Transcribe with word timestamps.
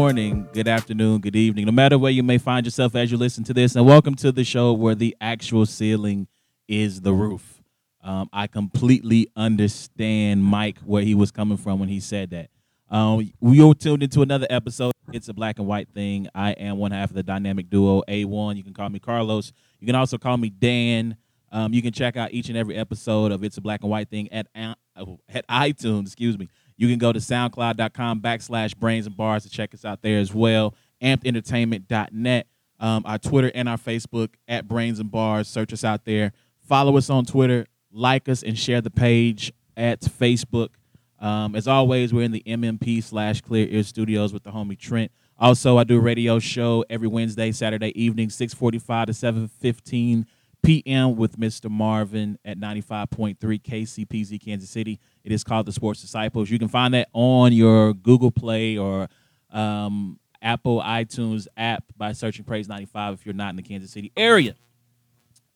good 0.00 0.04
morning, 0.04 0.48
good 0.54 0.66
afternoon, 0.66 1.20
good 1.20 1.36
evening, 1.36 1.66
no 1.66 1.72
matter 1.72 1.98
where 1.98 2.10
you 2.10 2.22
may 2.22 2.38
find 2.38 2.64
yourself 2.64 2.96
as 2.96 3.12
you 3.12 3.18
listen 3.18 3.44
to 3.44 3.52
this. 3.52 3.76
And 3.76 3.84
welcome 3.84 4.14
to 4.14 4.32
the 4.32 4.44
show 4.44 4.72
where 4.72 4.94
the 4.94 5.14
actual 5.20 5.66
ceiling 5.66 6.26
is 6.66 7.02
the 7.02 7.12
roof. 7.12 7.60
Um, 8.02 8.30
I 8.32 8.46
completely 8.46 9.28
understand 9.36 10.42
Mike 10.42 10.78
where 10.86 11.02
he 11.02 11.14
was 11.14 11.30
coming 11.30 11.58
from 11.58 11.80
when 11.80 11.90
he 11.90 12.00
said 12.00 12.30
that. 12.30 12.48
Um, 12.88 13.30
we 13.40 13.60
all 13.60 13.74
tuned 13.74 14.02
into 14.02 14.22
another 14.22 14.46
episode. 14.48 14.92
It's 15.12 15.28
a 15.28 15.34
black 15.34 15.58
and 15.58 15.68
white 15.68 15.90
thing. 15.90 16.28
I 16.34 16.52
am 16.52 16.78
one 16.78 16.92
half 16.92 17.10
of 17.10 17.14
the 17.14 17.22
dynamic 17.22 17.68
duo 17.68 18.02
A1. 18.08 18.56
You 18.56 18.64
can 18.64 18.72
call 18.72 18.88
me 18.88 19.00
Carlos. 19.00 19.52
You 19.80 19.86
can 19.86 19.96
also 19.96 20.16
call 20.16 20.38
me 20.38 20.48
Dan. 20.48 21.18
Um, 21.52 21.74
you 21.74 21.82
can 21.82 21.92
check 21.92 22.16
out 22.16 22.32
each 22.32 22.48
and 22.48 22.56
every 22.56 22.74
episode 22.74 23.32
of 23.32 23.44
It's 23.44 23.58
a 23.58 23.60
Black 23.60 23.82
and 23.82 23.90
White 23.90 24.08
Thing 24.08 24.32
at 24.32 24.46
uh, 24.56 24.74
at 25.28 25.46
iTunes. 25.48 26.06
Excuse 26.06 26.38
me. 26.38 26.48
You 26.80 26.88
can 26.88 26.98
go 26.98 27.12
to 27.12 27.18
SoundCloud.com 27.18 28.22
backslash 28.22 28.74
Brains 28.74 29.04
and 29.06 29.14
Bars 29.14 29.42
to 29.42 29.50
check 29.50 29.74
us 29.74 29.84
out 29.84 30.00
there 30.00 30.18
as 30.18 30.32
well. 30.32 30.74
AmpedEntertainment.net. 31.02 32.46
Um, 32.80 33.02
our 33.04 33.18
Twitter 33.18 33.52
and 33.54 33.68
our 33.68 33.76
Facebook 33.76 34.30
at 34.48 34.66
Brains 34.66 34.98
and 34.98 35.10
Bars. 35.10 35.46
Search 35.46 35.74
us 35.74 35.84
out 35.84 36.06
there. 36.06 36.32
Follow 36.66 36.96
us 36.96 37.10
on 37.10 37.26
Twitter. 37.26 37.66
Like 37.92 38.30
us 38.30 38.42
and 38.42 38.58
share 38.58 38.80
the 38.80 38.88
page 38.88 39.52
at 39.76 40.00
Facebook. 40.00 40.70
Um, 41.18 41.54
as 41.54 41.68
always, 41.68 42.14
we're 42.14 42.22
in 42.22 42.32
the 42.32 42.42
MMP 42.46 43.02
slash 43.02 43.42
Clear 43.42 43.66
Ear 43.68 43.82
Studios 43.82 44.32
with 44.32 44.44
the 44.44 44.50
homie 44.50 44.78
Trent. 44.78 45.12
Also, 45.38 45.76
I 45.76 45.84
do 45.84 45.98
a 45.98 46.00
radio 46.00 46.38
show 46.38 46.82
every 46.88 47.08
Wednesday, 47.08 47.52
Saturday 47.52 47.92
evening, 48.00 48.30
645 48.30 49.08
to 49.08 49.12
715 49.12 50.26
p.m. 50.62 51.16
with 51.16 51.38
Mr. 51.38 51.70
Marvin 51.70 52.38
at 52.44 52.58
95.3 52.58 53.36
KCPZ 53.38 54.44
Kansas 54.44 54.70
City. 54.70 54.98
It 55.24 55.32
is 55.32 55.44
called 55.44 55.66
The 55.66 55.72
Sports 55.72 56.00
Disciples. 56.00 56.50
You 56.50 56.58
can 56.58 56.68
find 56.68 56.94
that 56.94 57.08
on 57.12 57.52
your 57.52 57.94
Google 57.94 58.30
Play 58.30 58.78
or 58.78 59.08
um, 59.50 60.18
Apple 60.42 60.80
iTunes 60.80 61.46
app 61.56 61.84
by 61.96 62.12
searching 62.12 62.44
Praise 62.44 62.68
95 62.68 63.14
if 63.14 63.26
you're 63.26 63.34
not 63.34 63.50
in 63.50 63.56
the 63.56 63.62
Kansas 63.62 63.90
City 63.90 64.12
area. 64.16 64.54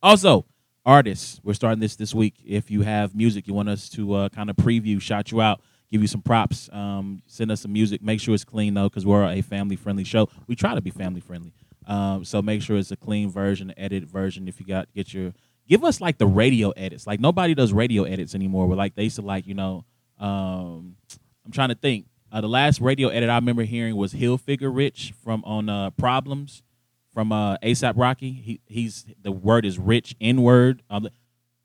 Also, 0.02 0.44
artists, 0.84 1.40
we're 1.42 1.54
starting 1.54 1.80
this 1.80 1.96
this 1.96 2.14
week. 2.14 2.34
If 2.44 2.70
you 2.70 2.82
have 2.82 3.14
music 3.14 3.46
you 3.46 3.54
want 3.54 3.68
us 3.68 3.88
to 3.90 4.12
uh, 4.14 4.28
kind 4.28 4.50
of 4.50 4.56
preview, 4.56 5.00
shout 5.00 5.30
you 5.30 5.40
out, 5.40 5.62
give 5.90 6.02
you 6.02 6.08
some 6.08 6.22
props, 6.22 6.68
um, 6.72 7.22
send 7.26 7.50
us 7.50 7.62
some 7.62 7.72
music. 7.72 8.02
Make 8.02 8.20
sure 8.20 8.34
it's 8.34 8.44
clean 8.44 8.74
though, 8.74 8.88
because 8.88 9.06
we're 9.06 9.24
a 9.24 9.40
family 9.40 9.76
friendly 9.76 10.04
show. 10.04 10.28
We 10.46 10.56
try 10.56 10.74
to 10.74 10.82
be 10.82 10.90
family 10.90 11.20
friendly. 11.20 11.54
Um, 11.86 12.24
so 12.24 12.40
make 12.40 12.62
sure 12.62 12.76
it's 12.76 12.90
a 12.90 12.96
clean 12.96 13.30
version, 13.30 13.72
edited 13.76 14.08
version. 14.08 14.48
If 14.48 14.60
you 14.60 14.66
got 14.66 14.92
get 14.94 15.12
your 15.12 15.34
give 15.68 15.84
us 15.84 16.00
like 16.00 16.18
the 16.18 16.26
radio 16.26 16.70
edits. 16.70 17.06
Like 17.06 17.20
nobody 17.20 17.54
does 17.54 17.72
radio 17.72 18.04
edits 18.04 18.34
anymore. 18.34 18.68
But 18.68 18.78
like 18.78 18.94
they 18.94 19.04
used 19.04 19.16
to 19.16 19.22
like 19.22 19.46
you 19.46 19.54
know, 19.54 19.84
um, 20.18 20.96
I'm 21.44 21.52
trying 21.52 21.70
to 21.70 21.74
think. 21.74 22.06
Uh, 22.32 22.40
the 22.40 22.48
last 22.48 22.80
radio 22.80 23.08
edit 23.08 23.30
I 23.30 23.36
remember 23.36 23.62
hearing 23.62 23.94
was 23.94 24.10
Hill 24.10 24.38
Figure 24.38 24.70
Rich 24.70 25.14
from 25.22 25.44
on 25.44 25.68
uh, 25.68 25.90
Problems 25.90 26.64
from 27.12 27.30
uh, 27.30 27.56
ASAP 27.58 27.94
Rocky. 27.96 28.32
He 28.32 28.60
he's 28.66 29.06
the 29.22 29.30
word 29.30 29.64
is 29.64 29.78
rich 29.78 30.16
N 30.20 30.42
word. 30.42 30.82
Um, 30.90 31.08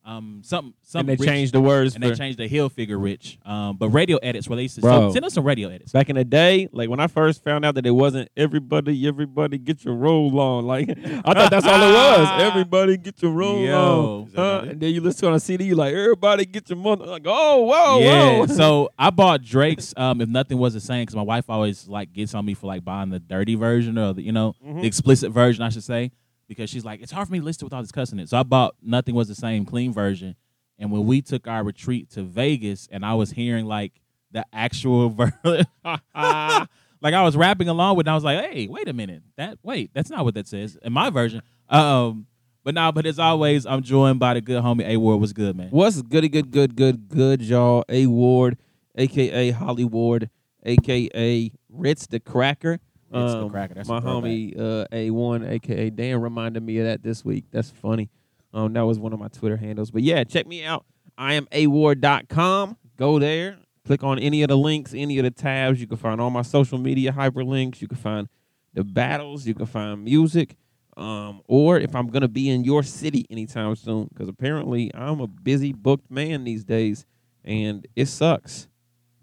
um, 0.09 0.41
something, 0.43 0.73
something. 0.81 0.99
And 1.11 1.19
they 1.19 1.21
rich, 1.21 1.29
changed 1.29 1.53
the 1.53 1.61
words 1.61 1.95
and 1.95 2.03
for 2.03 2.09
they 2.09 2.15
changed 2.15 2.39
the 2.39 2.47
hill 2.47 2.67
figure 2.69 2.97
rich. 2.97 3.37
Um, 3.45 3.77
but 3.77 3.89
radio 3.89 4.17
edits 4.17 4.49
where 4.49 4.55
they 4.55 4.63
used 4.63 4.75
to 4.75 4.81
Bro. 4.81 5.09
so 5.09 5.13
send 5.13 5.25
us 5.25 5.33
some 5.33 5.43
radio 5.43 5.69
edits. 5.69 5.91
back 5.91 6.09
in 6.09 6.15
the 6.15 6.23
day. 6.25 6.67
Like 6.71 6.89
when 6.89 6.99
I 6.99 7.07
first 7.07 7.43
found 7.43 7.63
out 7.65 7.75
that 7.75 7.85
it 7.85 7.91
wasn't 7.91 8.29
everybody, 8.35 9.07
everybody 9.07 9.57
get 9.57 9.85
your 9.85 9.93
roll 9.95 10.39
on. 10.39 10.65
Like 10.65 10.89
I 11.25 11.33
thought 11.33 11.51
that's 11.51 11.65
all 11.65 11.81
it 11.81 11.93
was. 11.93 12.41
Everybody 12.49 12.97
get 12.97 13.21
your 13.21 13.31
roll 13.31 13.59
Yo. 13.61 14.27
on. 14.27 14.31
Huh? 14.35 14.65
And 14.69 14.79
then 14.81 14.93
you 14.93 15.01
listen 15.01 15.21
to 15.21 15.27
on 15.27 15.33
a 15.35 15.39
CD, 15.39 15.65
you 15.65 15.75
like 15.75 15.93
everybody 15.93 16.45
get 16.45 16.69
your 16.69 16.77
mother. 16.79 17.05
Like 17.05 17.23
oh 17.25 17.63
whoa 17.63 17.99
yeah. 17.99 18.37
whoa. 18.39 18.45
so 18.61 18.89
I 18.97 19.09
bought 19.11 19.43
Drake's. 19.43 19.93
Um, 19.95 20.21
if 20.21 20.29
nothing 20.29 20.57
was 20.57 20.73
the 20.73 20.79
same, 20.81 21.03
because 21.03 21.15
my 21.15 21.21
wife 21.21 21.45
always 21.49 21.87
like 21.87 22.13
gets 22.13 22.33
on 22.33 22.45
me 22.45 22.53
for 22.55 22.67
like 22.67 22.83
buying 22.83 23.09
the 23.09 23.19
dirty 23.19 23.55
version 23.55 23.97
or 23.97 24.13
the 24.13 24.21
you 24.23 24.31
know 24.31 24.55
Mhm. 24.65 24.81
the 24.81 24.87
explicit 24.87 25.31
version, 25.31 25.63
I 25.63 25.69
should 25.69 25.83
say, 25.83 26.11
because 26.49 26.69
she's 26.69 26.83
like 26.83 27.01
it's 27.01 27.13
hard 27.13 27.27
for 27.27 27.31
me 27.31 27.39
to 27.39 27.45
listen 27.45 27.59
to 27.59 27.65
with 27.67 27.73
all 27.73 27.81
this 27.81 27.93
cussing 27.93 28.19
in 28.19 28.23
it. 28.23 28.29
So 28.29 28.37
I 28.37 28.43
bought 28.43 28.75
nothing 28.81 29.15
was 29.15 29.29
the 29.29 29.35
same 29.35 29.65
clean 29.65 29.93
version. 29.93 30.35
And 30.77 30.91
when 30.91 31.05
we 31.05 31.21
took 31.21 31.47
our 31.47 31.63
retreat 31.63 32.09
to 32.11 32.23
Vegas, 32.23 32.87
and 32.91 33.05
I 33.05 33.13
was 33.13 33.31
hearing 33.31 33.65
like 33.65 33.93
the 34.31 34.45
actual 34.51 35.09
version. 35.43 35.67
like 37.01 37.13
I 37.13 37.23
was 37.23 37.37
rapping 37.37 37.69
along 37.69 37.95
with, 37.95 38.05
it, 38.05 38.09
and 38.09 38.11
I 38.11 38.15
was 38.15 38.23
like, 38.23 38.51
"Hey, 38.51 38.67
wait 38.67 38.87
a 38.87 38.93
minute! 38.93 39.23
That 39.37 39.59
wait, 39.63 39.91
that's 39.93 40.09
not 40.09 40.25
what 40.25 40.33
that 40.33 40.47
says 40.47 40.77
in 40.81 40.93
my 40.93 41.09
version." 41.09 41.41
Um, 41.69 42.27
but 42.63 42.73
now, 42.73 42.91
but 42.91 43.05
as 43.05 43.19
always, 43.19 43.65
I'm 43.65 43.81
joined 43.81 44.19
by 44.19 44.33
the 44.33 44.41
good 44.41 44.61
homie 44.63 44.85
A 44.85 44.97
Ward. 44.97 45.19
What's 45.19 45.33
good, 45.33 45.55
man? 45.55 45.69
What's 45.69 46.01
goody 46.01 46.29
good 46.29 46.51
good 46.51 46.75
good 46.75 47.07
good 47.07 47.41
y'all? 47.41 47.83
A 47.89 48.07
Ward, 48.07 48.57
aka 48.95 49.51
Holly 49.51 49.85
Ward, 49.85 50.29
aka 50.63 51.51
Ritz 51.69 52.07
the 52.07 52.19
Cracker. 52.19 52.79
The 53.11 53.17
Um, 53.17 53.49
Cracker, 53.49 53.73
that's 53.73 53.89
my 53.89 53.99
homie 53.99 54.57
uh, 54.59 54.85
A1, 54.91 55.49
aka 55.49 55.89
Dan, 55.89 56.21
reminded 56.21 56.63
me 56.63 56.77
of 56.79 56.85
that 56.85 57.01
this 57.03 57.25
week. 57.25 57.45
That's 57.51 57.69
funny. 57.71 58.09
Um, 58.53 58.73
that 58.73 58.81
was 58.81 58.99
one 58.99 59.13
of 59.13 59.19
my 59.19 59.27
Twitter 59.29 59.57
handles. 59.57 59.91
But 59.91 60.03
yeah, 60.03 60.23
check 60.23 60.47
me 60.47 60.63
out. 60.63 60.85
I 61.17 61.33
am 61.33 61.47
award.com. 61.51 62.77
Go 62.97 63.19
there. 63.19 63.57
Click 63.85 64.03
on 64.03 64.19
any 64.19 64.43
of 64.43 64.49
the 64.49 64.57
links, 64.57 64.93
any 64.95 65.17
of 65.17 65.23
the 65.23 65.31
tabs. 65.31 65.81
You 65.81 65.87
can 65.87 65.97
find 65.97 66.21
all 66.21 66.29
my 66.29 66.41
social 66.43 66.77
media 66.77 67.11
hyperlinks. 67.11 67.81
You 67.81 67.87
can 67.87 67.97
find 67.97 68.27
the 68.73 68.83
battles. 68.83 69.47
You 69.47 69.53
can 69.55 69.65
find 69.65 70.03
music. 70.03 70.55
Um, 70.97 71.41
or 71.47 71.79
if 71.79 71.95
I'm 71.95 72.07
gonna 72.07 72.27
be 72.27 72.49
in 72.49 72.63
your 72.65 72.83
city 72.83 73.25
anytime 73.29 73.75
soon, 73.75 74.07
because 74.09 74.27
apparently 74.27 74.91
I'm 74.93 75.21
a 75.21 75.27
busy 75.27 75.71
booked 75.71 76.11
man 76.11 76.43
these 76.43 76.65
days, 76.65 77.05
and 77.45 77.87
it 77.95 78.07
sucks, 78.07 78.67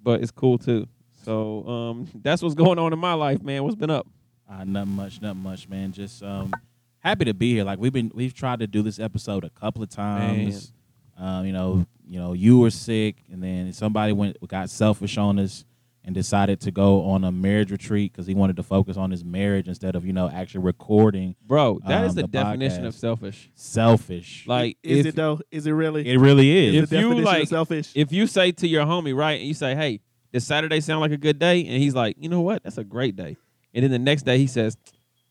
but 0.03 0.23
it's 0.23 0.31
cool 0.31 0.57
too. 0.57 0.89
So 1.27 1.67
um, 1.69 2.09
that's 2.23 2.41
what's 2.41 2.55
going 2.55 2.79
on 2.79 2.93
in 2.93 2.99
my 3.01 3.15
life, 3.15 3.43
man. 3.43 3.65
What's 3.65 3.75
been 3.75 3.91
up? 3.91 4.07
Uh, 4.49 4.63
not 4.63 4.87
much, 4.87 5.21
nothing 5.21 5.43
much, 5.43 5.69
man. 5.69 5.91
Just 5.91 6.23
um, 6.23 6.53
happy 7.01 7.25
to 7.25 7.35
be 7.35 7.53
here. 7.53 7.65
Like 7.65 7.81
we've 7.81 7.93
been, 7.93 8.13
we've 8.15 8.33
tried 8.33 8.61
to 8.61 8.69
do 8.69 8.81
this 8.81 9.01
episode 9.01 9.43
a 9.43 9.51
couple 9.51 9.83
of 9.83 9.89
times. 9.91 10.73
Um, 11.19 11.45
you 11.45 11.53
know, 11.53 11.85
you 12.07 12.21
know, 12.21 12.33
you 12.33 12.61
were 12.61 12.71
sick, 12.71 13.17
and 13.33 13.43
then 13.43 13.73
somebody 13.73 14.13
went 14.13 14.37
got 14.47 14.71
selfish 14.71 15.19
on 15.19 15.41
us 15.41 15.65
and 16.05 16.15
decided 16.15 16.61
to 16.61 16.71
go 16.71 17.03
on 17.03 17.25
a 17.25 17.33
marriage 17.33 17.73
retreat 17.73 18.13
because 18.13 18.29
he 18.29 18.35
wanted 18.35 18.55
to 18.55 18.63
focus 18.63 18.97
on 18.97 19.11
his 19.11 19.25
marriage 19.25 19.67
instead 19.67 19.97
of 19.97 20.07
you 20.07 20.13
know 20.13 20.29
actually 20.29 20.61
recording. 20.63 21.35
Bro, 21.45 21.81
that 21.89 22.05
is 22.05 22.11
Um, 22.11 22.17
the, 22.17 22.23
the 22.23 22.29
definition 22.29 22.85
podcast. 22.85 22.87
of 22.87 22.95
selfish. 22.95 23.51
Selfish, 23.57 24.45
Like 24.47 24.77
Is 24.85 25.01
if, 25.01 25.07
it 25.07 25.17
though? 25.17 25.41
Is 25.51 25.67
it 25.67 25.73
really? 25.73 26.09
it 26.09 26.19
really 26.19 26.69
is. 26.69 26.75
is 26.77 26.83
if 26.85 26.91
the 26.91 27.01
you, 27.01 27.15
like- 27.17 27.43
of 27.43 27.49
selfish? 27.49 27.91
if 27.97 28.13
you 28.13 28.29
say 28.29 28.53
to 28.53 28.69
your 28.69 28.85
homie, 28.87 29.17
right, 29.17 29.41
and 29.41 29.49
you 29.49 29.55
say, 29.55 29.75
Hey, 29.75 29.99
does 30.37 30.47
Saturday 30.47 30.81
sound 30.81 31.01
like 31.01 31.13
a 31.13 31.17
good 31.17 31.39
day? 31.39 31.61
And 31.61 31.83
he's 31.83 31.95
like, 31.95 32.17
You 32.21 32.29
know 32.29 32.43
what? 32.43 32.63
That's 32.63 32.77
a 32.77 32.85
great 32.85 33.17
day. 33.17 33.39
And 33.73 33.83
then 33.83 33.91
the 33.91 33.99
next 33.99 34.23
day 34.23 34.37
he 34.37 34.47
says, 34.47 34.77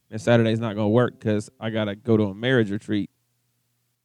Man, 0.10 0.18
Saturday's 0.18 0.60
not 0.60 0.76
gonna 0.76 0.90
work 0.90 1.20
because 1.20 1.48
I 1.60 1.70
gotta 1.70 1.96
go 1.96 2.18
to 2.18 2.24
a 2.24 2.34
marriage 2.34 2.72
retreat. 2.72 3.12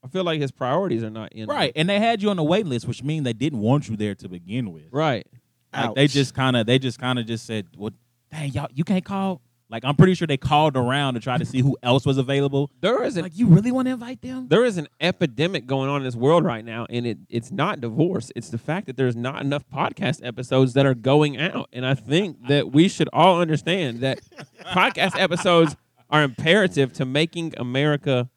I 0.05 0.09
feel 0.09 0.25
like 0.25 0.43
his 0.43 0.51
priorities 0.51 1.03
are 1.03 1.11
not 1.11 1.33
in 1.33 1.49
right, 1.49 1.73
and 1.75 1.89
they 1.89 1.99
had 1.99 2.23
you 2.23 2.29
on 2.29 2.37
the 2.37 2.43
wait 2.43 2.67
list, 2.67 2.87
which 2.87 3.03
means 3.03 3.25
they 3.25 3.33
didn't 3.33 3.61
want 3.61 3.89
you 3.89 3.97
there 3.97 4.15
to 4.17 4.29
begin 4.29 4.73
with. 4.73 4.85
Right. 4.91 5.27
Like 5.73 5.95
they 5.95 6.07
just 6.07 6.35
kind 6.35 6.57
of, 6.57 6.67
they 6.67 6.79
just 6.79 6.99
kind 6.99 7.19
of 7.19 7.27
just 7.27 7.47
said, 7.47 7.69
"Well, 7.77 7.93
dang, 8.31 8.53
y'all, 8.53 8.69
you 8.75 8.85
can't 8.85 9.05
call." 9.05 9.41
Like 9.71 9.85
I'm 9.85 9.95
pretty 9.95 10.15
sure 10.15 10.27
they 10.27 10.37
called 10.37 10.77
around 10.77 11.15
to 11.15 11.21
try 11.21 11.39
to 11.39 11.45
see 11.45 11.61
who 11.61 11.77
else 11.83 12.05
was 12.05 12.19
available. 12.19 12.71
There 12.81 13.05
is 13.05 13.17
an 13.17 13.23
Like, 13.23 13.39
you 13.39 13.47
really 13.47 13.71
want 13.71 13.87
to 13.87 13.93
invite 13.93 14.21
them? 14.21 14.49
there 14.49 14.65
is 14.65 14.77
an 14.79 14.89
epidemic 15.01 15.67
going 15.67 15.89
on 15.89 15.99
in 15.99 16.03
this 16.05 16.17
world 16.17 16.45
right 16.45 16.65
now, 16.65 16.87
and 16.91 17.07
it 17.07 17.19
it's 17.29 17.53
not 17.53 17.81
divorce. 17.81 18.33
It's 18.35 18.49
the 18.51 18.59
fact 18.59 18.87
that 18.89 18.97
there's 18.97 19.15
not 19.17 19.41
enough 19.43 19.65
podcast 19.73 20.27
episodes 20.27 20.75
that 20.75 20.87
are 20.87 20.95
going 20.95 21.39
out. 21.39 21.69
And 21.73 21.87
I 21.87 21.95
think 21.95 22.49
that 22.49 22.73
we 22.73 22.89
should 22.89 23.09
all 23.13 23.41
understand 23.41 24.01
that 24.01 24.21
podcast 24.67 25.19
episodes 25.19 25.77
are 26.11 26.23
imperative 26.25 26.93
to 26.95 27.05
making 27.05 27.55
America 27.57 28.29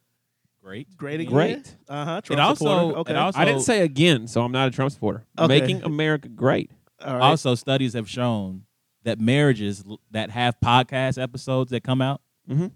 Great. 0.62 0.95
great 0.95 1.19
again. 1.19 1.33
great. 1.33 1.75
Uh 1.89 2.06
huh. 2.06 2.21
It 2.30 2.39
also- 2.39 2.95
Okay. 2.97 3.12
it 3.12 3.18
also- 3.18 3.39
I 3.39 3.45
didn't 3.45 3.62
say 3.62 3.81
again, 3.81 4.27
so 4.27 4.44
I'm 4.44 4.51
not 4.51 4.68
a 4.68 4.71
Trump 4.71 4.91
supporter. 4.91 5.25
Okay. 5.38 5.59
Making 5.59 5.83
America 5.83 6.30
great. 6.30 6.69
All 7.03 7.13
right. 7.18 7.21
Also, 7.31 7.56
studies 7.56 7.94
have 7.94 8.07
shown 8.07 8.63
that 9.04 9.20
marriages 9.20 9.84
that 10.12 10.30
have 10.32 10.56
podcast 10.64 11.22
episodes 11.22 11.72
that 11.72 11.84
come 11.84 12.02
out 12.02 12.22
Mhm. 12.50 12.72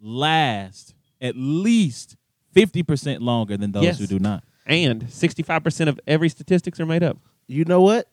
last 0.00 0.94
at 1.20 1.34
least 1.36 2.16
fifty 2.52 2.82
percent 2.82 3.22
longer 3.22 3.56
than 3.56 3.72
those 3.72 3.84
Yes. 3.84 3.98
who 3.98 4.06
do 4.06 4.18
not. 4.18 4.44
And 4.66 5.08
65% 5.10 5.88
of 5.88 6.00
every 6.08 6.28
statistics 6.28 6.80
are 6.80 6.86
made 6.86 7.02
up. 7.04 7.18
you 7.48 7.64
know 7.64 7.80
what? 7.82 8.10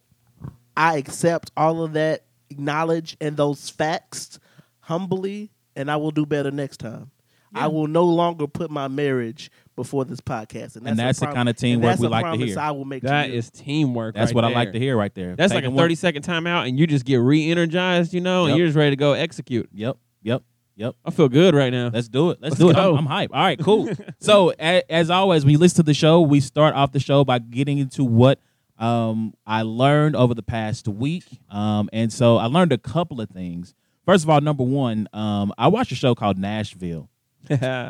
I 0.77 0.97
accept 0.97 1.51
all 1.57 1.83
of 1.83 1.93
that 1.93 2.25
knowledge 2.55 3.17
and 3.19 3.35
those 3.35 3.67
facts 3.71 4.37
humbly, 4.81 5.51
and 5.75 5.89
I 5.89 5.95
will 5.95 6.11
do 6.11 6.23
better 6.25 6.51
next 6.51 6.77
time. 6.77 7.09
I 7.55 7.67
will 7.67 7.87
no 7.87 8.05
longer 8.05 8.45
put 8.47 8.69
my 8.69 8.87
marriage 8.87 9.49
before 9.75 10.05
this 10.05 10.19
podcast, 10.21 10.75
and 10.75 10.85
that's, 10.85 10.91
And 10.91 10.99
that's 10.99 11.19
the 11.19 11.25
prom- 11.27 11.35
kinda 11.35 11.53
teamwork 11.53 11.99
we 11.99 12.07
like 12.07 12.23
to 12.23 12.29
promise 12.29 12.49
hear. 12.51 12.59
I 12.59 12.71
will 12.71 12.85
make. 12.85 13.03
That 13.03 13.27
to 13.27 13.33
is 13.33 13.49
teamwork. 13.51 14.15
That's 14.15 14.29
right 14.29 14.35
what 14.35 14.45
I 14.45 14.49
like 14.49 14.71
to 14.73 14.79
hear 14.79 14.95
right 14.97 15.13
there. 15.13 15.35
That's 15.35 15.51
like 15.53 15.59
a 15.63 15.67
Taking 15.67 15.75
one- 15.75 15.83
30 15.83 15.95
second 15.95 16.23
timeout, 16.23 16.67
and 16.67 16.77
you 16.79 16.87
just 16.87 17.05
get 17.05 17.17
re 17.17 17.49
energized, 17.49 18.13
you 18.13 18.21
know, 18.21 18.43
Yep. 18.45 18.49
and 18.51 18.57
you're 18.57 18.67
just 18.67 18.77
ready 18.77 18.91
to 18.91 18.95
go 18.95 19.13
execute. 19.13 19.69
Yep. 19.73 19.97
Yep. 20.23 20.43
Yep. 20.75 20.95
I 21.05 21.11
feel 21.11 21.29
good 21.29 21.53
right 21.53 21.71
now. 21.71 21.91
Let's 21.93 22.07
do 22.09 22.31
it. 22.31 22.39
Let's, 22.41 22.59
Let's 22.59 22.59
do 22.59 22.69
it. 22.71 22.75
I'm, 22.77 22.95
I'm 22.97 23.05
hype. 23.05 23.29
All 23.33 23.43
right, 23.43 23.59
cool. 23.59 23.89
so 24.19 24.51
a, 24.59 24.81
as 24.91 25.09
always, 25.11 25.45
we 25.45 25.51
you 25.53 25.57
listen 25.59 25.77
to 25.77 25.83
the 25.83 25.93
show, 25.93 26.21
we 26.21 26.39
start 26.39 26.73
off 26.75 26.91
the 26.91 26.99
show 26.99 27.23
by 27.23 27.37
getting 27.39 27.77
into 27.77 28.03
what 28.03 28.39
um, 28.79 29.33
I 29.45 29.61
learned 29.61 30.15
over 30.15 30.33
the 30.33 30.41
past 30.43 30.87
week. 30.87 31.25
Um, 31.49 31.89
and 31.93 32.11
so 32.11 32.37
I 32.37 32.45
learned 32.45 32.71
a 32.73 32.77
couple 32.79 33.21
of 33.21 33.29
things. 33.29 33.73
First 34.05 34.23
of 34.23 34.29
all, 34.29 34.41
number 34.41 34.63
one, 34.63 35.07
um, 35.13 35.53
I 35.57 35.67
watched 35.67 35.91
a 35.91 35.95
show 35.95 36.15
called 36.15 36.37
Nashville. 36.37 37.09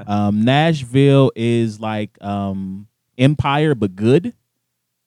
Um, 0.08 0.44
Nashville 0.44 1.32
is 1.36 1.80
like 1.80 2.18
um, 2.22 2.88
Empire, 3.18 3.76
but 3.76 3.96
good. 3.96 4.34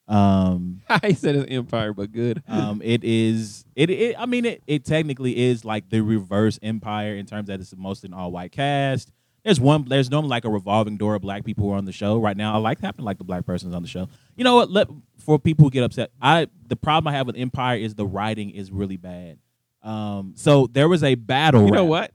Um, 0.09 0.83
he 1.05 1.15
said 1.15 1.37
it's 1.37 1.51
Empire, 1.51 1.93
but 1.93 2.13
good. 2.13 2.43
um, 2.49 2.81
it 2.85 3.03
is 3.03 3.65
it, 3.75 3.91
it. 3.91 4.17
I 4.19 4.27
mean, 4.27 4.45
it, 4.45 4.63
it 4.67 4.85
technically 4.85 5.37
is 5.37 5.65
like 5.65 5.91
the 5.91 6.01
reverse 6.01 6.59
Empire 6.63 7.15
in 7.15 7.27
terms 7.27 7.49
that 7.49 7.61
it's 7.61 7.75
mostly 7.77 8.09
an 8.09 8.15
all 8.15 8.31
white 8.31 8.53
cast. 8.53 9.13
There's 9.45 9.61
one. 9.61 9.85
There's 9.85 10.11
normally 10.11 10.31
like 10.31 10.45
a 10.45 10.51
revolving 10.51 10.97
door 10.97 11.15
of 11.15 11.23
black 11.23 11.45
people 11.45 11.65
who 11.65 11.73
are 11.73 11.77
on 11.77 11.85
the 11.85 11.93
show 11.93 12.19
right 12.19 12.37
now. 12.37 12.55
I 12.55 12.59
like 12.59 12.81
having 12.81 13.05
like 13.05 13.19
the 13.19 13.25
black 13.25 13.47
persons 13.47 13.75
on 13.75 13.83
the 13.83 13.89
show. 13.89 14.09
You 14.37 14.43
know 14.43 14.57
what? 14.57 14.71
Let 14.71 14.89
for 15.19 15.39
people 15.39 15.65
who 15.65 15.71
get 15.71 15.85
upset. 15.85 16.11
I 16.21 16.49
the 16.67 16.77
problem 16.77 17.13
I 17.13 17.17
have 17.17 17.29
with 17.29 17.37
Empire 17.37 17.77
is 17.77 17.95
the 17.95 18.07
writing 18.07 18.51
is 18.51 18.73
really 18.73 18.97
bad. 18.97 19.39
Um, 19.83 20.33
so 20.37 20.67
there 20.67 20.89
was 20.89 21.05
a 21.05 21.15
battle. 21.15 21.65
You 21.65 21.71
know 21.71 21.83
rap. 21.85 21.89
what? 21.89 22.13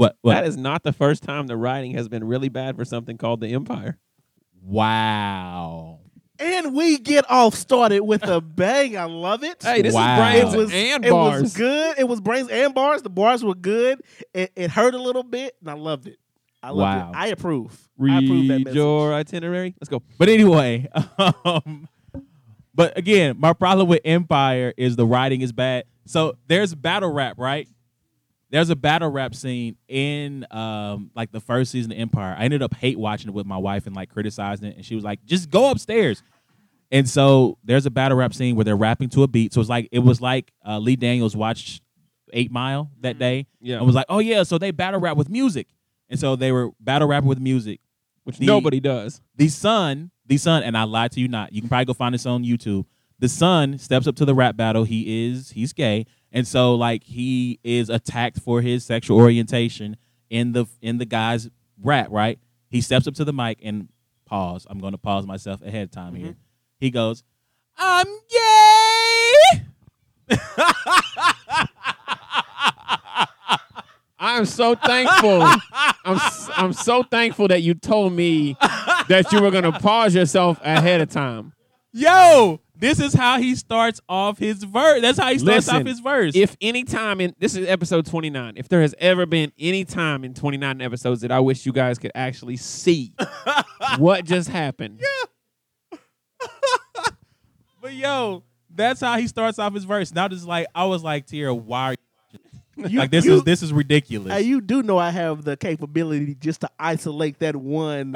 What? 0.00 0.16
What? 0.22 0.32
That 0.32 0.46
is 0.46 0.56
not 0.56 0.82
the 0.82 0.94
first 0.94 1.22
time 1.22 1.46
the 1.46 1.58
writing 1.58 1.92
has 1.92 2.08
been 2.08 2.24
really 2.24 2.48
bad 2.48 2.74
for 2.76 2.86
something 2.86 3.18
called 3.18 3.40
the 3.42 3.48
Empire. 3.52 3.98
wow. 4.62 5.98
And 6.38 6.74
we 6.74 6.96
get 6.96 7.30
off 7.30 7.54
started 7.54 8.00
with 8.00 8.26
a 8.26 8.40
bang. 8.40 8.96
I 8.96 9.04
love 9.04 9.44
it. 9.44 9.62
Hey, 9.62 9.82
this 9.82 9.92
Wow. 9.94 10.14
is 10.14 10.32
brains 10.40 10.54
it 10.54 10.56
was 10.56 10.72
and 10.72 11.04
it 11.04 11.10
bars. 11.10 11.42
was 11.42 11.54
good. 11.54 11.98
It 11.98 12.04
was 12.08 12.18
brains 12.22 12.48
and 12.48 12.72
bars. 12.74 13.02
The 13.02 13.10
bars 13.10 13.44
were 13.44 13.54
good. 13.54 14.00
It, 14.32 14.50
it 14.56 14.70
hurt 14.70 14.94
a 14.94 14.98
little 15.02 15.22
bit, 15.22 15.54
and 15.60 15.68
I 15.68 15.74
loved 15.74 16.06
it. 16.06 16.18
I 16.62 16.70
loved 16.70 16.80
Wow. 16.98 17.10
it. 17.10 17.16
I 17.16 17.26
approve. 17.26 17.86
I 18.00 18.20
approve 18.24 18.48
that 18.48 18.58
message. 18.60 18.74
your 18.74 19.12
itinerary. 19.12 19.74
Let's 19.82 19.90
go. 19.90 20.02
But 20.16 20.30
anyway, 20.30 20.88
um, 21.44 21.88
but 22.74 22.96
again, 22.96 23.36
my 23.38 23.52
problem 23.52 23.86
with 23.88 24.00
Empire 24.06 24.72
is 24.78 24.96
the 24.96 25.04
writing 25.06 25.42
is 25.42 25.52
bad. 25.52 25.84
So 26.06 26.36
there's 26.46 26.74
battle 26.74 27.12
rap, 27.12 27.36
right? 27.38 27.68
There's 28.50 28.68
a 28.70 28.76
battle 28.76 29.08
rap 29.08 29.34
scene 29.34 29.76
in 29.88 30.44
um 30.50 31.10
like 31.14 31.30
the 31.32 31.40
first 31.40 31.70
season 31.70 31.92
of 31.92 31.98
Empire. 31.98 32.34
I 32.38 32.44
ended 32.44 32.62
up 32.62 32.74
hate 32.74 32.98
watching 32.98 33.28
it 33.28 33.34
with 33.34 33.46
my 33.46 33.56
wife 33.58 33.86
and 33.86 33.94
like 33.94 34.08
criticizing 34.10 34.68
it, 34.68 34.76
and 34.76 34.84
she 34.84 34.94
was 34.94 35.04
like, 35.04 35.24
"Just 35.24 35.50
go 35.50 35.70
upstairs." 35.70 36.22
And 36.92 37.08
so 37.08 37.56
there's 37.62 37.86
a 37.86 37.90
battle 37.90 38.18
rap 38.18 38.34
scene 38.34 38.56
where 38.56 38.64
they're 38.64 38.76
rapping 38.76 39.08
to 39.10 39.22
a 39.22 39.28
beat. 39.28 39.52
So 39.52 39.60
it's 39.60 39.70
like 39.70 39.88
it 39.92 40.00
was 40.00 40.20
like 40.20 40.50
uh, 40.66 40.78
Lee 40.80 40.96
Daniels 40.96 41.36
watched 41.36 41.82
Eight 42.32 42.50
Mile 42.50 42.90
that 43.02 43.18
day, 43.18 43.46
Yeah. 43.60 43.76
and 43.76 43.86
was 43.86 43.94
like, 43.94 44.06
"Oh 44.08 44.18
yeah," 44.18 44.42
so 44.42 44.58
they 44.58 44.72
battle 44.72 44.98
rap 45.00 45.16
with 45.16 45.28
music, 45.28 45.68
and 46.08 46.18
so 46.18 46.34
they 46.34 46.50
were 46.50 46.70
battle 46.80 47.06
rapping 47.06 47.28
with 47.28 47.38
music 47.40 47.80
Which 48.24 48.38
the- 48.38 48.46
nobody 48.46 48.80
does. 48.80 49.20
the 49.36 49.46
son, 49.48 50.10
the 50.26 50.36
son, 50.38 50.64
and 50.64 50.76
I 50.76 50.82
lied 50.82 51.12
to 51.12 51.20
you 51.20 51.28
not. 51.28 51.52
You 51.52 51.60
can 51.62 51.68
probably 51.68 51.84
go 51.84 51.94
find 51.94 52.14
this 52.14 52.26
on 52.26 52.42
YouTube. 52.44 52.84
The 53.20 53.28
son 53.28 53.78
steps 53.78 54.06
up 54.08 54.16
to 54.16 54.24
the 54.24 54.34
rap 54.34 54.56
battle. 54.56 54.82
He 54.84 55.28
is 55.28 55.50
he's 55.50 55.72
gay, 55.72 56.06
and 56.32 56.46
so 56.46 56.74
like 56.74 57.04
he 57.04 57.58
is 57.64 57.88
attacked 57.88 58.38
for 58.40 58.60
his 58.60 58.84
sexual 58.84 59.18
orientation 59.18 59.96
in 60.28 60.52
the 60.52 60.66
in 60.80 60.98
the 60.98 61.04
guy's 61.04 61.48
rap. 61.82 62.08
Right? 62.10 62.38
He 62.68 62.80
steps 62.80 63.06
up 63.06 63.14
to 63.14 63.24
the 63.24 63.32
mic 63.32 63.58
and 63.62 63.88
pause. 64.26 64.66
I'm 64.70 64.78
going 64.78 64.92
to 64.92 64.98
pause 64.98 65.26
myself 65.26 65.60
ahead 65.62 65.84
of 65.84 65.90
time 65.90 66.14
here. 66.14 66.28
Mm-hmm. 66.28 66.40
He 66.78 66.90
goes, 66.90 67.24
"I'm 67.76 68.06
gay." 68.30 69.64
I'm 74.22 74.44
so 74.44 74.74
thankful. 74.74 75.42
I'm 76.04 76.20
I'm 76.56 76.72
so 76.74 77.02
thankful 77.02 77.48
that 77.48 77.62
you 77.62 77.74
told 77.74 78.12
me 78.12 78.56
that 79.08 79.32
you 79.32 79.40
were 79.40 79.50
gonna 79.50 79.72
pause 79.72 80.14
yourself 80.14 80.60
ahead 80.62 81.00
of 81.00 81.08
time. 81.08 81.54
Yo, 81.92 82.60
this 82.80 82.98
is 82.98 83.12
how 83.12 83.38
he 83.38 83.54
starts 83.54 84.00
off 84.08 84.38
his 84.38 84.62
verse. 84.64 85.02
That's 85.02 85.18
how 85.18 85.30
he 85.30 85.38
starts 85.38 85.66
Listen, 85.66 85.76
off 85.82 85.86
his 85.86 86.00
verse. 86.00 86.34
If 86.34 86.56
any 86.60 86.84
time 86.84 87.20
in 87.20 87.34
this 87.38 87.54
is 87.54 87.68
episode 87.68 88.06
29, 88.06 88.54
if 88.56 88.68
there 88.68 88.80
has 88.80 88.94
ever 88.98 89.26
been 89.26 89.52
any 89.58 89.84
time 89.84 90.24
in 90.24 90.32
29 90.32 90.80
episodes 90.80 91.20
that 91.20 91.30
I 91.30 91.40
wish 91.40 91.66
you 91.66 91.72
guys 91.72 91.98
could 91.98 92.12
actually 92.14 92.56
see 92.56 93.12
what 93.98 94.24
just 94.24 94.48
happened. 94.48 95.00
Yeah. 95.00 95.98
But 97.82 97.94
yo, 97.94 98.44
that's 98.68 99.00
how 99.00 99.16
he 99.16 99.26
starts 99.26 99.58
off 99.58 99.72
his 99.72 99.84
verse. 99.84 100.12
Now 100.12 100.28
just 100.28 100.46
like 100.46 100.66
I 100.74 100.84
was 100.84 101.02
like, 101.02 101.26
Tierra, 101.26 101.54
why 101.54 101.84
are 101.84 101.92
you 101.92 101.96
You- 102.76 102.98
like 102.98 103.10
this 103.10 103.24
you- 103.24 103.34
is 103.34 103.42
this 103.44 103.62
is 103.62 103.72
ridiculous. 103.72 104.32
Hey, 104.32 104.42
you 104.42 104.60
do 104.60 104.82
know 104.82 104.96
I 104.98 105.10
have 105.10 105.44
the 105.44 105.56
capability 105.56 106.34
just 106.36 106.62
to 106.62 106.70
isolate 106.78 107.38
that 107.40 107.54
one 107.56 108.14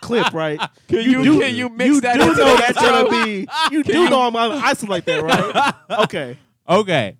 clip, 0.00 0.32
right? 0.32 0.58
Can 0.88 1.00
you, 1.10 1.22
do, 1.22 1.40
can 1.40 1.54
you 1.54 1.68
mix 1.68 1.86
you 1.88 2.00
that 2.02 2.14
do 2.14 2.26
know 2.34 2.56
that's 2.56 2.78
gonna 2.80 3.24
be. 3.24 3.46
You 3.70 3.82
do 3.82 4.08
know 4.10 4.22
I'm 4.22 4.32
gonna 4.32 4.60
isolate 4.62 5.04
that, 5.06 5.22
right? 5.22 5.74
Okay. 6.04 6.38
okay. 6.68 7.16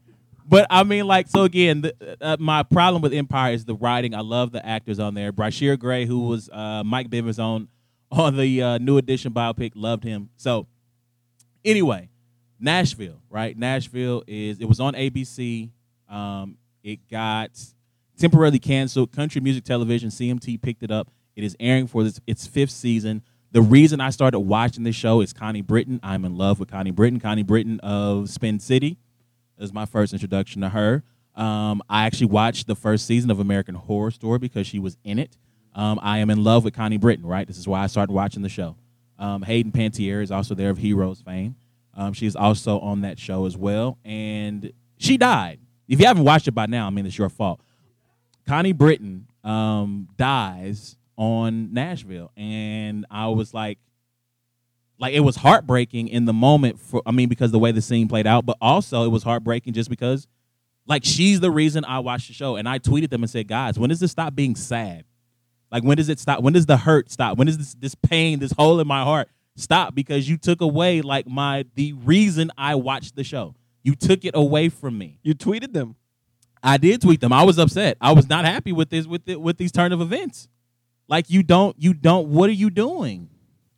But 0.48 0.66
I 0.70 0.82
mean, 0.84 1.06
like, 1.06 1.28
so 1.28 1.42
again, 1.44 1.82
the, 1.82 2.16
uh, 2.20 2.36
my 2.38 2.62
problem 2.62 3.00
with 3.02 3.12
Empire 3.14 3.52
is 3.54 3.64
the 3.64 3.74
writing. 3.74 4.14
I 4.14 4.20
love 4.20 4.52
the 4.52 4.64
actors 4.66 4.98
on 4.98 5.14
there. 5.14 5.32
Bryshere 5.32 5.78
Gray, 5.78 6.04
who 6.04 6.26
was 6.26 6.48
uh, 6.50 6.82
Mike 6.84 7.08
Bivins 7.08 7.38
on 7.42 7.68
on 8.10 8.36
the 8.36 8.62
uh, 8.62 8.78
new 8.78 8.98
edition 8.98 9.32
biopic, 9.32 9.72
loved 9.74 10.04
him. 10.04 10.28
So, 10.36 10.66
anyway, 11.64 12.10
Nashville, 12.60 13.20
right? 13.30 13.56
Nashville 13.56 14.22
is 14.26 14.58
it 14.60 14.66
was 14.66 14.80
on 14.80 14.94
ABC. 14.94 15.70
Um, 16.12 16.58
it 16.84 17.08
got 17.10 17.50
temporarily 18.18 18.58
canceled. 18.58 19.12
Country 19.12 19.40
Music 19.40 19.64
Television 19.64 20.10
(CMT) 20.10 20.60
picked 20.60 20.82
it 20.82 20.90
up. 20.90 21.10
It 21.34 21.44
is 21.44 21.56
airing 21.58 21.86
for 21.86 22.04
this, 22.04 22.20
its 22.26 22.46
fifth 22.46 22.70
season. 22.70 23.22
The 23.52 23.62
reason 23.62 24.00
I 24.00 24.10
started 24.10 24.40
watching 24.40 24.84
this 24.84 24.96
show 24.96 25.20
is 25.20 25.32
Connie 25.32 25.62
Britton. 25.62 26.00
I'm 26.02 26.24
in 26.24 26.36
love 26.36 26.58
with 26.60 26.70
Connie 26.70 26.90
Britton. 26.90 27.20
Connie 27.20 27.42
Britton 27.42 27.80
of 27.80 28.30
Spin 28.30 28.60
City 28.60 28.98
is 29.58 29.72
my 29.72 29.86
first 29.86 30.12
introduction 30.12 30.62
to 30.62 30.70
her. 30.70 31.02
Um, 31.34 31.82
I 31.88 32.04
actually 32.04 32.26
watched 32.26 32.66
the 32.66 32.74
first 32.74 33.06
season 33.06 33.30
of 33.30 33.40
American 33.40 33.74
Horror 33.74 34.10
Story 34.10 34.38
because 34.38 34.66
she 34.66 34.78
was 34.78 34.96
in 35.04 35.18
it. 35.18 35.36
Um, 35.74 35.98
I 36.02 36.18
am 36.18 36.28
in 36.28 36.44
love 36.44 36.64
with 36.64 36.74
Connie 36.74 36.98
Britton, 36.98 37.26
right? 37.26 37.46
This 37.46 37.58
is 37.58 37.66
why 37.66 37.82
I 37.82 37.86
started 37.86 38.12
watching 38.12 38.42
the 38.42 38.48
show. 38.50 38.76
Um, 39.18 39.42
Hayden 39.42 39.72
Panettiere 39.72 40.22
is 40.22 40.30
also 40.30 40.54
there 40.54 40.70
of 40.70 40.78
Heroes 40.78 41.20
fame. 41.20 41.56
Um, 41.94 42.12
she's 42.12 42.36
also 42.36 42.80
on 42.80 43.02
that 43.02 43.18
show 43.18 43.46
as 43.46 43.56
well. 43.56 43.98
And 44.04 44.72
she 44.98 45.16
died. 45.16 45.58
If 45.92 46.00
you 46.00 46.06
haven't 46.06 46.24
watched 46.24 46.48
it 46.48 46.52
by 46.52 46.64
now, 46.64 46.86
I 46.86 46.90
mean, 46.90 47.04
it's 47.04 47.18
your 47.18 47.28
fault. 47.28 47.60
Connie 48.46 48.72
Britton 48.72 49.26
um, 49.44 50.08
dies 50.16 50.96
on 51.18 51.74
Nashville. 51.74 52.32
And 52.34 53.04
I 53.10 53.28
was 53.28 53.52
like, 53.52 53.78
like 54.98 55.12
it 55.12 55.20
was 55.20 55.36
heartbreaking 55.36 56.08
in 56.08 56.24
the 56.24 56.32
moment 56.32 56.80
for 56.80 57.02
I 57.04 57.10
mean 57.10 57.28
because 57.28 57.50
the 57.50 57.58
way 57.58 57.72
the 57.72 57.82
scene 57.82 58.08
played 58.08 58.26
out, 58.26 58.46
but 58.46 58.56
also 58.58 59.04
it 59.04 59.08
was 59.08 59.22
heartbreaking 59.22 59.74
just 59.74 59.90
because 59.90 60.26
like 60.86 61.04
she's 61.04 61.40
the 61.40 61.50
reason 61.50 61.84
I 61.84 61.98
watched 61.98 62.28
the 62.28 62.34
show 62.34 62.56
and 62.56 62.66
I 62.66 62.78
tweeted 62.78 63.10
them 63.10 63.22
and 63.22 63.28
said, 63.28 63.46
"Guys, 63.46 63.78
when 63.78 63.90
does 63.90 64.00
this 64.00 64.12
stop 64.12 64.34
being 64.34 64.54
sad? 64.54 65.04
Like 65.70 65.82
when 65.82 65.98
does 65.98 66.08
it 66.08 66.18
stop? 66.20 66.40
When 66.40 66.54
does 66.54 66.64
the 66.66 66.78
hurt 66.78 67.10
stop? 67.10 67.36
When 67.36 67.48
does 67.48 67.58
this 67.58 67.74
this 67.74 67.94
pain, 67.96 68.38
this 68.38 68.52
hole 68.52 68.80
in 68.80 68.86
my 68.86 69.02
heart 69.02 69.28
stop 69.56 69.94
because 69.94 70.26
you 70.26 70.38
took 70.38 70.62
away 70.62 71.02
like 71.02 71.26
my 71.26 71.66
the 71.74 71.92
reason 71.92 72.50
I 72.56 72.76
watched 72.76 73.14
the 73.14 73.24
show. 73.24 73.56
You 73.82 73.94
took 73.94 74.24
it 74.24 74.32
away 74.34 74.68
from 74.68 74.96
me. 74.98 75.18
You 75.22 75.34
tweeted 75.34 75.72
them. 75.72 75.96
I 76.62 76.76
did 76.76 77.00
tweet 77.02 77.20
them. 77.20 77.32
I 77.32 77.42
was 77.42 77.58
upset. 77.58 77.96
I 78.00 78.12
was 78.12 78.28
not 78.28 78.44
happy 78.44 78.72
with 78.72 78.90
this 78.90 79.06
with 79.06 79.28
it 79.28 79.40
with 79.40 79.56
these 79.58 79.72
turn 79.72 79.92
of 79.92 80.00
events. 80.00 80.48
Like 81.08 81.28
you 81.28 81.42
don't 81.42 81.76
you 81.78 81.92
don't 81.92 82.28
what 82.28 82.48
are 82.48 82.54
you 82.54 82.70
doing? 82.70 83.28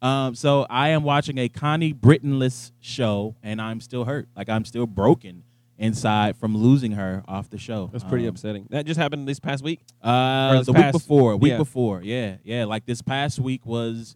Um, 0.02 0.34
so 0.34 0.66
I 0.68 0.90
am 0.90 1.02
watching 1.02 1.38
a 1.38 1.48
Connie 1.48 1.94
Brittonless 1.94 2.72
show 2.80 3.36
and 3.42 3.60
I'm 3.60 3.80
still 3.80 4.04
hurt. 4.04 4.28
Like 4.36 4.50
I'm 4.50 4.66
still 4.66 4.86
broken 4.86 5.44
inside 5.78 6.36
from 6.36 6.54
losing 6.56 6.92
her 6.92 7.24
off 7.26 7.48
the 7.48 7.56
show. 7.58 7.88
That's 7.90 8.04
pretty 8.04 8.26
Um, 8.26 8.34
upsetting. 8.34 8.66
That 8.68 8.84
just 8.84 9.00
happened 9.00 9.26
this 9.26 9.40
past 9.40 9.64
week. 9.64 9.80
Uh, 10.02 10.58
this 10.58 10.66
the 10.66 10.72
week 10.72 10.92
before, 10.92 11.36
week 11.36 11.52
yeah. 11.52 11.56
before, 11.56 12.02
yeah, 12.02 12.36
yeah. 12.44 12.66
Like 12.66 12.84
this 12.84 13.00
past 13.00 13.38
week 13.38 13.64
was 13.64 14.14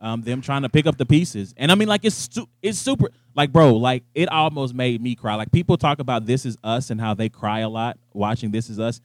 um, 0.00 0.22
them 0.22 0.40
trying 0.40 0.62
to 0.62 0.68
pick 0.68 0.86
up 0.86 0.96
the 0.98 1.06
pieces, 1.06 1.54
and 1.56 1.72
I 1.72 1.74
mean, 1.74 1.88
like 1.88 2.04
it's 2.04 2.28
it's 2.62 2.78
super, 2.78 3.08
like 3.34 3.52
bro, 3.52 3.74
like 3.76 4.04
it 4.14 4.28
almost 4.30 4.74
made 4.74 5.00
me 5.00 5.14
cry. 5.14 5.34
Like 5.36 5.50
people 5.52 5.76
talk 5.76 5.98
about 5.98 6.26
This 6.26 6.44
Is 6.44 6.56
Us 6.62 6.90
and 6.90 7.00
how 7.00 7.14
they 7.14 7.28
cry 7.28 7.60
a 7.60 7.68
lot 7.68 7.98
watching 8.12 8.50
This 8.50 8.68
Is 8.68 8.78
Us. 8.78 9.00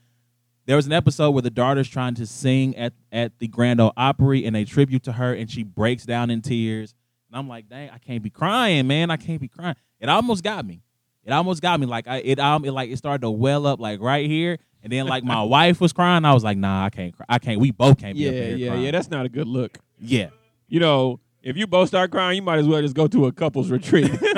There 0.67 0.75
was 0.75 0.85
an 0.85 0.91
episode 0.93 1.31
where 1.31 1.41
the 1.41 1.49
daughter's 1.49 1.87
trying 1.89 2.15
to 2.15 2.25
sing 2.27 2.75
at 2.77 2.93
at 3.11 3.39
the 3.39 3.47
Grand 3.47 3.79
Ole 3.81 3.93
Opry 3.97 4.45
and 4.45 4.55
a 4.55 4.65
tribute 4.65 5.03
to 5.03 5.13
her, 5.13 5.33
and 5.33 5.49
she 5.49 5.63
breaks 5.63 6.05
down 6.05 6.29
in 6.29 6.41
tears. 6.41 6.93
And 7.29 7.37
I'm 7.39 7.47
like, 7.47 7.69
dang, 7.69 7.89
I 7.89 7.97
can't 7.97 8.21
be 8.21 8.29
crying, 8.29 8.87
man. 8.87 9.09
I 9.09 9.15
can't 9.17 9.39
be 9.39 9.47
crying. 9.47 9.75
It 10.01 10.09
almost 10.09 10.43
got 10.43 10.65
me. 10.65 10.81
It 11.23 11.31
almost 11.31 11.61
got 11.61 11.79
me. 11.79 11.85
Like 11.85 12.07
I, 12.07 12.17
it, 12.17 12.39
um, 12.39 12.65
it 12.65 12.71
like 12.71 12.89
it 12.89 12.97
started 12.97 13.21
to 13.21 13.31
well 13.31 13.65
up 13.65 13.79
like 13.79 14.01
right 14.01 14.27
here, 14.29 14.57
and 14.83 14.91
then 14.91 15.07
like 15.07 15.23
my 15.23 15.41
wife 15.57 15.79
was 15.79 15.93
crying. 15.93 16.25
I 16.25 16.33
was 16.33 16.43
like, 16.43 16.57
nah, 16.57 16.85
I 16.85 16.89
can't 16.89 17.15
cry. 17.15 17.25
I 17.29 17.39
can't. 17.39 17.59
We 17.61 17.71
both 17.71 17.97
can't 17.99 18.15
be 18.17 18.23
Yeah, 18.23 18.29
up 18.29 18.35
here 18.35 18.55
yeah, 18.57 18.67
crying. 18.69 18.83
yeah. 18.83 18.91
That's 18.91 19.09
not 19.09 19.25
a 19.25 19.29
good 19.29 19.47
look. 19.47 19.77
yeah. 19.99 20.29
You 20.71 20.79
know, 20.79 21.19
if 21.43 21.57
you 21.57 21.67
both 21.67 21.89
start 21.89 22.11
crying, 22.11 22.37
you 22.37 22.41
might 22.41 22.59
as 22.59 22.65
well 22.65 22.81
just 22.81 22.95
go 22.95 23.05
to 23.05 23.25
a 23.25 23.31
couples 23.33 23.69
retreat. 23.69 24.09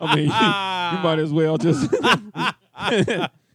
I 0.00 0.14
mean, 0.14 0.26
you 0.26 0.30
might 0.30 1.18
as 1.18 1.32
well 1.32 1.58
just 1.58 1.90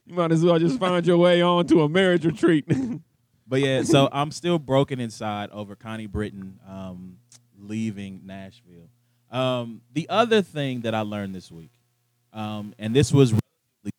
you 0.05 0.13
might 0.13 0.33
as 0.33 0.43
well 0.43 0.59
just 0.59 0.77
find 0.77 1.07
your 1.07 1.17
way 1.17 1.41
on 1.41 1.65
to 1.67 1.83
a 1.83 1.89
marriage 1.89 2.25
retreat. 2.25 2.65
But 3.49 3.61
yeah, 3.61 3.83
so 3.83 4.09
I'm 4.11 4.31
still 4.31 4.59
broken 4.59 4.99
inside 4.99 5.51
over 5.51 5.73
Connie 5.73 6.05
Britton 6.05 6.59
um, 6.67 7.15
leaving 7.57 8.23
Nashville. 8.25 8.89
Um, 9.31 9.79
the 9.93 10.05
other 10.09 10.41
thing 10.41 10.81
that 10.81 10.93
I 10.93 10.99
learned 10.99 11.33
this 11.33 11.49
week, 11.49 11.71
um, 12.33 12.75
and 12.77 12.93
this 12.93 13.13
was 13.13 13.33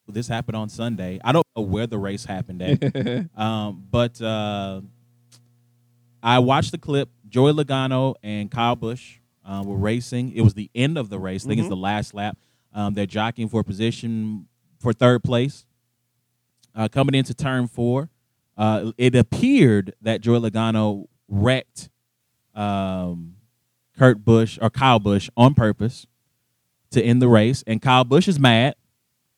this 0.06 0.28
happened 0.28 0.54
on 0.56 0.68
Sunday. 0.68 1.18
I 1.24 1.32
don't 1.32 1.46
know 1.56 1.62
where 1.62 1.86
the 1.86 1.96
race 1.96 2.26
happened 2.26 2.60
at, 2.60 3.40
um, 3.40 3.86
but 3.90 4.20
uh, 4.20 4.82
I 6.22 6.40
watched 6.40 6.72
the 6.72 6.78
clip. 6.78 7.08
Joey 7.28 7.52
Logano 7.52 8.14
and 8.22 8.50
Kyle 8.50 8.76
Busch 8.76 9.18
uh, 9.44 9.62
were 9.64 9.76
racing. 9.76 10.32
It 10.34 10.42
was 10.42 10.54
the 10.54 10.70
end 10.74 10.98
of 10.98 11.08
the 11.10 11.18
race. 11.18 11.44
I 11.44 11.48
think 11.48 11.58
it's 11.60 11.66
Mhm. 11.66 11.70
the 11.70 11.76
last 11.76 12.14
lap. 12.14 12.36
Um, 12.72 12.94
they're 12.94 13.06
jockeying 13.06 13.48
for 13.48 13.62
position 13.64 14.46
for 14.78 14.92
third 14.92 15.24
place. 15.24 15.64
Uh, 16.74 16.86
coming 16.88 17.14
into 17.14 17.34
turn 17.34 17.66
four, 17.66 18.08
uh, 18.56 18.92
it 18.98 19.14
appeared 19.16 19.94
that 20.02 20.20
Joey 20.20 20.38
Logano 20.50 21.06
wrecked 21.28 21.88
um, 22.54 23.34
Kurt 23.96 24.24
Busch 24.24 24.58
or 24.60 24.70
Kyle 24.70 24.98
Busch 24.98 25.28
on 25.36 25.54
purpose 25.54 26.06
to 26.90 27.02
end 27.02 27.20
the 27.22 27.28
race, 27.28 27.62
and 27.66 27.80
Kyle 27.82 28.04
Busch 28.04 28.28
is 28.28 28.38
mad. 28.38 28.74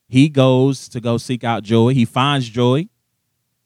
He 0.09 0.29
goes 0.29 0.89
to 0.91 1.01
go 1.01 1.17
seek 1.19 1.45
out 1.45 1.63
Joey. 1.63 1.95
He 1.95 2.05
finds 2.05 2.49
Joey, 2.49 2.89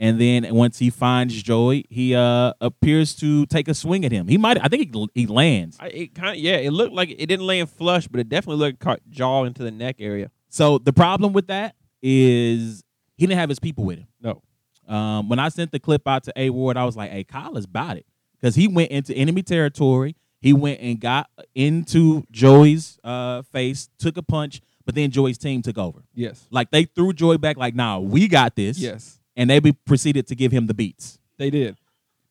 and 0.00 0.20
then 0.20 0.52
once 0.54 0.78
he 0.78 0.90
finds 0.90 1.40
Joey, 1.40 1.84
he 1.88 2.14
uh, 2.14 2.52
appears 2.60 3.14
to 3.16 3.46
take 3.46 3.68
a 3.68 3.74
swing 3.74 4.04
at 4.04 4.12
him. 4.12 4.26
He 4.26 4.36
might, 4.36 4.62
I 4.62 4.68
think 4.68 4.94
he, 4.94 5.08
he 5.14 5.26
lands. 5.26 5.76
I, 5.78 5.88
it 5.88 6.14
kind 6.14 6.30
of 6.30 6.36
yeah, 6.36 6.56
it 6.56 6.72
looked 6.72 6.92
like 6.92 7.10
it 7.10 7.26
didn't 7.26 7.46
land 7.46 7.70
flush, 7.70 8.08
but 8.08 8.20
it 8.20 8.28
definitely 8.28 8.66
looked 8.66 8.80
caught 8.80 9.00
jaw 9.08 9.44
into 9.44 9.62
the 9.62 9.70
neck 9.70 9.96
area. 10.00 10.30
So 10.48 10.78
the 10.78 10.92
problem 10.92 11.32
with 11.32 11.46
that 11.46 11.76
is 12.02 12.82
he 13.16 13.26
didn't 13.26 13.38
have 13.38 13.48
his 13.48 13.60
people 13.60 13.84
with 13.84 13.98
him. 13.98 14.08
No. 14.20 14.42
Um, 14.86 15.28
when 15.28 15.38
I 15.38 15.48
sent 15.48 15.72
the 15.72 15.78
clip 15.78 16.06
out 16.06 16.24
to 16.24 16.32
A 16.36 16.50
Ward, 16.50 16.76
I 16.76 16.84
was 16.84 16.96
like, 16.96 17.10
"Hey, 17.10 17.24
Kyle 17.24 17.56
is 17.56 17.64
about 17.64 17.96
it," 17.96 18.06
because 18.40 18.54
he 18.54 18.68
went 18.68 18.90
into 18.90 19.14
enemy 19.14 19.42
territory. 19.42 20.16
He 20.40 20.52
went 20.52 20.80
and 20.80 21.00
got 21.00 21.30
into 21.54 22.24
Joey's 22.30 22.98
uh, 23.02 23.42
face, 23.42 23.88
took 23.98 24.18
a 24.18 24.22
punch, 24.22 24.60
but 24.84 24.94
then 24.94 25.10
Joey's 25.10 25.38
team 25.38 25.62
took 25.62 25.78
over. 25.78 26.04
Yes. 26.14 26.46
Like 26.50 26.70
they 26.70 26.84
threw 26.84 27.14
Joey 27.14 27.38
back. 27.38 27.56
Like, 27.56 27.74
"Nah, 27.74 28.00
we 28.00 28.28
got 28.28 28.56
this." 28.56 28.78
Yes. 28.78 29.18
And 29.36 29.50
they 29.50 29.58
be, 29.58 29.72
proceeded 29.72 30.26
to 30.28 30.34
give 30.36 30.52
him 30.52 30.66
the 30.66 30.74
beats. 30.74 31.18
They 31.38 31.50
did. 31.50 31.76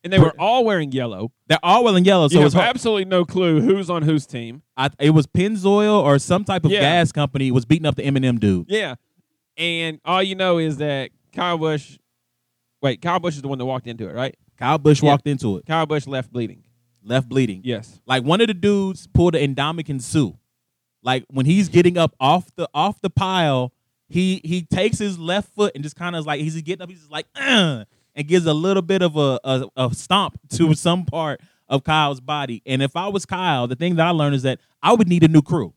And 0.02 0.12
they 0.12 0.18
were 0.18 0.34
all 0.38 0.64
wearing 0.64 0.92
yellow. 0.92 1.32
They're 1.46 1.58
all 1.62 1.82
wearing 1.84 2.04
yellow, 2.04 2.28
so 2.28 2.36
you 2.36 2.42
have 2.44 2.52
hard. 2.52 2.68
absolutely 2.68 3.06
no 3.06 3.24
clue 3.24 3.60
who's 3.62 3.88
on 3.88 4.02
whose 4.02 4.26
team. 4.26 4.62
I, 4.76 4.90
it 4.98 5.10
was 5.10 5.26
Pennzoil 5.26 6.02
or 6.02 6.18
some 6.18 6.44
type 6.44 6.64
of 6.66 6.70
Yeah. 6.70 6.80
gas 6.80 7.10
company 7.12 7.50
was 7.50 7.64
beating 7.64 7.86
up 7.86 7.94
the 7.96 8.04
M&M 8.04 8.38
dude. 8.38 8.66
Yeah. 8.68 8.96
And 9.56 10.00
all 10.04 10.22
you 10.22 10.34
know 10.34 10.58
is 10.58 10.76
that 10.78 11.10
Kyle 11.32 11.56
Busch 11.58 11.96
wait, 12.82 13.00
Kyle 13.00 13.18
Busch 13.18 13.36
is 13.36 13.42
the 13.42 13.48
one 13.48 13.56
that 13.58 13.64
walked 13.64 13.86
into 13.86 14.06
it, 14.08 14.14
right? 14.14 14.36
Kyle 14.58 14.76
Busch 14.78 15.02
Yeah. 15.02 15.10
walked 15.10 15.26
into 15.26 15.56
it, 15.58 15.64
Kyle 15.66 15.86
Busch 15.86 16.06
left 16.06 16.30
bleeding. 16.32 16.64
left 17.02 17.28
bleeding. 17.28 17.62
Yes. 17.64 18.00
Like 18.06 18.24
one 18.24 18.40
of 18.42 18.46
the 18.48 18.54
dudes 18.54 19.06
pulled 19.06 19.34
an 19.34 19.54
Ndamukong 19.54 20.00
Suh. 20.02 20.32
Like 21.02 21.24
when 21.30 21.46
he's 21.46 21.68
getting 21.68 21.96
up 21.98 22.14
off 22.20 22.50
the 22.56 22.68
off 22.74 23.00
the 23.00 23.10
pile, 23.10 23.72
he 24.08 24.40
he 24.44 24.62
takes 24.62 24.98
his 24.98 25.18
left 25.18 25.52
foot 25.54 25.72
and 25.74 25.82
just 25.82 25.96
kind 25.96 26.16
of 26.16 26.26
like 26.26 26.40
he's 26.40 26.60
getting 26.62 26.82
up, 26.82 26.88
he's 26.90 27.00
just 27.00 27.10
like 27.10 27.26
"Ugh," 27.36 27.86
and 28.14 28.28
gives 28.28 28.46
a 28.46 28.54
little 28.54 28.82
bit 28.82 29.02
of 29.02 29.16
a, 29.16 29.40
a 29.44 29.64
a 29.76 29.94
stomp 29.94 30.38
to 30.50 30.74
some 30.74 31.04
part 31.04 31.40
of 31.68 31.84
Kyle's 31.84 32.20
body. 32.20 32.62
And 32.66 32.82
if 32.82 32.96
I 32.96 33.08
was 33.08 33.26
Kyle, 33.26 33.66
the 33.66 33.76
thing 33.76 33.96
that 33.96 34.06
I 34.06 34.10
learned 34.10 34.34
is 34.34 34.42
that 34.42 34.60
I 34.82 34.92
would 34.92 35.08
need 35.08 35.24
a 35.24 35.28
new 35.28 35.42
crew. 35.42 35.74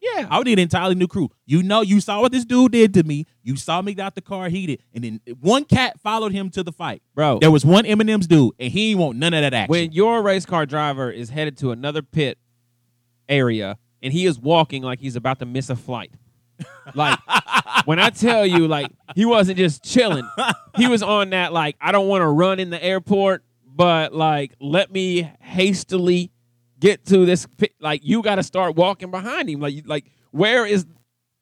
Yeah. 0.00 0.28
I 0.30 0.38
would 0.38 0.46
need 0.46 0.58
an 0.58 0.64
entirely 0.64 0.94
new 0.94 1.08
crew. 1.08 1.28
You 1.44 1.62
know, 1.62 1.80
you 1.80 2.00
saw 2.00 2.20
what 2.20 2.30
this 2.30 2.44
dude 2.44 2.70
did 2.72 2.94
to 2.94 3.02
me. 3.02 3.26
You 3.42 3.56
saw 3.56 3.82
me 3.82 3.94
get 3.94 4.06
out 4.06 4.14
the 4.14 4.20
car 4.20 4.48
heated, 4.48 4.80
and 4.94 5.02
then 5.02 5.20
one 5.40 5.64
cat 5.64 5.98
followed 6.00 6.32
him 6.32 6.50
to 6.50 6.62
the 6.62 6.70
fight. 6.70 7.02
Bro. 7.14 7.40
There 7.40 7.50
was 7.50 7.64
one 7.64 7.84
M&M's 7.84 8.28
dude, 8.28 8.52
and 8.60 8.70
he 8.70 8.90
ain't 8.90 9.00
want 9.00 9.18
none 9.18 9.34
of 9.34 9.42
that 9.42 9.54
action. 9.54 9.70
When 9.70 9.92
your 9.92 10.22
race 10.22 10.46
car 10.46 10.66
driver 10.66 11.10
is 11.10 11.30
headed 11.30 11.56
to 11.58 11.72
another 11.72 12.02
pit 12.02 12.38
area 13.28 13.76
and 14.02 14.12
he 14.12 14.26
is 14.26 14.38
walking 14.38 14.82
like 14.82 15.00
he's 15.00 15.16
about 15.16 15.38
to 15.40 15.46
miss 15.46 15.70
a 15.70 15.76
flight. 15.76 16.12
Like 16.94 17.18
when 17.84 17.98
I 17.98 18.10
tell 18.10 18.44
you, 18.46 18.66
like 18.68 18.90
he 19.14 19.24
wasn't 19.24 19.58
just 19.58 19.84
chilling. 19.84 20.28
He 20.76 20.86
was 20.86 21.02
on 21.02 21.30
that 21.30 21.52
like 21.52 21.76
I 21.80 21.92
don't 21.92 22.08
want 22.08 22.22
to 22.22 22.28
run 22.28 22.60
in 22.60 22.70
the 22.70 22.82
airport, 22.82 23.42
but 23.66 24.12
like 24.14 24.52
let 24.60 24.92
me 24.92 25.30
hastily 25.40 26.30
get 26.80 27.04
to 27.06 27.26
this 27.26 27.46
pit. 27.56 27.72
Like 27.80 28.02
you 28.04 28.22
got 28.22 28.36
to 28.36 28.42
start 28.42 28.76
walking 28.76 29.10
behind 29.10 29.48
him. 29.50 29.60
Like 29.60 29.82
like 29.86 30.06
where 30.30 30.64
is 30.66 30.86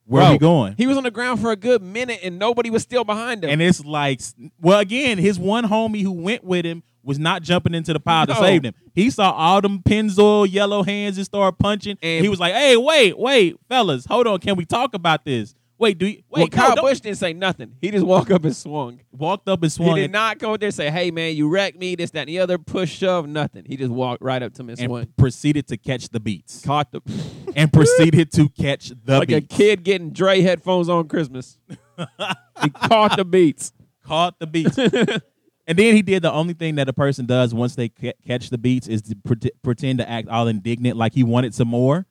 Where 0.04 0.22
Bro, 0.22 0.32
he 0.32 0.38
going? 0.38 0.74
he 0.78 0.86
was 0.86 0.96
on 0.96 1.02
the 1.04 1.10
ground 1.10 1.40
for 1.40 1.50
a 1.52 1.56
good 1.56 1.82
minute 1.82 2.20
and 2.22 2.38
nobody 2.38 2.70
was 2.70 2.82
still 2.82 3.04
behind 3.04 3.44
him. 3.44 3.50
and 3.50 3.60
it's 3.60 3.84
like, 3.84 4.20
well, 4.60 4.78
again, 4.78 5.18
his 5.18 5.38
one 5.38 5.64
homie 5.64 6.02
who 6.02 6.12
went 6.12 6.44
with 6.44 6.64
him 6.64 6.82
was 7.02 7.18
not 7.20 7.42
jumping 7.42 7.72
into 7.74 7.92
the 7.92 8.00
pile 8.00 8.26
to 8.26 8.34
save 8.34 8.64
him. 8.64 8.74
He 8.94 9.10
saw 9.10 9.30
all 9.30 9.60
them 9.60 9.80
Pennzoil 9.80 10.50
yellow 10.50 10.82
hands 10.82 11.18
and 11.18 11.24
started 11.24 11.56
punching. 11.58 11.98
And- 12.02 12.24
he 12.24 12.28
was 12.28 12.40
like, 12.40 12.52
"Hey, 12.52 12.76
wait, 12.76 13.16
wait, 13.18 13.56
fellas, 13.68 14.06
hold 14.06 14.26
on. 14.26 14.40
Can 14.40 14.56
we 14.56 14.64
talk 14.64 14.92
about 14.94 15.24
this? 15.24 15.54
Wait, 15.78 15.98
do 15.98 16.06
you 16.06 16.22
wait?" 16.30 16.40
well, 16.40 16.48
Kyle 16.48 16.76
no, 16.76 16.82
Busch 16.82 17.00
didn't 17.00 17.18
say 17.18 17.32
nothing. 17.32 17.76
He 17.80 17.90
just 17.90 18.06
walked 18.06 18.30
up 18.30 18.44
and 18.44 18.56
swung. 18.56 19.00
walked 19.12 19.48
up 19.48 19.62
and 19.62 19.70
swung 19.70 19.96
He 19.96 20.02
did 20.02 20.12
not 20.12 20.38
go 20.38 20.56
there 20.56 20.68
and 20.68 20.74
say, 20.74 20.90
"Hey 20.90 21.10
man, 21.10 21.36
you 21.36 21.48
wrecked 21.48 21.78
me." 21.78 21.94
This, 21.94 22.10
that, 22.12 22.20
and 22.20 22.28
the 22.28 22.38
other. 22.38 22.58
Push, 22.58 22.90
shove, 22.90 23.28
nothing. 23.28 23.64
He 23.66 23.76
just 23.76 23.90
walked 23.90 24.22
right 24.22 24.42
up 24.42 24.54
to 24.54 24.62
me 24.62 24.72
and 24.72 24.80
and 24.80 24.88
swung. 24.88 25.06
proceeded 25.16 25.66
to 25.68 25.76
catch 25.76 26.08
the 26.08 26.20
beats. 26.20 26.62
Caught 26.64 26.92
the 26.92 27.00
and 27.56 27.72
proceeded 27.72 28.32
to 28.32 28.48
catch 28.48 28.92
the 29.04 29.18
like 29.18 29.30
a 29.30 29.40
kid 29.40 29.84
getting 29.84 30.10
Dre 30.12 30.40
headphones 30.40 30.88
on 30.88 31.08
Christmas. 31.08 31.58
he 31.68 32.70
caught 32.70 33.16
the 33.16 33.24
beats. 33.24 33.72
caught 34.04 34.38
the 34.38 34.46
beats. 34.46 34.78
and 35.66 35.78
then 35.78 35.94
he 35.94 36.02
did 36.02 36.22
the 36.22 36.32
only 36.32 36.54
thing 36.54 36.76
that 36.76 36.88
a 36.88 36.92
person 36.92 37.26
does 37.26 37.52
once 37.52 37.74
they 37.74 37.88
ca- 37.88 38.12
catch 38.26 38.50
the 38.50 38.58
beats 38.58 38.86
is 38.88 39.02
to 39.02 39.16
pre- 39.24 39.50
pretend 39.62 39.98
to 39.98 40.08
act 40.08 40.28
all 40.28 40.48
indignant, 40.48 40.96
like 40.96 41.12
he 41.14 41.22
wanted 41.22 41.54
some 41.54 41.68
more, 41.68 42.06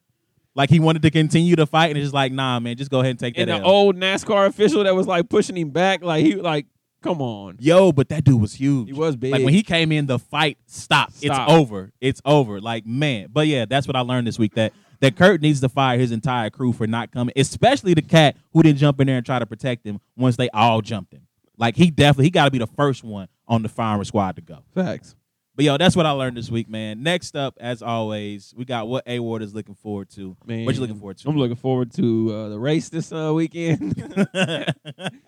like 0.56 0.70
he 0.70 0.80
wanted 0.80 1.02
to 1.04 1.12
continue 1.12 1.56
to 1.58 1.66
fight, 1.66 1.88
and 1.90 1.98
it's 1.98 2.06
just 2.06 2.14
like, 2.14 2.32
nah, 2.32 2.60
man, 2.60 2.76
just 2.78 2.90
go 2.90 3.02
ahead 3.02 3.12
and 3.12 3.20
take 3.20 3.38
And 3.38 3.50
that. 3.50 3.60
the 3.60 3.66
L. 3.66 3.70
old 3.72 3.96
NASCAR 3.98 4.48
official 4.48 4.84
that 4.84 4.96
was 4.96 5.06
like 5.06 5.30
pushing 5.30 5.56
him 5.58 5.70
back, 5.70 6.02
like 6.04 6.26
he 6.26 6.36
like, 6.36 6.66
come 7.04 7.22
on. 7.22 7.58
Yo, 7.60 7.92
but 7.92 8.10
that 8.10 8.24
dude 8.24 8.42
was 8.42 8.54
huge. 8.54 8.88
He 8.88 8.94
was 8.94 9.16
big. 9.16 9.32
Like 9.32 9.44
when 9.44 9.54
he 9.54 9.62
came 9.64 9.92
in, 9.92 10.06
the 10.08 10.18
fight 10.18 10.58
stopped. 10.66 11.18
Stop. 11.18 11.48
It's 11.50 11.52
over. 11.52 11.92
It's 12.02 12.22
over. 12.26 12.60
Like 12.62 12.86
man, 12.86 13.28
but 13.32 13.48
yeah, 13.48 13.66
that's 13.66 13.86
what 13.88 13.96
I 13.96 14.00
learned 14.00 14.28
this 14.28 14.40
week 14.40 14.56
that 14.56 14.74
that 15.02 15.18
Kurt 15.18 15.42
needs 15.42 15.60
to 15.60 15.70
fire 15.70 16.00
his 16.00 16.12
entire 16.12 16.50
crew 16.50 16.72
for 16.72 16.88
not 16.88 17.12
coming, 17.12 17.34
especially 17.36 17.94
the 17.94 18.02
cat 18.02 18.38
who 18.54 18.64
didn't 18.64 18.80
jump 18.80 19.00
in 19.02 19.08
there 19.08 19.18
and 19.18 19.26
try 19.26 19.40
to 19.40 19.46
protect 19.46 19.86
him 19.86 20.00
once 20.16 20.38
they 20.38 20.50
all 20.50 20.82
jumped 20.82 21.14
him. 21.14 21.28
Like 21.58 21.76
he 21.76 21.92
definitely 21.92 22.26
he 22.26 22.32
got 22.32 22.46
to 22.46 22.52
be 22.52 22.58
the 22.60 22.68
first 22.68 23.04
one 23.04 23.28
on 23.48 23.62
the 23.62 23.70
firing 23.70 24.04
squad 24.06 24.38
to 24.38 24.42
go. 24.42 24.60
Facts. 24.74 25.16
But 25.56 25.64
yo, 25.64 25.78
that's 25.78 25.96
what 25.96 26.06
I 26.06 26.12
learned 26.12 26.36
this 26.36 26.52
week, 26.52 26.68
man. 26.70 27.02
Next 27.02 27.36
up, 27.36 27.58
as 27.62 27.82
always, 27.82 28.54
we 28.58 28.66
got 28.66 28.90
what 28.90 29.04
A 29.08 29.20
Ward 29.20 29.42
is 29.42 29.54
looking 29.56 29.76
forward 29.76 30.10
to. 30.12 30.36
Man, 30.46 30.66
What 30.66 30.76
you 30.76 30.82
looking 30.82 31.00
forward 31.00 31.18
to? 31.20 31.30
I'm 31.30 31.38
looking 31.38 31.56
forward 31.56 31.94
to 31.94 32.34
uh, 32.34 32.50
the 32.50 32.60
race 32.60 32.90
this 32.90 33.14
uh, 33.14 33.32
weekend. 33.34 33.96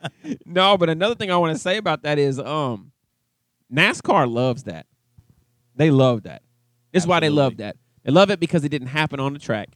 no, 0.46 0.78
but 0.78 0.90
another 0.90 1.16
thing 1.16 1.32
I 1.32 1.38
want 1.38 1.56
to 1.56 1.60
say 1.60 1.78
about 1.78 2.04
that 2.04 2.20
is 2.20 2.40
um 2.40 2.92
NASCAR 3.74 4.30
loves 4.30 4.64
that. 4.64 4.86
They 5.76 5.92
love 5.92 6.24
that. 6.24 6.42
This 6.92 7.04
is 7.04 7.08
why 7.08 7.20
they 7.20 7.30
love 7.30 7.58
that. 7.58 7.78
They 8.04 8.12
love 8.12 8.30
it 8.30 8.40
because 8.40 8.64
it 8.66 8.70
didn't 8.70 8.88
happen 8.90 9.20
on 9.20 9.34
the 9.34 9.40
track. 9.40 9.70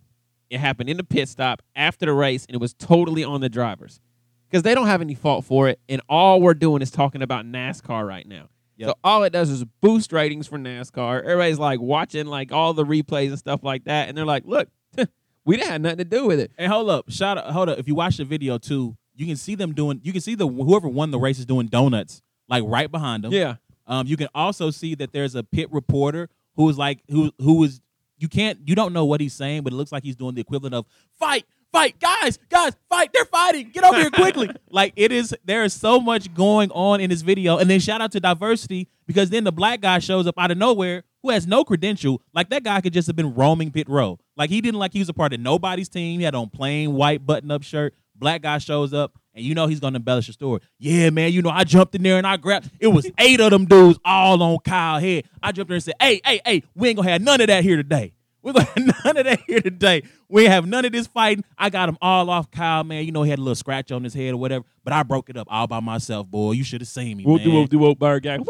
It 0.50 0.60
happened 0.60 0.90
in 0.90 0.98
the 0.98 1.04
pit 1.04 1.30
stop 1.30 1.62
after 1.76 2.06
the 2.06 2.14
race, 2.14 2.46
and 2.46 2.56
it 2.56 2.60
was 2.60 2.74
totally 2.74 3.24
on 3.24 3.40
the 3.40 3.50
drivers. 3.50 4.02
Because 4.50 4.64
they 4.64 4.76
don't 4.76 4.88
have 4.88 5.00
any 5.02 5.16
fault 5.16 5.46
for 5.46 5.70
it, 5.70 5.80
and 5.88 6.02
all 6.10 6.42
we're 6.42 6.54
doing 6.54 6.82
is 6.82 6.92
talking 6.92 7.22
about 7.22 7.46
NASCAR 7.46 8.06
right 8.06 8.28
now. 8.28 8.50
Yep. 8.82 8.90
So 8.90 8.96
all 9.04 9.24
it 9.24 9.32
does 9.32 9.50
is 9.50 9.64
boost 9.80 10.12
ratings 10.12 10.48
for 10.48 10.58
NASCAR. 10.58 11.22
Everybody's 11.22 11.60
like 11.60 11.80
watching 11.80 12.26
like 12.26 12.52
all 12.52 12.74
the 12.74 12.84
replays 12.84 13.30
and 13.30 13.40
stuff 13.40 13.64
like 13.64 13.84
that, 13.86 14.10
and 14.10 14.18
they're 14.18 14.26
like, 14.26 14.44
"Look, 14.46 14.70
we 15.46 15.56
didn't 15.56 15.72
have 15.72 15.82
nothing 15.82 16.00
to 16.00 16.04
do 16.06 16.26
with 16.28 16.40
it." 16.40 16.52
And 16.58 16.72
hold 16.72 16.90
up, 16.90 17.10
shout 17.12 17.38
out, 17.38 17.52
hold 17.52 17.70
up. 17.70 17.78
If 17.80 17.88
you 17.88 17.96
watch 17.96 18.18
the 18.18 18.26
video 18.26 18.58
too, 18.58 18.98
you 19.16 19.26
can 19.26 19.36
see 19.36 19.56
them 19.56 19.74
doing. 19.74 20.02
You 20.04 20.12
can 20.12 20.22
see 20.22 20.36
the 20.36 20.48
whoever 20.48 20.88
won 20.90 21.12
the 21.12 21.20
race 21.20 21.38
is 21.40 21.46
doing 21.46 21.68
donuts 21.68 22.22
like 22.50 22.64
right 22.66 22.92
behind 22.92 23.24
them. 23.24 23.32
Yeah, 23.32 23.56
Um, 23.88 24.08
you 24.08 24.18
can 24.18 24.28
also 24.36 24.72
see 24.72 24.96
that 24.96 25.14
there's 25.14 25.36
a 25.36 25.44
pit 25.44 25.72
reporter 25.72 26.30
who 26.56 26.68
is 26.70 26.78
like 26.78 27.02
who 27.10 27.32
who 27.40 27.64
is 27.64 27.82
you 28.18 28.28
can't 28.28 28.60
you 28.68 28.76
don't 28.76 28.94
know 28.94 29.06
what 29.06 29.22
he's 29.22 29.34
saying, 29.34 29.62
but 29.64 29.74
it 29.74 29.76
looks 29.76 29.92
like 29.92 30.04
he's 30.04 30.16
doing 30.16 30.36
the 30.36 30.42
equivalent 30.42 30.76
of 30.76 30.86
fight, 31.20 31.46
fight, 31.72 32.00
guys, 32.00 32.38
guys, 32.50 32.74
fight, 32.90 33.12
they're 33.14 33.26
fighting, 33.26 33.70
get 33.70 33.84
over 33.84 33.98
here 33.98 34.12
quickly. 34.12 34.50
like 34.70 34.94
it 34.96 35.12
is 35.12 35.36
there 35.46 35.64
is 35.64 35.74
so 35.74 36.00
much 36.00 36.34
going 36.34 36.72
on 36.72 37.02
in 37.02 37.10
this 37.10 37.22
video. 37.22 37.58
And 37.58 37.70
then 37.70 37.80
shout 37.80 38.02
out 38.02 38.12
to 38.14 38.20
diversity 38.20 38.88
because 39.08 39.30
then 39.30 39.44
the 39.44 39.52
black 39.52 39.82
guy 39.82 40.00
shows 40.00 40.28
up 40.28 40.36
out 40.38 40.52
of 40.52 40.58
nowhere 40.58 41.04
who 41.24 41.30
has 41.30 41.48
no 41.48 41.64
credential. 41.64 42.22
Like 42.34 42.50
that 42.50 42.64
guy 42.64 42.82
could 42.82 42.94
just 42.94 43.08
have 43.08 43.16
been 43.16 43.34
roaming 43.34 43.72
pit 43.72 43.90
row. 43.90 44.20
Like 44.36 44.50
he 44.50 44.62
didn't 44.62 44.80
like 44.80 44.94
he 44.94 45.00
was 45.00 45.10
a 45.10 45.14
part 45.14 45.34
of 45.34 45.40
nobody's 45.40 45.90
team. 45.90 46.20
He 46.20 46.26
had 46.26 46.36
on 46.36 46.50
plain 46.50 46.94
white 46.94 47.26
button 47.26 47.52
up 47.52 47.64
shirt. 47.64 47.94
Black 48.16 48.44
guy 48.44 48.60
shows 48.60 48.94
up, 48.94 49.18
and 49.34 49.44
you 49.44 49.56
know 49.56 49.66
he's 49.66 49.80
gonna 49.80 49.96
embellish 49.96 50.28
the 50.28 50.34
story. 50.34 50.62
Yeah, 50.78 51.10
man, 51.10 51.34
you 51.34 51.42
know 51.42 51.50
I 51.50 51.64
jumped 51.64 51.96
in 51.96 52.04
there 52.04 52.20
and 52.20 52.28
I 52.28 52.38
grabbed. 52.38 52.70
It 52.80 52.88
was 52.88 53.10
eight 53.18 53.40
of 53.40 53.50
them 53.50 53.66
dudes 53.66 54.00
all 54.06 54.44
on 54.44 54.60
Kyle 54.60 55.00
head. 55.00 55.24
I 55.42 55.52
jumped 55.52 55.70
in 55.70 55.74
there 55.74 55.76
and 55.78 55.84
said, 55.84 55.96
"Hey, 56.00 56.22
hey, 56.24 56.42
hey, 56.46 56.64
we 56.76 56.90
ain't 56.90 56.98
gonna 56.98 57.10
have 57.10 57.22
none 57.22 57.42
of 57.42 57.48
that 57.48 57.64
here 57.64 57.78
today. 57.78 58.14
We're 58.44 58.54
gonna 58.54 58.66
have 58.66 58.78
none 59.06 59.18
of 59.18 59.26
that 59.26 59.40
here 59.48 59.62
today. 59.62 60.04
We 60.30 60.46
have 60.46 60.66
none 60.68 60.86
of 60.86 60.92
this 60.92 61.08
fighting. 61.08 61.44
I 61.58 61.70
got 61.70 61.90
him 61.90 61.98
all 62.02 62.30
off 62.30 62.50
Kyle, 62.52 62.84
man. 62.84 63.06
You 63.06 63.12
know 63.12 63.24
he 63.24 63.30
had 63.30 63.40
a 63.40 63.42
little 63.42 63.56
scratch 63.56 63.92
on 63.92 64.04
his 64.04 64.14
head 64.14 64.34
or 64.34 64.38
whatever, 64.38 64.66
but 64.84 64.94
I 64.94 65.04
broke 65.04 65.30
it 65.30 65.38
up 65.38 65.48
all 65.50 65.68
by 65.68 65.80
myself, 65.80 66.28
boy. 66.28 66.54
You 66.54 66.64
should 66.64 66.82
have 66.82 66.88
seen 66.88 67.18
me, 67.18 67.24
whoop 67.28 67.42
man. 67.42 67.50
de 67.50 67.56
whoop 67.56 67.70
de 67.70 67.78
whoop 67.78 68.00
bar 68.00 68.20
gang. 68.20 68.44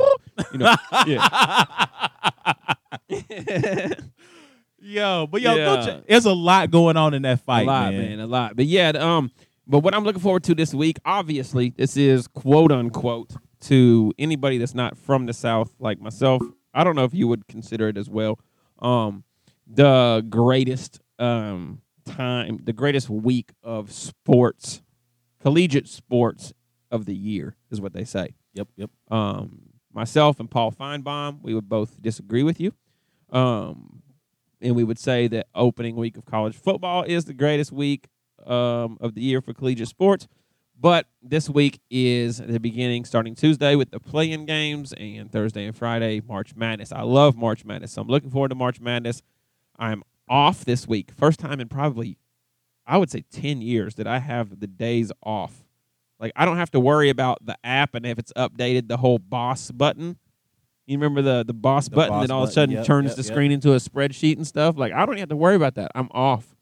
You 0.54 0.60
know, 0.60 0.76
yeah. 1.08 1.86
Yo, 4.84 5.28
but 5.28 5.42
yo, 5.42 5.56
Yeah. 5.56 5.86
check. 5.86 6.08
there's 6.08 6.26
a 6.26 6.34
lot 6.34 6.72
going 6.72 6.98
on 6.98 7.14
in 7.14 7.22
that 7.22 7.40
fight, 7.42 7.64
a 7.64 7.68
lot, 7.68 7.94
man. 7.94 8.10
man. 8.10 8.20
a 8.20 8.26
lot. 8.28 8.56
But 8.56 8.66
yeah, 8.66 8.90
um, 8.90 9.30
But 9.68 9.80
what 9.80 9.94
I'm 9.94 10.04
looking 10.04 10.22
forward 10.22 10.44
to 10.46 10.56
this 10.56 10.74
week, 10.74 10.98
obviously, 11.06 11.70
this 11.78 11.96
is 11.96 12.28
quote 12.28 12.72
unquote 12.72 13.32
to 13.62 14.12
anybody 14.18 14.58
that's 14.58 14.74
not 14.74 14.98
from 14.98 15.28
the 15.28 15.34
South, 15.34 15.72
like 15.80 16.02
myself. 16.02 16.42
I 16.74 16.84
don't 16.84 16.96
know 16.96 17.04
if 17.04 17.14
you 17.14 17.28
would 17.28 17.48
consider 17.48 17.90
it 17.90 17.98
as 17.98 18.10
well. 18.10 18.40
Um, 18.80 19.24
the 19.68 20.26
greatest 20.30 21.00
um, 21.20 21.82
time, 22.06 22.60
the 22.64 22.74
greatest 22.74 23.10
week 23.10 23.52
of 23.64 23.92
sports, 23.92 24.82
collegiate 25.42 25.88
sports 25.88 26.54
of 26.90 27.06
the 27.06 27.16
year 27.16 27.56
is 27.70 27.80
what 27.80 27.94
they 27.94 28.04
say. 28.04 28.36
Yep, 28.54 28.68
yep. 28.76 28.90
Um, 29.10 29.62
myself 29.94 30.40
and 30.40 30.50
Paul 30.50 30.72
Finebaum, 30.72 31.40
we 31.42 31.54
would 31.54 31.70
both 31.70 32.02
disagree 32.02 32.44
with 32.44 32.60
you. 32.60 32.74
Um, 33.30 34.02
and 34.62 34.76
we 34.76 34.84
would 34.84 35.00
say 35.00 35.28
that 35.28 35.48
opening 35.56 35.96
week 35.96 36.18
of 36.18 36.26
college 36.26 36.56
football 36.56 37.04
is 37.04 37.26
the 37.26 37.34
greatest 37.34 37.72
week 37.72 38.08
um, 38.46 38.98
of 39.00 39.16
the 39.16 39.22
year 39.22 39.42
for 39.42 39.54
collegiate 39.54 39.88
sports. 39.88 40.28
But 40.80 41.06
this 41.22 41.48
week 41.48 41.80
is 41.92 42.38
the 42.38 42.60
beginning, 42.60 43.06
starting 43.06 43.36
Tuesday 43.36 43.76
with 43.76 43.92
the 43.92 44.00
play-in 44.00 44.48
games, 44.48 44.94
and 44.94 45.32
Thursday 45.32 45.66
and 45.66 45.76
Friday 45.76 46.22
March 46.28 46.56
Madness. 46.56 46.92
I 46.92 47.04
love 47.04 47.38
March 47.38 47.64
Madness, 47.64 47.92
so 47.92 48.02
I'm 48.02 48.08
looking 48.08 48.32
forward 48.32 48.50
to 48.50 48.56
March 48.56 48.82
Madness. 48.82 49.22
I'm 49.82 50.04
off 50.30 50.64
this 50.64 50.88
week, 50.88 51.12
first 51.12 51.40
time 51.40 51.60
in 51.60 51.68
probably, 51.68 52.18
I 52.86 52.98
would 52.98 53.10
say, 53.10 53.26
ten 53.32 53.62
years 53.62 53.96
that 53.96 54.08
I 54.08 54.20
have 54.20 54.60
the 54.60 54.68
days 54.68 55.12
off. 55.24 55.66
Like 56.20 56.32
I 56.36 56.46
don't 56.46 56.58
have 56.58 56.72
to 56.72 56.80
worry 56.80 57.10
about 57.10 57.44
the 57.44 57.58
app 57.64 57.96
and 57.96 58.06
if 58.06 58.20
it's 58.20 58.32
updated 58.34 58.88
the 58.88 58.98
whole 58.98 59.18
boss 59.18 59.72
button. 59.72 60.18
You 60.86 60.98
remember 60.98 61.22
the 61.24 61.44
the 61.44 61.54
boss 61.54 61.90
The 61.90 61.96
button 61.96 62.12
boss 62.12 62.28
that 62.28 62.34
all 62.34 62.44
of 62.44 62.50
a 62.50 62.52
sudden 62.52 62.76
yep, 62.76 62.86
turns 62.86 63.10
yep, 63.10 63.16
the 63.16 63.24
yep. 63.24 63.34
screen 63.34 63.52
into 63.52 63.74
a 63.74 63.78
spreadsheet 63.78 64.38
and 64.38 64.46
stuff? 64.46 64.78
Like 64.78 64.94
I 64.94 65.06
don't 65.06 65.18
have 65.18 65.30
to 65.30 65.36
worry 65.36 65.56
about 65.56 65.76
that. 65.76 65.92
I'm 65.96 66.10
off. 66.12 66.56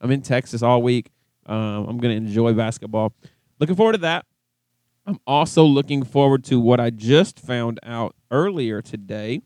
I'm 0.00 0.10
in 0.10 0.20
Texas 0.20 0.62
all 0.62 0.82
week. 0.82 1.10
Um, 1.46 1.86
I'm 1.88 1.98
gonna 1.98 2.14
enjoy 2.14 2.52
basketball. 2.52 3.14
Looking 3.58 3.76
forward 3.76 3.92
to 3.92 3.98
that. 3.98 4.26
I'm 5.06 5.18
also 5.26 5.64
looking 5.64 6.04
forward 6.04 6.44
to 6.44 6.60
what 6.60 6.80
I 6.80 6.90
just 6.90 7.40
found 7.40 7.80
out 7.82 8.14
earlier 8.30 8.82
today. 8.82 9.40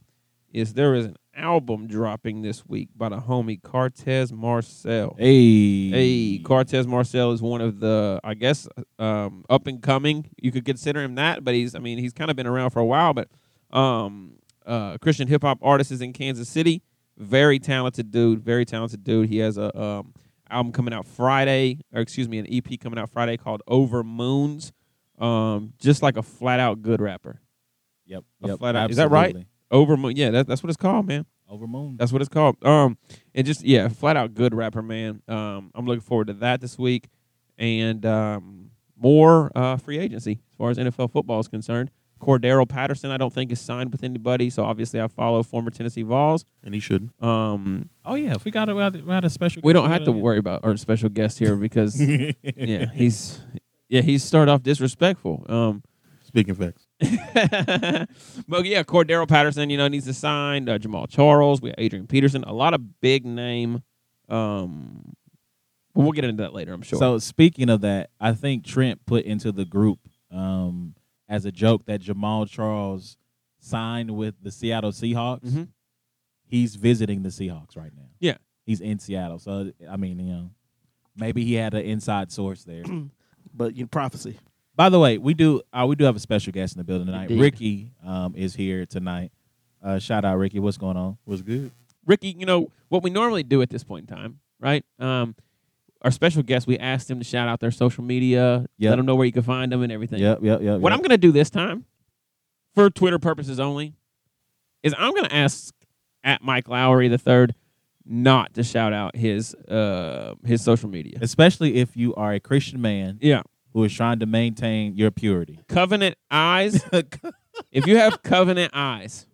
Is 0.52 0.74
there 0.74 0.94
is 0.94 1.06
an 1.06 1.16
album 1.34 1.86
dropping 1.86 2.42
this 2.42 2.66
week 2.66 2.88
by 2.96 3.08
the 3.08 3.18
homie 3.18 3.60
Cartez 3.60 4.32
Marcel. 4.32 5.14
Hey, 5.18 5.88
Hey, 5.90 6.38
Cortez 6.38 6.86
Marcel 6.86 7.32
is 7.32 7.40
one 7.42 7.60
of 7.60 7.80
the, 7.80 8.20
I 8.22 8.34
guess, 8.34 8.68
um, 8.98 9.44
up 9.48 9.66
and 9.66 9.82
coming. 9.82 10.28
You 10.40 10.52
could 10.52 10.64
consider 10.64 11.02
him 11.02 11.14
that, 11.16 11.44
but 11.44 11.54
he's, 11.54 11.74
I 11.74 11.78
mean, 11.78 11.98
he's 11.98 12.12
kind 12.12 12.30
of 12.30 12.36
been 12.36 12.46
around 12.46 12.70
for 12.70 12.80
a 12.80 12.84
while. 12.84 13.14
But 13.14 13.28
um, 13.70 14.34
uh, 14.66 14.98
Christian 14.98 15.28
hip 15.28 15.42
hop 15.42 15.58
artist 15.62 15.90
is 15.92 16.00
in 16.02 16.12
Kansas 16.12 16.48
City. 16.48 16.82
Very 17.18 17.58
talented 17.58 18.10
dude. 18.10 18.40
Very 18.42 18.64
talented 18.64 19.04
dude. 19.04 19.28
He 19.28 19.38
has 19.38 19.56
a 19.58 19.76
um, 19.80 20.14
album 20.50 20.72
coming 20.72 20.92
out 20.94 21.06
Friday, 21.06 21.80
or 21.92 22.00
excuse 22.00 22.28
me, 22.28 22.38
an 22.38 22.46
EP 22.50 22.78
coming 22.80 22.98
out 22.98 23.10
Friday 23.10 23.36
called 23.36 23.62
Over 23.66 24.02
Moons. 24.02 24.72
Um, 25.18 25.72
just 25.78 26.02
like 26.02 26.16
a 26.16 26.22
flat 26.22 26.58
out 26.58 26.82
good 26.82 27.00
rapper. 27.00 27.40
Yep, 28.06 28.24
A 28.42 28.48
yep. 28.48 28.58
flat 28.58 28.76
out- 28.76 28.90
is 28.90 28.96
that 28.96 29.10
right? 29.10 29.36
Absolutely. 29.72 29.82
Over 29.92 29.96
Moon, 29.96 30.16
yeah, 30.16 30.30
that, 30.30 30.46
that's 30.46 30.62
what 30.62 30.68
it's 30.70 30.76
called, 30.76 31.06
man. 31.06 31.24
Over 31.48 31.66
moon. 31.66 31.96
That's 31.98 32.12
what 32.12 32.22
it's 32.22 32.30
called. 32.30 32.56
Um, 32.64 32.96
and 33.34 33.46
just 33.46 33.62
yeah, 33.62 33.88
flat 33.88 34.16
out 34.16 34.32
good 34.34 34.54
rapper, 34.54 34.80
man. 34.80 35.20
Um, 35.28 35.70
I'm 35.74 35.84
looking 35.84 36.00
forward 36.00 36.28
to 36.28 36.32
that 36.34 36.62
this 36.62 36.78
week, 36.78 37.08
and 37.58 38.06
um, 38.06 38.70
more 38.96 39.52
uh, 39.54 39.76
free 39.76 39.98
agency 39.98 40.40
as 40.50 40.56
far 40.56 40.70
as 40.70 40.78
NFL 40.78 41.12
football 41.12 41.40
is 41.40 41.48
concerned. 41.48 41.90
Cordarrelle 42.22 42.68
Patterson, 42.68 43.10
I 43.10 43.16
don't 43.18 43.32
think 43.32 43.50
is 43.52 43.60
signed 43.60 43.90
with 43.92 44.02
anybody, 44.04 44.48
so 44.48 44.64
obviously 44.64 45.00
I 45.00 45.08
follow 45.08 45.42
former 45.42 45.70
Tennessee 45.70 46.02
Vols. 46.02 46.44
and 46.62 46.72
he 46.72 46.80
shouldn't. 46.80 47.10
Um, 47.22 47.90
oh 48.04 48.14
yeah, 48.14 48.32
if 48.34 48.44
we 48.46 48.50
got 48.50 48.68
a, 48.70 48.74
we 48.74 48.80
got 48.80 49.24
a- 49.24 49.26
a 49.26 49.30
special. 49.30 49.60
we 49.62 49.72
don't 49.74 49.90
have 49.90 50.04
to 50.04 50.12
worry 50.12 50.38
about 50.38 50.64
our 50.64 50.76
special 50.78 51.08
guest 51.10 51.38
here 51.38 51.56
because 51.56 52.00
yeah, 52.56 52.86
he's 52.94 53.40
yeah 53.90 54.00
he's 54.00 54.22
started 54.24 54.50
off 54.52 54.62
disrespectful. 54.62 55.44
Um, 55.48 55.82
Speaking 56.24 56.54
facts. 56.54 56.86
but 58.48 58.64
yeah, 58.64 58.82
Cordarrelle 58.82 59.28
Patterson, 59.28 59.70
you 59.70 59.76
know, 59.76 59.88
needs 59.88 60.06
to 60.06 60.14
sign. 60.14 60.68
Uh, 60.68 60.78
Jamaal 60.78 61.08
Charles, 61.08 61.60
we 61.60 61.70
have 61.70 61.76
Adrian 61.78 62.06
Peterson, 62.06 62.44
a 62.44 62.52
lot 62.52 62.74
of 62.74 63.00
big 63.00 63.24
name. 63.24 63.82
Um, 64.28 65.14
but 65.94 66.02
we'll 66.02 66.12
get 66.12 66.24
into 66.24 66.42
that 66.42 66.54
later, 66.54 66.72
I'm 66.72 66.82
sure. 66.82 66.98
So 66.98 67.18
speaking 67.18 67.68
of 67.68 67.82
that, 67.82 68.10
I 68.20 68.32
think 68.32 68.64
Trent 68.64 69.04
put 69.06 69.24
into 69.24 69.52
the 69.52 69.64
group 69.64 69.98
um, 70.30 70.94
as 71.28 71.44
a 71.44 71.52
joke 71.52 71.84
that 71.86 72.00
Jamaal 72.00 72.48
Charles 72.48 73.16
signed 73.58 74.10
with 74.16 74.34
the 74.42 74.50
Seattle 74.50 74.92
Seahawks. 74.92 75.44
Mhm. 75.50 75.68
He's 76.46 76.76
visiting 76.76 77.22
the 77.22 77.28
Seahawks 77.30 77.76
right 77.76 77.92
now. 77.94 78.08
Yeah. 78.20 78.36
he's 78.64 78.80
in 78.80 78.98
Seattle. 78.98 79.38
So 79.38 79.72
I 79.90 79.96
mean, 79.96 80.18
you 80.18 80.32
know, 80.32 80.50
maybe 81.16 81.44
he 81.44 81.54
had 81.54 81.74
an 81.74 81.82
inside 81.82 82.30
source 82.32 82.64
there. 82.64 82.84
But 83.54 83.76
you 83.76 83.82
know, 83.84 83.88
prophecy. 83.88 84.38
By 84.74 84.88
the 84.88 84.98
way, 84.98 85.18
we 85.18 85.34
do 85.34 85.62
uh, 85.72 85.86
we 85.86 85.96
do 85.96 86.04
have 86.04 86.16
a 86.16 86.20
special 86.20 86.52
guest 86.52 86.74
in 86.74 86.78
the 86.78 86.84
building 86.84 87.06
tonight. 87.06 87.30
Indeed. 87.30 87.40
Ricky 87.40 87.90
um, 88.04 88.34
is 88.36 88.54
here 88.54 88.86
tonight. 88.86 89.32
Uh, 89.82 89.98
shout 89.98 90.24
out 90.24 90.38
Ricky. 90.38 90.58
What's 90.60 90.78
going 90.78 90.96
on? 90.96 91.18
Was 91.26 91.42
good. 91.42 91.70
Ricky, 92.06 92.34
you 92.38 92.46
know 92.46 92.70
what 92.88 93.02
we 93.02 93.10
normally 93.10 93.42
do 93.42 93.62
at 93.62 93.70
this 93.70 93.84
point 93.84 94.08
in 94.08 94.16
time, 94.16 94.40
right? 94.60 94.84
Um, 94.98 95.34
our 96.02 96.10
special 96.10 96.42
guest, 96.42 96.66
we 96.66 96.78
asked 96.78 97.08
them 97.08 97.18
to 97.18 97.24
shout 97.24 97.48
out 97.48 97.60
their 97.60 97.70
social 97.70 98.02
media, 98.02 98.66
Yep. 98.78 98.90
let 98.90 98.96
them 98.96 99.06
know 99.06 99.14
where 99.14 99.26
you 99.26 99.32
can 99.32 99.42
find 99.44 99.70
them 99.70 99.82
and 99.82 99.92
everything. 99.92 100.18
Yep, 100.18 100.40
yep, 100.42 100.60
yep. 100.60 100.80
What 100.80 100.90
yep. 100.90 100.96
I'm 100.96 100.98
going 100.98 101.10
to 101.10 101.18
do 101.18 101.30
this 101.30 101.48
time, 101.48 101.84
for 102.74 102.90
Twitter 102.90 103.20
purposes 103.20 103.60
only, 103.60 103.94
is 104.82 104.94
I'm 104.98 105.12
going 105.12 105.26
to 105.26 105.34
ask 105.34 105.72
at 106.24 106.42
Mike 106.42 106.68
Lowry 106.68 107.06
the 107.06 107.18
third 107.18 107.54
not 108.04 108.54
to 108.54 108.64
shout 108.64 108.92
out 108.92 109.14
his 109.14 109.54
uh 109.54 110.34
his 110.44 110.60
social 110.60 110.88
media. 110.88 111.18
especially 111.20 111.76
if 111.76 111.96
you 111.96 112.12
are 112.16 112.32
a 112.32 112.40
Christian 112.40 112.80
man 112.80 113.18
Yeah, 113.20 113.42
who 113.72 113.84
is 113.84 113.94
trying 113.94 114.18
to 114.20 114.26
maintain 114.26 114.96
your 114.96 115.10
purity. 115.10 115.58
covenant 115.68 116.16
eyes. 116.30 116.82
if 117.72 117.86
you 117.86 117.96
have 117.96 118.22
covenant 118.22 118.72
eyes, 118.74 119.26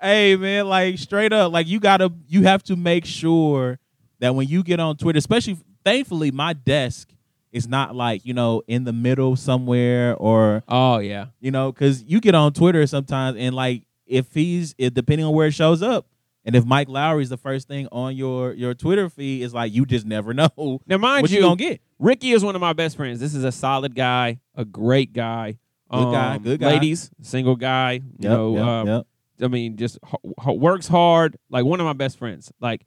hey 0.00 0.36
man, 0.36 0.68
like 0.68 0.98
straight 0.98 1.32
up, 1.32 1.52
like 1.52 1.66
you 1.66 1.80
gotta, 1.80 2.12
you 2.28 2.42
have 2.42 2.62
to 2.64 2.76
make 2.76 3.04
sure 3.04 3.78
that 4.20 4.34
when 4.34 4.48
you 4.48 4.62
get 4.62 4.80
on 4.80 4.96
Twitter, 4.96 5.18
especially, 5.18 5.56
thankfully, 5.84 6.30
my 6.30 6.52
desk 6.52 7.08
is 7.54 7.68
not 7.68 7.94
like 7.94 8.26
you 8.26 8.34
know 8.34 8.62
in 8.66 8.82
the 8.82 8.92
middle 8.92 9.36
somewhere 9.36 10.16
or 10.16 10.62
oh 10.68 10.98
yeah, 10.98 11.26
you 11.40 11.50
know 11.50 11.70
because 11.72 12.02
you 12.02 12.20
get 12.20 12.34
on 12.34 12.52
Twitter 12.52 12.86
sometimes 12.86 13.38
and 13.38 13.54
like 13.54 13.84
if 14.06 14.34
he's 14.34 14.74
if, 14.76 14.92
depending 14.92 15.24
on 15.24 15.32
where 15.32 15.46
it 15.46 15.52
shows 15.52 15.82
up. 15.82 16.06
And 16.46 16.54
if 16.54 16.66
Mike 16.66 16.90
Lowry's 16.90 17.30
the 17.30 17.38
first 17.38 17.68
thing 17.68 17.88
on 17.90 18.16
your 18.16 18.52
your 18.52 18.74
Twitter 18.74 19.08
feed, 19.08 19.42
it's 19.42 19.54
like 19.54 19.72
you 19.72 19.86
just 19.86 20.04
never 20.04 20.34
know 20.34 20.80
now 20.86 20.98
mind 20.98 21.22
what 21.22 21.30
you, 21.30 21.38
you 21.38 21.42
gonna 21.42 21.56
get. 21.56 21.80
Ricky 22.04 22.32
is 22.32 22.44
one 22.44 22.54
of 22.54 22.60
my 22.60 22.74
best 22.74 22.96
friends. 22.96 23.18
This 23.18 23.34
is 23.34 23.44
a 23.44 23.52
solid 23.52 23.94
guy, 23.94 24.38
a 24.54 24.64
great 24.64 25.12
guy. 25.14 25.56
Good 25.90 26.12
guy, 26.12 26.34
Um, 26.36 26.42
good 26.42 26.60
guy. 26.60 26.66
Ladies, 26.72 27.10
single 27.22 27.56
guy. 27.56 27.92
You 27.92 28.02
Yep, 28.18 28.30
know, 28.30 28.54
yep, 28.56 28.64
um, 28.64 28.86
yep. 28.88 29.06
I 29.42 29.48
mean, 29.48 29.76
just 29.76 29.98
works 30.46 30.86
hard. 30.86 31.38
Like 31.48 31.64
one 31.64 31.80
of 31.80 31.86
my 31.86 31.92
best 31.94 32.18
friends. 32.18 32.52
Like 32.60 32.84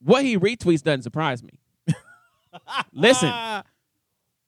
what 0.00 0.22
he 0.24 0.36
retweets 0.38 0.82
doesn't 0.82 1.02
surprise 1.02 1.42
me. 1.42 1.58
Listen, 2.92 3.32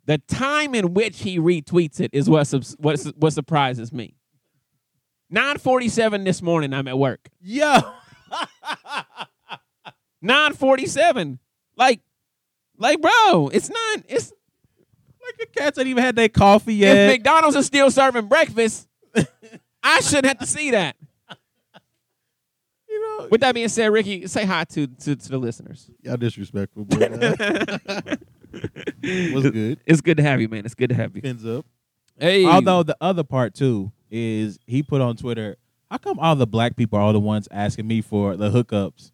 the 0.05 0.19
time 0.29 0.75
in 0.75 0.93
which 0.93 1.21
he 1.23 1.39
retweets 1.39 2.01
it 2.01 2.11
is 2.13 2.29
what 2.29 2.47
subs- 2.47 2.77
what 2.79 3.01
su- 3.01 3.15
what 3.17 3.33
surprises 3.33 3.91
me. 3.93 4.17
Nine 5.31 5.57
forty 5.59 5.89
seven 5.89 6.25
this 6.25 6.43
morning. 6.43 6.75
I'm 6.75 6.87
at 6.89 6.99
work. 6.99 7.29
Yo, 7.41 7.79
Nine 10.23 10.53
forty 10.55 10.87
seven. 10.87 11.39
Like, 11.77 12.01
like, 12.79 13.01
bro, 13.01 13.49
it's 13.53 13.71
not. 13.71 14.03
It's 14.09 14.33
like 15.23 15.39
the 15.39 15.47
cats 15.61 15.79
ain't 15.79 15.89
even 15.89 16.03
had 16.03 16.17
their 16.17 16.29
coffee 16.29 16.75
yet. 16.75 16.97
if. 16.97 17.13
McDonald's 17.13 17.57
is 17.57 17.67
still 17.67 17.91
serving 17.91 18.27
breakfast. 18.27 18.89
I 19.83 20.01
shouldn't 20.01 20.27
have 20.27 20.39
to 20.39 20.47
see 20.47 20.71
that. 20.73 20.97
you 22.89 23.19
know, 23.19 23.29
With 23.31 23.41
that 23.43 23.55
being 23.55 23.69
said, 23.69 23.87
Ricky, 23.93 24.27
say 24.27 24.45
hi 24.45 24.65
to 24.65 24.87
to, 24.87 25.17
to 25.17 25.29
the 25.29 25.39
listeners. 25.39 25.91
Y'all 26.03 26.17
disrespectful, 26.17 26.85
but 26.85 27.03
uh, 27.13 28.17
was 29.33 29.51
good. 29.51 29.81
It's 29.87 30.01
good 30.01 30.17
to 30.19 30.23
have 30.23 30.41
you, 30.41 30.49
man. 30.49 30.65
It's 30.65 30.75
good 30.75 30.89
to 30.91 30.95
have 30.95 31.15
you. 31.15 31.23
Pins 31.23 31.45
up. 31.47 31.67
Hey, 32.19 32.45
Although 32.45 32.85
the 32.85 32.97
other 33.01 33.25
part 33.25 33.55
too 33.55 33.93
is 34.11 34.59
he 34.67 34.83
put 34.83 35.01
on 35.01 35.17
Twitter, 35.17 35.57
how 35.91 35.99
come 35.99 36.19
all 36.19 36.37
the 36.37 36.47
black 36.47 36.77
people 36.77 36.99
are 36.99 37.03
all 37.03 37.13
the 37.13 37.21
ones 37.21 37.49
asking 37.51 37.87
me 37.87 38.01
for 38.01 38.37
the 38.37 38.51
hookups 38.51 39.11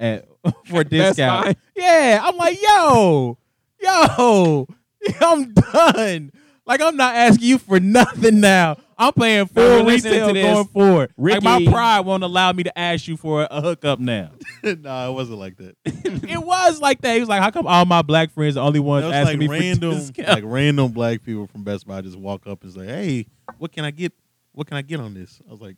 at 0.00 0.26
for 0.66 0.82
discount? 0.82 1.56
Yeah, 1.76 2.20
I'm 2.22 2.36
like, 2.36 2.60
yo, 2.60 3.38
yo, 3.80 4.66
I'm 5.20 5.52
done. 5.54 6.32
Like 6.66 6.80
I'm 6.80 6.96
not 6.96 7.16
asking 7.16 7.48
you 7.48 7.58
for 7.58 7.80
nothing 7.80 8.40
now. 8.40 8.76
I'm 8.96 9.14
paying 9.14 9.46
full 9.46 9.78
you're 9.78 9.86
retail 9.86 10.28
to 10.28 10.34
this. 10.34 10.44
going 10.44 10.66
forward. 10.66 11.12
Like 11.16 11.42
my 11.42 11.64
pride 11.64 12.00
won't 12.00 12.22
allow 12.22 12.52
me 12.52 12.64
to 12.64 12.78
ask 12.78 13.08
you 13.08 13.16
for 13.16 13.48
a 13.50 13.60
hookup 13.62 13.98
now. 13.98 14.32
nah, 14.62 15.08
it 15.08 15.12
wasn't 15.12 15.38
like 15.38 15.56
that. 15.56 15.74
it 15.84 16.42
was 16.42 16.80
like 16.80 17.00
that. 17.00 17.14
He 17.14 17.20
was 17.20 17.28
like, 17.28 17.40
how 17.40 17.50
come 17.50 17.66
all 17.66 17.86
my 17.86 18.02
black 18.02 18.30
friends 18.30 18.58
are 18.58 18.60
the 18.60 18.66
only 18.66 18.80
ones 18.80 19.06
asking 19.06 19.24
like 19.24 19.38
me 19.38 19.46
for 19.46 19.52
random, 19.52 19.90
discount? 19.94 20.28
like 20.28 20.44
random 20.46 20.92
black 20.92 21.22
people 21.22 21.46
from 21.46 21.64
Best 21.64 21.86
Buy 21.86 22.02
just 22.02 22.18
walk 22.18 22.46
up 22.46 22.62
and 22.62 22.72
say, 22.72 22.86
"Hey, 22.86 23.26
what 23.56 23.72
can 23.72 23.86
I 23.86 23.90
get? 23.90 24.12
What 24.52 24.66
can 24.66 24.76
I 24.76 24.82
get 24.82 25.00
on 25.00 25.14
this?" 25.14 25.40
I 25.48 25.50
was 25.50 25.62
like, 25.62 25.76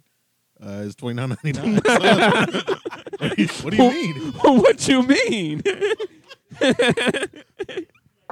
uh, 0.61 0.83
"It's 0.85 0.97
twenty 0.97 1.15
nine 1.15 1.29
ninety 1.43 1.53
nine. 1.53 1.81
What 3.63 3.71
do 3.71 3.77
you 3.77 3.91
mean? 3.91 4.33
what 4.33 4.89
you 4.89 5.03
mean? 5.03 5.63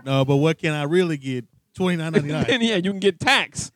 No, 0.02 0.24
but 0.24 0.36
what 0.36 0.56
can 0.58 0.72
I 0.72 0.84
really 0.84 1.18
get? 1.18 1.44
Twenty 1.74 1.96
nine 1.96 2.12
ninety 2.12 2.32
nine. 2.32 2.46
and 2.48 2.62
yeah, 2.66 2.76
you 2.76 2.90
can 2.90 3.00
get 3.00 3.20
tax 3.20 3.70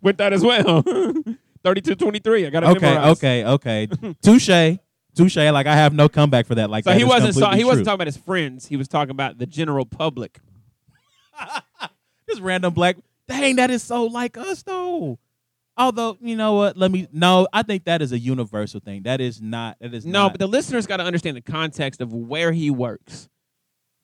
with 0.00 0.16
that 0.16 0.32
as 0.32 0.42
well. 0.42 0.82
Thirty-two 1.62 1.96
twenty-three. 1.96 2.46
I 2.46 2.50
got 2.50 2.60
to 2.60 2.68
Okay, 2.70 2.80
memorize. 2.80 3.16
okay, 3.18 3.44
okay. 3.44 3.88
Okay. 3.92 4.14
Touche, 4.22 4.78
touche. 5.14 5.36
Like 5.36 5.66
I 5.66 5.74
have 5.74 5.92
no 5.92 6.08
comeback 6.08 6.46
for 6.46 6.54
that. 6.54 6.70
Like 6.70 6.84
So 6.84 6.90
that 6.90 6.96
he 6.96 7.02
is 7.02 7.08
wasn't 7.08 7.34
so, 7.34 7.40
completely 7.40 7.58
he 7.58 7.64
wasn't 7.64 7.84
talking 7.84 7.94
about 7.96 8.06
his 8.06 8.16
friends. 8.16 8.66
He 8.66 8.76
was 8.78 8.88
talking 8.88 9.10
about 9.10 9.36
the 9.38 9.44
general 9.46 9.84
public. 9.84 10.38
This 12.26 12.40
random 12.40 12.72
black. 12.72 12.96
Dang, 13.28 13.56
that 13.56 13.70
is 13.70 13.82
so 13.82 14.04
like 14.06 14.38
us 14.38 14.62
though. 14.62 15.18
Although 15.78 16.16
you 16.22 16.36
know 16.36 16.54
what, 16.54 16.76
let 16.76 16.90
me. 16.90 17.06
No, 17.12 17.46
I 17.52 17.62
think 17.62 17.84
that 17.84 18.00
is 18.02 18.12
a 18.12 18.18
universal 18.18 18.80
thing. 18.80 19.02
That 19.02 19.20
is 19.20 19.42
not. 19.42 19.76
That 19.80 19.92
is 19.94 20.06
No, 20.06 20.22
not- 20.24 20.32
but 20.32 20.40
the 20.40 20.46
listeners 20.46 20.86
got 20.86 20.96
to 20.98 21.04
understand 21.04 21.36
the 21.36 21.42
context 21.42 22.00
of 22.00 22.12
where 22.12 22.52
he 22.52 22.70
works. 22.70 23.28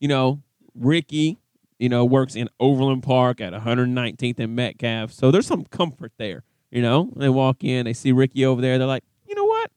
You 0.01 0.09
know, 0.09 0.43
Ricky, 0.75 1.39
you 1.79 1.89
know, 1.89 2.05
works 2.05 2.35
in 2.35 2.49
Overland 2.61 3.03
Park 3.05 3.41
at 3.41 3.53
119th 3.53 4.39
and 4.39 4.55
Metcalf. 4.57 5.13
So 5.13 5.31
there's 5.31 5.47
some 5.47 5.65
comfort 5.65 6.13
there. 6.19 6.43
You 6.71 6.83
know, 6.83 7.11
they 7.17 7.29
walk 7.29 7.65
in, 7.65 7.85
they 7.87 7.93
see 7.93 8.13
Ricky 8.13 8.45
over 8.45 8.61
there. 8.61 8.79
They're 8.79 8.87
like, 8.87 9.05
you 9.29 9.35
know 9.35 9.45
what? 9.45 9.71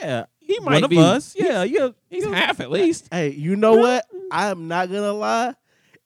yeah, 0.00 0.24
He 0.40 0.58
might 0.60 0.74
one 0.74 0.84
of 0.84 0.90
be 0.90 0.98
us. 0.98 1.34
Yeah, 1.38 1.62
yeah. 1.64 1.90
He's 2.10 2.24
half 2.24 2.60
at 2.60 2.70
least. 2.70 3.08
Hey, 3.10 3.30
you 3.30 3.56
know 3.56 3.74
what? 3.74 4.04
I 4.30 4.48
am 4.48 4.68
not 4.68 4.88
gonna 4.90 5.12
lie. 5.12 5.54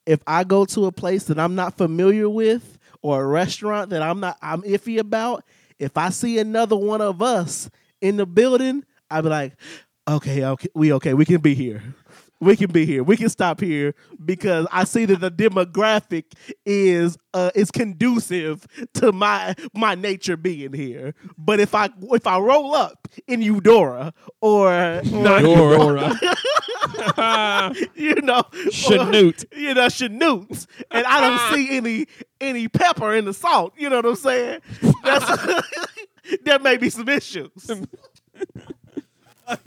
If 0.07 0.21
I 0.27 0.45
go 0.45 0.65
to 0.67 0.87
a 0.87 0.93
place 0.93 1.25
that 1.25 1.39
I'm 1.39 1.55
not 1.55 1.77
familiar 1.77 2.29
with 2.29 2.79
or 3.03 3.23
a 3.23 3.27
restaurant 3.27 3.91
that 3.91 4.03
I'm 4.03 4.21
not 4.21 4.39
I'm 4.43 4.63
iffy 4.63 4.99
about, 4.99 5.45
if 5.79 5.97
I 5.97 6.11
see 6.11 6.39
another 6.39 6.77
one 6.77 7.01
of 7.01 7.23
us 7.23 7.71
in 8.01 8.17
the 8.17 8.27
building, 8.27 8.85
I'd 9.11 9.23
be 9.23 9.31
like, 9.31 9.57
okay, 10.09 10.45
okay, 10.45 10.69
we 10.75 10.93
okay, 10.95 11.15
we 11.15 11.25
can 11.25 11.41
be 11.41 11.55
here. 11.55 11.83
We 12.41 12.57
can 12.57 12.73
be 12.73 12.87
here. 12.87 13.03
We 13.03 13.17
can 13.19 13.29
stop 13.29 13.61
here 13.61 13.95
because 14.25 14.67
I 14.73 14.85
see 14.85 15.05
that 15.05 15.21
the 15.21 15.31
demographic 15.31 16.25
is 16.65 17.19
uh, 17.35 17.51
is 17.55 17.71
conducive 17.71 18.67
to 18.95 19.13
my 19.13 19.55
my 19.75 19.95
nature 19.95 20.37
being 20.37 20.73
here. 20.73 21.15
But 21.37 21.61
if 21.61 21.75
I 21.75 21.91
if 22.03 22.27
I 22.27 22.39
roll 22.39 22.75
up 22.75 23.09
in 23.27 23.43
Eudora 23.43 24.15
or, 24.41 24.71
Eudora. 25.05 26.19
you 27.95 28.15
know, 28.23 28.43
Chanute. 28.71 29.45
you 29.55 29.75
know, 29.75 29.87
Chanute, 29.87 30.67
and 30.91 31.07
I 31.07 31.21
don't 31.21 31.55
see 31.55 31.77
any 31.77 32.07
any 32.41 32.69
pepper 32.69 33.15
in 33.15 33.27
the 33.27 33.35
salt. 33.35 33.75
You 33.77 33.91
know 33.91 33.97
what 33.97 34.07
I'm 34.07 34.17
saying? 34.17 34.61
That's, 35.05 35.63
there 36.43 36.59
may 36.59 36.77
be 36.77 36.91
some 36.91 37.09
issues. 37.09 37.71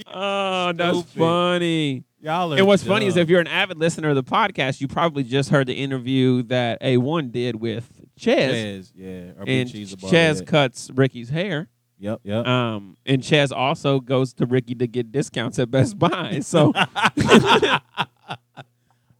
Oh, 0.07 0.71
that's 0.73 0.99
Stupid. 0.99 1.13
funny. 1.19 2.03
Y'all 2.21 2.53
are. 2.53 2.57
And 2.57 2.67
what's 2.67 2.83
funny 2.83 3.05
is 3.05 3.17
if 3.17 3.29
you're 3.29 3.41
an 3.41 3.47
avid 3.47 3.77
listener 3.77 4.09
of 4.09 4.15
the 4.15 4.23
podcast, 4.23 4.79
you 4.79 4.87
probably 4.87 5.23
just 5.23 5.49
heard 5.49 5.67
the 5.67 5.73
interview 5.73 6.43
that 6.43 6.81
A1 6.81 7.31
did 7.31 7.57
with 7.57 7.89
Ches. 8.17 8.51
Chez, 8.51 8.93
yeah, 8.95 9.31
And 9.45 9.69
the 9.69 10.43
cuts 10.47 10.89
Ricky's 10.93 11.29
hair. 11.29 11.67
Yep, 11.99 12.21
yep. 12.23 12.45
Um, 12.45 12.97
and 13.05 13.23
Ches 13.23 13.51
also 13.51 13.99
goes 13.99 14.33
to 14.35 14.45
Ricky 14.45 14.75
to 14.75 14.87
get 14.87 15.11
discounts 15.11 15.57
at 15.59 15.71
Best 15.71 15.97
Buy. 15.97 16.39
So 16.43 16.73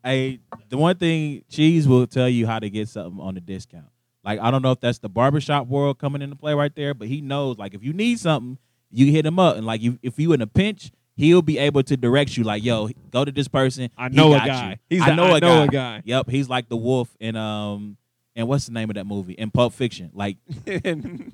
Hey, 0.03 0.39
the 0.67 0.77
one 0.77 0.97
thing 0.97 1.43
Cheese 1.49 1.87
will 1.87 2.05
tell 2.07 2.27
you 2.27 2.45
how 2.45 2.59
to 2.59 2.69
get 2.69 2.89
something 2.89 3.21
on 3.21 3.37
a 3.37 3.39
discount. 3.39 3.85
Like 4.23 4.39
I 4.39 4.51
don't 4.51 4.61
know 4.61 4.71
if 4.71 4.81
that's 4.81 4.99
the 4.99 5.07
barbershop 5.09 5.67
world 5.67 5.97
coming 5.97 6.21
into 6.21 6.35
play 6.35 6.53
right 6.53 6.75
there, 6.75 6.93
but 6.93 7.07
he 7.07 7.21
knows 7.21 7.57
like 7.57 7.73
if 7.73 7.83
you 7.83 7.93
need 7.93 8.19
something, 8.19 8.57
you 8.93 9.11
hit 9.11 9.25
him 9.25 9.39
up, 9.39 9.57
and 9.57 9.65
like 9.65 9.81
you 9.81 9.99
if 10.01 10.17
you 10.19 10.31
in 10.33 10.41
a 10.41 10.47
pinch, 10.47 10.91
he'll 11.15 11.41
be 11.41 11.57
able 11.57 11.83
to 11.83 11.97
direct 11.97 12.37
you. 12.37 12.43
Like 12.43 12.63
yo, 12.63 12.89
go 13.11 13.25
to 13.25 13.31
this 13.31 13.47
person. 13.47 13.89
I 13.97 14.09
He 14.09 14.15
know 14.15 14.33
a 14.33 14.37
guy. 14.37 14.69
you. 14.89 14.97
He's 14.97 15.07
I 15.07 15.13
know 15.15 15.25
I 15.33 15.39
know 15.39 15.57
guy. 15.59 15.63
a 15.63 15.67
guy. 15.67 16.01
Yep, 16.05 16.29
he's 16.29 16.47
like 16.49 16.69
the 16.69 16.77
wolf 16.77 17.09
in 17.19 17.35
um 17.35 17.97
and 18.35 18.47
what's 18.47 18.65
the 18.65 18.71
name 18.71 18.89
of 18.89 18.95
that 18.95 19.05
movie 19.05 19.33
in 19.33 19.51
Pulp 19.51 19.73
Fiction? 19.73 20.09
Like 20.13 20.37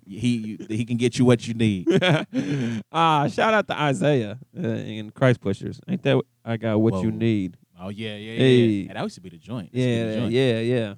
he 0.06 0.58
he 0.68 0.86
can 0.86 0.98
get 0.98 1.18
you 1.18 1.26
what 1.26 1.48
you 1.48 1.54
need. 1.54 1.88
ah, 2.92 3.28
shout 3.28 3.54
out 3.54 3.68
to 3.68 3.80
Isaiah 3.80 4.38
uh, 4.58 4.68
in 4.68 5.10
Christ 5.12 5.40
Pushers. 5.42 5.80
Ain't 5.88 6.04
that 6.04 6.22
I 6.44 6.58
got 6.58 6.80
what 6.80 7.04
you 7.04 7.12
need? 7.12 7.58
Oh 7.80 7.90
yeah, 7.90 8.16
yeah, 8.16 8.32
yeah. 8.34 8.38
Hey. 8.40 8.56
yeah. 8.58 8.88
Hey, 8.88 8.94
that 8.94 9.04
used 9.04 9.16
to 9.16 9.22
be 9.22 9.30
the 9.30 9.38
joint. 9.38 9.72
That 9.72 9.80
used 9.80 9.90
the 9.90 10.12
Yeah, 10.14 10.20
joint. 10.20 10.32
yeah, 10.34 10.60
yeah. 10.60 10.94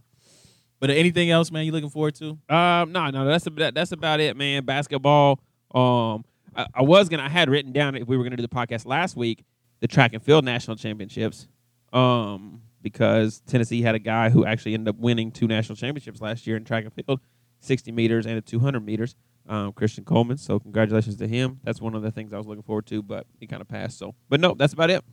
But 0.80 0.89
anything 0.89 1.30
else, 1.30 1.52
man? 1.52 1.65
You 1.65 1.71
looking 1.71 1.91
forward 1.91 2.15
to? 2.15 2.39
Um, 2.50 2.91
no, 2.91 3.10
no, 3.12 3.26
that's 3.26 3.45
about 3.45 3.74
that's 3.76 3.91
about 3.91 4.19
it, 4.19 4.36
man. 4.36 4.65
Basketball. 4.65 5.39
Um, 5.74 6.26
I, 6.55 6.67
I 6.75 6.81
was 6.81 7.09
gonna, 7.09 7.23
I 7.23 7.29
had 7.29 7.49
written 7.49 7.71
down 7.71 7.95
if 7.95 8.07
we 8.07 8.17
were 8.17 8.23
gonna 8.23 8.37
do 8.37 8.41
the 8.41 8.47
podcast 8.49 8.85
last 8.85 9.15
week, 9.15 9.43
the 9.79 9.87
track 9.87 10.13
and 10.13 10.23
field 10.23 10.45
national 10.45 10.77
championships. 10.77 11.47
Um, 11.93 12.61
because 12.81 13.41
Tennessee 13.45 13.81
had 13.81 13.95
a 13.95 13.99
guy 13.99 14.29
who 14.29 14.45
actually 14.45 14.73
ended 14.73 14.95
up 14.95 14.99
winning 14.99 15.31
two 15.31 15.47
national 15.47 15.75
championships 15.75 16.21
last 16.21 16.47
year 16.47 16.57
in 16.57 16.63
track 16.63 16.83
and 16.83 16.93
field, 16.93 17.19
sixty 17.59 17.91
meters 17.91 18.25
and 18.25 18.37
a 18.37 18.41
two 18.41 18.59
hundred 18.59 18.85
meters. 18.85 19.15
Um, 19.47 19.73
Christian 19.73 20.05
Coleman. 20.05 20.37
So 20.37 20.59
congratulations 20.59 21.17
to 21.17 21.27
him. 21.27 21.59
That's 21.63 21.81
one 21.81 21.95
of 21.95 22.03
the 22.03 22.11
things 22.11 22.31
I 22.31 22.37
was 22.37 22.45
looking 22.45 22.61
forward 22.61 22.85
to, 22.85 23.01
but 23.01 23.25
he 23.39 23.47
kind 23.47 23.59
of 23.59 23.67
passed. 23.67 23.97
So, 23.97 24.13
but 24.29 24.39
no, 24.39 24.53
that's 24.53 24.71
about 24.71 24.91
it. 24.91 25.03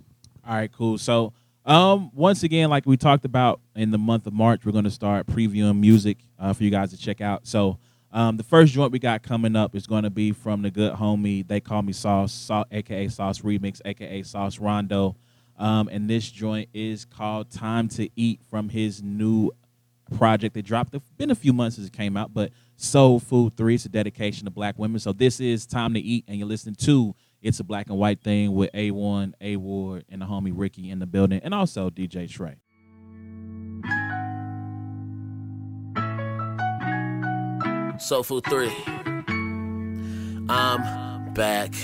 All 0.46 0.54
right, 0.54 0.70
cool. 0.70 0.98
So, 0.98 1.32
um, 1.64 2.10
once 2.14 2.42
again, 2.42 2.68
like 2.68 2.84
we 2.84 2.98
talked 2.98 3.24
about 3.24 3.60
in 3.74 3.90
the 3.90 3.98
month 3.98 4.26
of 4.26 4.34
March, 4.34 4.66
we're 4.66 4.72
going 4.72 4.84
to 4.84 4.90
start 4.90 5.26
previewing 5.26 5.80
music 5.80 6.18
uh, 6.38 6.52
for 6.52 6.62
you 6.62 6.70
guys 6.70 6.90
to 6.90 6.98
check 6.98 7.22
out. 7.22 7.46
So, 7.46 7.78
um, 8.12 8.36
the 8.36 8.42
first 8.42 8.72
joint 8.72 8.92
we 8.92 8.98
got 8.98 9.22
coming 9.22 9.56
up 9.56 9.74
is 9.74 9.86
going 9.86 10.04
to 10.04 10.10
be 10.10 10.32
from 10.32 10.62
the 10.62 10.70
good 10.70 10.94
homie. 10.94 11.46
They 11.46 11.60
call 11.60 11.82
me 11.82 11.92
Sauce, 11.92 12.32
Sauce 12.32 12.66
aka 12.70 13.08
Sauce 13.08 13.40
Remix, 13.40 13.80
aka 13.84 14.22
Sauce 14.22 14.58
Rondo. 14.58 15.16
Um, 15.58 15.88
and 15.90 16.08
this 16.08 16.30
joint 16.30 16.68
is 16.72 17.04
called 17.04 17.50
"Time 17.50 17.88
to 17.88 18.08
Eat" 18.16 18.40
from 18.48 18.68
his 18.68 19.02
new 19.02 19.50
project 20.16 20.54
that 20.54 20.64
dropped. 20.64 20.94
It's 20.94 21.04
been 21.16 21.30
a 21.30 21.34
few 21.34 21.52
months 21.52 21.76
since 21.76 21.88
it 21.88 21.92
came 21.92 22.16
out, 22.16 22.32
but 22.32 22.52
Soul 22.76 23.20
Food 23.20 23.56
Three. 23.56 23.74
It's 23.74 23.84
a 23.84 23.88
dedication 23.90 24.46
to 24.46 24.50
Black 24.50 24.78
women. 24.78 25.00
So 25.00 25.12
this 25.12 25.40
is 25.40 25.66
"Time 25.66 25.94
to 25.94 26.00
Eat," 26.00 26.24
and 26.28 26.38
you're 26.38 26.48
listening 26.48 26.76
to 26.76 27.14
it's 27.42 27.60
a 27.60 27.64
black 27.64 27.88
and 27.88 27.98
white 27.98 28.20
thing 28.20 28.52
with 28.52 28.70
A1, 28.72 29.34
A 29.40 29.56
Ward, 29.56 30.04
and 30.08 30.20
the 30.20 30.26
homie 30.26 30.52
Ricky 30.54 30.90
in 30.90 30.98
the 30.98 31.06
building, 31.06 31.40
and 31.42 31.54
also 31.54 31.90
DJ 31.90 32.28
Trey. 32.28 32.56
Soul 37.98 38.22
Food 38.22 38.44
3. 38.44 38.70
I'm 40.48 41.34
back. 41.34 41.74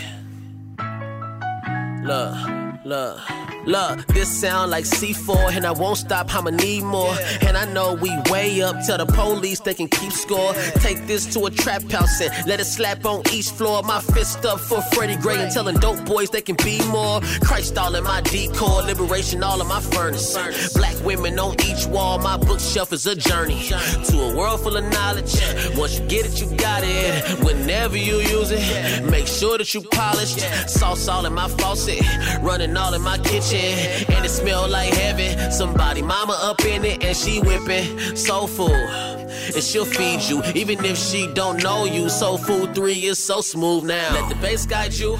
Look, 2.04 2.36
look, 2.84 3.18
look, 3.66 4.06
this 4.08 4.28
sound 4.28 4.70
like 4.70 4.84
C4, 4.84 5.56
and 5.56 5.66
I 5.66 5.72
won't 5.72 5.98
stop, 5.98 6.34
I'ma 6.34 6.50
need 6.50 6.82
more. 6.82 7.14
And 7.42 7.56
I 7.56 7.64
know 7.64 7.94
we 7.94 8.10
way 8.30 8.62
up, 8.62 8.76
tell 8.86 8.98
the 8.98 9.06
police 9.06 9.60
they 9.60 9.74
can 9.74 9.88
keep 9.88 10.12
score. 10.12 10.52
Take 10.80 11.06
this 11.06 11.32
to 11.34 11.46
a 11.46 11.50
trap 11.50 11.82
house 11.90 12.20
and 12.20 12.32
let 12.46 12.60
it 12.60 12.64
slap 12.64 13.04
on 13.04 13.22
each 13.32 13.50
floor. 13.50 13.82
My 13.82 14.00
fist 14.00 14.44
up 14.44 14.60
for 14.60 14.80
Freddie 14.92 15.16
Gray 15.16 15.42
and 15.42 15.52
telling 15.52 15.76
dope 15.76 16.04
boys 16.04 16.30
they 16.30 16.42
can 16.42 16.56
be 16.56 16.84
more. 16.88 17.20
Christ 17.42 17.78
all 17.78 17.94
in 17.94 18.04
my 18.04 18.20
decor, 18.22 18.82
liberation 18.82 19.42
all 19.42 19.60
in 19.60 19.68
my 19.68 19.80
furnace. 19.80 20.34
Black 20.74 20.96
women 21.04 21.38
on 21.38 21.54
each 21.64 21.86
wall, 21.86 22.18
my 22.18 22.36
bookshelf 22.36 22.92
is 22.92 23.06
a 23.06 23.14
journey 23.14 23.68
to 23.68 24.20
a 24.20 24.36
world 24.36 24.60
full 24.60 24.76
of 24.76 24.84
knowledge. 24.92 25.34
Once 25.76 25.98
you 25.98 26.06
get 26.06 26.26
it, 26.26 26.40
you 26.40 26.46
got 26.56 26.82
it. 26.84 27.44
Whenever 27.44 27.96
you 27.96 28.16
use 28.16 28.50
it, 28.50 29.04
make 29.04 29.26
sure 29.26 29.58
that 29.58 29.72
you 29.74 29.82
polished. 29.82 30.40
Sauce 30.68 31.08
all 31.08 31.26
in 31.26 31.32
my 31.32 31.48
faucet, 31.48 32.00
running 32.42 32.76
all 32.76 32.94
in 32.94 33.02
my 33.02 33.18
kitchen, 33.18 33.53
and 33.54 34.24
it 34.24 34.28
smell 34.28 34.68
like 34.68 34.92
heaven. 34.94 35.50
Somebody 35.50 36.02
mama 36.02 36.38
up 36.42 36.64
in 36.64 36.84
it 36.84 37.04
and 37.04 37.16
she 37.16 37.40
whipping 37.40 38.16
soul 38.16 38.46
food, 38.46 38.70
and 38.70 39.62
she'll 39.62 39.84
feed 39.84 40.22
you 40.22 40.42
even 40.54 40.84
if 40.84 40.98
she 40.98 41.32
don't 41.34 41.62
know 41.62 41.84
you. 41.84 42.08
Soul 42.08 42.38
food 42.38 42.74
three 42.74 43.04
is 43.04 43.18
so 43.18 43.40
smooth 43.40 43.84
now. 43.84 44.12
Let 44.12 44.28
the 44.28 44.36
bass 44.36 44.66
guide 44.66 44.94
you. 44.94 45.18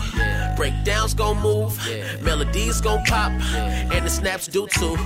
Breakdowns 0.57 1.15
gon' 1.15 1.41
move, 1.41 1.77
melodies 2.23 2.81
gon' 2.81 3.05
pop, 3.05 3.33
and 3.33 4.07
the 4.07 4.11
snaps 4.11 4.47
do 4.47 4.69
too. 4.69 4.97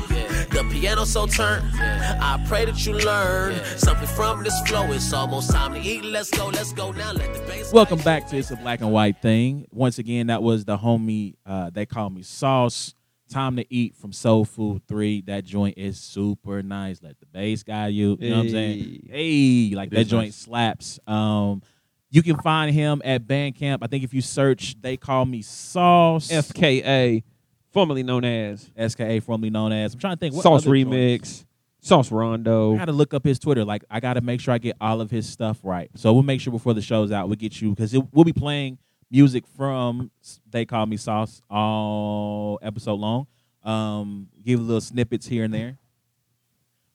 The 0.51 0.67
piano 0.71 1.05
so 1.05 1.27
turned. 1.27 1.65
I 1.81 2.43
pray 2.49 2.65
that 2.67 2.85
you 2.85 2.95
learn 2.95 3.55
something 3.77 4.07
from 4.09 4.45
this 4.45 4.59
flow. 4.67 4.91
It's 4.93 5.13
almost 5.13 5.51
time 5.51 5.75
to 5.75 5.81
eat. 5.81 6.05
Let's 6.05 6.31
go, 6.31 6.49
let's 6.49 6.73
go 6.73 6.93
now. 6.93 7.13
Let 7.13 7.33
the 7.33 7.41
bass. 7.41 7.73
Welcome 7.73 8.01
back 8.01 8.29
to 8.29 8.37
It's 8.37 8.51
a 8.51 8.57
Black 8.57 8.81
and 8.81 8.93
White 8.93 9.23
Thing. 9.23 9.67
Once 9.71 9.99
again, 9.99 10.27
that 10.27 10.43
was 10.43 10.65
the 10.65 10.77
homie, 10.77 11.35
uh, 11.47 11.71
they 11.71 11.87
call 11.87 12.11
me 12.11 12.23
Sauce. 12.23 12.95
Time 13.29 13.57
to 13.57 13.75
Eat 13.75 13.95
from 13.97 14.13
Soul 14.13 14.45
Food 14.45 14.83
3. 14.89 15.23
That 15.23 15.45
joint 15.45 15.77
is 15.79 15.99
super 16.01 16.63
nice. 16.63 17.03
Let 17.03 17.21
the 17.21 17.27
bass 17.27 17.63
guide 17.63 17.95
you. 17.95 18.17
You 18.21 18.31
know 18.31 18.37
what 18.37 18.43
I'm 18.47 18.51
saying? 18.51 19.09
Hey, 19.11 19.73
like 19.75 19.91
that 19.91 20.05
joint 20.05 20.29
nice. 20.29 20.37
slaps. 20.37 20.99
Um, 21.07 21.63
you 22.11 22.23
can 22.23 22.39
find 22.39 22.75
him 22.75 23.03
at 23.05 23.27
Bandcamp. 23.27 23.79
I 23.83 23.87
think 23.87 24.03
if 24.05 24.15
you 24.15 24.23
search, 24.23 24.81
they 24.81 24.97
call 24.97 25.27
me 25.27 25.43
Sauce. 25.43 26.29
FKA, 26.29 27.23
formerly 27.71 28.03
known 28.03 28.25
as 28.25 28.71
SKA, 28.89 29.21
formerly 29.21 29.51
known 29.51 29.73
as. 29.73 29.95
I'm 29.95 30.01
trying 30.01 30.17
to 30.17 30.21
think. 30.21 30.35
What 30.35 30.43
Sauce 30.43 30.63
other 30.67 30.75
joints? 30.75 30.91
Remix, 30.91 31.45
Sauce 31.81 32.11
Rondo. 32.11 32.51
I 32.51 32.65
Rondo. 32.71 32.79
gotta 32.79 32.93
look 32.93 33.13
up 33.15 33.25
his 33.25 33.39
Twitter. 33.39 33.65
Like 33.65 33.85
I 33.91 34.01
gotta 34.01 34.21
make 34.23 34.41
sure 34.41 34.55
I 34.55 34.59
get 34.59 34.77
all 34.81 35.01
of 35.01 35.11
his 35.11 35.29
stuff 35.29 35.59
right. 35.63 35.91
So 35.97 36.13
we'll 36.15 36.23
make 36.23 36.41
sure 36.41 36.51
before 36.51 36.75
the 36.75 36.83
show's 36.83 37.13
out, 37.13 37.29
we'll 37.29 37.37
get 37.37 37.61
you 37.61 37.71
because 37.75 37.95
we'll 38.13 38.25
be 38.25 38.33
playing 38.33 38.79
music 39.11 39.47
from 39.47 40.11
They 40.51 40.65
Call 40.65 40.87
Me 40.87 40.97
Sauce 40.97 41.43
all 41.51 42.59
episode 42.63 43.01
long. 43.01 43.27
Um, 43.63 44.29
give 44.45 44.61
a 44.61 44.63
little 44.63 44.81
snippets 44.81 45.27
here 45.27 45.45
and 45.45 45.53
there. 45.53 45.79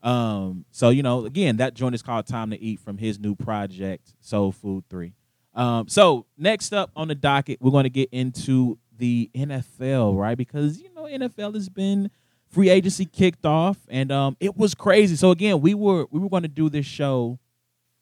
Um, 0.02 0.66
so 0.72 0.90
you 0.90 1.02
know, 1.02 1.26
again, 1.26 1.58
that 1.58 1.74
joint 1.74 1.96
is 1.96 2.02
called 2.02 2.28
"Time 2.28 2.50
to 2.52 2.60
Eat" 2.60 2.80
from 2.80 2.98
his 2.98 3.20
new 3.20 3.36
project, 3.36 4.14
Soul 4.20 4.52
Food 4.52 4.84
Three. 4.90 5.14
Um, 5.56 5.88
so 5.88 6.26
next 6.38 6.74
up 6.74 6.92
on 6.96 7.08
the 7.08 7.16
docket, 7.16 7.62
we're 7.62 7.72
going 7.72 7.84
to 7.84 7.90
get 7.90 8.10
into 8.12 8.78
the 8.98 9.30
NFL, 9.36 10.18
right? 10.18 10.38
Because 10.38 10.82
you 10.82 10.94
know, 10.94 11.04
NFL 11.04 11.54
has 11.54 11.70
been 11.70 12.12
free 12.50 12.70
agency 12.70 13.06
kicked 13.06 13.46
off, 13.46 13.78
and 13.90 14.12
um, 14.12 14.38
it 14.40 14.58
was 14.58 14.76
crazy. 14.76 15.16
So 15.16 15.32
again, 15.32 15.62
we 15.62 15.74
were 15.74 16.06
we 16.12 16.20
were 16.20 16.30
going 16.30 16.44
to 16.44 16.50
do 16.50 16.70
this 16.70 16.86
show 16.86 17.40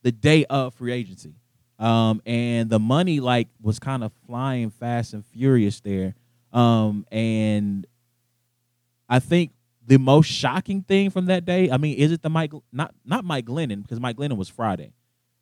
the 0.01 0.11
day 0.11 0.45
of 0.45 0.73
free 0.73 0.91
agency, 0.91 1.35
um, 1.81 2.21
and 2.25 2.69
the 2.69 2.79
money 2.79 3.19
like 3.19 3.47
was 3.61 3.79
kind 3.79 4.03
of 4.03 4.11
flying 4.27 4.69
fast 4.69 5.13
and 5.13 5.25
furious 5.25 5.79
there, 5.81 6.15
um, 6.53 7.05
and 7.11 7.85
I 9.09 9.19
think 9.19 9.51
the 9.85 9.97
most 9.97 10.27
shocking 10.27 10.83
thing 10.83 11.09
from 11.09 11.25
that 11.25 11.43
day. 11.43 11.69
I 11.71 11.77
mean, 11.77 11.97
is 11.97 12.11
it 12.11 12.21
the 12.21 12.29
Mike 12.29 12.53
not 12.71 12.93
not 13.03 13.25
Mike 13.25 13.45
Glennon 13.45 13.81
because 13.81 13.99
Mike 13.99 14.15
Glennon 14.15 14.37
was 14.37 14.47
Friday. 14.49 14.93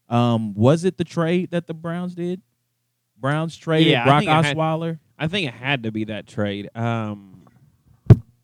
Um, 0.07 0.55
was 0.55 0.85
it 0.85 0.97
the 0.97 1.03
trade 1.03 1.51
that 1.51 1.67
the 1.67 1.73
Browns 1.75 2.15
did? 2.15 2.41
Browns 3.17 3.55
traded 3.57 3.91
Yeah, 3.91 4.01
I 4.01 4.05
Brock 4.05 4.19
think 4.21 4.31
it 4.31 4.45
had- 4.45 4.57
Osweiler. 4.57 4.99
I 5.19 5.27
think 5.27 5.47
it 5.47 5.53
had 5.53 5.83
to 5.83 5.91
be 5.91 6.05
that 6.05 6.25
trade. 6.25 6.69
Um, 6.73 7.41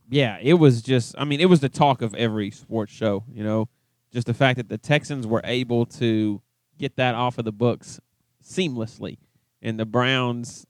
yeah, 0.10 0.38
it 0.41 0.55
was 0.55 0.81
just. 0.81 1.15
I 1.17 1.23
mean, 1.23 1.39
it 1.39 1.45
was 1.49 1.62
the 1.62 1.69
talk 1.69 2.01
of 2.01 2.13
every 2.15 2.51
sports 2.51 2.91
show. 2.91 3.23
You 3.34 3.43
know, 3.45 3.69
just 4.12 4.27
the 4.27 4.34
fact 4.34 4.58
that 4.58 4.67
the 4.69 4.77
Texans 4.77 5.25
were 5.25 5.41
able 5.45 5.86
to 5.88 6.41
get 6.77 6.95
that 6.97 7.15
off 7.15 7.38
of 7.38 7.45
the 7.45 7.51
books 7.51 7.99
seamlessly, 8.43 9.17
and 9.61 9.79
the 9.79 9.85
Browns, 9.85 10.65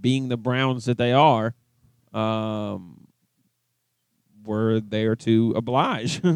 being 0.00 0.28
the 0.28 0.36
Browns 0.36 0.84
that 0.84 0.98
they 0.98 1.12
are, 1.12 1.54
um, 2.12 3.06
were 4.44 4.80
there 4.80 5.16
to 5.16 5.54
oblige. 5.56 6.20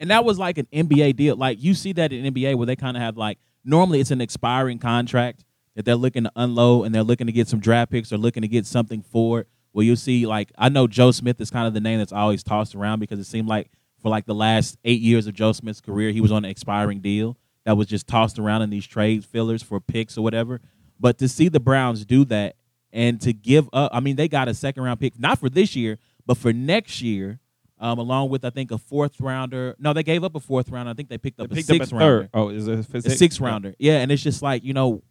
And 0.00 0.10
that 0.10 0.24
was 0.24 0.38
like 0.38 0.58
an 0.58 0.66
NBA 0.72 1.16
deal. 1.16 1.36
Like 1.36 1.62
you 1.62 1.72
see 1.72 1.92
that 1.94 2.12
in 2.12 2.34
NBA 2.34 2.56
where 2.56 2.66
they 2.66 2.76
kind 2.76 2.96
of 2.96 3.02
have 3.02 3.16
like 3.16 3.38
normally 3.64 4.00
it's 4.00 4.10
an 4.10 4.20
expiring 4.20 4.78
contract 4.78 5.44
that 5.76 5.84
they're 5.84 5.96
looking 5.96 6.24
to 6.24 6.32
unload 6.36 6.86
and 6.86 6.94
they're 6.94 7.02
looking 7.02 7.26
to 7.26 7.32
get 7.32 7.48
some 7.48 7.60
draft 7.60 7.90
picks 7.90 8.12
or 8.12 8.18
looking 8.18 8.42
to 8.42 8.48
get 8.48 8.66
something 8.66 9.02
for 9.02 9.40
it. 9.40 9.48
Well, 9.72 9.82
you'll 9.82 9.96
see, 9.96 10.26
like 10.26 10.52
I 10.58 10.68
know 10.68 10.86
Joe 10.86 11.10
Smith 11.10 11.40
is 11.40 11.50
kind 11.50 11.66
of 11.66 11.74
the 11.74 11.80
name 11.80 11.98
that's 11.98 12.12
always 12.12 12.42
tossed 12.42 12.74
around 12.74 13.00
because 13.00 13.18
it 13.18 13.24
seemed 13.24 13.48
like 13.48 13.70
for 14.00 14.08
like 14.08 14.26
the 14.26 14.34
last 14.34 14.78
eight 14.84 15.00
years 15.00 15.26
of 15.26 15.34
Joe 15.34 15.52
Smith's 15.52 15.80
career, 15.80 16.10
he 16.10 16.20
was 16.20 16.30
on 16.30 16.44
an 16.44 16.50
expiring 16.50 17.00
deal 17.00 17.36
that 17.64 17.76
was 17.76 17.86
just 17.86 18.06
tossed 18.06 18.38
around 18.38 18.62
in 18.62 18.70
these 18.70 18.86
trade 18.86 19.24
fillers 19.24 19.62
for 19.62 19.80
picks 19.80 20.16
or 20.18 20.22
whatever. 20.22 20.60
But 21.00 21.18
to 21.18 21.28
see 21.28 21.48
the 21.48 21.60
Browns 21.60 22.04
do 22.04 22.24
that 22.26 22.56
and 22.92 23.20
to 23.22 23.32
give 23.32 23.68
up, 23.72 23.90
I 23.94 24.00
mean, 24.00 24.16
they 24.16 24.28
got 24.28 24.48
a 24.48 24.54
second 24.54 24.82
round 24.82 25.00
pick, 25.00 25.18
not 25.18 25.38
for 25.38 25.48
this 25.48 25.74
year, 25.74 25.98
but 26.26 26.36
for 26.36 26.52
next 26.52 27.02
year, 27.02 27.40
um, 27.78 27.98
along 27.98 28.30
with 28.30 28.44
I 28.44 28.50
think 28.50 28.70
a 28.70 28.78
fourth 28.78 29.20
rounder. 29.20 29.74
No, 29.78 29.92
they 29.92 30.02
gave 30.02 30.22
up 30.24 30.34
a 30.36 30.40
fourth 30.40 30.70
rounder. 30.70 30.90
I 30.90 30.94
think 30.94 31.08
they 31.08 31.18
picked 31.18 31.40
up 31.40 31.48
They 31.48 31.54
a 31.54 31.56
picked 31.56 31.70
up 31.70 31.76
sixth 31.76 31.92
a 31.92 31.96
rounder. 31.96 32.28
Oh, 32.32 32.48
is 32.50 32.68
it 32.68 32.86
a 32.94 33.10
sixth 33.10 33.40
rounder. 33.40 33.74
Yeah, 33.78 33.98
and 33.98 34.12
it's 34.12 34.22
just 34.22 34.40
like 34.42 34.62
you 34.64 34.72
know, 34.72 35.02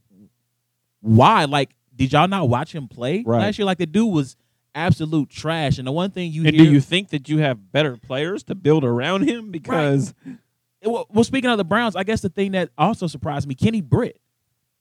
why? 1.02 1.46
Like, 1.46 1.72
did 1.96 2.13
y'all 2.13 2.28
not 2.28 2.50
watch 2.50 2.74
him 2.74 2.88
play 2.88 3.24
Right. 3.26 3.39
last 3.39 3.60
year? 3.60 3.66
Like 3.66 3.78
the 3.78 3.86
dude 3.86 4.12
was 4.13 4.36
absolute 4.74 5.30
trash. 5.30 5.78
And 5.78 5.88
the 5.88 5.92
one 5.92 6.12
thing 6.12 6.32
you 6.32 6.44
And 6.46 6.56
hear, 6.56 6.66
do 6.66 6.72
you 6.72 6.80
think 6.82 7.10
that 7.10 7.30
you 7.30 7.39
have 7.39 7.72
better 7.72 7.98
players 7.98 8.44
to 8.44 8.56
build 8.56 8.84
around 8.84 9.28
him? 9.28 9.52
Because 9.52 10.13
well, 10.84 11.08
well, 11.10 11.24
speaking 11.24 11.50
of 11.50 11.58
the 11.58 11.63
Browns, 11.63 11.96
I 11.96 12.04
guess 12.04 12.22
the 12.22 12.30
thing 12.30 12.52
that 12.54 12.69
also 12.78 13.08
surprised 13.08 13.48
me, 13.48 13.56
Kenny 13.56 13.82
Britt, 13.82 14.19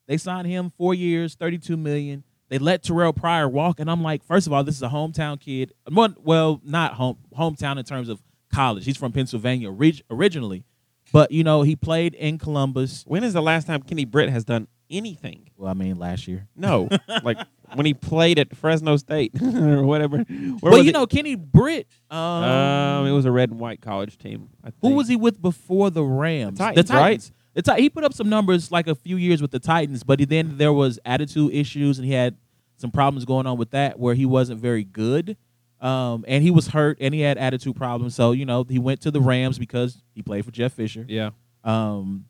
they 0.07 0.17
signed 0.17 0.47
him 0.47 0.73
four 0.77 0.95
years, 0.95 1.35
thirty-two 1.35 1.77
million. 1.77 2.25
They 2.49 2.59
let 2.59 2.83
Terrelle 2.83 3.17
Pryor 3.17 3.49
walk, 3.49 3.81
and 3.81 3.91
I'm 3.91 4.03
like, 4.03 4.23
first 4.23 4.47
of 4.47 4.53
all, 4.53 4.63
this 4.63 4.77
is 4.77 4.83
a 4.83 4.89
hometown 4.89 5.41
kid. 5.41 5.73
Well, 5.91 6.61
not 6.65 6.95
home 6.95 7.19
hometown 7.35 7.79
in 7.79 7.85
terms 7.85 8.09
of 8.09 8.23
college. 8.53 8.85
He's 8.85 8.97
from 8.99 9.13
Pennsylvania 9.13 9.71
orig- 9.71 10.03
originally, 10.11 10.65
but 11.13 11.31
you 11.33 11.45
know 11.45 11.63
he 11.63 11.77
played 11.77 12.15
in 12.15 12.37
Columbus. 12.39 13.05
when 13.07 13.25
is 13.25 13.33
the 13.33 13.41
last 13.43 13.67
time 13.67 13.83
Kenny 13.83 14.05
Britt 14.05 14.29
has 14.29 14.45
done 14.45 14.69
anything? 14.91 15.49
Well, 15.57 15.71
I 15.71 15.75
mean, 15.75 15.97
last 15.99 16.29
year. 16.29 16.47
No, 16.55 16.89
like 17.23 17.39
when 17.75 17.87
he 17.87 17.95
played 17.95 18.39
at 18.39 18.57
Fresno 18.57 18.97
State 18.97 19.33
or 19.43 19.83
whatever. 19.83 20.19
Where 20.19 20.73
well, 20.73 20.83
you 20.83 20.91
it? 20.91 20.93
know, 20.93 21.07
Kenny 21.07 21.35
Britt. 21.35 21.89
Um, 22.11 22.19
um, 22.19 23.07
it 23.07 23.13
was 23.13 23.25
a 23.25 23.33
red 23.33 23.51
and 23.51 23.61
white 23.61 23.81
college 23.81 24.19
team. 24.19 24.49
I 24.63 24.71
think. 24.71 24.77
who 24.81 24.91
was 24.91 25.09
he 25.09 25.17
with 25.17 25.41
before 25.41 25.91
the 25.91 26.05
Rams? 26.05 26.59
The 26.59 26.65
Titans, 26.65 26.91
right? 26.91 27.31
The 27.55 27.75
he 27.75 27.91
put 27.91 28.05
up 28.05 28.15
some 28.15 28.29
numbers 28.29 28.71
like 28.71 28.87
a 28.89 28.95
few 28.95 29.17
years 29.17 29.43
with 29.43 29.51
the 29.51 29.59
Titans, 29.59 30.03
but 30.05 30.21
he, 30.21 30.25
then 30.25 30.57
there 30.57 30.73
was 30.73 30.99
attitude 31.05 31.53
issues 31.53 31.99
and 31.99 32.07
he 32.07 32.13
had 32.13 32.37
some 32.77 32.91
problems 32.91 33.25
going 33.25 33.47
on 33.47 33.59
with 33.59 33.71
that 33.71 33.99
where 33.99 34.15
he 34.15 34.27
wasn't 34.27 34.61
very 34.61 34.85
good. 34.85 35.37
Um, 35.81 36.25
and 36.29 36.45
he 36.45 36.51
was 36.51 36.69
hurt 36.69 36.99
and 37.01 37.13
he 37.13 37.21
had 37.21 37.39
attitude 37.39 37.75
problems. 37.75 38.15
So, 38.15 38.33
you 38.33 38.47
know, 38.47 38.65
he 38.69 38.79
went 38.79 39.01
to 39.03 39.11
the 39.11 39.21
Rams 39.21 39.59
because 39.59 40.01
he 40.15 40.23
played 40.23 40.45
for 40.45 40.53
Jeff 40.53 40.73
Fisher. 40.73 41.05
Yeah, 41.09 41.31
Um, 41.65 42.27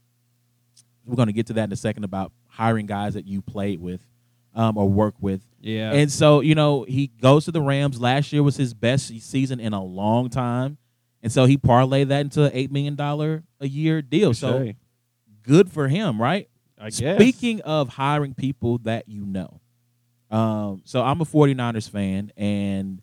we're 1.04 1.16
going 1.16 1.26
to 1.26 1.34
get 1.34 1.48
to 1.48 1.52
that 1.54 1.64
in 1.64 1.72
a 1.72 1.76
second 1.76 2.04
about 2.04 2.32
hiring 2.48 2.86
guys 2.86 3.14
that 3.14 3.26
you 3.26 3.42
played 3.42 3.80
with 3.80 4.00
um, 4.54 4.76
or 4.76 4.88
work 4.88 5.14
with. 5.20 5.42
yeah. 5.60 5.92
And 5.92 6.10
so, 6.10 6.40
you 6.40 6.54
know, 6.54 6.84
he 6.84 7.06
goes 7.06 7.46
to 7.46 7.52
the 7.52 7.60
Rams. 7.62 8.00
Last 8.00 8.32
year 8.32 8.42
was 8.42 8.56
his 8.56 8.74
best 8.74 9.08
season 9.20 9.60
in 9.60 9.72
a 9.72 9.82
long 9.82 10.28
time. 10.28 10.78
And 11.22 11.30
so 11.30 11.44
he 11.44 11.56
parlayed 11.56 12.08
that 12.08 12.20
into 12.20 12.44
an 12.44 12.52
$8 12.52 12.70
million 12.70 13.42
a 13.60 13.66
year 13.68 14.02
deal. 14.02 14.34
So 14.34 14.72
good 15.42 15.70
for 15.70 15.88
him, 15.88 16.20
right? 16.20 16.48
I 16.78 16.90
guess. 16.90 17.16
Speaking 17.16 17.60
of 17.60 17.90
hiring 17.90 18.34
people 18.34 18.78
that 18.78 19.08
you 19.08 19.24
know. 19.24 19.60
Um, 20.30 20.82
so 20.84 21.02
I'm 21.02 21.20
a 21.20 21.24
49ers 21.24 21.88
fan, 21.90 22.32
and 22.38 23.02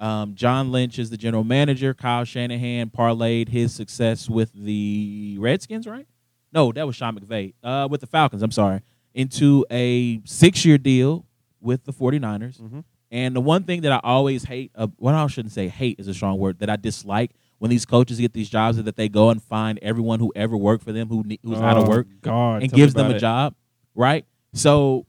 um, 0.00 0.34
John 0.34 0.72
Lynch 0.72 0.98
is 0.98 1.10
the 1.10 1.18
general 1.18 1.44
manager. 1.44 1.92
Kyle 1.92 2.24
Shanahan 2.24 2.88
parlayed 2.90 3.48
his 3.50 3.74
success 3.74 4.28
with 4.28 4.50
the 4.54 5.36
Redskins, 5.38 5.86
right? 5.86 6.06
No, 6.52 6.72
that 6.72 6.86
was 6.86 6.96
Sean 6.96 7.14
McVay. 7.18 7.54
Uh, 7.62 7.86
with 7.90 8.00
the 8.00 8.06
Falcons, 8.06 8.42
I'm 8.42 8.50
sorry, 8.50 8.80
into 9.14 9.64
a 9.70 10.20
six 10.24 10.64
year 10.64 10.78
deal 10.78 11.24
with 11.60 11.84
the 11.84 11.92
49ers. 11.92 12.58
Mhm. 12.60 12.84
And 13.10 13.36
the 13.36 13.40
one 13.40 13.64
thing 13.64 13.82
that 13.82 13.92
I 13.92 14.00
always 14.02 14.44
hate, 14.44 14.70
uh, 14.74 14.86
well, 14.98 15.14
I 15.14 15.26
shouldn't 15.26 15.52
say 15.52 15.68
hate 15.68 16.00
is 16.00 16.08
a 16.08 16.14
strong 16.14 16.38
word, 16.38 16.58
that 16.60 16.70
I 16.70 16.76
dislike 16.76 17.32
when 17.58 17.70
these 17.70 17.84
coaches 17.84 18.18
get 18.18 18.32
these 18.32 18.48
jobs 18.48 18.78
is 18.78 18.84
that 18.84 18.96
they 18.96 19.08
go 19.08 19.28
and 19.30 19.40
find 19.42 19.78
everyone 19.82 20.18
who 20.18 20.32
ever 20.34 20.56
worked 20.56 20.82
for 20.82 20.92
them 20.92 21.08
who 21.08 21.22
who's 21.44 21.58
out 21.60 21.76
of 21.76 21.84
Oh, 21.84 21.88
work 21.90 22.06
God, 22.22 22.62
and 22.62 22.72
gives 22.72 22.94
them 22.94 23.10
a 23.10 23.14
it. 23.14 23.18
job, 23.18 23.54
right? 23.94 24.24
So 24.54 25.06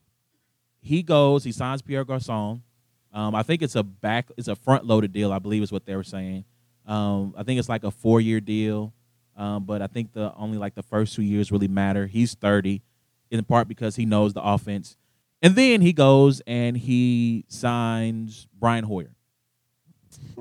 he 0.82 1.02
goes, 1.02 1.44
he 1.46 1.52
signs 1.52 1.82
Pierre 1.82 2.04
Garcon. 2.04 2.62
Um, 3.13 3.36
I 3.36 3.44
think 3.44 3.62
it's 3.62 3.76
a 3.76 3.84
back, 3.84 4.30
it's 4.38 4.48
a 4.48 4.56
front 4.56 4.86
loaded 4.86 5.13
deal. 5.13 5.32
I 5.32 5.39
believe 5.39 5.63
is 5.63 5.72
what 5.72 5.86
they 5.86 5.96
were 5.96 6.04
saying. 6.04 6.46
Um, 6.86 7.34
I 7.38 7.44
think 7.44 7.60
it's 7.60 7.70
like 7.70 7.84
a 7.86 7.92
four 7.92 8.20
year 8.20 8.42
deal, 8.42 8.92
um, 9.38 9.63
but 9.63 9.82
I 9.82 9.88
think 9.88 10.12
the 10.12 10.34
only 10.36 10.58
like 10.58 10.76
the 10.76 10.84
first 10.84 11.16
two 11.16 11.22
years 11.24 11.52
really 11.52 11.68
matter. 11.70 12.06
He's 12.08 12.34
thirty, 12.36 12.82
in 13.34 13.43
part 13.43 13.67
because 13.67 13.96
he 13.96 14.06
knows 14.06 14.34
the 14.34 14.41
offense, 14.43 14.96
and 15.41 15.56
then 15.56 15.82
he 15.82 15.91
goes 15.91 16.41
and 16.48 16.78
he 16.78 17.43
signs 17.48 18.48
Brian 18.60 18.84
Hoyer. 18.86 19.12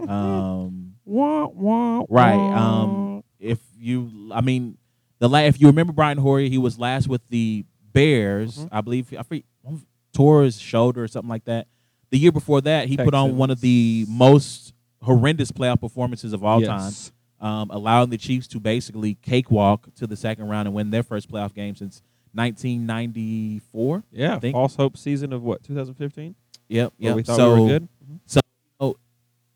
Um, 0.09 0.94
Wah, 1.05 1.46
wah, 1.48 2.05
Right. 2.09 2.50
Um, 2.52 3.24
if 3.40 3.59
you, 3.76 4.31
I 4.33 4.40
mean, 4.40 4.78
the 5.18 5.28
la- 5.28 5.40
if 5.40 5.61
you 5.61 5.66
remember 5.66 5.92
Brian 5.92 6.18
Hoyer, 6.18 6.42
he 6.48 6.59
was 6.59 6.78
last 6.78 7.09
with 7.09 7.22
the 7.28 7.64
Bears, 7.92 8.59
Mhm. 8.59 8.68
I 8.72 8.81
believe. 8.81 9.12
I 9.18 9.22
forget, 9.22 9.44
tore 10.14 10.44
his 10.44 10.59
shoulder 10.61 11.02
or 11.02 11.09
something 11.09 11.28
like 11.28 11.44
that. 11.44 11.66
The 12.11 12.18
year 12.18 12.33
before 12.33 12.61
that, 12.62 12.88
he 12.88 12.96
put 12.96 13.14
on 13.14 13.37
one 13.37 13.50
of 13.50 13.61
the 13.61 14.07
most 14.09 14.72
horrendous 15.02 15.50
playoff 15.50 15.81
performances 15.81 16.33
of 16.33 16.44
all 16.44 16.61
Yes. 16.62 17.11
time, 17.40 17.46
um, 17.50 17.70
allowing 17.70 18.11
the 18.11 18.18
Chiefs 18.18 18.46
to 18.48 18.61
basically 18.61 19.14
cakewalk 19.16 19.92
to 19.96 20.07
the 20.07 20.16
second 20.16 20.48
round 20.48 20.68
and 20.68 20.74
win 20.74 20.90
their 20.90 21.02
first 21.02 21.28
playoff 21.31 21.52
game 21.55 21.74
since 21.74 22.00
1994. 22.35 24.03
Yeah, 24.12 24.37
I 24.37 24.38
think. 24.38 24.55
false 24.55 24.77
hope 24.77 24.97
season 24.97 25.33
of 25.33 25.42
what 25.42 25.62
2015. 25.62 26.35
Yep, 26.68 26.92
yep. 26.99 27.16
we 27.16 27.23
thought 27.23 27.37
so 27.37 27.55
we 27.55 27.61
were 27.61 27.68
good. 27.68 27.83
Mm-hmm. 27.83 28.16
so 28.27 28.40
oh, 28.81 28.97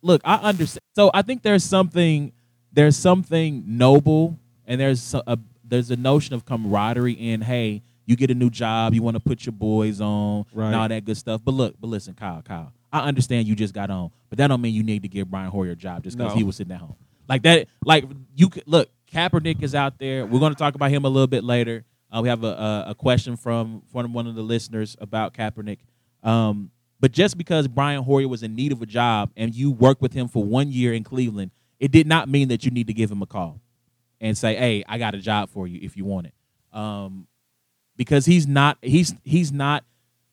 look, 0.03 0.21
I 0.25 0.37
understand. 0.37 0.83
So 0.95 1.11
I 1.15 1.23
think 1.23 1.43
there's 1.43 1.65
something 1.65 2.33
there's 2.73 2.97
something 2.97 3.65
noble, 3.67 4.39
and 4.67 4.81
there's 4.81 5.15
a 5.15 5.39
there's 5.65 5.91
a 5.91 5.97
notion 5.97 6.35
of 6.35 6.45
camaraderie 6.45 7.13
in 7.13 7.41
hey, 7.41 7.83
you 8.05 8.17
get 8.17 8.31
a 8.31 8.35
new 8.35 8.51
job, 8.51 8.95
you 8.95 9.03
want 9.03 9.15
to 9.17 9.21
put 9.21 9.47
your 9.47 9.53
boys 9.55 10.01
on, 10.01 10.45
Right. 10.53 10.67
and 10.67 10.77
all 10.77 10.89
that 10.89 11.05
good 11.05 11.17
stuff. 11.17 11.41
But 11.45 11.55
look, 11.55 11.75
but 11.81 11.89
listen, 11.89 12.15
Kyle, 12.15 12.43
Kyle, 12.43 12.73
I 12.93 13.01
understand 13.09 13.49
you 13.49 13.57
just 13.57 13.75
got 13.75 13.91
on, 13.91 14.11
but 14.29 14.39
that 14.39 14.49
don't 14.49 14.61
mean 14.61 14.75
you 14.75 14.83
need 14.83 15.03
to 15.03 15.09
give 15.09 15.31
Brian 15.31 15.51
Hoyer 15.51 15.71
a 15.71 15.77
job 15.77 16.05
just 16.05 16.17
because 16.17 16.33
No. 16.33 16.39
he 16.39 16.45
was 16.45 16.57
sitting 16.57 16.73
at 16.73 16.81
home. 16.81 16.97
Like 17.29 17.43
that, 17.43 17.67
like 17.85 18.05
you 18.37 18.49
could 18.49 18.65
look. 18.67 18.89
Kaepernick 19.13 19.63
is 19.63 19.75
out 19.75 19.99
there. 19.99 20.27
We're 20.27 20.41
going 20.41 20.53
to 20.53 20.59
talk 20.59 20.75
about 20.75 20.91
him 20.91 21.05
a 21.05 21.09
little 21.09 21.29
bit 21.29 21.45
later. 21.45 21.85
Uh, 22.15 22.21
we 22.23 22.29
have 22.29 22.45
a, 22.45 22.85
a, 22.89 22.95
question 22.95 23.37
from 23.37 23.83
from 23.93 24.13
one 24.13 24.27
of 24.27 24.35
the 24.35 24.43
listeners 24.43 24.97
about 25.01 25.35
Kaepernick. 25.35 25.79
Um, 26.23 26.71
but 27.01 27.13
just 27.13 27.37
because 27.37 27.69
Brian 27.69 28.03
Hoyer 28.03 28.29
was 28.29 28.43
in 28.43 28.55
need 28.55 28.73
of 28.73 28.81
a 28.81 28.87
job 28.87 29.31
and 29.37 29.55
you 29.55 29.71
worked 29.71 30.01
with 30.01 30.13
him 30.13 30.29
for 30.29 30.43
one 30.43 30.71
year 30.71 30.95
in 30.95 31.05
Cleveland, 31.05 31.51
it 31.79 31.91
did 31.91 32.07
not 32.07 32.29
mean 32.29 32.49
that 32.49 32.65
you 32.65 32.71
need 32.71 32.87
to 32.87 32.95
give 32.95 33.11
him 33.11 33.23
a 33.23 33.27
call 33.27 33.61
and 34.21 34.39
say, 34.39 34.55
"Hey, 34.55 34.85
I 34.89 34.99
got 34.99 35.15
a 35.15 35.19
job 35.19 35.51
for 35.51 35.67
you 35.67 35.81
if 35.83 35.97
you 35.97 36.05
want 36.05 36.29
it." 36.29 36.35
Um, 36.73 37.27
because 37.97 38.27
he's 38.27 38.47
not 38.47 38.79
he's 38.83 39.15
he's 39.25 39.53
not 39.53 39.85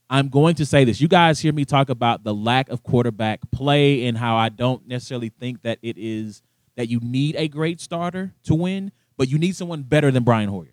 I'm 0.09 0.29
going 0.29 0.55
to 0.55 0.65
say 0.65 0.83
this. 0.83 1.01
You 1.01 1.07
guys 1.07 1.39
hear 1.39 1.53
me 1.53 1.65
talk 1.65 1.89
about 1.89 2.23
the 2.23 2.36
lack 2.36 2.69
of 2.69 2.83
quarterback 2.83 3.39
play 3.51 4.05
and 4.05 4.17
how 4.17 4.36
I 4.36 4.49
don't 4.49 4.88
necessarily 4.88 5.29
think 5.29 5.63
that 5.63 5.79
it 5.81 5.97
is 5.97 6.43
that 6.75 6.88
you 6.88 6.99
need 6.99 7.36
a 7.36 7.47
great 7.47 7.79
starter 7.79 8.33
to 8.43 8.53
win, 8.53 8.91
but 9.17 9.29
you 9.29 9.38
need 9.38 9.55
someone 9.55 9.83
better 9.83 10.12
than 10.12 10.23
Brian 10.23 10.49
Hoyer. 10.49 10.72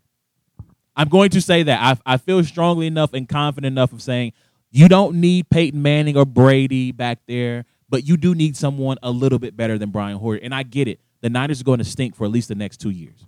I'm 1.00 1.08
going 1.08 1.30
to 1.30 1.40
say 1.40 1.62
that. 1.62 1.98
I, 2.06 2.14
I 2.14 2.16
feel 2.18 2.44
strongly 2.44 2.86
enough 2.86 3.14
and 3.14 3.26
confident 3.26 3.72
enough 3.72 3.94
of 3.94 4.02
saying 4.02 4.34
you 4.70 4.86
don't 4.86 5.18
need 5.18 5.48
Peyton 5.48 5.80
Manning 5.80 6.14
or 6.14 6.26
Brady 6.26 6.92
back 6.92 7.20
there, 7.26 7.64
but 7.88 8.06
you 8.06 8.18
do 8.18 8.34
need 8.34 8.54
someone 8.54 8.98
a 9.02 9.10
little 9.10 9.38
bit 9.38 9.56
better 9.56 9.78
than 9.78 9.88
Brian 9.88 10.18
Hoyer. 10.18 10.38
And 10.42 10.54
I 10.54 10.62
get 10.62 10.88
it. 10.88 11.00
The 11.22 11.30
Niners 11.30 11.62
are 11.62 11.64
going 11.64 11.78
to 11.78 11.86
stink 11.86 12.14
for 12.14 12.26
at 12.26 12.30
least 12.30 12.48
the 12.48 12.54
next 12.54 12.82
two 12.82 12.90
years. 12.90 13.24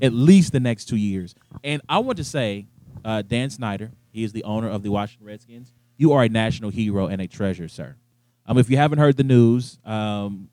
At 0.00 0.12
least 0.12 0.52
the 0.52 0.60
next 0.60 0.84
two 0.84 0.94
years. 0.94 1.34
And 1.64 1.82
I 1.88 1.98
want 1.98 2.16
to 2.18 2.24
say, 2.24 2.66
uh, 3.04 3.22
Dan 3.22 3.50
Snyder, 3.50 3.90
he 4.12 4.22
is 4.22 4.32
the 4.32 4.44
owner 4.44 4.70
of 4.70 4.84
the 4.84 4.90
Washington 4.90 5.26
Redskins. 5.26 5.72
You 5.96 6.12
are 6.12 6.22
a 6.22 6.28
national 6.28 6.70
hero 6.70 7.08
and 7.08 7.20
a 7.20 7.26
treasure, 7.26 7.66
sir. 7.66 7.96
Um, 8.46 8.56
if 8.56 8.70
you 8.70 8.76
haven't 8.76 9.00
heard 9.00 9.16
the 9.16 9.24
news, 9.24 9.80
um, 9.84 10.48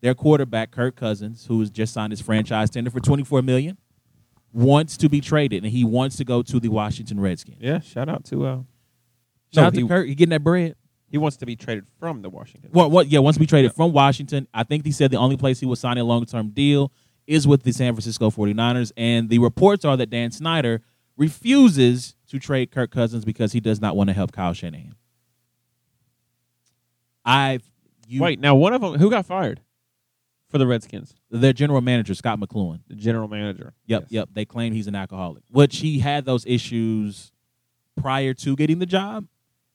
their 0.00 0.14
quarterback 0.14 0.70
Kirk 0.70 0.96
Cousins, 0.96 1.44
who 1.44 1.60
has 1.60 1.68
just 1.68 1.92
signed 1.92 2.12
his 2.12 2.22
franchise 2.22 2.70
tender 2.70 2.90
for 2.90 3.00
twenty 3.00 3.24
four 3.24 3.42
million, 3.42 3.76
wants 4.52 4.96
to 4.98 5.08
be 5.08 5.20
traded 5.20 5.62
and 5.64 5.72
he 5.72 5.84
wants 5.84 6.16
to 6.16 6.24
go 6.24 6.42
to 6.42 6.58
the 6.60 6.68
Washington 6.68 7.20
Redskins. 7.20 7.58
Yeah, 7.60 7.80
shout 7.80 8.08
out 8.08 8.24
to 8.26 8.46
uh 8.46 8.56
Shout 9.54 9.62
No, 9.62 9.62
out 9.68 9.74
to 9.74 9.80
he- 9.82 9.88
Kirk. 9.88 10.06
He 10.08 10.14
getting 10.14 10.30
that 10.30 10.44
bread. 10.44 10.74
he 11.10 11.16
wants 11.18 11.36
to 11.38 11.46
be 11.46 11.56
traded 11.56 11.86
from 11.98 12.20
the 12.22 12.28
Washington. 12.30 12.70
Well, 12.72 12.90
what? 12.90 13.06
Yeah, 13.08 13.20
once 13.20 13.36
to 13.36 13.40
be 13.40 13.46
traded 13.46 13.72
from 13.72 13.92
Washington, 13.92 14.46
I 14.52 14.62
think 14.64 14.84
he 14.84 14.92
said 14.92 15.10
the 15.10 15.16
only 15.18 15.36
place 15.38 15.58
he 15.60 15.66
was 15.66 15.80
signing 15.80 16.02
a 16.02 16.04
long 16.04 16.26
term 16.26 16.50
deal 16.50 16.92
is 17.26 17.46
with 17.46 17.62
the 17.62 17.72
San 17.72 17.94
Francisco 17.94 18.30
49ers. 18.30 18.92
And 18.96 19.28
the 19.30 19.38
reports 19.38 19.84
are 19.84 19.96
that 19.96 20.10
Dan 20.10 20.30
Snyder 20.30 20.82
refuses 21.16 22.14
to 22.28 22.38
trade 22.38 22.70
Kirk 22.70 22.90
Cousins 22.90 23.24
because 23.24 23.52
he 23.52 23.60
does 23.60 23.80
not 23.80 23.96
want 23.96 24.08
to 24.08 24.14
help 24.14 24.32
Kyle 24.32 24.52
Shanahan. 24.52 24.94
I've 27.24 27.62
you, 28.06 28.22
Wait, 28.22 28.40
now 28.40 28.54
one 28.54 28.72
of 28.72 28.80
them 28.80 28.94
who 28.98 29.10
got 29.10 29.26
fired 29.26 29.60
for 30.48 30.58
the 30.58 30.66
Redskins? 30.66 31.14
their 31.30 31.52
general 31.52 31.80
manager 31.80 32.14
Scott 32.14 32.40
McCloughan. 32.40 32.80
The 32.88 32.94
general 32.96 33.28
manager. 33.28 33.74
Yep, 33.86 34.02
Yes. 34.02 34.10
yep. 34.10 34.28
They 34.32 34.44
claim 34.44 34.72
he's 34.72 34.86
an 34.86 34.94
alcoholic, 34.94 35.42
which 35.50 35.78
he 35.78 35.98
had 36.00 36.24
those 36.24 36.44
issues 36.46 37.32
prior 37.96 38.34
to 38.34 38.56
getting 38.56 38.78
the 38.78 38.86
job. 38.86 39.26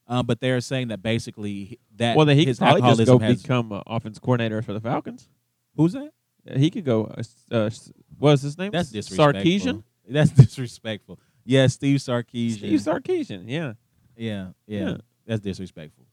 Um, 0.08 0.26
but 0.26 0.42
they're 0.42 0.60
saying 0.62 0.90
that 0.90 1.02
basically 1.02 1.80
that 1.96 2.18
Well, 2.18 2.26
then 2.26 2.38
he 2.38 2.46
his 2.46 2.60
could 2.60 2.66
probably 2.66 2.82
just 2.82 3.06
go 3.06 3.20
has. 3.20 3.42
become 3.42 3.72
uh, 3.72 3.82
offense 3.88 4.20
coordinator 4.20 4.62
for 4.62 4.74
the 4.74 4.82
Falcons. 4.82 5.30
who's 5.78 5.94
that? 5.94 6.12
Yeah, 6.44 6.58
he 6.58 6.70
could 6.70 6.84
go. 6.84 7.06
Uh, 7.06 7.24
uh, 7.56 7.70
what 8.20 8.34
is 8.34 8.42
his 8.42 8.58
name? 8.58 8.72
That's 8.72 8.90
disrespectful. 8.90 9.42
Sarkisian. 9.44 9.84
That's 10.10 10.32
disrespectful. 10.32 11.20
Yeah, 11.46 11.68
Steve 11.68 12.00
Sarkisian. 12.00 12.58
Steve 12.58 12.80
Sarkisian. 12.82 13.44
Yeah. 13.48 13.74
yeah, 14.18 14.48
yeah, 14.68 14.80
Yeah. 14.90 14.98
That's 15.26 15.42
disrespectful. 15.42 16.06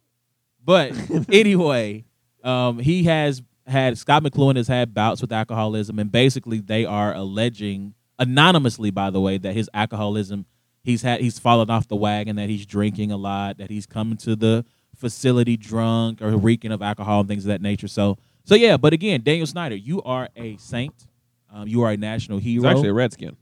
But 0.64 0.92
anyway, 1.32 2.04
um, 2.44 2.78
he 2.78 3.04
has 3.04 3.42
had 3.70 3.96
Scott 3.98 4.22
McCloughan 4.22 4.56
has 4.56 4.68
had 4.68 4.94
bouts 4.94 5.20
with 5.20 5.32
alcoholism, 5.32 5.98
and 5.98 6.12
basically 6.12 6.60
they 6.60 6.84
are 6.84 7.14
alleging 7.14 7.94
anonymously, 8.18 8.90
by 8.90 9.10
the 9.10 9.20
way, 9.20 9.38
that 9.38 9.54
his 9.54 9.70
alcoholism 9.72 10.46
he's 10.82 11.02
had 11.02 11.20
he's 11.20 11.38
fallen 11.38 11.70
off 11.70 11.88
the 11.88 11.96
wagon, 11.96 12.36
that 12.36 12.48
he's 12.48 12.66
drinking 12.66 13.12
a 13.12 13.16
lot, 13.16 13.58
that 13.58 13.70
he's 13.70 13.86
coming 13.86 14.16
to 14.18 14.36
the 14.36 14.64
facility 14.96 15.56
drunk 15.56 16.20
or 16.20 16.36
reeking 16.36 16.72
of 16.72 16.82
alcohol 16.82 17.20
and 17.20 17.28
things 17.28 17.44
of 17.44 17.48
that 17.48 17.62
nature. 17.62 17.88
So, 17.88 18.18
so 18.44 18.54
yeah. 18.54 18.76
But 18.76 18.92
again, 18.92 19.22
Daniel 19.22 19.46
Snyder, 19.46 19.76
you 19.76 20.02
are 20.02 20.28
a 20.36 20.56
saint. 20.58 21.06
Um, 21.52 21.66
you 21.66 21.82
are 21.82 21.90
a 21.90 21.96
national 21.96 22.38
hero. 22.38 22.62
He's 22.62 22.70
actually 22.70 22.90
a 22.90 22.94
Redskin. 22.94 23.36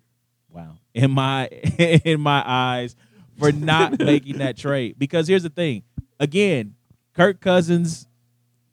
Wow. 0.51 0.77
In 0.95 1.11
my 1.11 1.47
in 2.05 2.21
my 2.21 2.43
eyes 2.47 2.97
for 3.39 3.53
not 3.53 3.99
making 4.01 4.39
that 4.39 4.57
trade. 4.57 4.97
Because 4.99 5.29
here's 5.29 5.43
the 5.43 5.51
thing. 5.51 5.83
Again, 6.19 6.75
Kirk 7.15 7.41
Cousins 7.41 8.07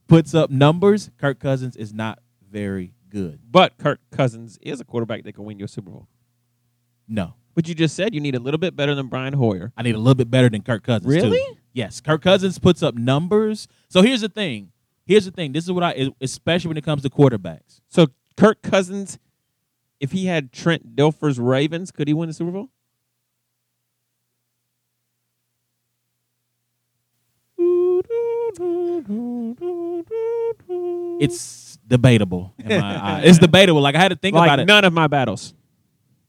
puts 0.07 0.33
up 0.33 0.49
numbers. 0.49 1.09
Kirk 1.17 1.39
Cousins 1.39 1.75
is 1.75 1.93
not 1.93 2.19
very 2.49 2.93
good. 3.09 3.39
But 3.49 3.77
Kirk 3.77 3.99
Cousins 4.11 4.57
is 4.61 4.79
a 4.79 4.85
quarterback 4.85 5.23
that 5.23 5.33
can 5.33 5.45
win 5.45 5.59
you 5.59 5.65
a 5.65 5.67
Super 5.67 5.91
Bowl. 5.91 6.07
No. 7.07 7.33
But 7.53 7.67
you 7.67 7.75
just 7.75 7.95
said 7.95 8.13
you 8.13 8.19
need 8.19 8.35
a 8.35 8.39
little 8.39 8.57
bit 8.57 8.75
better 8.75 8.95
than 8.95 9.07
Brian 9.07 9.33
Hoyer. 9.33 9.71
I 9.77 9.83
need 9.83 9.95
a 9.95 9.99
little 9.99 10.15
bit 10.15 10.29
better 10.29 10.49
than 10.49 10.61
Kirk 10.61 10.83
Cousins. 10.83 11.13
too. 11.15 11.21
Really? 11.21 11.57
Yes. 11.73 12.01
Kirk 12.01 12.21
Cousins 12.21 12.59
puts 12.59 12.83
up 12.83 12.95
numbers. 12.95 13.67
So 13.89 14.01
here's 14.01 14.21
the 14.21 14.29
thing. 14.29 14.71
Here's 15.05 15.25
the 15.25 15.31
thing. 15.31 15.51
This 15.53 15.63
is 15.63 15.71
what 15.71 15.83
I 15.83 16.09
especially 16.19 16.69
when 16.69 16.77
it 16.77 16.83
comes 16.83 17.03
to 17.03 17.09
quarterbacks. 17.09 17.81
So 17.87 18.07
Kirk 18.35 18.61
Cousins, 18.61 19.19
if 19.99 20.11
he 20.11 20.25
had 20.25 20.51
Trent 20.51 20.95
Dilfer's 20.95 21.39
Ravens, 21.39 21.91
could 21.91 22.07
he 22.07 22.13
win 22.13 22.27
the 22.27 22.33
Super 22.33 22.51
Bowl? 22.51 22.69
It's 31.19 31.77
debatable 31.87 32.53
in 32.59 32.79
my 32.79 33.03
eyes. 33.17 33.23
It's 33.25 33.39
debatable. 33.39 33.81
Like 33.81 33.95
I 33.95 33.99
had 33.99 34.09
to 34.09 34.15
think 34.15 34.35
like 34.35 34.47
about 34.47 34.59
it. 34.59 34.65
none 34.65 34.83
of 34.85 34.93
my 34.93 35.07
battles. 35.07 35.53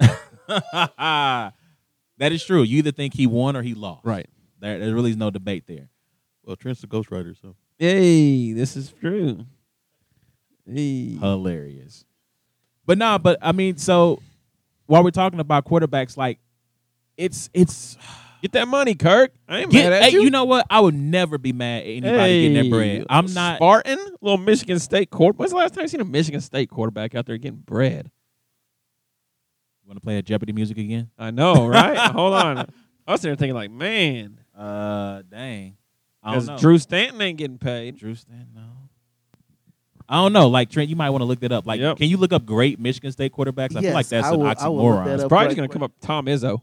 that 0.48 1.52
is 2.20 2.44
true. 2.44 2.62
You 2.62 2.78
either 2.78 2.92
think 2.92 3.14
he 3.14 3.26
won 3.26 3.56
or 3.56 3.62
he 3.62 3.74
lost. 3.74 4.04
Right. 4.04 4.28
There, 4.60 4.78
there 4.78 4.94
really 4.94 5.10
is 5.10 5.16
no 5.16 5.30
debate 5.30 5.64
there. 5.66 5.88
Well, 6.44 6.56
Trent's 6.56 6.80
the 6.80 6.86
ghostwriter, 6.86 7.36
so 7.40 7.56
Hey, 7.78 8.52
this 8.52 8.76
is 8.76 8.92
true. 8.92 9.44
Hey. 10.70 11.16
hilarious. 11.16 12.04
But 12.86 12.98
nah, 12.98 13.18
but 13.18 13.38
I 13.42 13.52
mean, 13.52 13.76
so 13.76 14.20
while 14.86 15.02
we're 15.04 15.10
talking 15.10 15.40
about 15.40 15.64
quarterbacks, 15.64 16.16
like 16.16 16.38
it's 17.16 17.50
it's 17.52 17.96
Get 18.46 18.52
that 18.52 18.68
money, 18.68 18.94
Kirk. 18.94 19.32
I 19.48 19.58
ain't 19.62 19.72
get, 19.72 19.90
mad 19.90 19.92
at 19.94 20.02
hey, 20.04 20.10
you. 20.10 20.22
you 20.22 20.30
know 20.30 20.44
what? 20.44 20.66
I 20.70 20.78
would 20.78 20.94
never 20.94 21.36
be 21.36 21.52
mad 21.52 21.82
at 21.82 21.86
anybody 21.88 22.42
getting 22.42 22.54
their 22.54 22.70
bread. 22.70 23.06
I'm 23.10 23.26
not 23.34 23.56
Spartan, 23.56 23.98
little 24.20 24.38
Michigan 24.38 24.78
State 24.78 25.10
quarterback. 25.10 25.40
When's 25.40 25.50
the 25.50 25.56
last 25.58 25.74
time 25.74 25.82
you 25.82 25.88
seen 25.88 26.00
a 26.00 26.04
Michigan 26.04 26.40
State 26.40 26.70
quarterback 26.70 27.16
out 27.16 27.26
there 27.26 27.36
getting 27.38 27.58
bread? 27.58 28.08
You 29.82 29.88
want 29.88 29.96
to 29.96 30.00
play 30.00 30.14
that 30.14 30.26
Jeopardy 30.26 30.52
music 30.52 30.78
again. 30.78 31.10
I 31.18 31.32
know, 31.32 31.66
right? 31.66 31.96
Hold 32.12 32.34
on. 32.34 32.58
I 33.04 33.12
was 33.12 33.20
there 33.20 33.34
thinking 33.34 33.56
like, 33.56 33.72
man, 33.72 34.38
Uh, 34.56 35.22
dang, 35.28 35.76
because. 36.24 36.48
Drew 36.60 36.78
Stanton 36.78 37.20
ain't 37.20 37.38
getting 37.38 37.58
paid. 37.58 37.96
Drew 37.96 38.14
Stanton, 38.14 38.50
no. 38.54 38.62
I 40.08 40.16
don't 40.22 40.32
know. 40.32 40.46
Like 40.46 40.70
Trent, 40.70 40.88
you 40.88 40.94
might 40.94 41.10
want 41.10 41.22
to 41.22 41.26
look 41.26 41.40
that 41.40 41.50
up. 41.50 41.66
Like, 41.66 41.80
Yep. 41.80 41.96
can 41.96 42.08
you 42.08 42.16
look 42.16 42.32
up 42.32 42.46
great 42.46 42.78
Michigan 42.78 43.10
State 43.10 43.32
quarterbacks? 43.32 43.74
I 43.74 43.80
feel 43.80 43.92
like 43.92 44.06
that's 44.06 44.24
I 44.28 44.34
an 44.34 44.38
will- 44.38 44.46
I 44.46 44.68
will 44.68 44.76
look 44.76 44.84
oxymoron. 44.98 45.04
that 45.06 45.14
It's 45.14 45.24
probably 45.24 45.46
right 45.48 45.56
going 45.56 45.68
to 45.68 45.72
come 45.72 45.82
up 45.82 45.90
Tom 46.00 46.26
Izzo. 46.26 46.60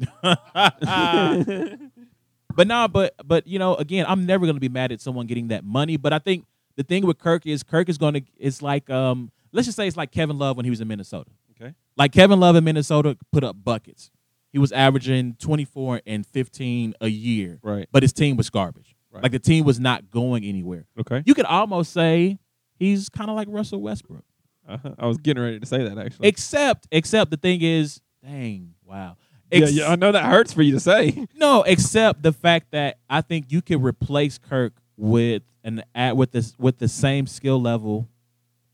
but 0.22 2.66
nah, 2.66 2.88
but 2.88 3.14
but 3.24 3.46
you 3.46 3.58
know, 3.58 3.74
again, 3.76 4.06
I'm 4.08 4.26
never 4.26 4.46
gonna 4.46 4.60
be 4.60 4.68
mad 4.68 4.92
at 4.92 5.00
someone 5.00 5.26
getting 5.26 5.48
that 5.48 5.64
money. 5.64 5.96
But 5.96 6.12
I 6.12 6.18
think 6.18 6.46
the 6.76 6.82
thing 6.82 7.06
with 7.06 7.18
Kirk 7.18 7.46
is 7.46 7.62
Kirk 7.62 7.88
is 7.88 7.98
gonna 7.98 8.20
it's 8.38 8.62
like 8.62 8.88
um 8.90 9.30
let's 9.52 9.66
just 9.66 9.76
say 9.76 9.86
it's 9.86 9.96
like 9.96 10.10
Kevin 10.10 10.38
Love 10.38 10.56
when 10.56 10.64
he 10.64 10.70
was 10.70 10.80
in 10.80 10.88
Minnesota. 10.88 11.30
Okay. 11.60 11.74
Like 11.96 12.12
Kevin 12.12 12.40
Love 12.40 12.56
in 12.56 12.64
Minnesota 12.64 13.16
put 13.32 13.44
up 13.44 13.56
buckets. 13.62 14.10
He 14.52 14.58
was 14.58 14.72
averaging 14.72 15.36
24 15.38 16.00
and 16.06 16.26
15 16.26 16.94
a 17.00 17.08
year, 17.08 17.60
Right. 17.62 17.86
but 17.92 18.02
his 18.02 18.12
team 18.12 18.36
was 18.36 18.50
garbage. 18.50 18.96
Right. 19.12 19.22
Like 19.22 19.32
the 19.32 19.38
team 19.38 19.64
was 19.64 19.78
not 19.78 20.10
going 20.10 20.44
anywhere. 20.44 20.86
Okay. 20.98 21.22
You 21.24 21.34
could 21.34 21.44
almost 21.44 21.92
say 21.92 22.38
he's 22.76 23.08
kind 23.08 23.30
of 23.30 23.36
like 23.36 23.46
Russell 23.50 23.80
Westbrook. 23.80 24.24
Uh-huh. 24.68 24.94
I 24.98 25.06
was 25.06 25.18
getting 25.18 25.42
ready 25.42 25.60
to 25.60 25.66
say 25.66 25.86
that 25.88 25.98
actually. 25.98 26.28
Except 26.28 26.88
except 26.90 27.30
the 27.30 27.36
thing 27.36 27.60
is, 27.62 28.00
dang, 28.24 28.74
wow. 28.84 29.16
Yeah, 29.52 29.58
Ex- 29.62 29.72
yeah, 29.72 29.90
I 29.90 29.96
know 29.96 30.12
that 30.12 30.24
hurts 30.26 30.52
for 30.52 30.62
you 30.62 30.72
to 30.72 30.80
say. 30.80 31.26
No, 31.34 31.62
except 31.62 32.22
the 32.22 32.32
fact 32.32 32.72
that 32.72 32.98
I 33.08 33.20
think 33.22 33.46
you 33.50 33.62
could 33.62 33.82
replace 33.82 34.36
Kirk 34.38 34.74
with 34.96 35.42
an 35.64 35.82
at 35.94 36.16
with 36.16 36.32
this 36.32 36.54
with 36.58 36.78
the 36.78 36.88
same 36.88 37.26
skill 37.26 37.60
level 37.60 38.08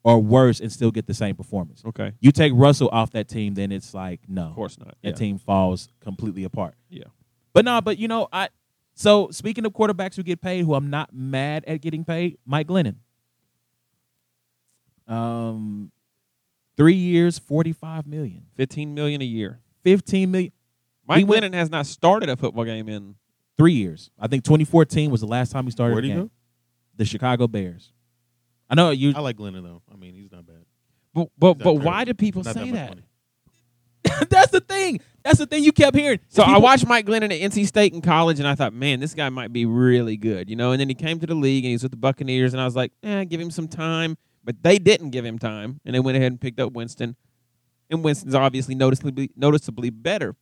or 0.03 0.21
worse 0.21 0.61
and 0.61 0.71
still 0.73 0.91
get 0.91 1.07
the 1.07 1.15
same 1.15 1.35
performance. 1.37 1.83
Okay. 1.85 2.13
You 2.21 2.31
take 2.33 2.53
Russell 2.55 2.89
off 2.93 3.11
that 3.13 3.29
team, 3.29 3.55
then 3.55 3.73
it's 3.73 3.93
like 3.95 4.21
no, 4.29 4.47
Of 4.47 4.55
course 4.55 4.79
not. 4.79 4.95
that 5.03 5.11
Yeah. 5.11 5.13
team 5.15 5.39
falls 5.39 5.89
completely 6.01 6.45
apart. 6.45 6.75
Yeah. 6.89 7.05
But 7.53 7.65
no, 7.65 7.81
but 7.81 7.99
you 7.99 8.09
know, 8.09 8.29
I 8.33 8.49
so 8.95 9.31
speaking 9.31 9.65
of 9.67 9.73
quarterbacks 9.73 10.15
who 10.17 10.23
get 10.23 10.41
paid, 10.41 10.65
who 10.65 10.75
I'm 10.75 10.91
not 10.91 11.13
mad 11.15 11.65
at 11.67 11.81
getting 11.81 12.05
paid, 12.05 12.39
Mike 12.47 12.67
Glennon. 12.69 12.97
Um, 15.09 15.93
three 16.77 16.95
years, 16.95 17.39
forty 17.39 17.73
five 17.73 18.07
million. 18.07 18.47
15 18.57 18.95
million 18.95 19.23
a 19.23 19.25
year. 19.25 19.61
15 19.85 20.31
million, 20.31 20.53
Mike 21.07 21.19
He 21.19 21.25
went- 21.25 21.45
Glennon 21.45 21.55
has 21.55 21.71
not 21.71 21.87
started 21.87 22.29
a 22.29 22.37
football 22.37 22.65
game 22.65 22.89
in 22.89 23.15
three 23.57 23.73
years. 23.75 24.11
I 24.19 24.27
think 24.29 24.45
2014 24.45 25.11
was 25.11 25.21
the 25.21 25.27
last 25.27 25.53
time 25.53 25.65
he 25.65 25.71
started. 25.71 25.95
where'd 25.95 26.05
a 26.05 26.09
he 26.09 26.15
game. 26.15 26.23
go? 26.25 26.31
the 26.97 27.05
Chicago 27.05 27.47
Bears. 27.47 27.93
I 28.71 28.75
know 28.75 28.91
you. 28.91 29.13
I 29.15 29.21
like 29.21 29.37
Glennon 29.37 29.63
though. 29.63 29.83
I 29.93 29.97
mean, 29.97 30.15
he's 30.15 30.33
not 30.33 30.47
bad. 30.47 30.65
But 31.15 31.29
but, 31.39 31.55
but 31.59 31.65
very- 31.75 31.85
why 31.85 32.05
do 32.05 32.15
people 32.15 32.43
not 32.43 32.55
say 32.55 32.71
much 32.71 32.75
that? 32.75 32.99
that's 34.31 34.53
the 34.53 34.61
thing. 34.61 35.01
That's 35.25 35.39
the 35.39 35.47
thing 35.47 35.65
you 35.65 35.73
kept 35.73 35.97
hearing. 35.97 36.21
So 36.29 36.43
I 36.45 36.59
watched 36.59 36.87
Mike 36.87 37.07
Glennon 37.07 37.25
at 37.25 37.53
NC 37.53 37.67
State 37.67 37.93
in 37.93 38.01
college, 38.01 38.39
and 38.39 38.47
I 38.47 38.55
thought, 38.55 38.73
man, 38.73 39.01
this 39.01 39.15
guy 39.15 39.29
might 39.29 39.53
be 39.53 39.67
really 39.67 40.17
good, 40.17 40.49
you 40.49 40.55
know. 40.55 40.71
And 40.71 40.81
then 40.81 40.89
he 40.89 40.95
came 40.95 41.19
to 41.19 41.27
the 41.27 41.35
league, 41.35 41.65
and 41.65 41.71
he 41.71 41.75
was 41.75 41.83
with 41.83 41.91
the 41.91 41.97
Buccaneers, 41.99 42.55
and 42.55 42.61
I 42.61 42.65
was 42.65 42.77
like, 42.77 42.93
eh, 43.03 43.25
give 43.25 43.41
him 43.41 43.51
some 43.51 43.67
time. 43.67 44.17
But 44.45 44.63
they 44.63 44.79
didn't 44.79 45.11
give 45.11 45.25
him 45.25 45.39
time, 45.41 45.81
and 45.85 45.93
they 45.95 45.99
went 45.99 46.17
ahead 46.17 46.31
and 46.31 46.41
picked 46.41 46.61
up 46.61 46.73
Winston, 46.73 47.17
and 47.91 48.05
Winston's 48.05 48.37
obviously 48.37 48.77
noticeably 48.77 49.31
noticeably 49.37 49.91
better. 49.91 50.37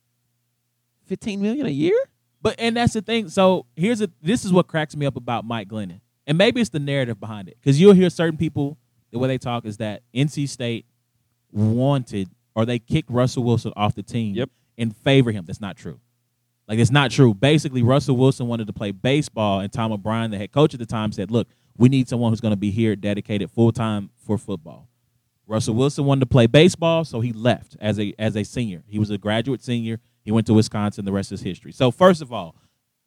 Fifteen 1.05 1.41
million 1.41 1.65
a 1.65 1.69
year? 1.69 1.97
But 2.41 2.55
and 2.59 2.75
that's 2.77 2.93
the 2.93 3.01
thing. 3.01 3.29
So 3.29 3.65
here's 3.75 4.01
a 4.01 4.09
this 4.21 4.45
is 4.45 4.51
what 4.53 4.67
cracks 4.67 4.95
me 4.95 5.05
up 5.05 5.15
about 5.15 5.45
Mike 5.45 5.67
Glennon, 5.67 6.01
and 6.27 6.37
maybe 6.37 6.61
it's 6.61 6.69
the 6.69 6.79
narrative 6.79 7.19
behind 7.19 7.47
it, 7.47 7.57
because 7.61 7.79
you'll 7.81 7.93
hear 7.93 8.09
certain 8.09 8.37
people 8.37 8.77
the 9.11 9.19
way 9.19 9.27
they 9.27 9.37
talk 9.37 9.65
is 9.65 9.77
that 9.77 10.01
NC 10.13 10.47
State 10.49 10.85
wanted 11.51 12.29
or 12.53 12.65
they 12.65 12.79
kicked 12.79 13.09
Russell 13.09 13.43
Wilson 13.43 13.73
off 13.75 13.95
the 13.95 14.03
team 14.03 14.35
Yep. 14.35 14.49
and 14.77 14.95
favor 14.95 15.31
him. 15.31 15.45
That's 15.45 15.59
not 15.61 15.75
true. 15.77 15.99
Like 16.67 16.79
it's 16.79 16.91
not 16.91 17.11
true. 17.11 17.33
Basically, 17.33 17.83
Russell 17.83 18.17
Wilson 18.17 18.47
wanted 18.47 18.67
to 18.67 18.73
play 18.73 18.91
baseball, 18.91 19.59
and 19.59 19.71
Tom 19.71 19.91
O'Brien, 19.91 20.31
the 20.31 20.37
head 20.37 20.51
coach 20.51 20.73
at 20.73 20.79
the 20.79 20.85
time, 20.85 21.11
said, 21.11 21.29
"Look, 21.29 21.47
we 21.77 21.89
need 21.89 22.07
someone 22.09 22.31
who's 22.31 22.41
going 22.41 22.53
to 22.53 22.57
be 22.57 22.71
here, 22.71 22.95
dedicated 22.95 23.51
full 23.51 23.71
time 23.71 24.09
for 24.17 24.37
football." 24.37 24.89
Russell 25.47 25.75
Wilson 25.75 26.05
wanted 26.05 26.21
to 26.21 26.25
play 26.25 26.47
baseball, 26.47 27.05
so 27.05 27.19
he 27.21 27.31
left 27.33 27.77
as 27.79 27.99
a 27.99 28.15
as 28.17 28.35
a 28.35 28.43
senior. 28.43 28.83
He 28.87 28.97
was 28.97 29.11
a 29.11 29.17
graduate 29.19 29.63
senior. 29.63 29.99
He 30.25 30.31
went 30.31 30.47
to 30.47 30.53
Wisconsin. 30.53 31.05
The 31.05 31.11
rest 31.13 31.31
is 31.31 31.41
history. 31.41 31.71
So 31.71 31.91
first 31.91 32.21
of 32.21 32.33
all, 32.33 32.55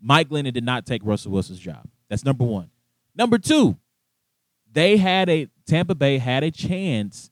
Mike 0.00 0.28
Glennon 0.28 0.52
did 0.52 0.64
not 0.64 0.86
take 0.86 1.02
Russell 1.04 1.32
Wilson's 1.32 1.58
job. 1.58 1.84
That's 2.08 2.24
number 2.24 2.44
one. 2.44 2.70
Number 3.14 3.36
two, 3.36 3.76
they 4.72 4.96
had 4.96 5.28
a 5.28 5.48
Tampa 5.66 5.96
Bay 5.96 6.18
had 6.18 6.44
a 6.44 6.50
chance 6.50 7.30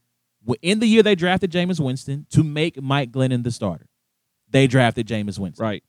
in 0.62 0.80
the 0.80 0.87
year 0.87 1.03
they 1.03 1.14
drafted 1.14 1.51
Jameis 1.51 1.80
Winston 1.80 2.26
to 2.30 2.45
make 2.45 2.80
Mike 2.82 3.12
Glennon 3.12 3.45
the 3.45 3.51
starter. 3.51 3.87
They 4.51 4.66
drafted 4.66 5.07
Jameis 5.07 5.39
Winston. 5.39 5.64
Right. 5.64 5.82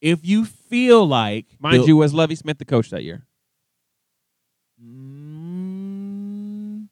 If 0.00 0.26
you 0.26 0.44
feel 0.44 1.06
like 1.06 1.46
Mind 1.60 1.82
the- 1.82 1.86
you, 1.88 1.96
was 1.96 2.14
Lovie 2.14 2.34
Smith 2.34 2.58
the 2.58 2.64
coach 2.64 2.90
that 2.90 3.04
year? 3.04 3.24
Mm, 4.84 6.88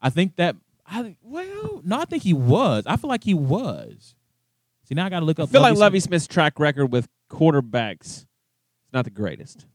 I 0.00 0.10
think 0.10 0.36
that 0.36 0.54
I 0.86 1.16
well, 1.22 1.82
no, 1.84 2.00
I 2.00 2.04
think 2.04 2.22
he 2.22 2.32
was. 2.32 2.84
I 2.86 2.96
feel 2.96 3.10
like 3.10 3.24
he 3.24 3.34
was. 3.34 4.14
See, 4.88 4.94
now 4.94 5.06
I 5.06 5.10
got 5.10 5.20
to 5.20 5.26
look 5.26 5.38
up. 5.38 5.50
I 5.50 5.52
feel 5.52 5.60
like 5.60 5.76
Lovie 5.76 6.00
Smith's 6.00 6.26
track 6.26 6.58
record 6.58 6.86
with 6.86 7.08
quarterbacks 7.30 8.06
is 8.06 8.26
not 8.92 9.04
the 9.04 9.10
greatest. 9.10 9.66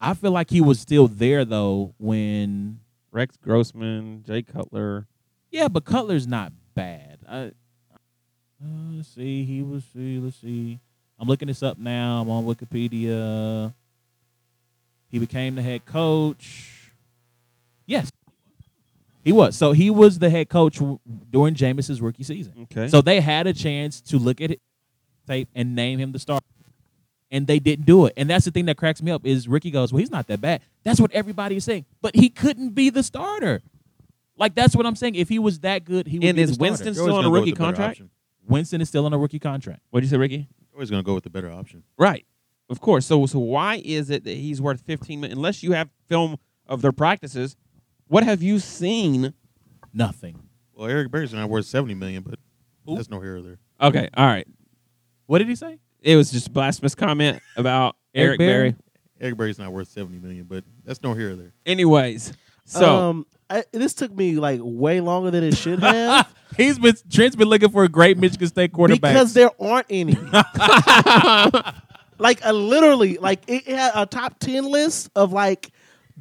I 0.00 0.14
feel 0.14 0.30
like 0.30 0.50
he 0.50 0.60
was 0.60 0.78
still 0.78 1.08
there 1.08 1.44
though 1.44 1.94
when. 1.98 2.80
Rex 3.12 3.38
Grossman, 3.38 4.24
Jay 4.26 4.42
Cutler. 4.42 5.06
Yeah, 5.50 5.68
but 5.68 5.86
Cutler's 5.86 6.26
not 6.26 6.52
bad. 6.74 7.20
I, 7.26 7.38
uh, 7.38 7.48
let's 8.92 9.08
see. 9.08 9.42
He 9.44 9.62
was. 9.62 9.84
See, 9.94 10.18
let's 10.18 10.36
see. 10.36 10.78
I'm 11.18 11.26
looking 11.26 11.48
this 11.48 11.62
up 11.62 11.78
now. 11.78 12.20
I'm 12.20 12.28
on 12.28 12.44
Wikipedia. 12.44 13.72
He 15.08 15.18
became 15.18 15.54
the 15.54 15.62
head 15.62 15.86
coach. 15.86 16.75
Yes, 19.26 19.32
he 19.32 19.32
was. 19.32 19.56
So 19.56 19.72
he 19.72 19.90
was 19.90 20.18
the 20.18 20.30
head 20.30 20.48
coach 20.48 20.76
w- 20.78 20.98
during 21.30 21.54
Jameis's 21.54 22.00
rookie 22.00 22.22
season. 22.22 22.66
Okay. 22.72 22.88
So 22.88 23.00
they 23.00 23.20
had 23.20 23.46
a 23.46 23.52
chance 23.52 24.00
to 24.02 24.18
look 24.18 24.40
at 24.40 24.50
it 24.52 24.60
tape 25.26 25.48
and 25.54 25.74
name 25.74 25.98
him 25.98 26.12
the 26.12 26.18
star. 26.18 26.40
And 27.30 27.46
they 27.48 27.58
didn't 27.58 27.86
do 27.86 28.06
it. 28.06 28.12
And 28.16 28.30
that's 28.30 28.44
the 28.44 28.52
thing 28.52 28.66
that 28.66 28.76
cracks 28.76 29.02
me 29.02 29.10
up 29.10 29.26
is 29.26 29.48
Ricky 29.48 29.72
goes, 29.72 29.92
Well, 29.92 29.98
he's 29.98 30.10
not 30.12 30.28
that 30.28 30.40
bad. 30.40 30.62
That's 30.84 31.00
what 31.00 31.10
everybody 31.12 31.56
is 31.56 31.64
saying. 31.64 31.84
But 32.00 32.14
he 32.14 32.28
couldn't 32.28 32.70
be 32.70 32.88
the 32.88 33.02
starter. 33.02 33.62
Like 34.38 34.54
that's 34.54 34.76
what 34.76 34.86
I'm 34.86 34.94
saying. 34.94 35.16
If 35.16 35.28
he 35.28 35.38
was 35.40 35.60
that 35.60 35.84
good, 35.84 36.06
he 36.06 36.18
would 36.20 36.26
And 36.28 36.36
be 36.36 36.42
is 36.42 36.50
the 36.50 36.54
starter. 36.54 36.70
Winston 36.70 36.86
You're 36.94 37.04
still 37.04 37.16
on 37.16 37.24
a 37.24 37.30
rookie 37.30 37.50
with 37.50 37.58
the 37.58 37.64
better 37.64 37.66
contract? 37.76 37.90
option. 37.92 38.10
Winston 38.46 38.80
is 38.80 38.88
still 38.88 39.06
on 39.06 39.12
a 39.12 39.18
rookie 39.18 39.40
contract. 39.40 39.80
What 39.90 40.00
did 40.00 40.06
you 40.06 40.10
say, 40.10 40.18
Ricky? 40.18 40.36
You're 40.36 40.74
always 40.76 40.90
going 40.90 41.02
to 41.02 41.06
go 41.06 41.14
with 41.14 41.24
the 41.24 41.30
better 41.30 41.50
option. 41.50 41.82
Right. 41.98 42.24
Of 42.68 42.80
course. 42.80 43.06
So 43.06 43.26
so 43.26 43.38
why 43.40 43.82
is 43.84 44.08
it 44.10 44.22
that 44.24 44.36
he's 44.36 44.60
worth 44.62 44.82
15 44.82 45.20
million 45.20 45.36
unless 45.38 45.62
you 45.64 45.72
have 45.72 45.88
film 46.08 46.36
of 46.68 46.80
their 46.82 46.92
practices? 46.92 47.56
What 48.08 48.24
have 48.24 48.42
you 48.42 48.58
seen? 48.58 49.34
Nothing. 49.92 50.40
Well, 50.74 50.88
Eric 50.88 51.10
Berry's 51.10 51.32
not 51.32 51.48
worth 51.48 51.66
seventy 51.66 51.94
million, 51.94 52.22
but 52.22 52.38
Who? 52.84 52.96
that's 52.96 53.10
no 53.10 53.20
here 53.20 53.36
or 53.36 53.42
there. 53.42 53.58
Okay. 53.80 54.08
All 54.14 54.26
right. 54.26 54.46
What 55.26 55.38
did 55.38 55.48
he 55.48 55.56
say? 55.56 55.78
It 56.02 56.16
was 56.16 56.30
just 56.30 56.48
a 56.48 56.50
blasphemous 56.50 56.94
comment 56.94 57.42
about 57.56 57.96
Eric 58.14 58.28
Eric, 58.28 58.38
Berry. 58.38 58.70
Berry? 58.70 58.74
Eric 59.20 59.36
Berry's 59.38 59.58
not 59.58 59.72
worth 59.72 59.88
seventy 59.88 60.18
million, 60.18 60.44
but 60.44 60.64
that's 60.84 61.02
no 61.02 61.14
here 61.14 61.32
or 61.32 61.36
there. 61.36 61.52
Anyways, 61.64 62.32
so 62.64 63.10
um, 63.10 63.26
I, 63.48 63.64
this 63.72 63.94
took 63.94 64.14
me 64.14 64.36
like 64.36 64.60
way 64.62 65.00
longer 65.00 65.30
than 65.30 65.44
it 65.44 65.56
should 65.56 65.80
have 65.80 66.34
He's 66.56 66.78
been 66.78 66.94
Trent's 67.10 67.36
been 67.36 67.48
looking 67.48 67.70
for 67.70 67.84
a 67.84 67.88
great 67.88 68.18
Michigan 68.18 68.48
State 68.48 68.72
quarterback. 68.72 69.12
because 69.12 69.34
there 69.34 69.50
aren't 69.60 69.86
any. 69.90 70.12
like 72.18 72.40
a 72.42 72.52
literally, 72.52 73.18
like 73.18 73.42
it, 73.46 73.64
it 73.66 73.76
had 73.76 73.92
a 73.94 74.06
top 74.06 74.38
ten 74.38 74.64
list 74.64 75.10
of 75.14 75.32
like 75.32 75.70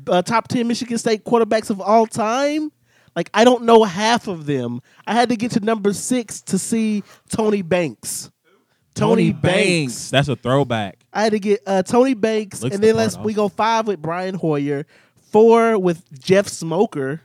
uh, 0.07 0.21
top 0.21 0.47
ten 0.47 0.67
Michigan 0.67 0.97
State 0.97 1.23
quarterbacks 1.23 1.69
of 1.69 1.79
all 1.81 2.05
time. 2.07 2.71
Like 3.15 3.29
I 3.33 3.43
don't 3.43 3.63
know 3.63 3.83
half 3.83 4.27
of 4.27 4.45
them. 4.45 4.81
I 5.07 5.13
had 5.13 5.29
to 5.29 5.35
get 5.37 5.51
to 5.51 5.59
number 5.61 5.93
six 5.93 6.41
to 6.41 6.57
see 6.57 7.03
Tony 7.29 7.61
Banks. 7.61 8.29
Tony, 8.93 9.33
Banks. 9.33 10.09
That's 10.09 10.29
a 10.29 10.37
throwback. 10.37 11.03
I 11.11 11.23
had 11.23 11.33
to 11.33 11.39
get 11.39 11.59
uh, 11.67 11.83
Tony 11.83 12.13
Banks, 12.13 12.63
Looks 12.63 12.75
and 12.75 12.83
then 12.83 12.93
part 12.95 13.03
let's 13.03 13.17
we 13.17 13.33
go 13.33 13.49
five 13.49 13.87
with 13.87 14.01
Brian 14.01 14.35
Hoyer, 14.35 14.85
four 15.31 15.77
with 15.77 16.01
Jeff 16.19 16.47
Smoker, 16.47 17.21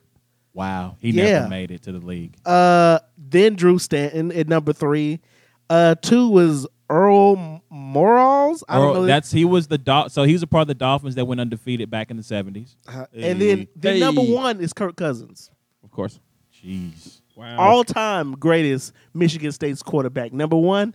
Wow. 0.52 0.96
He 0.98 1.10
Yeah. 1.10 1.24
never 1.24 1.48
made 1.48 1.70
it 1.70 1.82
to 1.82 1.92
the 1.92 2.00
league. 2.04 2.34
uh, 2.44 2.98
then 3.16 3.54
Drew 3.54 3.78
Stanton 3.78 4.32
at 4.32 4.48
number 4.48 4.72
three. 4.72 5.20
Uh, 5.68 5.94
two 6.02 6.28
was 6.28 6.66
Earl 6.90 7.36
M- 7.38 7.60
Morals. 7.70 8.62
I 8.68 8.76
don't 8.76 8.94
know. 8.94 9.04
that's 9.06 9.30
he 9.32 9.44
was 9.46 9.68
the 9.68 9.78
Dol- 9.78 10.08
so 10.10 10.24
he 10.24 10.32
was 10.34 10.42
a 10.42 10.46
part 10.46 10.62
of 10.62 10.68
the 10.68 10.74
Dolphins 10.74 11.14
that 11.14 11.24
went 11.24 11.40
undefeated 11.40 11.88
back 11.90 12.10
in 12.10 12.16
the 12.18 12.22
seventies. 12.22 12.76
Uh, 12.86 13.06
and 13.14 13.40
then 13.40 13.68
the 13.76 13.92
Hey. 13.92 14.00
number 14.00 14.20
one 14.22 14.60
is 14.60 14.72
Kirk 14.72 14.96
Cousins, 14.96 15.50
of 15.84 15.90
course. 15.90 16.18
Jeez. 16.62 17.20
Wow. 17.36 17.56
all 17.58 17.84
time 17.84 18.32
greatest 18.32 18.92
Michigan 19.14 19.50
State's 19.52 19.82
quarterback. 19.82 20.30
Number 20.32 20.56
one, 20.56 20.94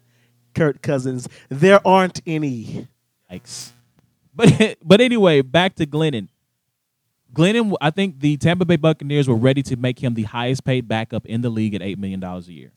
Kirk 0.53 0.81
Cousins. 0.83 1.27
There 1.49 1.79
aren't 1.87 2.21
any. 2.27 2.87
Yikes. 3.31 3.71
But 4.35 4.77
but 4.83 5.01
anyway, 5.01 5.41
back 5.41 5.75
to 5.77 5.87
Glennon. 5.87 6.27
Glennon, 7.33 7.73
I 7.81 7.89
think 7.89 8.19
the 8.19 8.37
Tampa 8.37 8.63
Bay 8.65 8.75
Buccaneers 8.75 9.27
were 9.27 9.35
ready 9.35 9.61
to 9.63 9.75
make 9.75 9.99
him 10.03 10.13
the 10.13 10.23
highest 10.23 10.63
paid 10.63 10.87
backup 10.87 11.25
in 11.25 11.41
the 11.41 11.49
league 11.49 11.73
at 11.73 11.81
eight 11.81 11.97
million 11.97 12.19
dollars 12.19 12.47
a 12.47 12.53
year, 12.53 12.71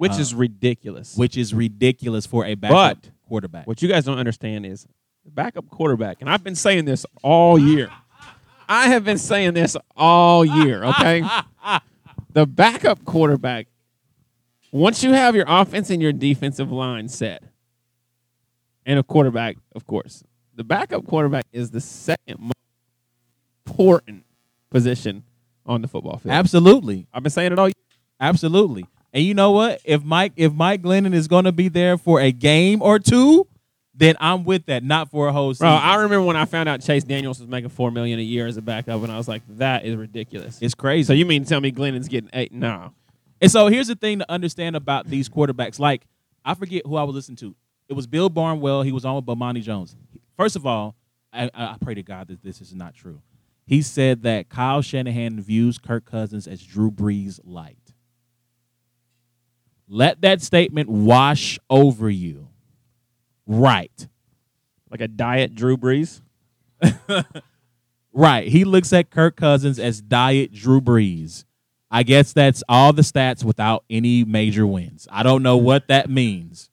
which 0.00 0.12
Uh, 0.12 0.20
is 0.20 0.34
ridiculous. 0.34 1.14
which 1.14 1.36
is 1.36 1.52
ridiculous 1.52 2.24
for 2.24 2.46
a 2.46 2.54
backup 2.54 3.02
But- 3.02 3.10
quarterback. 3.28 3.66
What 3.66 3.82
you 3.82 3.88
guys 3.88 4.06
don't 4.06 4.16
understand 4.16 4.64
is 4.64 4.86
the 5.26 5.30
backup 5.30 5.68
quarterback, 5.68 6.22
and 6.22 6.30
I've 6.30 6.42
been 6.42 6.54
saying 6.54 6.86
this 6.86 7.04
all 7.22 7.58
year. 7.58 7.90
I 8.66 8.88
have 8.88 9.04
been 9.04 9.18
saying 9.18 9.52
this 9.52 9.76
all 9.94 10.42
year, 10.42 10.84
okay? 10.84 11.22
the 12.32 12.46
backup 12.46 13.04
quarterback, 13.04 13.66
once 14.72 15.04
you 15.04 15.12
have 15.12 15.36
your 15.36 15.44
offense 15.46 15.90
and 15.90 16.00
your 16.00 16.12
defensive 16.14 16.72
line 16.72 17.08
set, 17.08 17.42
and 18.86 18.98
a 18.98 19.02
quarterback, 19.02 19.58
of 19.74 19.86
course, 19.86 20.24
the 20.54 20.64
backup 20.64 21.04
quarterback 21.06 21.44
is 21.52 21.72
the 21.72 21.80
second 21.82 22.38
most 22.40 22.54
important 23.66 24.24
position 24.70 25.24
on 25.66 25.82
the 25.82 25.88
football 25.88 26.16
field. 26.16 26.32
Absolutely, 26.32 27.06
I've 27.12 27.22
been 27.22 27.30
saying 27.30 27.52
it 27.52 27.58
all 27.58 27.68
year. 27.68 27.74
absolutely. 28.18 28.86
And 29.12 29.24
you 29.24 29.34
know 29.34 29.50
what? 29.50 29.80
If 29.84 30.04
Mike 30.04 30.32
if 30.36 30.52
Mike 30.52 30.82
Glennon 30.82 31.14
is 31.14 31.28
going 31.28 31.44
to 31.44 31.52
be 31.52 31.68
there 31.68 31.96
for 31.98 32.20
a 32.20 32.30
game 32.32 32.80
or 32.82 32.98
two, 32.98 33.46
then 33.94 34.14
I'm 34.20 34.44
with 34.44 34.66
that. 34.66 34.82
Not 34.84 35.10
for 35.10 35.28
a 35.28 35.32
whole 35.32 35.52
season. 35.52 35.66
Bro, 35.66 35.72
I 35.72 35.96
remember 35.96 36.22
when 36.22 36.36
I 36.36 36.44
found 36.44 36.68
out 36.68 36.80
Chase 36.80 37.04
Daniels 37.04 37.40
was 37.40 37.48
making 37.48 37.70
four 37.70 37.90
million 37.90 38.18
a 38.18 38.22
year 38.22 38.46
as 38.46 38.56
a 38.56 38.62
backup, 38.62 39.02
and 39.02 39.10
I 39.10 39.16
was 39.16 39.28
like, 39.28 39.42
that 39.58 39.84
is 39.84 39.96
ridiculous. 39.96 40.58
it's 40.62 40.74
crazy. 40.74 41.06
So 41.06 41.12
you 41.12 41.26
mean 41.26 41.44
tell 41.44 41.60
me 41.60 41.72
Glennon's 41.72 42.08
getting 42.08 42.30
eight? 42.32 42.52
No. 42.52 42.92
And 43.40 43.50
so 43.50 43.66
here's 43.68 43.88
the 43.88 43.94
thing 43.94 44.20
to 44.20 44.30
understand 44.30 44.76
about 44.76 45.06
these 45.06 45.28
quarterbacks. 45.28 45.78
Like, 45.78 46.06
I 46.44 46.54
forget 46.54 46.82
who 46.86 46.96
I 46.96 47.02
was 47.02 47.14
listening 47.14 47.36
to. 47.36 47.54
It 47.88 47.94
was 47.94 48.06
Bill 48.06 48.28
Barnwell. 48.28 48.82
He 48.82 48.92
was 48.92 49.04
on 49.04 49.16
with 49.16 49.24
Bomani 49.26 49.62
Jones. 49.62 49.96
First 50.36 50.56
of 50.56 50.66
all, 50.66 50.94
I, 51.32 51.44
I 51.46 51.64
I 51.64 51.76
pray 51.80 51.94
to 51.94 52.02
God 52.02 52.28
that 52.28 52.42
this 52.42 52.60
is 52.60 52.74
not 52.74 52.94
true. 52.94 53.20
He 53.66 53.82
said 53.82 54.22
that 54.22 54.48
Kyle 54.48 54.82
Shanahan 54.82 55.40
views 55.40 55.78
Kirk 55.78 56.04
Cousins 56.04 56.46
as 56.46 56.62
Drew 56.62 56.90
Brees 56.90 57.38
light. 57.44 57.76
Let 59.92 60.20
that 60.22 60.40
statement 60.40 60.88
wash 60.88 61.58
over 61.68 62.08
you. 62.08 62.48
Right. 63.46 64.06
Like 64.88 65.00
a 65.00 65.08
diet 65.08 65.54
Drew 65.54 65.76
Brees? 65.76 66.20
Right. 68.12 68.48
He 68.48 68.64
looks 68.64 68.92
at 68.92 69.10
Kirk 69.10 69.36
Cousins 69.36 69.78
as 69.78 70.00
diet 70.00 70.52
Drew 70.52 70.80
Brees. 70.80 71.44
I 71.92 72.02
guess 72.02 72.32
that's 72.32 72.62
all 72.68 72.92
the 72.92 73.02
stats 73.02 73.44
without 73.44 73.84
any 73.88 74.24
major 74.24 74.66
wins. 74.66 75.06
I 75.12 75.22
don't 75.22 75.44
know 75.44 75.56
what 75.56 75.86
that 75.86 76.10
means. 76.10 76.70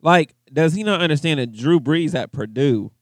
Like, 0.00 0.34
does 0.52 0.74
he 0.74 0.84
not 0.84 1.00
understand 1.00 1.40
that 1.40 1.52
Drew 1.52 1.80
Brees 1.80 2.14
at 2.14 2.30
Purdue 2.30 2.92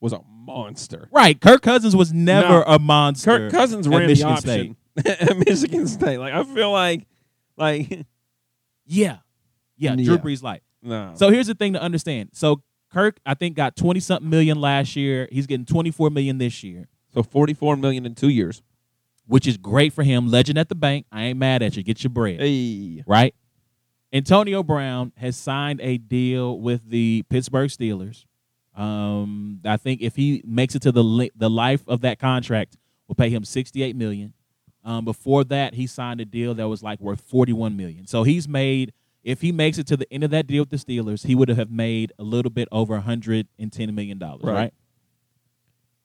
was 0.00 0.14
a 0.14 0.20
monster? 0.26 1.08
Right. 1.12 1.38
Kirk 1.38 1.60
Cousins 1.60 1.94
was 1.94 2.12
never 2.12 2.48
No. 2.60 2.64
a 2.66 2.78
monster. 2.78 3.30
Kirk 3.38 3.52
Cousins 3.52 3.86
at 3.86 3.90
ran 3.90 4.02
the 4.02 4.06
Michigan 4.08 4.32
option 4.32 4.76
at 5.06 5.36
Michigan 5.46 5.86
State. 5.86 6.16
Like, 6.18 6.32
I 6.32 6.42
feel 6.42 6.72
like, 6.72 7.06
like, 7.58 8.06
Yeah. 8.86 9.18
Yeah. 9.76 9.94
Drew 9.96 10.04
Yeah. 10.14 10.16
Brees 10.20 10.42
light. 10.42 10.62
no. 10.82 11.12
So 11.16 11.30
here's 11.30 11.46
the 11.48 11.54
thing 11.54 11.72
to 11.74 11.82
understand. 11.82 12.30
So 12.32 12.62
Kirk, 12.92 13.18
I 13.26 13.34
think, 13.34 13.54
got 13.56 13.76
20 13.76 14.00
something 14.00 14.28
million 14.30 14.60
last 14.60 14.96
year. 14.96 15.28
He's 15.30 15.46
getting 15.46 15.66
24 15.66 16.08
million 16.10 16.38
this 16.38 16.64
year, 16.64 16.88
so 17.12 17.22
forty-four 17.22 17.76
million 17.76 18.06
in 18.06 18.14
two 18.14 18.30
years. 18.30 18.62
which 19.26 19.46
is 19.46 19.58
great 19.58 19.92
for 19.92 20.02
him. 20.04 20.30
Legend 20.30 20.56
at 20.58 20.70
the 20.70 20.74
bank. 20.74 21.04
I 21.12 21.24
ain't 21.24 21.38
mad 21.38 21.62
at 21.62 21.76
you. 21.76 21.82
Get 21.82 22.02
your 22.02 22.08
bread. 22.08 22.40
Hey, 22.40 23.02
Right? 23.06 23.34
Antonio 24.10 24.62
Brown 24.62 25.12
has 25.18 25.36
signed 25.36 25.82
a 25.82 25.98
deal 25.98 26.58
with 26.58 26.88
the 26.88 27.24
Pittsburgh 27.28 27.68
Steelers. 27.68 28.24
Um, 28.74 29.60
I 29.66 29.76
think 29.76 30.00
if 30.00 30.16
he 30.16 30.42
makes 30.46 30.74
it 30.74 30.80
to 30.82 30.92
the 30.92 31.04
li- 31.04 31.30
the 31.36 31.50
life 31.50 31.82
of 31.88 32.00
that 32.00 32.18
contract, 32.18 32.78
we'll 33.06 33.16
pay 33.16 33.28
him 33.28 33.44
sixty 33.44 33.82
eight 33.82 33.96
million. 33.96 34.32
Um, 34.88 35.04
before 35.04 35.44
that, 35.44 35.74
he 35.74 35.86
signed 35.86 36.20
a 36.20 36.24
deal 36.24 36.54
that 36.54 36.66
was 36.66 36.82
like 36.82 36.98
worth 36.98 37.20
forty 37.20 37.52
one 37.52 37.76
million. 37.76 38.06
So 38.06 38.22
he's 38.22 38.48
made. 38.48 38.94
If 39.22 39.42
he 39.42 39.52
makes 39.52 39.76
it 39.76 39.86
to 39.88 39.96
the 39.98 40.10
end 40.10 40.24
of 40.24 40.30
that 40.30 40.46
deal 40.46 40.62
with 40.62 40.70
the 40.70 40.78
Steelers, 40.78 41.26
he 41.26 41.34
would 41.34 41.50
have 41.50 41.70
made 41.70 42.12
a 42.18 42.22
little 42.22 42.50
bit 42.50 42.68
over 42.72 42.98
hundred 43.00 43.48
and 43.58 43.70
ten 43.70 43.94
million 43.94 44.18
dollars. 44.18 44.44
Right. 44.44 44.54
Right. 44.54 44.74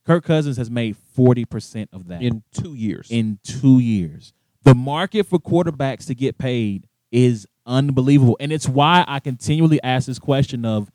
Kirk 0.06 0.26
Cousins 0.26 0.58
has 0.58 0.70
made 0.70 0.98
forty 0.98 1.46
percent 1.46 1.90
of 1.94 2.10
that 2.10 2.22
in 2.22 2.44
two 2.54 2.74
years. 2.74 3.08
in 3.10 3.40
two 3.44 3.80
years. 3.80 4.34
The 4.64 4.76
market 4.76 5.28
for 5.28 5.40
quarterbacks 5.40 6.06
to 6.08 6.16
get 6.16 6.38
paid 6.38 6.88
is 7.10 7.48
unbelievable. 7.66 8.36
And 8.42 8.52
it's 8.52 8.68
why 8.68 9.06
I 9.08 9.22
continually 9.22 9.82
ask 9.82 10.08
this 10.08 10.20
question 10.20 10.66
of 10.66 10.92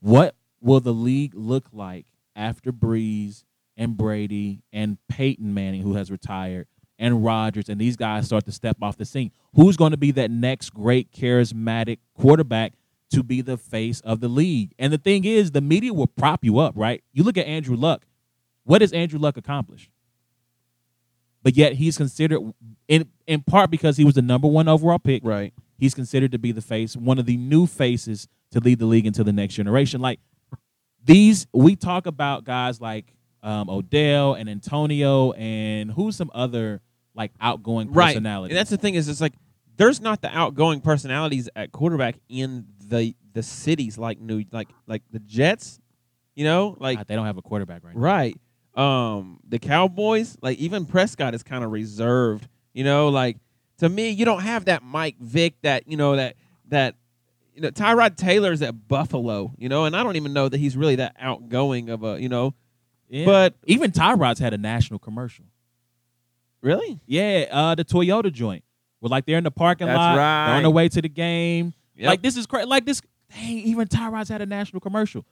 what 0.00 0.34
will 0.60 0.80
the 0.80 0.92
league 0.92 1.34
look 1.36 1.68
like 1.72 2.06
after 2.34 2.72
Brees 2.72 3.44
and 3.76 3.96
Brady 3.96 4.62
and 4.72 4.98
Peyton 5.08 5.54
Manning, 5.54 5.82
who 5.82 5.94
has 5.94 6.10
retired, 6.10 6.66
and 6.98 7.24
Rodgers, 7.24 7.68
and 7.68 7.80
these 7.80 7.96
guys 7.96 8.26
start 8.26 8.44
to 8.46 8.52
step 8.52 8.76
off 8.82 8.96
the 8.96 9.04
scene? 9.04 9.30
Who's 9.54 9.76
going 9.76 9.92
to 9.92 9.96
be 9.96 10.10
that 10.12 10.30
next 10.30 10.70
great 10.70 11.12
charismatic 11.12 11.98
quarterback 12.14 12.74
to 13.10 13.22
be 13.22 13.40
the 13.40 13.56
face 13.56 14.00
of 14.00 14.20
the 14.20 14.28
league? 14.28 14.74
And 14.78 14.92
the 14.92 14.98
thing 14.98 15.24
is, 15.24 15.52
the 15.52 15.60
media 15.60 15.94
will 15.94 16.06
prop 16.06 16.44
you 16.44 16.58
up, 16.58 16.74
right? 16.76 17.02
You 17.12 17.22
look 17.22 17.38
at 17.38 17.46
Andrew 17.46 17.76
Luck. 17.76 18.06
What 18.64 18.80
has 18.80 18.92
Andrew 18.92 19.18
Luck 19.18 19.36
accomplished? 19.36 19.90
but 21.42 21.56
yet 21.56 21.74
he's 21.74 21.96
considered 21.96 22.40
in 22.88 23.08
in 23.26 23.42
part 23.42 23.70
because 23.70 23.96
he 23.96 24.04
was 24.04 24.14
the 24.14 24.22
number 24.22 24.46
one 24.48 24.68
overall 24.68 24.98
pick. 24.98 25.24
right. 25.24 25.52
He's 25.78 25.94
considered 25.94 26.32
to 26.32 26.38
be 26.38 26.52
the 26.52 26.60
face, 26.60 26.96
one 26.96 27.18
of 27.18 27.26
the 27.26 27.36
new 27.36 27.66
faces 27.66 28.26
to 28.50 28.60
lead 28.60 28.80
the 28.80 28.86
league 28.86 29.06
into 29.06 29.22
the 29.22 29.32
next 29.32 29.54
generation. 29.54 30.00
Like 30.00 30.18
these, 31.04 31.46
we 31.54 31.76
talk 31.76 32.06
about 32.06 32.44
guys 32.44 32.80
like 32.80 33.14
um, 33.44 33.70
Odell 33.70 34.34
and 34.34 34.48
Antonio 34.50 35.32
and 35.32 35.92
who's 35.92 36.16
some 36.16 36.30
other 36.34 36.80
like 37.18 37.32
outgoing 37.40 37.92
Right. 37.92 38.14
personalities. 38.14 38.52
And 38.52 38.58
that's 38.58 38.70
the 38.70 38.78
thing 38.78 38.94
is, 38.94 39.08
it's 39.08 39.20
like 39.20 39.34
there's 39.76 40.00
not 40.00 40.22
the 40.22 40.34
outgoing 40.34 40.80
personalities 40.80 41.50
at 41.54 41.72
quarterback 41.72 42.16
in 42.30 42.64
the 42.86 43.14
the 43.34 43.42
cities 43.42 43.98
like 43.98 44.18
New 44.20 44.44
like 44.52 44.68
like 44.86 45.02
the 45.10 45.18
Jets. 45.18 45.78
You 46.34 46.44
know, 46.44 46.76
like 46.78 46.98
God, 46.98 47.06
they 47.08 47.16
don't 47.16 47.26
have 47.26 47.36
a 47.36 47.42
quarterback 47.42 47.84
right 47.84 47.94
now. 47.94 48.00
Right. 48.00 48.36
Um, 48.74 49.40
the 49.46 49.58
Cowboys, 49.58 50.38
like 50.40 50.56
even 50.58 50.86
Prescott 50.86 51.34
is 51.34 51.42
kind 51.42 51.64
of 51.64 51.72
reserved. 51.72 52.46
You 52.72 52.84
know, 52.84 53.08
like 53.08 53.36
to 53.78 53.88
me, 53.88 54.10
you 54.10 54.24
don't 54.24 54.42
have 54.42 54.66
that 54.66 54.84
Mike 54.84 55.16
Vick, 55.20 55.54
that 55.62 55.88
you 55.88 55.96
know 55.96 56.14
that 56.16 56.36
that 56.68 56.94
you 57.54 57.62
know 57.62 57.70
Tyrod 57.70 58.16
Taylor's 58.16 58.62
at 58.62 58.86
Buffalo. 58.88 59.52
You 59.58 59.68
know, 59.68 59.84
and 59.84 59.96
I 59.96 60.04
don't 60.04 60.14
even 60.16 60.32
know 60.32 60.48
that 60.48 60.58
he's 60.58 60.76
really 60.76 60.96
that 60.96 61.16
outgoing 61.18 61.90
of 61.90 62.04
a 62.04 62.20
you 62.22 62.28
know. 62.28 62.54
Yeah. 63.08 63.24
But 63.24 63.54
even 63.66 63.90
Tyrod's 63.90 64.38
had 64.38 64.54
a 64.54 64.58
national 64.58 65.00
commercial. 65.00 65.46
Really, 66.62 67.00
Yeah, 67.06 67.46
uh, 67.50 67.74
the 67.74 67.84
Toyota 67.84 68.32
joint. 68.32 68.64
We're 69.00 69.08
like 69.08 69.26
they're 69.26 69.38
in 69.38 69.44
the 69.44 69.50
parking 69.50 69.86
That's 69.86 69.96
lot. 69.96 70.14
They're 70.14 70.22
right. 70.24 70.56
on 70.56 70.62
the 70.64 70.70
way 70.70 70.88
to 70.88 71.00
the 71.00 71.08
game. 71.08 71.72
Yep. 71.96 72.06
Like 72.06 72.22
this 72.22 72.36
is 72.36 72.46
crazy. 72.46 72.66
Like 72.66 72.84
this. 72.84 73.00
Dang, 73.30 73.58
even 73.58 73.86
Tyrod's 73.88 74.28
had 74.28 74.40
a 74.40 74.46
national 74.46 74.80
commercial. 74.80 75.24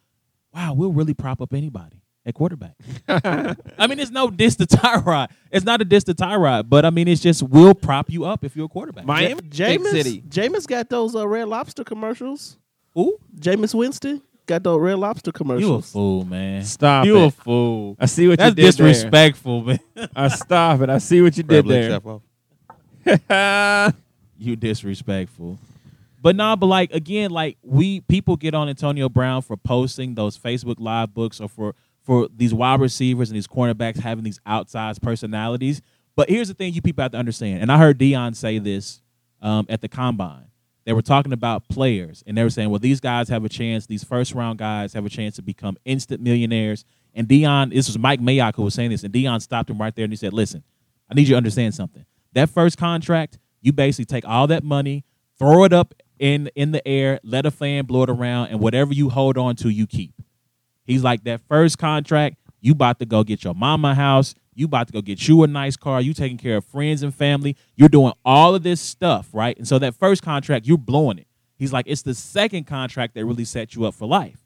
Wow, 0.54 0.74
we'll 0.74 0.92
really 0.92 1.14
prop 1.14 1.40
up 1.40 1.54
anybody 1.54 2.02
at 2.26 2.34
quarterback. 2.34 2.74
I 3.08 3.86
mean, 3.86 3.98
it's 4.00 4.10
no 4.10 4.30
diss 4.30 4.56
to 4.56 4.66
Tyrod. 4.66 5.28
It's 5.50 5.64
not 5.64 5.80
a 5.80 5.84
diss 5.84 6.04
to 6.04 6.14
Tyrod, 6.14 6.68
but 6.68 6.84
I 6.84 6.90
mean, 6.90 7.08
it's 7.08 7.22
just 7.22 7.42
we'll 7.42 7.74
prop 7.74 8.10
you 8.10 8.24
up 8.24 8.44
if 8.44 8.56
you're 8.56 8.66
a 8.66 8.68
quarterback. 8.68 9.06
Miami, 9.06 9.42
big 9.42 9.50
Jameis, 9.50 9.90
city. 9.90 10.22
Jameis 10.28 10.66
got 10.66 10.90
those 10.90 11.14
uh, 11.14 11.26
Red 11.26 11.48
Lobster 11.48 11.84
commercials. 11.84 12.58
Ooh, 12.98 13.18
Jameis 13.38 13.74
Winston 13.74 14.22
got 14.46 14.62
those 14.62 14.80
Red 14.80 14.98
Lobster 14.98 15.32
commercials. 15.32 15.62
you 15.62 15.68
a 15.68 15.72
commercials. 15.72 15.92
fool, 15.92 16.24
man. 16.24 16.64
Stop 16.64 17.04
you 17.04 17.18
a 17.18 17.30
fool. 17.30 17.96
I 17.98 18.06
see 18.06 18.28
what 18.28 18.38
That's 18.38 18.50
you 18.50 18.54
did 18.54 18.62
there. 18.62 18.64
That's 18.66 18.76
disrespectful, 18.76 19.62
man. 19.62 19.80
I 20.14 20.28
stop 20.28 20.80
it. 20.80 20.90
I 20.90 20.98
see 20.98 21.20
what 21.20 21.36
you 21.36 21.42
did 21.42 21.66
there. 21.66 22.00
you 24.38 24.56
disrespectful. 24.56 25.58
But 26.22 26.34
nah, 26.34 26.56
but 26.56 26.66
like 26.66 26.92
again, 26.92 27.30
like 27.30 27.58
we 27.62 28.00
people 28.00 28.36
get 28.36 28.54
on 28.54 28.68
Antonio 28.68 29.08
Brown 29.08 29.42
for 29.42 29.56
posting 29.56 30.14
those 30.14 30.36
Facebook 30.36 30.76
live 30.78 31.14
books 31.14 31.40
or 31.40 31.48
for 31.48 31.74
for 32.02 32.28
these 32.34 32.54
wide 32.54 32.80
receivers 32.80 33.30
and 33.30 33.36
these 33.36 33.46
cornerbacks 33.46 33.98
having 33.98 34.24
these 34.24 34.40
outsized 34.46 35.02
personalities. 35.02 35.82
But 36.16 36.28
here's 36.28 36.48
the 36.48 36.54
thing 36.54 36.72
you 36.72 36.82
people 36.82 37.02
have 37.02 37.12
to 37.12 37.18
understand, 37.18 37.62
and 37.62 37.70
I 37.70 37.78
heard 37.78 37.98
Dion 37.98 38.34
say 38.34 38.58
this 38.58 39.02
um, 39.42 39.66
at 39.68 39.82
the 39.82 39.88
combine. 39.88 40.45
They 40.86 40.92
were 40.92 41.02
talking 41.02 41.32
about 41.32 41.68
players, 41.68 42.22
and 42.26 42.38
they 42.38 42.44
were 42.44 42.50
saying, 42.50 42.70
well, 42.70 42.78
these 42.78 43.00
guys 43.00 43.28
have 43.28 43.44
a 43.44 43.48
chance, 43.48 43.86
these 43.86 44.04
first 44.04 44.32
round 44.32 44.58
guys 44.58 44.92
have 44.92 45.04
a 45.04 45.08
chance 45.08 45.34
to 45.34 45.42
become 45.42 45.76
instant 45.84 46.22
millionaires. 46.22 46.84
And 47.12 47.26
Dion, 47.26 47.70
this 47.70 47.88
was 47.88 47.98
Mike 47.98 48.20
Mayock 48.20 48.54
who 48.54 48.62
was 48.62 48.74
saying 48.74 48.90
this, 48.90 49.02
and 49.02 49.12
Dion 49.12 49.40
stopped 49.40 49.68
him 49.68 49.78
right 49.78 49.94
there 49.94 50.04
and 50.04 50.12
he 50.12 50.16
said, 50.16 50.32
listen, 50.32 50.62
I 51.10 51.14
need 51.14 51.22
you 51.22 51.34
to 51.34 51.36
understand 51.36 51.74
something. 51.74 52.06
That 52.34 52.50
first 52.50 52.78
contract, 52.78 53.38
you 53.60 53.72
basically 53.72 54.04
take 54.04 54.26
all 54.28 54.46
that 54.46 54.62
money, 54.62 55.04
throw 55.38 55.64
it 55.64 55.72
up 55.72 55.92
in 56.20 56.50
in 56.54 56.70
the 56.70 56.86
air, 56.86 57.18
let 57.24 57.46
a 57.46 57.50
fan 57.50 57.84
blow 57.84 58.04
it 58.04 58.10
around, 58.10 58.48
and 58.48 58.60
whatever 58.60 58.94
you 58.94 59.08
hold 59.08 59.36
on 59.36 59.56
to, 59.56 59.68
you 59.68 59.88
keep. 59.88 60.14
He's 60.84 61.02
like 61.02 61.24
that 61.24 61.40
first 61.48 61.78
contract, 61.78 62.36
you 62.60 62.72
about 62.72 63.00
to 63.00 63.06
go 63.06 63.24
get 63.24 63.42
your 63.42 63.54
mama 63.54 63.94
house, 63.94 64.34
you 64.56 64.66
about 64.66 64.86
to 64.88 64.92
go 64.92 65.02
get 65.02 65.28
you 65.28 65.42
a 65.42 65.46
nice 65.46 65.76
car, 65.76 66.00
you 66.00 66.14
taking 66.14 66.38
care 66.38 66.56
of 66.56 66.64
friends 66.64 67.02
and 67.02 67.14
family, 67.14 67.56
you're 67.76 67.88
doing 67.88 68.12
all 68.24 68.54
of 68.54 68.62
this 68.62 68.80
stuff, 68.80 69.28
right? 69.32 69.56
And 69.56 69.68
so 69.68 69.78
that 69.78 69.94
first 69.94 70.22
contract, 70.22 70.66
you're 70.66 70.78
blowing 70.78 71.18
it. 71.18 71.26
He's 71.56 71.72
like, 71.72 71.86
it's 71.88 72.02
the 72.02 72.14
second 72.14 72.66
contract 72.66 73.14
that 73.14 73.24
really 73.24 73.44
sets 73.44 73.74
you 73.74 73.84
up 73.84 73.94
for 73.94 74.06
life. 74.06 74.44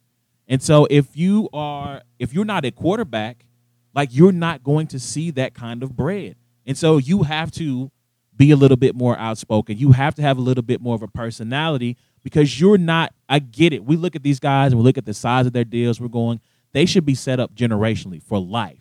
And 0.49 0.63
so 0.63 0.87
if 0.91 1.17
you 1.17 1.49
are 1.53 2.03
if 2.19 2.35
you're 2.35 2.45
not 2.45 2.65
a 2.65 2.71
quarterback, 2.71 3.47
like 3.95 4.09
you're 4.13 4.33
not 4.33 4.65
going 4.65 4.89
to 4.89 4.99
see 4.99 5.31
that 5.33 5.55
kind 5.55 5.83
of 5.83 5.97
bread. 5.97 6.37
And 6.67 6.77
so 6.77 6.99
you 6.99 7.23
have 7.23 7.51
to 7.53 7.91
be 8.37 8.51
a 8.51 8.57
little 8.57 8.77
bit 8.77 8.95
more 8.95 9.17
outspoken. 9.19 9.77
You 9.79 9.93
have 9.93 10.15
to 10.17 10.23
have 10.23 10.39
a 10.39 10.41
little 10.41 10.63
bit 10.63 10.81
more 10.81 10.95
of 10.95 11.03
a 11.03 11.09
personality 11.09 11.97
because 12.23 12.61
you're 12.61 12.79
not 12.79 13.13
I 13.29 13.39
get 13.39 13.73
it. 13.73 13.85
We 13.85 13.97
look 13.97 14.17
at 14.17 14.23
these 14.23 14.41
guys 14.41 14.73
and 14.73 14.81
we 14.81 14.85
look 14.85 14.99
at 14.99 15.07
the 15.07 15.15
size 15.15 15.47
of 15.47 15.53
their 15.53 15.65
deals, 15.65 16.01
we're 16.01 16.09
going, 16.09 16.41
they 16.73 16.87
should 16.87 17.07
be 17.07 17.15
set 17.15 17.39
up 17.39 17.55
generationally 17.55 18.23
for 18.23 18.41
life. 18.41 18.80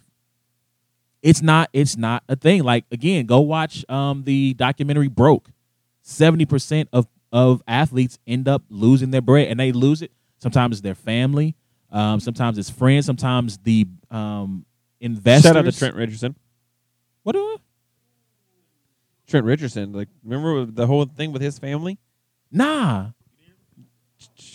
It's 1.21 1.41
not 1.41 1.69
it's 1.73 1.97
not 1.97 2.23
a 2.29 2.35
thing. 2.35 2.63
Like 2.63 2.85
again, 2.91 3.25
go 3.25 3.41
watch 3.41 3.83
um 3.89 4.23
the 4.23 4.53
documentary 4.55 5.07
Broke. 5.09 5.49
70% 6.05 6.87
of 6.93 7.07
of 7.31 7.61
athletes 7.67 8.17
end 8.25 8.47
up 8.47 8.63
losing 8.69 9.11
their 9.11 9.21
bread 9.21 9.47
and 9.49 9.59
they 9.59 9.71
lose 9.71 10.01
it 10.01 10.11
sometimes 10.39 10.77
it's 10.77 10.81
their 10.81 10.95
family 10.95 11.55
um, 11.91 12.19
sometimes 12.19 12.57
it's 12.57 12.71
friends 12.71 13.05
sometimes 13.05 13.59
the 13.59 13.85
um, 14.09 14.65
investors 14.99 15.43
Shout 15.51 15.57
out 15.57 15.65
to 15.71 15.71
Trent 15.77 15.95
Richardson. 15.95 16.35
what 17.21 17.33
do 17.33 17.39
I- 17.39 17.57
Trent 19.27 19.45
Richardson, 19.45 19.93
like 19.93 20.07
remember 20.23 20.65
the 20.65 20.87
whole 20.87 21.05
thing 21.05 21.31
with 21.31 21.41
his 21.43 21.59
family? 21.59 21.99
nah 22.51 23.09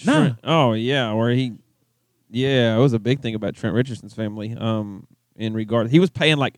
Nah. 0.05 0.31
Oh 0.43 0.73
yeah, 0.73 1.13
where 1.13 1.31
he, 1.31 1.53
yeah, 2.31 2.75
it 2.77 2.79
was 2.81 2.93
a 2.93 2.99
big 2.99 3.21
thing 3.21 3.35
about 3.37 3.55
Trent 3.55 3.75
Richardson's 3.77 4.13
family. 4.15 4.55
Um, 4.59 5.07
in 5.37 5.55
regard, 5.55 5.91
he 5.91 5.99
was 6.01 6.11
paying 6.11 6.37
like 6.37 6.55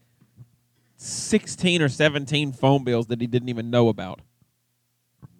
sixteen 0.96 1.82
or 1.82 1.88
seventeen 1.88 2.52
phone 2.52 2.84
bills 2.84 3.06
that 3.08 3.20
he 3.20 3.26
didn't 3.26 3.48
even 3.48 3.70
know 3.70 3.88
about. 3.88 4.20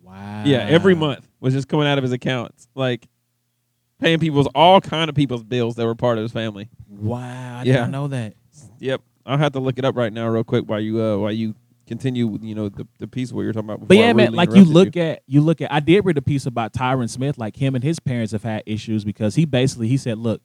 wow 0.03 0.43
Yeah, 0.45 0.59
every 0.59 0.95
month 0.95 1.29
was 1.41 1.55
just 1.55 1.69
coming 1.69 1.87
out 1.87 1.99
of 1.99 2.03
his 2.03 2.13
accounts, 2.13 2.69
like 2.75 3.07
paying 4.01 4.19
people's 4.19 4.49
all 4.55 4.81
kind 4.81 5.09
of 5.09 5.15
people's 5.17 5.43
bills 5.45 5.77
that 5.77 5.87
were 5.87 5.95
part 5.95 6.19
of 6.19 6.23
his 6.23 6.33
family. 6.33 6.69
wow 6.89 7.59
I 7.61 7.63
Yeah. 7.65 7.73
didn't 7.75 7.91
know 7.93 8.09
that 8.09 8.35
Yep, 8.79 9.03
I'll 9.27 9.39
have 9.39 9.53
to 9.53 9.61
look 9.61 9.79
it 9.79 9.85
up 9.85 9.97
right 9.97 10.13
now, 10.13 10.29
real 10.29 10.45
quick, 10.45 10.65
while 10.67 10.81
you 10.81 11.01
uh 11.03 11.17
while 11.19 11.33
you 11.33 11.55
continue, 11.87 12.39
you 12.43 12.55
know, 12.55 12.69
the 12.69 12.87
the 12.99 13.07
piece 13.07 13.33
where 13.33 13.45
you're 13.45 13.53
talking 13.53 13.71
about. 13.71 13.87
but 13.89 13.97
yeah 13.97 14.13
man 14.13 14.33
like 14.33 14.53
you 14.55 14.65
look 14.65 14.97
at 14.97 15.23
you 15.27 15.41
look 15.41 15.61
at 15.61 15.73
i 15.73 15.79
did 15.79 16.05
read 16.05 16.19
a 16.19 16.23
piece 16.23 16.45
about 16.47 16.73
tyron 16.73 17.09
smith 17.09 17.39
like 17.39 17.55
him 17.57 17.75
and 17.77 17.85
his 17.85 18.01
parents 18.01 18.33
have 18.33 18.43
had 18.43 18.63
issues 18.67 19.05
because 19.05 19.37
he 19.37 19.45
basically 19.45 19.87
he 19.87 19.97
said 19.97 20.19
look 20.19 20.43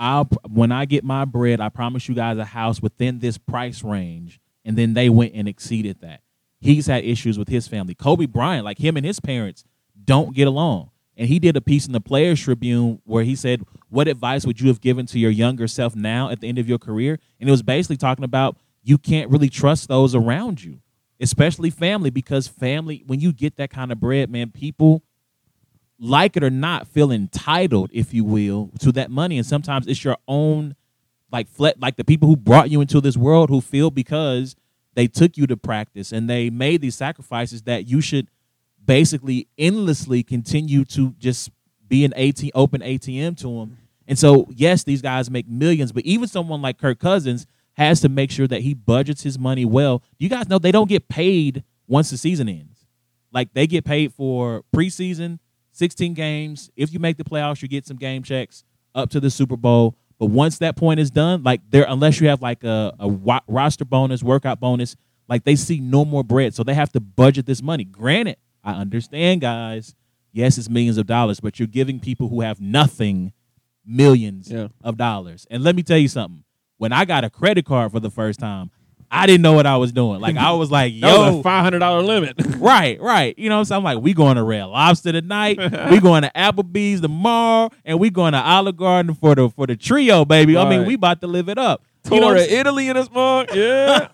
I'll 0.00 0.24
when 0.48 0.72
I 0.72 0.86
get 0.86 1.04
my 1.04 1.26
bread, 1.26 1.60
I 1.60 1.68
promise 1.68 2.08
you 2.08 2.14
guys 2.14 2.38
a 2.38 2.44
house 2.46 2.80
within 2.80 3.18
this 3.18 3.36
price 3.36 3.84
range, 3.84 4.40
and 4.64 4.76
then 4.76 4.94
they 4.94 5.10
went 5.10 5.34
and 5.34 5.46
exceeded 5.46 6.00
that. 6.00 6.22
He's 6.58 6.86
had 6.86 7.04
issues 7.04 7.38
with 7.38 7.48
his 7.48 7.68
family. 7.68 7.94
Kobe 7.94 8.24
Bryant, 8.24 8.64
like 8.64 8.78
him 8.78 8.96
and 8.96 9.04
his 9.04 9.20
parents, 9.20 9.62
don't 10.02 10.34
get 10.34 10.48
along. 10.48 10.90
And 11.16 11.28
he 11.28 11.38
did 11.38 11.54
a 11.54 11.60
piece 11.60 11.86
in 11.86 11.92
the 11.92 12.00
Players 12.00 12.40
Tribune 12.40 13.02
where 13.04 13.24
he 13.24 13.36
said, 13.36 13.62
"What 13.90 14.08
advice 14.08 14.46
would 14.46 14.58
you 14.58 14.68
have 14.68 14.80
given 14.80 15.04
to 15.06 15.18
your 15.18 15.30
younger 15.30 15.68
self 15.68 15.94
now 15.94 16.30
at 16.30 16.40
the 16.40 16.48
end 16.48 16.58
of 16.58 16.66
your 16.66 16.78
career?" 16.78 17.18
And 17.38 17.48
it 17.48 17.52
was 17.52 17.62
basically 17.62 17.98
talking 17.98 18.24
about 18.24 18.56
you 18.82 18.96
can't 18.96 19.30
really 19.30 19.50
trust 19.50 19.88
those 19.88 20.14
around 20.14 20.64
you, 20.64 20.80
especially 21.20 21.68
family, 21.68 22.08
because 22.08 22.48
family, 22.48 23.04
when 23.06 23.20
you 23.20 23.34
get 23.34 23.56
that 23.56 23.68
kind 23.68 23.92
of 23.92 24.00
bread, 24.00 24.30
man, 24.30 24.50
people 24.50 25.02
like 26.00 26.36
it 26.36 26.42
or 26.42 26.50
not, 26.50 26.88
feel 26.88 27.12
entitled, 27.12 27.90
if 27.92 28.12
you 28.14 28.24
will, 28.24 28.70
to 28.80 28.90
that 28.92 29.10
money. 29.10 29.36
And 29.36 29.46
sometimes 29.46 29.86
it's 29.86 30.02
your 30.02 30.16
own, 30.26 30.74
like, 31.30 31.48
fle- 31.48 31.68
like 31.78 31.96
the 31.96 32.04
people 32.04 32.26
who 32.28 32.36
brought 32.36 32.70
you 32.70 32.80
into 32.80 33.00
this 33.00 33.16
world 33.16 33.50
who 33.50 33.60
feel 33.60 33.90
because 33.90 34.56
they 34.94 35.06
took 35.06 35.36
you 35.36 35.46
to 35.46 35.56
practice 35.56 36.10
and 36.10 36.28
they 36.28 36.50
made 36.50 36.80
these 36.80 36.96
sacrifices 36.96 37.62
that 37.62 37.86
you 37.86 38.00
should 38.00 38.28
basically 38.84 39.46
endlessly 39.58 40.22
continue 40.22 40.84
to 40.86 41.14
just 41.18 41.50
be 41.86 42.04
an 42.04 42.14
AT 42.14 42.42
open 42.54 42.80
ATM 42.80 43.36
to 43.38 43.60
them. 43.60 43.76
And 44.08 44.18
so, 44.18 44.46
yes, 44.50 44.82
these 44.82 45.02
guys 45.02 45.30
make 45.30 45.46
millions, 45.48 45.92
but 45.92 46.04
even 46.04 46.26
someone 46.26 46.62
like 46.62 46.78
Kirk 46.78 46.98
Cousins 46.98 47.46
has 47.74 48.00
to 48.00 48.08
make 48.08 48.30
sure 48.30 48.48
that 48.48 48.62
he 48.62 48.74
budgets 48.74 49.22
his 49.22 49.38
money 49.38 49.64
well. 49.64 50.02
You 50.18 50.28
guys 50.28 50.48
know 50.48 50.58
they 50.58 50.72
don't 50.72 50.88
get 50.88 51.08
paid 51.08 51.62
once 51.86 52.10
the 52.10 52.16
season 52.16 52.48
ends. 52.48 52.86
Like 53.32 53.52
they 53.54 53.66
get 53.66 53.84
paid 53.84 54.12
for 54.12 54.64
preseason, 54.74 55.38
16 55.80 56.12
games. 56.12 56.70
If 56.76 56.92
you 56.92 56.98
make 57.00 57.16
the 57.16 57.24
playoffs, 57.24 57.62
you 57.62 57.68
get 57.68 57.86
some 57.86 57.96
game 57.96 58.22
checks 58.22 58.64
up 58.94 59.08
to 59.10 59.18
the 59.20 59.30
Super 59.30 59.56
Bowl. 59.56 59.96
But 60.18 60.26
once 60.26 60.58
that 60.58 60.76
point 60.76 61.00
is 61.00 61.10
done, 61.10 61.42
like 61.42 61.62
there, 61.70 61.86
unless 61.88 62.20
you 62.20 62.28
have 62.28 62.42
like 62.42 62.62
a, 62.64 62.94
a 63.00 63.08
wa- 63.08 63.40
roster 63.48 63.86
bonus, 63.86 64.22
workout 64.22 64.60
bonus, 64.60 64.94
like 65.26 65.44
they 65.44 65.56
see 65.56 65.80
no 65.80 66.04
more 66.04 66.22
bread. 66.22 66.54
So 66.54 66.62
they 66.62 66.74
have 66.74 66.92
to 66.92 67.00
budget 67.00 67.46
this 67.46 67.62
money. 67.62 67.84
Granted, 67.84 68.36
I 68.62 68.72
understand, 68.72 69.40
guys. 69.40 69.94
Yes, 70.32 70.58
it's 70.58 70.68
millions 70.68 70.98
of 70.98 71.06
dollars, 71.06 71.40
but 71.40 71.58
you're 71.58 71.66
giving 71.66 71.98
people 71.98 72.28
who 72.28 72.42
have 72.42 72.60
nothing 72.60 73.32
millions 73.86 74.50
Yeah. 74.50 74.68
of 74.84 74.98
dollars. 74.98 75.46
And 75.50 75.64
let 75.64 75.74
me 75.74 75.82
tell 75.82 75.96
you 75.98 76.08
something. 76.08 76.44
When 76.76 76.92
I 76.92 77.06
got 77.06 77.24
a 77.24 77.30
credit 77.30 77.64
card 77.64 77.90
for 77.90 78.00
the 78.00 78.10
first 78.10 78.38
time, 78.38 78.70
I 79.10 79.26
didn't 79.26 79.42
know 79.42 79.54
what 79.54 79.66
I 79.66 79.76
was 79.76 79.90
doing. 79.90 80.20
Like 80.20 80.36
I 80.36 80.52
was 80.52 80.70
like, 80.70 80.92
yo, 80.94 81.42
five 81.42 81.64
hundred 81.64 81.80
dollar 81.80 82.02
limit. 82.02 82.36
right, 82.56 83.00
right. 83.00 83.36
You 83.38 83.48
know 83.48 83.56
what 83.56 83.60
I'm 83.60 83.64
saying? 83.64 83.78
I'm 83.78 83.84
like, 83.84 84.02
we 84.02 84.14
going 84.14 84.36
to 84.36 84.42
Red 84.42 84.64
Lobster 84.64 85.12
tonight. 85.12 85.58
we 85.90 86.00
going 86.00 86.22
to 86.22 86.30
Applebee's 86.34 87.00
tomorrow, 87.00 87.70
and 87.84 87.98
we 87.98 88.10
going 88.10 88.32
to 88.32 88.40
Olive 88.40 88.76
Garden 88.76 89.14
for 89.14 89.34
the 89.34 89.48
for 89.48 89.66
the 89.66 89.76
trio, 89.76 90.24
baby. 90.24 90.56
I 90.56 90.68
mean, 90.68 90.86
we 90.86 90.94
about 90.94 91.20
to 91.22 91.26
live 91.26 91.48
it 91.48 91.58
up. 91.58 91.82
You 92.04 92.20
know, 92.20 92.28
Tour 92.28 92.34
what 92.34 92.44
of? 92.44 92.52
Italy 92.52 92.88
in 92.88 92.96
this 92.96 93.10
month. 93.10 93.54
Yeah. 93.54 94.08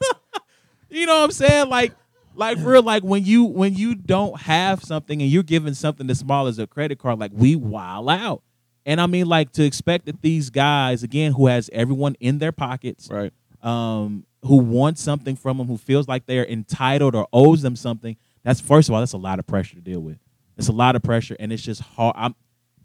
you 0.88 1.06
know 1.06 1.18
what 1.18 1.24
I'm 1.24 1.30
saying? 1.30 1.68
Like, 1.68 1.92
like 2.34 2.58
real, 2.60 2.82
like 2.82 3.02
when 3.02 3.24
you 3.24 3.44
when 3.44 3.74
you 3.74 3.94
don't 3.94 4.40
have 4.40 4.82
something 4.82 5.20
and 5.20 5.30
you're 5.30 5.42
giving 5.42 5.74
something 5.74 6.08
as 6.10 6.18
small 6.18 6.46
as 6.46 6.58
a 6.58 6.66
credit 6.66 6.98
card, 6.98 7.18
like 7.18 7.32
we 7.34 7.54
wild 7.54 8.08
out. 8.10 8.42
And 8.86 9.00
I 9.00 9.06
mean, 9.06 9.26
like 9.26 9.52
to 9.52 9.64
expect 9.64 10.06
that 10.06 10.22
these 10.22 10.48
guys, 10.48 11.02
again, 11.02 11.32
who 11.32 11.48
has 11.48 11.68
everyone 11.72 12.14
in 12.20 12.38
their 12.38 12.52
pockets, 12.52 13.08
right. 13.10 13.32
um, 13.62 14.24
who 14.46 14.56
wants 14.56 15.02
something 15.02 15.36
from 15.36 15.58
them, 15.58 15.66
who 15.66 15.76
feels 15.76 16.08
like 16.08 16.26
they're 16.26 16.46
entitled 16.46 17.14
or 17.14 17.26
owes 17.32 17.62
them 17.62 17.76
something. 17.76 18.16
That's 18.42 18.60
first 18.60 18.88
of 18.88 18.94
all, 18.94 19.00
that's 19.00 19.12
a 19.12 19.18
lot 19.18 19.38
of 19.38 19.46
pressure 19.46 19.74
to 19.74 19.80
deal 19.80 20.00
with. 20.00 20.18
It's 20.56 20.68
a 20.68 20.72
lot 20.72 20.96
of 20.96 21.02
pressure, 21.02 21.36
and 21.38 21.52
it's 21.52 21.62
just 21.62 21.82
hard. 21.82 22.14
I'm, 22.16 22.34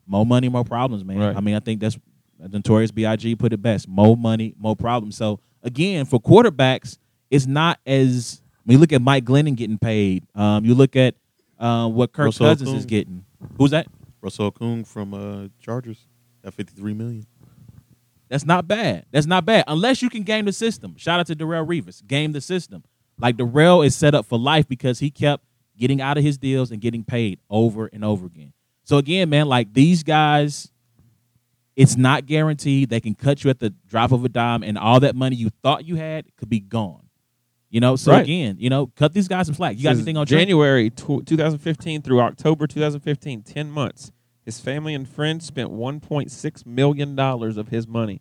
more 0.06 0.26
money, 0.26 0.50
more 0.50 0.66
problems, 0.66 1.06
man. 1.06 1.20
Right. 1.20 1.36
I 1.36 1.40
mean, 1.40 1.56
I 1.56 1.60
think 1.60 1.80
that's 1.80 1.98
Notorious 2.40 2.92
B.I.G. 2.92 3.36
put 3.36 3.54
it 3.54 3.62
best: 3.62 3.88
more 3.88 4.18
money, 4.18 4.54
more 4.58 4.76
problems. 4.76 5.16
So 5.16 5.40
again, 5.64 6.06
for 6.06 6.20
quarterbacks, 6.20 6.98
it's 7.30 7.46
not 7.46 7.80
as. 7.86 8.42
I 8.58 8.64
mean, 8.70 8.80
look 8.80 8.94
at 8.94 9.02
Mike 9.02 9.26
Glennon 9.26 9.56
getting 9.56 9.78
paid. 9.80 10.24
Um, 10.36 10.66
you 10.66 10.76
look 10.76 10.96
at 10.96 11.16
uh, 11.58 11.88
what 11.88 12.12
Kirk 12.12 12.26
Russell 12.26 12.48
Cousins 12.48 12.70
Okung. 12.70 12.78
is 12.78 12.86
getting. 12.86 13.26
Who's 13.58 13.72
that? 13.72 13.88
Russell 14.22 14.52
Okung 14.52 14.86
from 14.86 15.14
uh, 15.14 15.48
Chargers 15.60 16.06
at 16.44 16.54
53 16.54 16.94
million. 16.94 17.26
That's 18.32 18.46
not 18.46 18.66
bad. 18.66 19.06
That's 19.12 19.28
not 19.28 19.46
bad. 19.46 19.66
Unless 19.68 20.02
you 20.02 20.10
can 20.10 20.24
game 20.24 20.46
the 20.46 20.54
system. 20.54 20.96
Shout 20.98 21.20
out 21.20 21.28
to 21.28 21.36
Darrelle 21.36 21.68
Revis. 21.68 22.06
Game 22.08 22.32
the 22.32 22.40
system. 22.40 22.82
Like 23.20 23.36
Darrelle 23.36 23.86
is 23.86 23.94
set 23.94 24.16
up 24.16 24.26
for 24.26 24.40
life 24.40 24.70
because 24.70 25.00
he 25.00 25.12
kept 25.12 25.44
getting 25.78 26.00
out 26.00 26.18
of 26.18 26.24
his 26.24 26.38
deals 26.38 26.72
and 26.72 26.80
getting 26.80 27.04
paid 27.04 27.40
over 27.50 27.88
and 27.88 28.06
over 28.06 28.26
again. 28.26 28.54
So 28.86 28.98
again, 28.98 29.30
man, 29.30 29.48
like 29.48 29.74
these 29.74 30.02
guys, 30.04 30.72
it's 31.76 31.98
not 31.98 32.26
guaranteed. 32.26 32.90
They 32.90 33.02
can 33.02 33.16
cut 33.16 33.44
you 33.44 33.50
at 33.50 33.60
the 33.60 33.72
drop 33.88 34.14
of 34.14 34.24
a 34.24 34.30
dime, 34.30 34.64
and 34.64 34.78
all 34.78 35.02
that 35.02 35.14
money 35.16 35.36
you 35.36 35.50
thought 35.62 35.84
you 35.86 35.98
had 35.98 36.26
could 36.38 36.50
be 36.50 36.62
gone. 36.62 37.10
You 37.70 37.82
know, 37.82 37.98
so 37.98 38.14
Right. 38.14 38.24
again, 38.24 38.56
you 38.60 38.70
know, 38.70 38.88
cut 38.88 39.14
these 39.14 39.28
guys 39.28 39.48
some 39.48 39.56
slack. 39.56 39.76
You 39.78 39.84
got 39.84 39.96
anything 39.96 40.16
on 40.18 40.26
January 40.26 40.90
tw 40.90 41.26
2015 41.26 42.02
through 42.02 42.22
October 42.22 42.66
2015, 42.66 43.44
10 43.44 43.70
months. 43.72 44.12
His 44.52 44.60
family 44.60 44.94
and 44.94 45.08
friends 45.08 45.46
spent 45.46 45.72
1.6 45.72 46.66
million 46.66 47.16
dollars 47.16 47.56
of 47.56 47.70
his 47.70 47.88
money. 47.88 48.20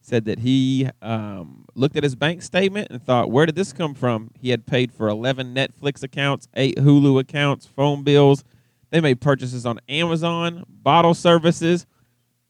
Said 0.00 0.24
that 0.24 0.40
he 0.40 0.88
um, 1.00 1.66
looked 1.76 1.94
at 1.94 2.02
his 2.02 2.16
bank 2.16 2.42
statement 2.42 2.88
and 2.90 3.00
thought, 3.00 3.30
"Where 3.30 3.46
did 3.46 3.54
this 3.54 3.72
come 3.72 3.94
from?" 3.94 4.32
He 4.40 4.50
had 4.50 4.66
paid 4.66 4.90
for 4.90 5.06
11 5.06 5.54
Netflix 5.54 6.02
accounts, 6.02 6.48
eight 6.54 6.78
Hulu 6.78 7.20
accounts, 7.20 7.64
phone 7.64 8.02
bills. 8.02 8.42
They 8.90 9.00
made 9.00 9.20
purchases 9.20 9.64
on 9.64 9.78
Amazon, 9.88 10.64
bottle 10.68 11.14
services. 11.14 11.86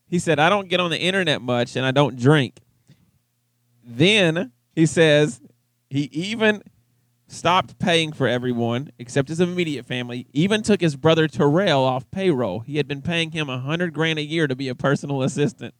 He 0.06 0.18
said, 0.18 0.38
"I 0.38 0.48
don't 0.48 0.70
get 0.70 0.80
on 0.80 0.90
the 0.90 0.98
internet 0.98 1.42
much, 1.42 1.76
and 1.76 1.84
I 1.84 1.90
don't 1.90 2.18
drink." 2.18 2.60
Then 3.84 4.52
he 4.74 4.86
says 4.86 5.42
he 5.90 6.04
even 6.04 6.62
stopped 7.32 7.78
paying 7.78 8.12
for 8.12 8.28
everyone 8.28 8.90
except 8.98 9.28
his 9.28 9.40
immediate 9.40 9.86
family. 9.86 10.26
Even 10.32 10.62
took 10.62 10.80
his 10.80 10.96
brother 10.96 11.26
Terrell 11.28 11.82
off 11.82 12.10
payroll. 12.10 12.60
He 12.60 12.76
had 12.76 12.86
been 12.86 13.02
paying 13.02 13.32
him 13.32 13.48
a 13.48 13.58
hundred 13.58 13.94
grand 13.94 14.18
a 14.18 14.22
year 14.22 14.46
to 14.46 14.54
be 14.54 14.68
a 14.68 14.74
personal 14.74 15.22
assistant. 15.22 15.74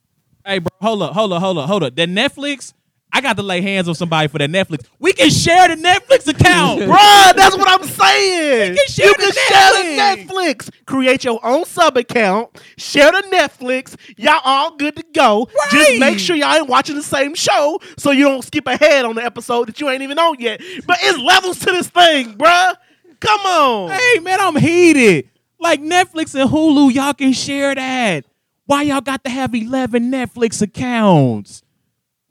Hey, 0.45 0.59
bro, 0.59 0.69
hold 0.81 1.03
up, 1.03 1.13
hold 1.13 1.33
up, 1.33 1.41
hold 1.41 1.59
up, 1.59 1.69
hold 1.69 1.83
up. 1.85 1.95
The 1.95 2.07
Netflix, 2.07 2.73
I 3.15 3.21
got 3.21 3.37
to 3.37 3.43
lay 3.43 3.61
hands 3.61 3.89
on 3.89 3.95
somebody 3.95 4.29
for 4.29 4.39
that 4.39 4.49
Netflix. 4.49 4.87
We 4.99 5.13
can 5.13 5.29
share 5.29 5.69
the 5.69 5.75
Netflix 5.75 6.27
account, 6.29 6.79
bro. 6.79 6.89
Bruh, 6.97 7.35
that's 7.37 7.55
what 7.57 7.69
I'm 7.69 7.87
saying. 7.87 8.71
You 8.73 8.79
can 8.79 8.87
share 8.89 9.07
You 9.07 9.15
the 9.15 9.23
can 9.23 9.33
share 9.53 10.17
the 10.17 10.25
Netflix. 10.33 10.71
Create 10.87 11.23
your 11.25 11.39
own 11.45 11.67
sub 11.67 11.99
account. 11.99 12.59
Share 12.79 13.13
the 13.13 13.23
Netflix. 13.31 13.97
Y'all 14.17 14.41
all 14.45 14.77
good 14.77 14.97
to 14.97 15.05
go. 15.13 15.49
Just 15.71 16.01
make 16.01 16.19
sure 16.19 16.37
y'all 16.37 16.55
ain't 16.55 16.69
watching 16.69 16.97
the 16.97 17.03
same 17.03 17.35
show 17.35 17.79
so 17.99 18.13
you 18.13 18.25
don't 18.25 18.43
skip 18.43 18.67
ahead 18.67 19.05
on 19.05 19.15
the 19.17 19.23
episode 19.25 19.69
that 19.69 19.79
you 19.79 19.91
ain't 19.91 20.03
even 20.03 20.19
on 20.19 20.37
yet. 20.41 20.63
But 20.87 20.97
it's 21.03 21.19
levels 21.19 21.59
to 21.61 21.67
this 21.67 21.89
thing, 21.91 22.39
bruh. 22.39 22.75
Come 23.21 23.41
on. 23.41 23.91
Hey, 23.91 24.21
man, 24.21 24.41
I'm 24.41 24.57
heated. 24.57 25.29
Like 25.61 25.81
Netflix 25.83 26.35
and 26.35 26.51
Hulu, 26.51 26.93
y'all 26.93 27.13
can 27.13 27.33
share 27.35 27.75
that. 27.75 28.25
Why 28.65 28.83
y'all 28.83 29.01
got 29.03 29.23
to 29.25 29.31
have 29.31 29.55
11 29.55 30.11
Netflix 30.11 30.63
accounts? 30.63 31.63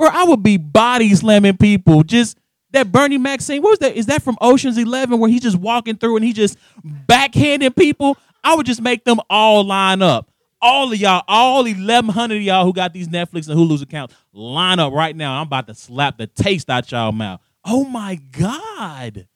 Bro, 0.01 0.09
I 0.13 0.23
would 0.23 0.41
be 0.41 0.57
body 0.57 1.13
slamming 1.13 1.57
people. 1.57 2.01
Just 2.01 2.35
that 2.71 2.91
Bernie 2.91 3.19
Mac 3.19 3.39
scene. 3.39 3.61
What 3.61 3.69
was 3.69 3.79
that? 3.79 3.95
Is 3.95 4.07
that 4.07 4.23
from 4.23 4.35
Ocean's 4.41 4.79
11 4.79 5.19
where 5.19 5.29
he's 5.29 5.41
just 5.41 5.57
walking 5.57 5.95
through 5.95 6.15
and 6.15 6.25
he 6.25 6.33
just 6.33 6.57
backhanding 6.83 7.75
people? 7.75 8.17
I 8.43 8.55
would 8.55 8.65
just 8.65 8.81
make 8.81 9.03
them 9.03 9.19
all 9.29 9.63
line 9.63 10.01
up. 10.01 10.31
All 10.59 10.91
of 10.91 10.97
y'all, 10.97 11.21
all 11.27 11.65
1,100 11.65 12.37
of 12.37 12.41
y'all 12.41 12.65
who 12.65 12.73
got 12.73 12.93
these 12.93 13.09
Netflix 13.09 13.47
and 13.47 13.59
Hulu's 13.59 13.83
accounts, 13.83 14.15
line 14.33 14.79
up 14.79 14.91
right 14.91 15.15
now. 15.15 15.39
I'm 15.39 15.45
about 15.45 15.67
to 15.67 15.75
slap 15.75 16.17
the 16.17 16.25
taste 16.25 16.71
out 16.71 16.91
y'all 16.91 17.11
mouth. 17.11 17.39
Oh 17.63 17.83
my 17.83 18.15
God. 18.31 19.27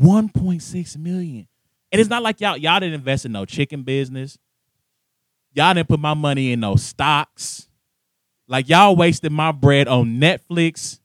1.6 0.00 0.96
million. 0.96 1.48
And 1.90 2.00
it's 2.00 2.08
not 2.08 2.22
like 2.22 2.40
y'all 2.40 2.56
y'all 2.56 2.78
didn't 2.78 2.94
invest 2.94 3.24
in 3.24 3.32
no 3.32 3.44
chicken 3.46 3.82
business. 3.82 4.38
Y'all 5.54 5.74
didn't 5.74 5.88
put 5.88 5.98
my 5.98 6.14
money 6.14 6.52
in 6.52 6.60
no 6.60 6.76
stocks. 6.76 7.66
Like 8.50 8.68
y'all 8.68 8.96
wasted 8.96 9.30
my 9.30 9.52
bread 9.52 9.86
on 9.86 10.18
Netflix 10.20 10.98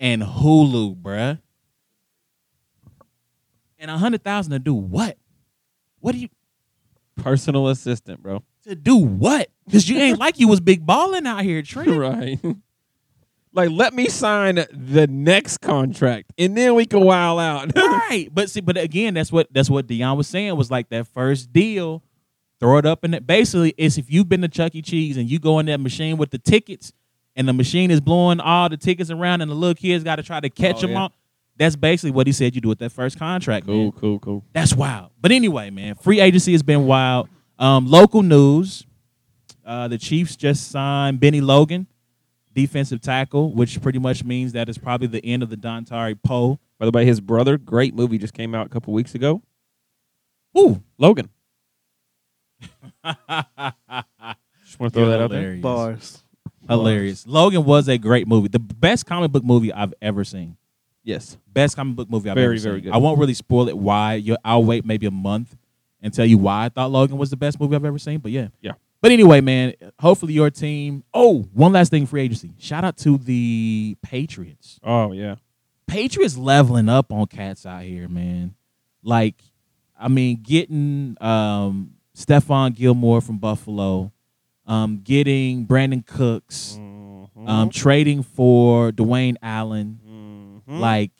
and 0.00 0.20
Hulu, 0.20 1.00
bruh. 1.00 1.38
And 3.78 3.88
a 3.88 3.96
hundred 3.96 4.24
thousand 4.24 4.50
to 4.50 4.58
do 4.58 4.74
what? 4.74 5.16
What 6.00 6.12
do 6.12 6.18
you 6.18 6.28
Personal 7.14 7.68
assistant, 7.68 8.20
bro. 8.20 8.42
to 8.64 8.74
do 8.74 8.96
what? 8.96 9.48
Because 9.64 9.88
you 9.88 9.98
ain't 9.98 10.18
like 10.18 10.40
you 10.40 10.48
was 10.48 10.60
big 10.60 10.84
balling 10.84 11.26
out 11.26 11.42
here, 11.42 11.62
Trent. 11.62 11.88
right. 11.96 12.40
like, 13.52 13.70
let 13.70 13.94
me 13.94 14.08
sign 14.08 14.56
the 14.72 15.06
next 15.08 15.58
contract, 15.58 16.32
and 16.36 16.56
then 16.56 16.74
we 16.74 16.84
can 16.84 17.00
wild 17.00 17.38
out. 17.38 17.72
right. 17.76 18.28
But 18.32 18.50
see, 18.50 18.60
but 18.60 18.76
again, 18.76 19.14
that's 19.14 19.30
what 19.30 19.46
that's 19.52 19.70
what 19.70 19.86
Dion 19.86 20.16
was 20.16 20.26
saying 20.26 20.56
was 20.56 20.70
like 20.70 20.88
that 20.88 21.06
first 21.06 21.52
deal. 21.52 22.02
Throw 22.60 22.78
it 22.78 22.86
up 22.86 23.04
in 23.04 23.14
it. 23.14 23.26
Basically, 23.26 23.72
it's 23.78 23.98
if 23.98 24.10
you've 24.10 24.28
been 24.28 24.40
to 24.42 24.48
Chuck 24.48 24.74
E. 24.74 24.82
Cheese 24.82 25.16
and 25.16 25.30
you 25.30 25.38
go 25.38 25.58
in 25.60 25.66
that 25.66 25.78
machine 25.80 26.16
with 26.16 26.30
the 26.30 26.38
tickets, 26.38 26.92
and 27.36 27.46
the 27.48 27.52
machine 27.52 27.90
is 27.90 28.00
blowing 28.00 28.40
all 28.40 28.68
the 28.68 28.76
tickets 28.76 29.10
around, 29.10 29.42
and 29.42 29.50
the 29.50 29.54
little 29.54 29.74
kids 29.74 30.02
got 30.02 30.16
to 30.16 30.22
try 30.24 30.40
to 30.40 30.50
catch 30.50 30.78
Oh, 30.78 30.80
them 30.82 30.90
yeah. 30.90 31.00
all. 31.02 31.12
That's 31.56 31.76
basically 31.76 32.10
what 32.12 32.26
he 32.26 32.32
said 32.32 32.54
you 32.54 32.60
do 32.60 32.68
with 32.68 32.78
that 32.80 32.90
first 32.90 33.18
contract. 33.18 33.66
man. 33.66 33.76
cool, 33.76 33.92
cool, 33.92 34.18
cool. 34.18 34.44
That's 34.52 34.74
wild. 34.74 35.10
But 35.20 35.30
anyway, 35.32 35.70
man, 35.70 35.94
free 35.96 36.20
agency 36.20 36.52
has 36.52 36.62
been 36.62 36.86
wild. 36.86 37.28
Um, 37.58 37.86
local 37.86 38.22
news: 38.22 38.84
uh, 39.64 39.86
the 39.88 39.98
Chiefs 39.98 40.34
just 40.36 40.70
signed 40.70 41.20
Bennie 41.20 41.40
Logan, 41.40 41.86
defensive 42.54 43.00
tackle, 43.00 43.52
which 43.54 43.80
pretty 43.82 43.98
much 44.00 44.24
means 44.24 44.52
that 44.52 44.68
it's 44.68 44.78
probably 44.78 45.06
the 45.08 45.24
end 45.24 45.42
of 45.44 45.50
the 45.50 45.56
Dontari 45.56 46.16
Poe. 46.20 46.58
By 46.78 46.86
the 46.86 46.92
way, 46.92 47.04
his 47.04 47.20
brother, 47.20 47.56
great 47.58 47.94
movie, 47.94 48.18
just 48.18 48.34
came 48.34 48.54
out 48.54 48.66
a 48.66 48.68
couple 48.68 48.92
weeks 48.92 49.14
ago. 49.14 49.42
Ooh, 50.56 50.82
Logan. 50.96 51.28
Just 53.04 54.78
want 54.80 54.92
to 54.92 55.00
throw 55.00 55.08
that 55.10 55.20
out 55.20 55.30
there. 55.30 55.40
Hilarious. 55.40 55.62
Bars. 55.62 56.22
Hilarious. 56.68 57.26
Logan 57.26 57.64
was 57.64 57.88
a 57.88 57.96
great 57.98 58.28
movie. 58.28 58.48
The 58.48 58.58
best 58.58 59.06
comic 59.06 59.30
book 59.32 59.44
movie 59.44 59.72
I've 59.72 59.94
ever 60.02 60.24
seen. 60.24 60.56
Yes. 61.04 61.38
Best 61.50 61.76
comic 61.76 61.96
book 61.96 62.10
movie 62.10 62.28
I've 62.28 62.34
Very, 62.34 62.56
ever 62.56 62.58
seen. 62.58 62.70
very 62.70 62.80
good. 62.82 62.92
I 62.92 62.98
won't 62.98 63.18
really 63.18 63.34
spoil 63.34 63.68
it 63.68 63.78
why. 63.78 64.14
You, 64.14 64.36
I'll 64.44 64.64
wait 64.64 64.84
maybe 64.84 65.06
a 65.06 65.10
month 65.10 65.56
and 66.02 66.12
tell 66.12 66.26
you 66.26 66.36
why 66.38 66.66
I 66.66 66.68
thought 66.68 66.90
Logan 66.90 67.16
was 67.16 67.30
the 67.30 67.36
best 67.36 67.58
movie 67.58 67.74
I've 67.74 67.84
ever 67.84 67.98
seen. 67.98 68.18
But 68.18 68.32
yeah. 68.32 68.48
Yeah. 68.60 68.72
But 69.00 69.12
anyway, 69.12 69.40
man, 69.40 69.74
hopefully 70.00 70.34
your 70.34 70.50
team. 70.50 71.04
Oh, 71.14 71.42
one 71.54 71.72
last 71.72 71.90
thing 71.90 72.04
free 72.06 72.22
agency. 72.22 72.52
Shout 72.58 72.84
out 72.84 72.96
to 72.98 73.16
the 73.16 73.96
Patriots. 74.02 74.78
Oh 74.82 75.12
yeah. 75.12 75.36
Patriots 75.86 76.36
leveling 76.36 76.88
up 76.88 77.12
on 77.12 77.26
cats 77.26 77.64
out 77.64 77.82
here, 77.82 78.08
man. 78.08 78.54
Like, 79.02 79.36
I 79.98 80.08
mean, 80.08 80.40
getting 80.42 81.16
um, 81.20 81.94
Stephon 82.18 82.74
Gilmore 82.74 83.20
from 83.20 83.38
Buffalo, 83.38 84.12
um, 84.66 85.00
getting 85.04 85.66
Brandin 85.66 86.04
Cooks, 86.04 86.76
Mm-hmm. 86.78 87.48
um, 87.48 87.70
trading 87.70 88.22
for 88.24 88.90
Dwayne 88.90 89.36
Allen. 89.40 90.00
Mhm. 90.68 90.80
Like, 90.80 91.12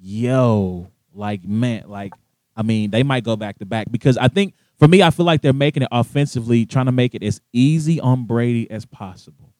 yo, 0.00 0.88
like 1.14 1.44
man, 1.44 1.84
like 1.88 2.12
I 2.54 2.62
mean, 2.62 2.90
they 2.90 3.02
might 3.02 3.24
go 3.24 3.34
back 3.34 3.58
to 3.58 3.66
back 3.66 3.90
because 3.90 4.16
I 4.18 4.28
think 4.28 4.54
for 4.78 4.86
me, 4.86 5.02
I 5.02 5.10
feel 5.10 5.26
like 5.26 5.40
they're 5.42 5.52
making 5.52 5.82
it 5.84 5.88
offensively, 5.90 6.66
trying 6.66 6.86
to 6.86 6.92
make 6.92 7.14
it 7.14 7.22
as 7.22 7.40
easy 7.52 7.98
on 8.00 8.24
Brady 8.26 8.70
as 8.70 8.84
possible. 8.84 9.52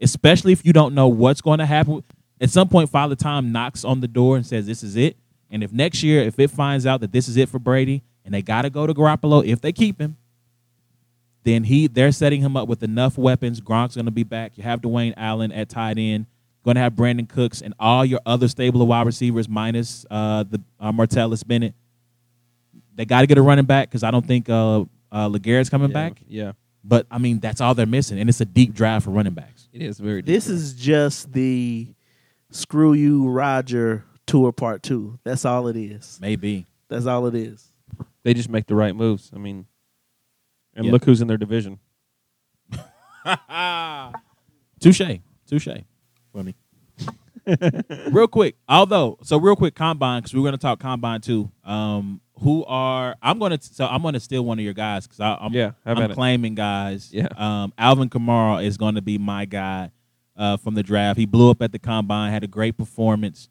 Especially 0.00 0.52
if 0.52 0.64
you 0.64 0.72
don't 0.72 0.94
know 0.94 1.08
what's 1.08 1.40
going 1.40 1.58
to 1.58 1.66
happen. 1.66 2.02
At 2.40 2.50
some 2.50 2.68
point, 2.68 2.90
Father 2.90 3.14
Time 3.16 3.50
knocks 3.52 3.84
on 3.84 4.00
the 4.00 4.08
door 4.08 4.36
and 4.36 4.46
says, 4.46 4.66
"This 4.66 4.82
is 4.82 4.94
it." 4.96 5.16
And 5.50 5.62
if 5.64 5.72
next 5.72 6.02
year, 6.02 6.22
if 6.22 6.38
it 6.38 6.50
finds 6.50 6.86
out 6.86 7.00
that 7.00 7.12
this 7.12 7.28
is 7.28 7.36
it 7.36 7.48
for 7.48 7.58
Brady, 7.58 8.02
and 8.26 8.34
they 8.34 8.42
got 8.42 8.62
to 8.62 8.70
go 8.70 8.86
to 8.86 8.92
Garoppolo 8.92 9.42
if 9.46 9.62
they 9.62 9.72
keep 9.72 9.98
him, 10.00 10.18
then 11.44 11.64
he 11.64 11.86
they're 11.86 12.12
setting 12.12 12.42
him 12.42 12.56
up 12.56 12.68
with 12.68 12.82
enough 12.82 13.16
weapons. 13.16 13.60
Gronk's 13.62 13.94
going 13.94 14.04
to 14.06 14.10
be 14.10 14.24
back. 14.24 14.58
You 14.58 14.64
have 14.64 14.82
Dwayne 14.82 15.14
Allen 15.16 15.52
at 15.52 15.68
tight 15.70 15.96
end. 15.96 16.26
Going 16.64 16.74
to 16.74 16.80
have 16.80 16.94
Brandin 16.94 17.28
Cooks 17.28 17.62
and 17.62 17.72
all 17.78 18.04
your 18.04 18.18
other 18.26 18.48
stable 18.48 18.82
of 18.82 18.88
wide 18.88 19.06
receivers 19.06 19.48
minus 19.48 20.04
uh, 20.10 20.42
the 20.42 20.60
uh, 20.80 20.90
Martellus 20.90 21.46
Bennett. 21.46 21.74
They 22.96 23.04
got 23.04 23.20
to 23.20 23.26
get 23.28 23.38
a 23.38 23.42
running 23.42 23.66
back 23.66 23.88
because 23.88 24.02
I 24.02 24.10
don't 24.10 24.26
think 24.26 24.48
uh, 24.50 24.80
uh, 25.12 25.28
LeGarrette's 25.28 25.70
coming 25.70 25.90
Yeah, 25.90 25.94
back. 25.94 26.20
Yeah, 26.26 26.52
But 26.82 27.06
I 27.10 27.18
mean, 27.18 27.38
that's 27.38 27.60
all 27.60 27.74
they're 27.74 27.86
missing, 27.86 28.18
and 28.18 28.28
it's 28.28 28.40
a 28.40 28.44
deep 28.44 28.74
draft 28.74 29.04
for 29.04 29.12
running 29.12 29.34
backs. 29.34 29.68
it 29.72 29.80
is 29.82 30.00
very. 30.00 30.22
This 30.22 30.44
different. 30.46 30.62
is 30.62 30.72
just 30.74 31.32
the 31.32 31.94
screw 32.50 32.94
you, 32.94 33.28
Roger 33.28 34.04
tour 34.26 34.50
part 34.50 34.82
two. 34.82 35.20
That's 35.22 35.44
all 35.44 35.68
it 35.68 35.76
is. 35.76 36.18
Maybe. 36.20 36.66
That's 36.88 37.06
all 37.06 37.26
it 37.26 37.36
is. 37.36 37.65
They 38.26 38.34
just 38.34 38.48
make 38.48 38.66
the 38.66 38.74
right 38.74 38.94
moves. 38.96 39.30
I 39.32 39.38
mean, 39.38 39.66
and 40.74 40.84
Yeah. 40.86 40.90
look 40.90 41.04
who's 41.04 41.20
in 41.20 41.28
their 41.28 41.36
division. 41.36 41.78
Touche. 44.80 45.00
Touche. 45.46 45.68
Funny. 46.32 46.56
real 48.10 48.26
quick, 48.26 48.56
although, 48.68 49.16
so 49.22 49.36
real 49.38 49.54
quick, 49.54 49.76
combine 49.76 50.20
because 50.20 50.34
we're 50.34 50.40
going 50.42 50.52
to 50.52 50.58
talk 50.58 50.80
combine 50.80 51.20
too. 51.20 51.52
Um, 51.64 52.20
who 52.40 52.64
are 52.64 53.14
I'm 53.22 53.38
going 53.38 53.56
to 53.56 53.62
so 53.62 53.86
I'm 53.86 54.02
going 54.02 54.14
to 54.14 54.20
steal 54.20 54.44
one 54.44 54.58
of 54.58 54.64
your 54.64 54.74
guys 54.74 55.06
because 55.06 55.20
I'm 55.20 55.52
Yeah, 55.52 55.70
I'm 55.86 55.96
about 55.96 56.10
it? 56.10 56.14
claiming 56.14 56.56
guys. 56.56 57.12
Yeah. 57.12 57.28
Um, 57.36 57.72
Alvin 57.78 58.10
Kamara 58.10 58.64
is 58.64 58.76
going 58.76 58.96
to 58.96 59.02
be 59.02 59.18
my 59.18 59.44
guy 59.44 59.92
uh, 60.36 60.56
from 60.56 60.74
the 60.74 60.82
draft. 60.82 61.18
He 61.20 61.26
blew 61.26 61.48
up 61.50 61.62
at 61.62 61.70
the 61.70 61.78
combine, 61.78 62.32
had 62.32 62.42
a 62.42 62.48
great 62.48 62.76
performance. 62.76 63.48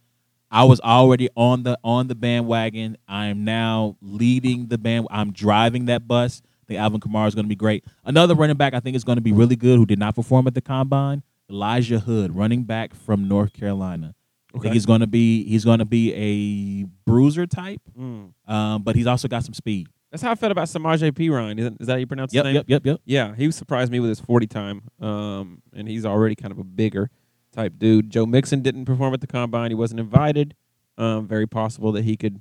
I 0.56 0.64
was 0.64 0.80
already 0.82 1.30
on 1.36 1.64
the 1.64 1.78
on 1.84 2.08
the 2.08 2.16
bandwagon. 2.16 2.98
I 3.08 3.26
am 3.28 3.44
now 3.44 3.98
leading 4.02 4.68
the 4.68 4.78
band. 4.78 5.08
I'm 5.12 5.32
driving 5.32 5.86
that 5.86 6.08
bus. 6.08 6.42
I 6.46 6.66
think 6.68 6.80
Alvin 6.80 7.00
Kamara 7.02 7.28
is 7.28 7.36
going 7.36 7.46
to 7.46 7.50
be 7.50 7.56
great. 7.56 7.84
Another 8.06 8.34
running 8.36 8.56
back 8.56 8.74
I 8.74 8.80
think 8.80 8.96
is 8.96 9.04
going 9.04 9.18
to 9.18 9.22
be 9.22 9.32
really 9.34 9.56
good 9.56 9.78
who 9.78 9.86
did 9.86 10.00
not 10.00 10.16
perform 10.16 10.48
at 10.48 10.54
the 10.56 10.62
combine. 10.62 11.24
Elijah 11.50 12.00
Hood, 12.00 12.36
running 12.36 12.64
back 12.64 12.96
from 12.96 13.28
North 13.28 13.54
Carolina. 13.54 14.16
I 14.54 14.58
Okay. 14.58 14.64
think 14.64 14.74
he's 14.76 14.86
going 14.86 15.02
to 15.02 15.08
be 15.08 15.44
he's 15.44 15.66
going 15.66 15.80
to 15.80 15.86
be 15.86 16.14
a 16.14 16.86
bruiser 17.06 17.46
type, 17.46 17.82
Mm. 18.00 18.32
um, 18.48 18.82
but 18.84 18.96
he's 18.96 19.06
also 19.08 19.28
got 19.28 19.44
some 19.44 19.54
speed. 19.54 19.88
That's 20.12 20.24
how 20.24 20.32
I 20.32 20.36
felt 20.36 20.54
about 20.54 20.68
Samaje 20.70 21.12
Perine. 21.12 21.60
Is, 21.60 21.88
that 21.88 21.94
how 21.94 21.98
you 21.98 22.08
pronounce 22.08 22.34
Yep, 22.34 22.46
his 22.46 22.54
name? 22.54 22.56
yep, 22.56 22.66
yep, 22.70 22.86
yep. 22.86 23.02
Yeah, 23.04 23.36
he 23.36 23.52
surprised 23.52 23.92
me 23.92 24.00
with 24.00 24.08
his 24.10 24.22
40 24.22 24.48
time. 24.48 24.84
Um, 25.02 25.62
and 25.76 25.90
he's 25.90 26.06
already 26.06 26.36
kind 26.36 26.54
of 26.54 26.58
a 26.60 26.64
bigger 26.64 27.10
type 27.56 27.74
dude. 27.78 28.10
Joe 28.10 28.26
Mixon 28.26 28.62
didn't 28.62 28.86
perform 28.86 29.14
at 29.14 29.22
the 29.22 29.28
combine. 29.28 29.72
He 29.72 29.76
wasn't 29.76 30.00
invited. 30.00 30.56
Um, 30.98 31.28
very 31.28 31.48
possible 31.48 31.92
that 31.94 32.04
he 32.06 32.16
could 32.16 32.40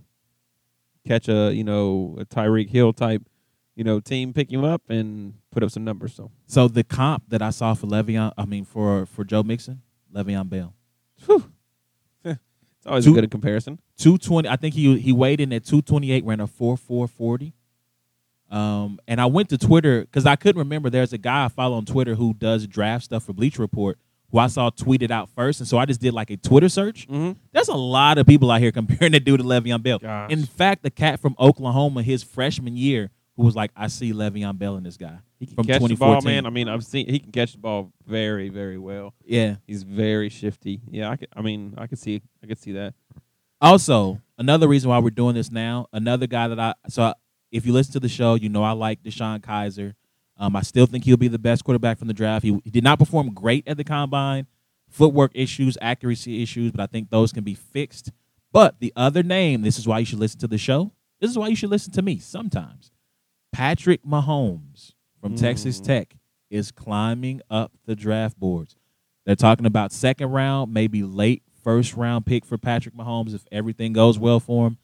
catch 1.07 1.29
a, 1.29 1.53
you 1.53 1.65
know, 1.65 2.17
a 2.21 2.25
Tyreek 2.25 2.69
Hill 2.71 2.93
type, 2.93 3.23
you 3.75 3.83
know, 3.85 3.99
team, 4.01 4.33
pick 4.33 4.51
him 4.53 4.63
up 4.65 4.83
and 4.89 5.35
put 5.51 5.63
up 5.63 5.71
some 5.71 5.85
numbers. 5.85 6.15
So, 6.15 6.31
So 6.47 6.69
the 6.69 6.85
comp 6.85 7.25
that 7.29 7.43
I 7.43 7.51
saw 7.51 7.75
for 7.75 7.87
Le'Veon, 7.87 8.33
I 8.39 8.45
mean 8.45 8.65
for 8.65 9.07
for 9.07 9.25
Joe 9.25 9.43
Mixon, 9.43 9.83
Le'Veon 10.15 10.49
Bell, 10.49 10.75
whew. 11.27 11.51
it's 12.25 12.39
always 12.87 13.05
Two- 13.05 13.13
a 13.13 13.21
good 13.21 13.31
comparison. 13.31 13.81
two 13.97 14.19
twenty. 14.19 14.49
I 14.49 14.57
think 14.57 14.75
he 14.75 14.99
he 14.99 15.13
weighed 15.13 15.41
in 15.41 15.53
at 15.53 15.65
two 15.65 15.83
twenty 15.83 16.13
eight, 16.13 16.25
ran 16.25 16.41
a 16.41 16.47
four 16.47 16.77
four 16.77 17.09
forty. 17.09 17.55
Um, 18.51 19.01
and 19.09 19.21
I 19.21 19.27
went 19.27 19.49
to 19.49 19.59
Twitter 19.59 20.03
because 20.03 20.27
I 20.27 20.37
couldn't 20.37 20.59
remember. 20.61 20.89
There's 20.91 21.13
a 21.13 21.19
guy 21.19 21.47
I 21.47 21.49
follow 21.49 21.77
on 21.77 21.85
Twitter 21.87 22.15
who 22.15 22.35
does 22.35 22.67
draft 22.69 23.07
stuff 23.07 23.25
for 23.25 23.33
Bleacher 23.33 23.63
Report, 23.63 23.99
who 24.31 24.39
I 24.39 24.47
saw 24.49 24.71
tweeted 24.71 25.11
out 25.11 25.29
first, 25.31 25.61
and 25.61 25.69
so 25.69 25.79
I 25.79 25.85
just 25.87 26.01
did 26.01 26.13
like 26.15 26.31
a 26.31 26.37
Twitter 26.37 26.69
search. 26.69 27.07
Mm-hmm. 27.09 27.33
There's 27.53 27.69
a 27.69 27.75
lot 27.77 28.19
of 28.19 28.27
people 28.27 28.51
out 28.51 28.61
here 28.61 28.73
comparing 28.73 29.13
that 29.13 29.25
dude 29.25 29.41
to 29.41 29.45
Le'Veon 29.47 29.83
Bell. 29.83 29.99
Gosh. 29.99 30.31
In 30.33 30.45
fact, 30.45 30.83
the 30.83 30.91
cat 30.91 31.21
from 31.21 31.35
Oklahoma, 31.39 32.03
his 32.03 32.23
freshman 32.23 32.77
year, 32.77 33.11
who 33.37 33.43
was 33.45 33.55
like, 33.57 33.71
"I 33.77 33.89
see 33.89 34.13
Le'Veon 34.13 34.59
Bell 34.59 34.77
in 34.77 34.83
this 34.85 34.97
guy." 34.97 35.19
He 35.39 35.47
can 35.47 35.55
From 35.57 35.67
catch 35.67 35.83
the 35.83 35.95
ball, 35.97 36.21
2014. 36.21 36.25
man. 36.35 36.47
I 36.47 36.51
mean, 36.51 36.69
I've 36.69 36.85
seen 36.85 37.09
he 37.09 37.19
can 37.19 37.31
catch 37.33 37.53
the 37.53 37.59
ball 37.59 37.93
very, 38.07 38.49
very 38.49 38.79
well. 38.79 39.13
Yeah. 39.25 39.57
He's 39.67 39.83
very 39.83 40.29
shifty. 40.31 40.81
Yeah, 40.91 41.11
I 41.11 41.17
could, 41.17 41.29
I 41.37 41.43
mean, 41.43 41.75
I 41.77 41.87
could 41.87 41.99
see, 41.99 42.23
I 42.43 42.47
could 42.47 42.59
see 42.59 42.73
that. 42.73 42.95
Also, 43.61 44.21
another 44.39 44.69
reason 44.69 44.91
why 44.91 44.99
we're 44.99 45.11
doing 45.11 45.35
this 45.35 45.51
now, 45.51 45.87
another 45.93 46.27
guy 46.27 46.49
that 46.49 46.59
I 46.61 46.75
so 46.89 47.03
I, 47.05 47.15
if 47.51 47.67
you 47.67 47.73
listen 47.73 47.93
to 47.95 48.01
the 48.01 48.09
show, 48.09 48.35
you 48.35 48.49
know 48.49 48.63
I 48.63 48.73
like 48.73 49.03
DeShone 49.03 49.41
Kizer. 49.41 49.95
Um, 50.37 50.57
I 50.57 50.63
still 50.63 50.87
think 50.87 51.05
he'll 51.05 51.17
be 51.17 51.29
the 51.29 51.39
best 51.39 51.65
quarterback 51.65 51.99
from 51.99 52.09
the 52.09 52.15
draft. 52.15 52.45
He, 52.45 52.59
he 52.65 52.71
did 52.71 52.85
not 52.85 52.99
perform 52.99 53.33
great 53.33 53.67
at 53.69 53.77
the 53.77 53.85
combine, 53.85 54.47
footwork 54.89 55.31
issues, 55.35 55.79
accuracy 55.81 56.43
issues, 56.43 56.73
but 56.73 56.81
I 56.81 56.87
think 56.87 57.11
those 57.11 57.33
can 57.33 57.45
be 57.45 57.55
fixed. 57.55 58.11
But 58.53 58.81
the 58.81 58.93
other 58.97 59.23
name, 59.23 59.63
this 59.63 59.79
is 59.79 59.87
why 59.87 60.01
you 60.01 60.05
should 60.05 60.19
listen 60.19 60.41
to 60.41 60.49
the 60.49 60.59
show. 60.59 60.93
This 61.21 61.31
is 61.31 61.39
why 61.39 61.49
you 61.49 61.57
should 61.57 61.71
listen 61.71 61.93
to 61.93 62.03
me 62.03 62.19
sometimes. 62.19 62.91
Patrick 63.53 64.05
Mahomes 64.05 64.95
from 65.21 65.37
Texas 65.37 65.81
Mm. 65.81 65.85
Tech 65.85 66.17
is 66.51 66.71
climbing 66.71 67.41
up 67.49 67.73
the 67.87 67.97
draft 67.97 68.39
boards. 68.39 68.77
They're 69.25 69.37
talking 69.37 69.67
about 69.67 69.93
second 69.93 70.31
round, 70.31 70.73
maybe 70.73 71.03
late 71.03 71.43
first 71.63 71.95
round 71.95 72.27
pick 72.27 72.45
for 72.45 72.59
Patrick 72.59 72.95
Mahomes 72.95 73.35
if 73.35 73.47
everything 73.51 73.93
goes 73.93 74.19
well 74.19 74.39
for 74.39 74.67
him. 74.67 74.79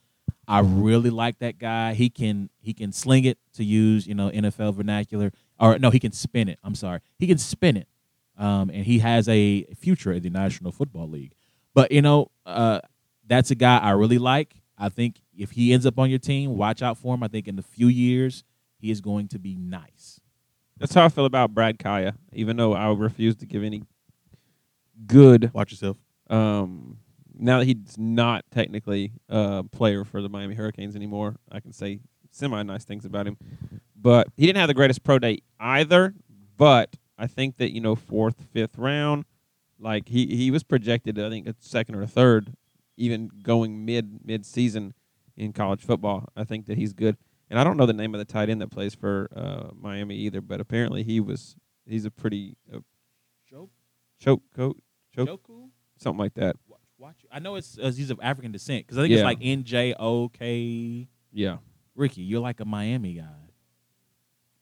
I 0.48 0.60
really 0.60 1.10
like 1.10 1.38
that 1.40 1.58
guy. 1.58 1.94
He 1.94 2.10
can 2.10 2.50
he 2.60 2.72
can 2.72 2.92
sling 2.92 3.24
it 3.24 3.38
to 3.54 3.64
use 3.64 4.06
you 4.06 4.14
know 4.14 4.30
NFL 4.30 4.74
vernacular, 4.74 5.32
or 5.58 5.78
no, 5.78 5.90
he 5.90 5.98
can 5.98 6.12
spin 6.12 6.48
it. 6.48 6.58
I'm 6.64 6.74
sorry, 6.74 7.00
he 7.18 7.26
can 7.26 7.38
spin 7.38 7.76
it, 7.76 7.88
um, 8.38 8.70
and 8.70 8.84
he 8.84 8.98
has 9.00 9.28
a 9.28 9.64
future 9.76 10.12
in 10.12 10.22
the 10.22 10.30
National 10.30 10.72
Football 10.72 11.08
League. 11.08 11.32
But 11.74 11.92
you 11.92 12.02
know, 12.02 12.30
uh, 12.46 12.80
that's 13.26 13.50
a 13.50 13.54
guy 13.54 13.78
I 13.78 13.90
really 13.90 14.18
like. 14.18 14.56
I 14.78 14.88
think 14.88 15.20
if 15.36 15.52
he 15.52 15.72
ends 15.72 15.86
up 15.86 15.98
on 15.98 16.08
your 16.10 16.18
team, 16.18 16.56
watch 16.56 16.82
out 16.82 16.96
for 16.98 17.14
him. 17.14 17.22
I 17.22 17.28
think 17.28 17.46
in 17.48 17.58
a 17.58 17.62
few 17.62 17.88
years 17.88 18.44
he 18.78 18.90
is 18.90 19.00
going 19.00 19.28
to 19.28 19.38
be 19.38 19.54
nice. 19.54 20.20
That's 20.78 20.94
how 20.94 21.04
I 21.04 21.10
feel 21.10 21.26
about 21.26 21.52
Brad 21.52 21.78
Kaaya. 21.78 22.14
Even 22.32 22.56
though 22.56 22.72
I 22.72 22.90
refuse 22.92 23.36
to 23.36 23.46
give 23.46 23.62
any 23.62 23.82
good 25.06 25.50
Watch 25.52 25.72
yourself. 25.72 25.96
um, 26.28 26.98
now 27.40 27.58
that 27.58 27.64
he's 27.64 27.96
not 27.96 28.44
technically 28.50 29.12
a 29.28 29.64
player 29.64 30.04
for 30.04 30.22
the 30.22 30.28
Miami 30.28 30.54
Hurricanes 30.54 30.94
anymore, 30.94 31.36
I 31.50 31.60
can 31.60 31.72
say 31.72 32.00
semi 32.30 32.62
nice 32.62 32.84
things 32.84 33.04
about 33.04 33.26
him. 33.26 33.36
But 33.96 34.28
he 34.36 34.46
didn't 34.46 34.58
have 34.58 34.68
the 34.68 34.74
greatest 34.74 35.02
pro 35.02 35.18
day 35.18 35.40
either. 35.58 36.14
But 36.56 36.96
I 37.18 37.26
think 37.26 37.56
that 37.56 37.72
you 37.72 37.80
know 37.80 37.94
fourth, 37.94 38.44
fifth 38.52 38.78
round, 38.78 39.24
like 39.78 40.08
he 40.08 40.26
he 40.36 40.50
was 40.50 40.62
projected, 40.62 41.18
I 41.18 41.28
think 41.30 41.46
a 41.46 41.54
second 41.58 41.94
or 41.94 42.02
a 42.02 42.06
third, 42.06 42.54
even 42.96 43.30
going 43.42 43.84
mid 43.84 44.24
mid 44.24 44.44
season 44.44 44.94
in 45.36 45.52
college 45.52 45.82
football. 45.82 46.28
I 46.36 46.44
think 46.44 46.66
that 46.66 46.76
he's 46.76 46.92
good. 46.92 47.16
And 47.48 47.58
I 47.58 47.64
don't 47.64 47.76
know 47.76 47.86
the 47.86 47.92
name 47.92 48.14
of 48.14 48.18
the 48.18 48.24
tight 48.24 48.48
end 48.48 48.60
that 48.60 48.70
plays 48.70 48.94
for 48.94 49.28
uh, 49.34 49.74
Miami 49.74 50.14
either, 50.16 50.40
but 50.40 50.60
apparently 50.60 51.02
he 51.02 51.18
was 51.18 51.56
he's 51.86 52.04
a 52.04 52.10
pretty 52.10 52.56
uh, 52.72 52.80
choke 54.20 54.42
coach 54.54 54.76
choke 55.14 55.28
something 55.96 56.18
like 56.18 56.34
that. 56.34 56.56
Watch. 57.00 57.24
I 57.32 57.38
know 57.38 57.54
it's 57.56 57.78
uh, 57.82 57.90
he's 57.90 58.10
of 58.10 58.20
African 58.22 58.52
descent 58.52 58.86
because 58.86 58.98
I 58.98 59.02
think 59.02 59.12
Yeah. 59.12 59.18
it's 59.20 59.24
like 59.24 59.38
N 59.40 59.64
J 59.64 59.94
O 59.98 60.28
K. 60.28 61.08
Yeah. 61.32 61.56
Ricky, 61.94 62.20
you're 62.20 62.40
like 62.40 62.60
a 62.60 62.64
Miami 62.66 63.14
guy, 63.14 63.24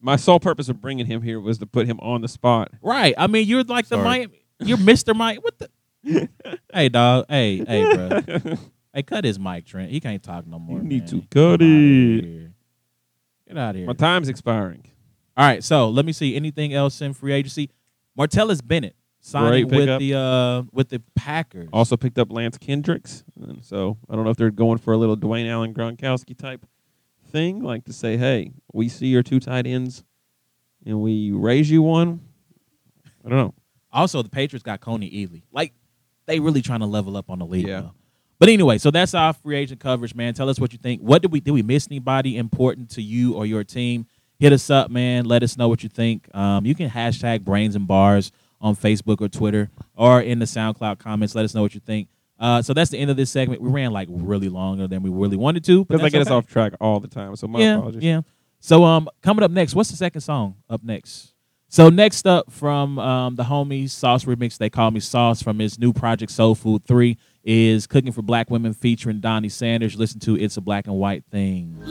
My 0.00 0.14
sole 0.16 0.38
purpose 0.38 0.68
of 0.68 0.80
bringing 0.80 1.06
him 1.06 1.20
here 1.22 1.40
was 1.40 1.58
to 1.58 1.66
put 1.66 1.86
him 1.86 1.98
on 2.00 2.20
the 2.20 2.28
spot. 2.28 2.70
right? 2.80 3.12
I 3.18 3.26
mean, 3.26 3.46
you're 3.48 3.64
like 3.64 3.88
the 3.88 3.96
Miami. 3.98 4.44
You're 4.60 4.78
Mister 4.78 5.14
Mike. 5.14 5.42
What 5.42 5.58
the? 5.58 6.28
hey, 6.72 6.88
dog. 6.88 7.26
Hey, 7.28 7.64
hey, 7.64 7.94
bro. 7.94 8.20
hey, 8.94 9.02
cut 9.02 9.24
his 9.24 9.38
mic, 9.38 9.66
Trent. 9.66 9.90
He 9.90 9.98
can't 10.00 10.22
talk 10.22 10.46
no 10.46 10.58
more. 10.60 10.78
You 10.78 10.84
need 10.84 11.12
man. 11.12 11.22
to 11.22 11.26
cut 11.30 11.60
it. 11.60 12.50
Get 13.48 13.58
out 13.58 13.70
of 13.70 13.76
here. 13.76 13.86
My 13.86 13.94
time's 13.94 14.28
expiring. 14.28 14.84
All 15.36 15.44
right, 15.46 15.62
so 15.64 15.88
let 15.90 16.04
me 16.04 16.12
see 16.12 16.36
anything 16.36 16.72
else 16.72 17.00
in 17.00 17.14
free 17.14 17.32
agency. 17.32 17.70
Martellus 18.18 18.64
Bennett 18.64 18.94
signing 19.20 19.68
with 19.68 19.98
the 19.98 20.14
uh 20.14 20.62
with 20.72 20.88
the 20.88 21.02
Packers. 21.14 21.68
Also 21.72 21.96
picked 21.96 22.18
up 22.18 22.32
Lance 22.32 22.58
Kendricks, 22.58 23.24
and 23.40 23.64
so 23.64 23.98
I 24.08 24.14
don't 24.14 24.24
know 24.24 24.30
if 24.30 24.36
they're 24.36 24.50
going 24.50 24.78
for 24.78 24.92
a 24.92 24.96
little 24.96 25.16
Dwayne 25.16 25.48
Allen 25.48 25.74
Gronkowski 25.74 26.36
type 26.36 26.64
thing, 27.30 27.62
like 27.62 27.84
to 27.84 27.92
say, 27.92 28.16
"Hey, 28.16 28.52
we 28.72 28.88
see 28.88 29.06
your 29.06 29.22
two 29.22 29.40
tight 29.40 29.66
ends, 29.66 30.04
and 30.84 31.00
we 31.00 31.32
raise 31.32 31.70
you 31.70 31.82
one." 31.82 32.20
I 33.24 33.28
don't 33.28 33.38
know. 33.38 33.54
Also, 33.92 34.22
the 34.22 34.28
Patriots 34.28 34.62
got 34.62 34.80
Kony 34.80 35.12
Ealy. 35.12 35.42
Like 35.52 35.72
they 36.26 36.40
really 36.40 36.62
trying 36.62 36.80
to 36.80 36.86
level 36.86 37.16
up 37.16 37.30
on 37.30 37.38
the 37.38 37.46
league. 37.46 37.66
Yeah. 37.66 37.88
But 38.38 38.48
anyway, 38.48 38.78
so 38.78 38.90
that's 38.90 39.14
our 39.14 39.32
free 39.32 39.56
agent 39.56 39.80
coverage, 39.80 40.14
man. 40.14 40.32
Tell 40.34 40.48
us 40.48 40.60
what 40.60 40.72
you 40.72 40.78
think. 40.78 41.00
What 41.00 41.22
did 41.22 41.32
we 41.32 41.40
did 41.40 41.50
we 41.50 41.62
miss 41.62 41.88
anybody 41.90 42.36
important 42.36 42.90
to 42.90 43.02
you 43.02 43.34
or 43.34 43.46
your 43.46 43.64
team? 43.64 44.06
Hit 44.38 44.52
us 44.52 44.70
up, 44.70 44.90
man. 44.90 45.24
Let 45.24 45.42
us 45.42 45.56
know 45.56 45.68
what 45.68 45.82
you 45.82 45.88
think. 45.88 46.32
Um, 46.32 46.64
you 46.64 46.76
can 46.76 46.88
hashtag 46.88 47.42
brains 47.42 47.74
and 47.74 47.88
bars 47.88 48.30
on 48.60 48.76
Facebook 48.76 49.20
or 49.20 49.28
Twitter 49.28 49.70
or 49.96 50.20
in 50.20 50.38
the 50.38 50.44
SoundCloud 50.44 50.98
comments. 50.98 51.34
Let 51.34 51.44
us 51.44 51.54
know 51.54 51.62
what 51.62 51.74
you 51.74 51.80
think. 51.80 52.08
Uh, 52.38 52.62
so 52.62 52.72
that's 52.72 52.90
the 52.90 52.98
end 52.98 53.10
of 53.10 53.16
this 53.16 53.30
segment. 53.30 53.60
We 53.60 53.68
ran 53.68 53.92
like 53.92 54.08
really 54.10 54.48
longer 54.48 54.86
than 54.86 55.02
we 55.02 55.10
really 55.10 55.36
wanted 55.36 55.64
to. 55.64 55.84
Because 55.84 56.00
I 56.00 56.04
that's 56.04 56.12
get 56.12 56.22
us 56.22 56.30
off 56.30 56.46
track 56.46 56.72
all 56.80 57.00
the 57.00 57.08
time. 57.08 57.34
So 57.36 57.48
my 57.48 57.58
yeah, 57.58 57.76
apologies. 57.76 58.02
Yeah. 58.02 58.20
So 58.60 58.84
um 58.84 59.08
coming 59.22 59.42
up 59.42 59.50
next, 59.50 59.74
what's 59.74 59.90
the 59.90 59.96
second 59.96 60.20
song 60.20 60.56
up 60.70 60.82
next? 60.84 61.34
So 61.68 61.90
next 61.90 62.26
up 62.26 62.50
from 62.50 62.98
um 62.98 63.34
the 63.34 63.44
homies 63.44 63.90
Sauce 63.90 64.24
Remix, 64.24 64.56
they 64.56 64.70
call 64.70 64.90
me 64.90 65.00
Sauce 65.00 65.42
from 65.42 65.58
his 65.58 65.78
new 65.78 65.92
project 65.92 66.30
Soul 66.30 66.54
Food 66.54 66.84
3 66.84 67.16
is 67.44 67.86
Cooking 67.86 68.12
for 68.12 68.22
Black 68.22 68.50
Women 68.50 68.72
featuring 68.72 69.20
Donnie 69.20 69.48
Sanders. 69.48 69.96
Listen 69.96 70.20
to 70.20 70.36
It's 70.36 70.56
a 70.56 70.60
Black 70.60 70.86
and 70.86 70.96
White 70.96 71.24
Thing. 71.30 71.76
Look, 71.80 71.90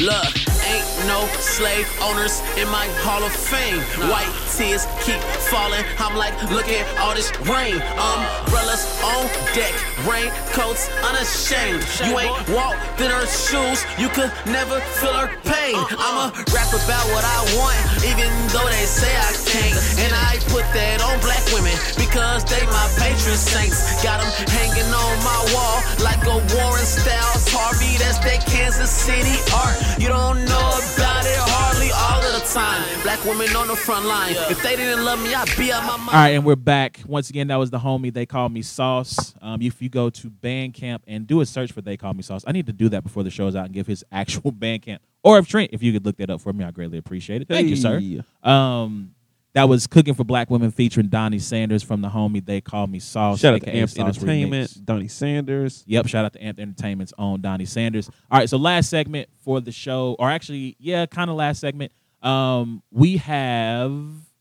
look, 0.00 0.66
ain't 0.66 0.67
no 1.06 1.26
slave 1.38 1.86
owners 2.02 2.40
in 2.56 2.66
my 2.68 2.86
Hall 3.04 3.22
of 3.22 3.32
Fame. 3.32 3.80
White 4.10 4.30
tears 4.56 4.86
keep 5.04 5.20
falling. 5.50 5.84
I'm 5.98 6.16
like, 6.16 6.34
look 6.50 6.68
at 6.68 6.86
all 6.98 7.14
this 7.14 7.30
rain. 7.46 7.78
Umbrellas 7.94 8.82
on 9.04 9.26
deck, 9.54 9.74
raincoats 10.02 10.90
unashamed. 11.06 11.84
You 12.02 12.18
ain't 12.18 12.34
walked 12.50 13.00
in 13.00 13.10
her 13.10 13.26
shoes, 13.26 13.84
you 13.98 14.08
could 14.10 14.32
never 14.46 14.80
feel 14.98 15.14
her 15.14 15.30
pain. 15.44 15.76
I'ma 15.94 16.34
rap 16.50 16.70
about 16.74 17.06
what 17.14 17.24
I 17.24 17.38
want, 17.54 17.78
even 18.02 18.30
though 18.50 18.66
they 18.66 18.86
say 18.88 19.10
I 19.14 19.30
can't. 19.46 19.78
And 20.02 20.12
I 20.14 20.38
put 20.50 20.66
that 20.74 20.98
on 21.02 21.20
black 21.20 21.44
women 21.54 21.76
because 21.94 22.42
they 22.44 22.64
my 22.66 22.86
patron 22.98 23.38
saints. 23.38 23.78
Got 24.02 24.20
them 24.20 24.30
hanging 24.50 24.90
on 24.90 25.14
my 25.22 25.40
wall 25.54 25.78
like 26.02 26.22
a 26.26 26.36
Warren 26.54 26.86
Styles 26.86 27.46
Harvey. 27.52 27.96
That's 27.98 28.18
that 28.26 28.44
Kansas 28.46 28.90
City 28.90 29.38
art. 29.54 29.76
You 29.98 30.08
don't 30.08 30.44
know 30.44 30.87
about 30.96 31.24
it 31.26 31.36
hardly 31.38 31.90
all 31.90 32.22
of 32.22 32.40
the 32.40 32.46
time. 32.52 33.02
Black 33.02 33.24
women 33.24 33.54
on 33.56 33.68
the 33.68 33.76
front 33.76 34.06
line. 34.06 34.34
If 34.50 34.62
they 34.62 34.76
didn't 34.76 35.04
love 35.04 35.22
me, 35.22 35.34
I'd 35.34 35.48
be 35.56 35.72
out 35.72 35.82
my 35.84 35.96
mind. 35.96 36.08
All 36.08 36.14
right, 36.14 36.28
and 36.30 36.44
we're 36.44 36.56
back. 36.56 37.00
Once 37.06 37.30
again, 37.30 37.48
that 37.48 37.56
was 37.56 37.70
the 37.70 37.78
homie. 37.78 38.12
They 38.12 38.26
call 38.26 38.48
me 38.48 38.62
Sauce. 38.62 39.34
Um, 39.42 39.60
if 39.62 39.82
you 39.82 39.88
go 39.88 40.10
to 40.10 40.30
Bandcamp 40.30 41.00
and 41.06 41.26
do 41.26 41.40
a 41.40 41.46
search 41.46 41.72
for 41.72 41.80
They 41.80 41.96
Call 41.96 42.14
Me 42.14 42.22
Sauce, 42.22 42.44
I 42.46 42.52
need 42.52 42.66
to 42.66 42.72
do 42.72 42.88
that 42.90 43.02
before 43.02 43.22
the 43.22 43.30
show's 43.30 43.54
out 43.56 43.66
and 43.66 43.74
give 43.74 43.86
his 43.86 44.04
actual 44.12 44.52
Bandcamp. 44.52 44.98
Or 45.22 45.38
if 45.38 45.48
Trent, 45.48 45.70
if 45.72 45.82
you 45.82 45.92
could 45.92 46.04
look 46.04 46.16
that 46.18 46.30
up 46.30 46.40
for 46.40 46.52
me, 46.52 46.64
I 46.64 46.70
greatly 46.70 46.98
appreciate 46.98 47.42
it. 47.42 47.48
Thank 47.48 47.68
you, 47.68 47.76
sir. 47.76 48.00
Um, 48.42 49.14
that 49.54 49.68
was 49.68 49.86
Cooking 49.86 50.14
for 50.14 50.24
Black 50.24 50.50
Women 50.50 50.70
featuring 50.70 51.08
Donnie 51.08 51.38
Sanders 51.38 51.82
from 51.82 52.00
the 52.02 52.08
homie 52.08 52.44
They 52.44 52.60
Call 52.60 52.86
Me 52.86 52.98
Sauce. 52.98 53.40
Shout 53.40 53.54
out 53.54 53.62
to 53.62 53.74
Amp 53.74 53.90
Entertainment, 53.98 54.70
Remix. 54.70 54.84
Donnie 54.84 55.08
Sanders. 55.08 55.84
Yep, 55.86 56.06
shout 56.06 56.24
out 56.24 56.32
to 56.34 56.44
Amp 56.44 56.60
Entertainment's 56.60 57.12
own 57.18 57.40
Donnie 57.40 57.64
Sanders. 57.64 58.10
All 58.30 58.38
right, 58.38 58.48
so 58.48 58.56
last 58.58 58.90
segment 58.90 59.28
for 59.44 59.60
the 59.60 59.72
show, 59.72 60.16
or 60.18 60.30
actually, 60.30 60.76
yeah, 60.78 61.06
kind 61.06 61.30
of 61.30 61.36
last 61.36 61.60
segment. 61.60 61.92
Um, 62.22 62.82
we 62.90 63.18
have 63.18 63.92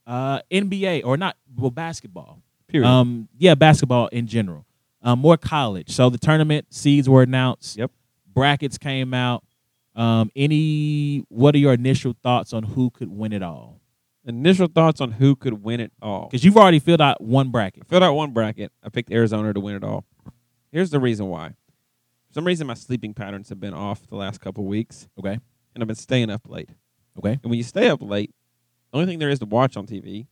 uh 0.06 0.40
NBA 0.52 1.06
or 1.06 1.18
not 1.18 1.38
well 1.56 1.72
basketball. 1.72 2.42
Period. 2.68 2.88
Um, 2.88 3.30
yeah, 3.38 3.56
basketball 3.56 4.08
in 4.08 4.28
general. 4.28 4.66
Um, 5.02 5.20
more 5.20 5.38
college. 5.38 5.90
So 5.90 6.10
the 6.10 6.18
tournament 6.18 6.68
seeds 6.74 7.08
were 7.08 7.22
announced. 7.24 7.78
Yep. 7.78 7.92
Brackets 8.34 8.78
came 8.78 9.14
out. 9.14 9.44
Um, 9.96 10.32
any 10.36 11.24
what 11.30 11.56
are 11.56 11.60
your 11.60 11.74
initial 11.74 12.16
thoughts 12.22 12.54
on 12.54 12.64
who 12.64 12.90
could 12.90 13.10
win 13.10 13.32
it 13.34 13.42
all? 13.42 13.80
Initial 14.28 14.68
thoughts 14.68 15.00
on 15.02 15.14
who 15.14 15.36
could 15.36 15.64
win 15.64 15.80
it 15.80 15.92
all. 16.02 16.28
Because 16.30 16.44
you've 16.44 16.58
already 16.58 16.80
filled 16.80 17.02
out 17.02 17.22
one 17.22 17.50
bracket. 17.50 17.88
filled 17.88 18.04
out 18.04 18.14
one 18.14 18.32
bracket. 18.32 18.72
I 18.84 18.90
picked 18.90 19.10
Arizona 19.12 19.54
to 19.54 19.60
win 19.60 19.76
it 19.76 19.84
all. 19.84 20.06
Here's 20.72 20.90
the 20.90 21.00
reason 21.00 21.28
why. 21.28 21.50
For 22.28 22.34
some 22.34 22.46
reason, 22.46 22.68
my 22.68 22.74
sleeping 22.74 23.14
patterns 23.14 23.48
have 23.50 23.60
been 23.60 23.74
off 23.74 24.06
the 24.08 24.18
last 24.18 24.42
couple 24.42 24.66
weeks, 24.66 25.08
Okay. 25.18 25.40
and 25.74 25.82
I've 25.84 25.88
been 25.88 25.96
staying 25.96 26.30
up 26.30 26.48
late. 26.50 26.70
Okay. 27.18 27.32
And 27.42 27.46
when 27.46 27.54
you 27.58 27.64
stay 27.64 27.88
up 27.88 28.02
late, 28.02 28.32
the 28.92 28.98
only 28.98 29.08
thing 29.10 29.20
there 29.20 29.30
is 29.30 29.40
to 29.40 29.46
watch 29.46 29.78
on 29.78 29.88
TV 29.88 30.28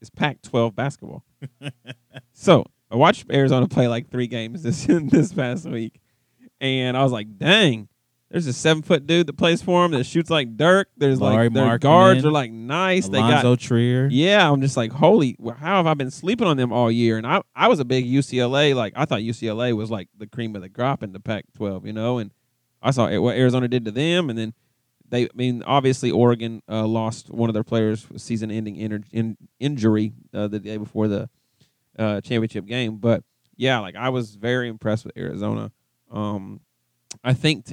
is 0.00 0.10
Pac-12 0.10 0.74
basketball. 0.74 1.24
so 2.32 2.64
I 2.90 2.96
watched 2.96 3.26
Arizona 3.32 3.66
play 3.66 3.88
like 3.88 4.10
three 4.10 4.28
games 4.28 4.62
this 4.62 4.84
this 4.88 5.32
past 5.32 5.66
week, 5.66 6.00
and 6.60 6.96
I 6.96 7.02
was 7.02 7.10
like, 7.12 7.36
"Dang, 7.36 7.88
there's 8.34 8.48
a 8.48 8.52
seven 8.52 8.82
foot 8.82 9.06
dude 9.06 9.28
that 9.28 9.34
plays 9.34 9.62
for 9.62 9.84
him 9.84 9.92
that 9.92 10.02
shoots 10.02 10.28
like 10.28 10.56
Dirk. 10.56 10.88
There's 10.96 11.20
Lauri 11.20 11.44
like 11.44 11.52
their 11.52 11.64
Markkanen, 11.64 11.80
guards 11.80 12.24
are 12.24 12.32
like 12.32 12.50
nice. 12.50 13.08
They 13.08 13.20
got 13.20 13.44
Alonzo 13.44 13.54
Trier. 13.54 14.08
yeah, 14.10 14.50
I'm 14.50 14.60
just 14.60 14.76
like, 14.76 14.90
holy, 14.90 15.36
how 15.56 15.76
have 15.76 15.86
I 15.86 15.94
been 15.94 16.10
sleeping 16.10 16.48
on 16.48 16.56
them 16.56 16.72
all 16.72 16.90
year? 16.90 17.16
And 17.16 17.24
I, 17.24 17.42
I 17.54 17.68
was 17.68 17.78
a 17.78 17.84
big 17.84 18.04
UCLA, 18.04 18.74
like 18.74 18.92
I 18.96 19.04
thought 19.04 19.20
UCLA 19.20 19.72
was 19.76 19.88
like 19.88 20.08
the 20.18 20.26
cream 20.26 20.56
of 20.56 20.62
the 20.62 20.68
crop 20.68 21.04
in 21.04 21.12
the 21.12 21.20
Pac-12, 21.20 21.86
you 21.86 21.92
know. 21.92 22.18
And 22.18 22.32
I 22.82 22.90
saw 22.90 23.08
what 23.20 23.36
Arizona 23.36 23.68
did 23.68 23.84
to 23.84 23.92
them, 23.92 24.28
and 24.28 24.36
then 24.36 24.52
they, 25.08 25.26
I 25.26 25.30
mean, 25.36 25.62
obviously 25.62 26.10
Oregon 26.10 26.60
uh, 26.68 26.88
lost 26.88 27.30
one 27.30 27.48
of 27.48 27.54
their 27.54 27.62
players, 27.62 28.10
with 28.10 28.20
season-ending 28.20 28.74
in, 28.74 29.04
in, 29.12 29.36
injury 29.60 30.12
uh, 30.34 30.48
the 30.48 30.58
day 30.58 30.76
before 30.76 31.06
the 31.06 31.30
uh, 31.96 32.20
championship 32.20 32.66
game. 32.66 32.96
But 32.96 33.22
yeah, 33.54 33.78
like 33.78 33.94
I 33.94 34.08
was 34.08 34.34
very 34.34 34.66
impressed 34.66 35.04
with 35.04 35.16
Arizona. 35.16 35.70
Um, 36.10 36.62
I 37.22 37.32
think 37.32 37.64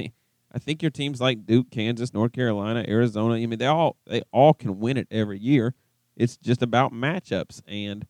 I 0.53 0.59
think 0.59 0.81
your 0.81 0.91
teams 0.91 1.21
like 1.21 1.45
Duke, 1.45 1.71
Kansas, 1.71 2.13
North 2.13 2.33
Carolina, 2.33 2.83
Arizona. 2.87 3.35
I 3.35 3.45
mean, 3.45 3.59
they 3.59 3.65
all 3.67 3.95
they 4.05 4.21
all 4.31 4.53
can 4.53 4.79
win 4.79 4.97
it 4.97 5.07
every 5.11 5.39
year. 5.39 5.73
It's 6.17 6.37
just 6.37 6.61
about 6.61 6.91
matchups. 6.93 7.61
And 7.67 8.05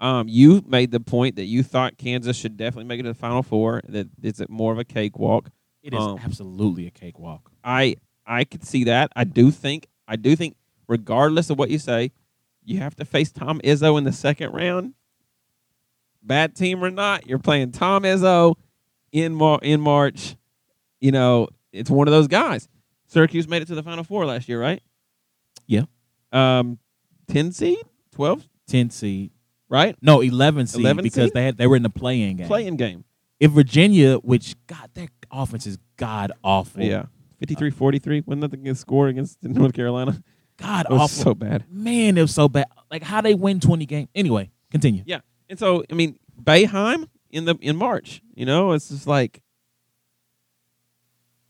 um, 0.00 0.26
you 0.28 0.64
made 0.66 0.90
the 0.90 1.00
point 1.00 1.36
that 1.36 1.44
you 1.44 1.62
thought 1.62 1.98
Kansas 1.98 2.36
should 2.36 2.56
definitely 2.56 2.84
make 2.86 3.00
it 3.00 3.04
to 3.04 3.10
the 3.10 3.14
Final 3.14 3.42
Four. 3.42 3.82
That 3.88 4.08
it's 4.22 4.40
more 4.48 4.72
of 4.72 4.78
a 4.78 4.84
cakewalk. 4.84 5.50
It 5.82 5.92
is 5.92 6.00
Um, 6.00 6.18
absolutely 6.24 6.86
a 6.86 6.90
cakewalk. 6.90 7.50
I 7.62 7.96
I 8.26 8.44
could 8.44 8.64
see 8.64 8.84
that. 8.84 9.12
I 9.14 9.24
do 9.24 9.50
think 9.50 9.86
I 10.08 10.16
do 10.16 10.34
think 10.34 10.56
regardless 10.88 11.50
of 11.50 11.58
what 11.58 11.70
you 11.70 11.78
say, 11.78 12.12
you 12.64 12.78
have 12.78 12.94
to 12.96 13.04
face 13.04 13.30
Tom 13.30 13.60
Izzo 13.62 13.98
in 13.98 14.04
the 14.04 14.12
second 14.12 14.52
round. 14.52 14.94
Bad 16.22 16.54
team 16.56 16.82
or 16.82 16.90
not, 16.90 17.26
you're 17.26 17.38
playing 17.38 17.72
Tom 17.72 18.04
Izzo 18.04 18.54
in 19.12 19.34
Mar- 19.34 19.60
in 19.62 19.80
March. 19.80 20.36
You 21.00 21.12
know, 21.12 21.48
it's 21.74 21.90
one 21.90 22.08
of 22.08 22.12
those 22.12 22.28
guys. 22.28 22.68
Syracuse 23.06 23.46
made 23.46 23.62
it 23.62 23.66
to 23.68 23.74
the 23.74 23.82
Final 23.82 24.04
Four 24.04 24.24
last 24.26 24.48
year, 24.48 24.60
right? 24.60 24.82
Yeah. 25.66 25.82
Um, 26.32 26.78
ten 27.28 27.52
seed, 27.52 27.78
twelve, 28.12 28.46
10 28.68 28.90
seed. 28.90 29.30
right? 29.68 29.96
No, 30.02 30.20
11 30.20 30.66
seed 30.68 30.80
11 30.80 31.02
because 31.04 31.24
seed? 31.26 31.34
they 31.34 31.44
had 31.44 31.56
they 31.58 31.66
were 31.66 31.76
in 31.76 31.82
the 31.82 31.90
playing 31.90 32.38
game. 32.38 32.46
Playing 32.46 32.76
game. 32.76 33.04
If 33.40 33.50
Virginia, 33.52 34.16
which 34.16 34.54
God, 34.66 34.90
their 34.94 35.08
offense 35.30 35.66
is 35.66 35.78
god 35.96 36.32
awful. 36.42 36.82
Yeah. 36.82 37.06
53-43. 37.44 38.26
Wasn't 38.26 38.40
nothing 38.40 38.60
against 38.60 38.80
scored 38.82 39.10
against 39.10 39.38
North 39.42 39.74
Carolina. 39.74 40.22
God 40.56 40.86
It 40.86 40.92
was 40.92 41.00
awful. 41.02 41.22
so 41.24 41.34
bad. 41.34 41.64
Man, 41.70 42.16
it 42.16 42.22
was 42.22 42.32
so 42.34 42.48
bad. 42.48 42.66
Like 42.90 43.02
how 43.02 43.20
they 43.20 43.34
win 43.34 43.60
20 43.60 43.84
games. 43.86 44.08
Anyway, 44.14 44.50
continue. 44.70 45.02
Yeah, 45.04 45.20
and 45.50 45.58
so 45.58 45.84
I 45.90 45.94
mean, 45.94 46.18
Boeheim 46.42 47.08
in 47.30 47.44
the 47.44 47.56
in 47.60 47.76
March. 47.76 48.22
You 48.34 48.46
know, 48.46 48.72
it's 48.72 48.88
just 48.88 49.06
like 49.06 49.40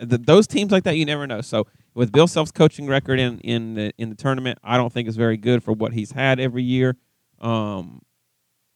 th 0.05 0.23
those 0.23 0.47
teams 0.47 0.73
like 0.73 0.85
that. 0.85 0.97
You 0.97 1.05
never 1.05 1.27
know. 1.27 1.41
So 1.41 1.67
with 1.95 2.13
Bill 2.13 2.27
Self's 2.27 2.53
coaching 2.53 2.87
record 2.87 3.19
in 3.19 3.39
in 3.41 3.75
the, 3.75 3.93
in 3.99 4.11
the 4.11 4.17
tournament, 4.17 4.59
I 4.63 4.77
don't 4.77 4.93
think 4.93 5.09
is 5.09 5.17
very 5.17 5.37
good 5.37 5.63
for 5.63 5.73
what 5.73 5.93
he's 5.93 6.13
had 6.13 6.41
every 6.41 6.63
year. 6.63 6.97
Um, 7.41 8.03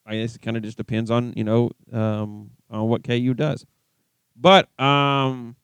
I 0.06 0.16
guess 0.16 0.34
it 0.34 0.42
kind 0.42 0.56
of 0.56 0.62
just 0.62 0.76
depends 0.76 1.10
on 1.10 1.32
you 1.36 1.44
know 1.44 1.70
um, 1.92 2.50
on 2.70 2.88
what 2.88 3.04
KU 3.04 3.34
does. 3.34 3.66
But 4.36 4.68
um, 4.80 5.56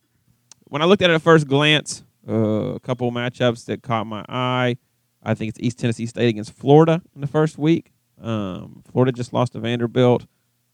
when 0.64 0.82
I 0.82 0.84
looked 0.86 1.02
at 1.02 1.10
it 1.10 1.14
at 1.14 1.22
first 1.22 1.46
glance, 1.46 2.04
uh, 2.28 2.74
a 2.74 2.80
couple 2.80 3.10
matchups 3.12 3.66
that 3.66 3.82
caught 3.82 4.06
my 4.06 4.24
eye. 4.28 4.76
I 5.22 5.34
think 5.34 5.50
it's 5.50 5.60
East 5.60 5.78
Tennessee 5.78 6.06
State 6.06 6.28
against 6.28 6.52
Florida 6.52 7.00
in 7.14 7.20
the 7.20 7.26
first 7.26 7.56
week. 7.56 7.92
Um, 8.20 8.82
Florida 8.90 9.12
just 9.12 9.32
lost 9.32 9.52
to 9.52 9.60
Vanderbilt, 9.60 10.26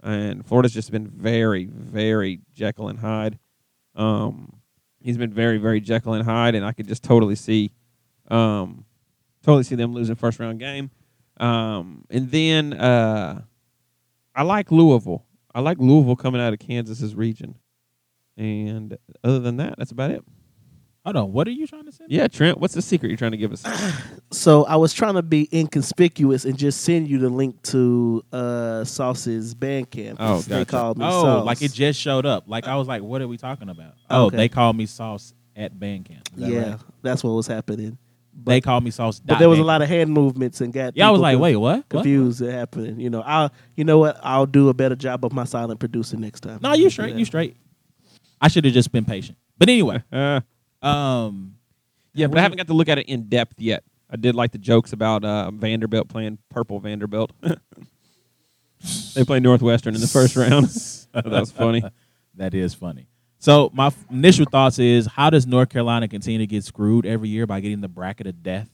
and 0.02 0.44
Florida's 0.44 0.72
just 0.72 0.90
been 0.90 1.06
very, 1.06 1.66
very 1.66 2.40
Jekyll 2.52 2.88
and 2.88 2.98
Hyde. 2.98 3.38
Um, 3.94 4.59
he's 5.00 5.16
been 5.16 5.32
very, 5.32 5.58
very 5.58 5.80
Jekyll 5.80 6.14
and 6.14 6.24
Hyde, 6.24 6.54
and 6.54 6.64
I 6.64 6.72
could 6.72 6.86
just 6.88 7.02
totally 7.02 7.34
see, 7.34 7.72
um, 8.28 8.84
totally 9.42 9.64
see 9.64 9.74
them 9.74 9.92
losing 9.92 10.16
first 10.16 10.38
round 10.38 10.58
game. 10.58 10.90
Um, 11.38 12.04
and 12.10 12.30
then 12.30 12.74
uh, 12.74 13.42
I 14.34 14.42
like 14.42 14.70
Louisville. 14.70 15.24
I 15.54 15.60
like 15.60 15.78
Louisville 15.78 16.16
coming 16.16 16.40
out 16.40 16.52
of 16.52 16.58
Kansas's 16.58 17.14
region. 17.14 17.56
And 18.36 18.96
other 19.24 19.40
than 19.40 19.56
that, 19.56 19.74
that's 19.78 19.90
about 19.90 20.10
it. 20.10 20.22
Hold 21.04 21.16
on. 21.16 21.32
What 21.32 21.48
are 21.48 21.52
you 21.52 21.66
trying 21.66 21.86
to 21.86 21.92
say? 21.92 22.04
Yeah, 22.08 22.28
Trent, 22.28 22.58
what's 22.58 22.74
the 22.74 22.82
secret 22.82 23.08
you're 23.08 23.16
trying 23.16 23.30
to 23.30 23.36
give 23.38 23.52
us? 23.52 23.64
So 24.32 24.64
I 24.66 24.76
was 24.76 24.92
trying 24.94 25.14
to 25.14 25.22
be 25.22 25.48
inconspicuous 25.52 26.44
and 26.44 26.56
just 26.56 26.82
send 26.82 27.08
you 27.08 27.18
the 27.18 27.28
link 27.28 27.60
to 27.64 28.24
uh, 28.32 28.84
Sauce's 28.84 29.56
Bandcamp. 29.56 30.16
Oh, 30.20 30.40
they 30.42 30.58
gotcha. 30.58 30.64
called 30.70 30.98
me 30.98 31.04
Oh, 31.04 31.22
Sauce. 31.22 31.46
like 31.46 31.62
it 31.62 31.72
just 31.72 31.98
showed 32.00 32.26
up. 32.26 32.44
Like 32.46 32.68
I 32.68 32.76
was 32.76 32.86
like, 32.86 33.02
what 33.02 33.20
are 33.22 33.26
we 33.28 33.36
talking 33.36 33.68
about? 33.68 33.94
Oh, 34.08 34.26
Okay. 34.26 34.36
they 34.36 34.48
called 34.48 34.76
me 34.76 34.86
Sauce 34.86 35.34
at 35.56 35.74
Bandcamp. 35.74 36.32
Is 36.36 36.42
that 36.42 36.48
yeah, 36.50 36.70
right? 36.70 36.80
that's 37.02 37.24
what 37.24 37.30
was 37.32 37.48
happening. 37.48 37.98
they 38.44 38.60
called 38.60 38.84
me 38.84 38.92
Sauce. 38.92 39.18
But 39.18 39.40
there 39.40 39.48
was 39.48 39.58
a 39.58 39.64
lot 39.64 39.82
of 39.82 39.88
hand 39.88 40.12
movements 40.12 40.60
and 40.60 40.72
got 40.72 40.96
Yeah, 40.96 41.08
I 41.08 41.10
was 41.10 41.18
people 41.18 41.22
like, 41.22 41.38
wait, 41.40 41.56
what? 41.56 41.76
What? 41.78 41.88
confused. 41.88 42.40
It 42.40 42.52
happening. 42.52 43.00
You 43.00 43.10
know, 43.10 43.22
I'll. 43.22 43.50
You 43.74 43.82
know 43.84 43.98
what? 43.98 44.16
I'll 44.22 44.46
do 44.46 44.68
a 44.68 44.74
better 44.74 44.94
job 44.94 45.24
of 45.24 45.32
my 45.32 45.44
silent 45.44 45.80
producing 45.80 46.20
next 46.20 46.42
time. 46.42 46.60
No, 46.62 46.72
you 46.74 46.88
straight. 46.88 47.16
You 47.16 47.24
straight. 47.24 47.56
I 48.40 48.46
should 48.46 48.64
have 48.64 48.74
just 48.74 48.92
been 48.92 49.04
patient. 49.04 49.38
But 49.58 49.68
anyway, 49.68 50.04
Uh, 50.12 50.40
um, 50.82 51.56
yeah, 52.14 52.26
but 52.26 52.38
I 52.38 52.42
haven't 52.42 52.58
got 52.58 52.66
to 52.68 52.74
look 52.74 52.88
at 52.88 52.98
it 52.98 53.06
in 53.08 53.28
depth 53.28 53.60
yet. 53.60 53.84
I 54.10 54.16
did 54.16 54.34
like 54.34 54.50
the 54.52 54.58
jokes 54.58 54.92
about 54.92 55.24
uh, 55.24 55.50
Vanderbilt 55.52 56.08
playing 56.08 56.38
purple 56.50 56.80
Vanderbilt. 56.80 57.30
they 59.14 59.24
played 59.24 59.42
Northwestern 59.42 59.94
in 59.94 60.00
the 60.00 60.06
first 60.08 60.36
round. 60.36 60.66
that 61.12 61.26
was 61.26 61.52
funny. 61.52 61.82
that 62.34 62.54
is 62.54 62.74
funny. 62.74 63.06
So 63.38 63.70
my 63.72 63.86
f- 63.86 64.04
initial 64.10 64.46
thoughts 64.50 64.78
is, 64.78 65.06
how 65.06 65.30
does 65.30 65.46
North 65.46 65.68
Carolina 65.70 66.08
continue 66.08 66.38
to 66.40 66.46
get 66.46 66.64
screwed 66.64 67.06
every 67.06 67.28
year 67.28 67.46
by 67.46 67.60
getting 67.60 67.80
the 67.80 67.88
bracket 67.88 68.26
of 68.26 68.42
death? 68.42 68.68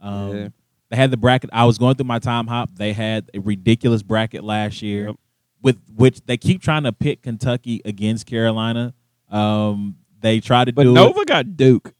Um, 0.00 0.36
Yeah. 0.36 0.48
They 0.90 0.96
had 0.96 1.12
the 1.12 1.16
bracket. 1.16 1.50
I 1.52 1.66
was 1.66 1.78
going 1.78 1.94
through 1.94 2.06
my 2.06 2.18
time 2.18 2.48
hop. 2.48 2.70
They 2.74 2.92
had 2.92 3.30
a 3.32 3.38
ridiculous 3.38 4.02
bracket 4.02 4.42
last 4.42 4.82
year, 4.82 5.06
Yep. 5.06 5.16
with 5.62 5.76
which 5.94 6.20
they 6.26 6.36
keep 6.36 6.60
trying 6.62 6.82
to 6.82 6.92
pit 6.92 7.22
Kentucky 7.22 7.80
against 7.84 8.26
Carolina. 8.26 8.92
Um, 9.30 9.94
they 10.20 10.40
try 10.40 10.64
to 10.64 10.72
But 10.72 10.84
do 10.84 10.90
it. 10.90 10.94
Nova 10.94 11.24
got 11.24 11.56
Duke. 11.56 11.92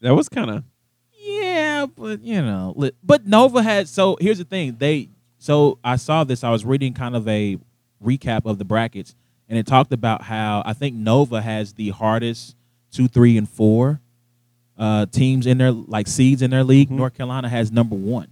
That 0.00 0.14
was 0.14 0.28
kind 0.28 0.50
of 0.50 0.64
Yeah, 1.12 1.86
but 1.86 2.22
you 2.22 2.40
know, 2.42 2.72
li- 2.76 2.92
but 3.02 3.26
Nova 3.26 3.62
had. 3.62 3.88
So 3.88 4.16
here's 4.20 4.38
the 4.38 4.44
thing. 4.44 4.76
They 4.78 5.08
so 5.38 5.78
I 5.84 5.96
saw 5.96 6.24
this. 6.24 6.42
I 6.44 6.50
was 6.50 6.64
reading 6.64 6.94
kind 6.94 7.14
of 7.16 7.26
a 7.28 7.58
recap 8.02 8.46
of 8.46 8.58
the 8.58 8.64
brackets, 8.64 9.14
and 9.48 9.58
it 9.58 9.66
talked 9.66 9.92
about 9.92 10.22
how 10.22 10.62
I 10.64 10.72
think 10.72 10.94
Nova 10.96 11.40
has 11.42 11.74
the 11.74 11.90
hardest 11.90 12.56
two, 12.90 13.08
three, 13.08 13.36
and 13.36 13.48
four 13.48 14.00
uh, 14.78 15.06
teams 15.06 15.46
in 15.46 15.58
their 15.58 15.72
like 15.72 16.08
seeds 16.08 16.42
in 16.42 16.50
their 16.50 16.64
league. 16.64 16.90
North 16.90 17.14
Carolina 17.14 17.48
has 17.48 17.70
number 17.70 17.94
one 17.96 18.28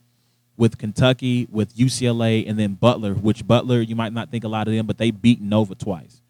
with 0.56 0.76
Kentucky, 0.78 1.46
with 1.50 1.76
UCLA, 1.76 2.48
and 2.48 2.58
then 2.58 2.74
Butler. 2.74 3.14
Which 3.14 3.46
Butler 3.46 3.80
you 3.82 3.94
might 3.94 4.12
not 4.12 4.30
think 4.30 4.44
a 4.44 4.48
lot 4.48 4.68
of 4.68 4.74
them, 4.74 4.86
but 4.86 4.98
they 4.98 5.10
beat 5.10 5.40
Nova 5.40 5.74
twice. 5.74 6.20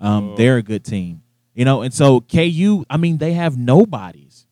Um, 0.00 0.34
They're 0.36 0.58
a 0.58 0.62
good 0.62 0.84
team, 0.84 1.22
you 1.56 1.64
know. 1.64 1.82
And 1.82 1.92
so 1.92 2.20
KU, 2.20 2.84
I 2.88 2.96
mean, 2.96 3.18
they 3.18 3.32
have 3.32 3.56
nobodies 3.58 4.46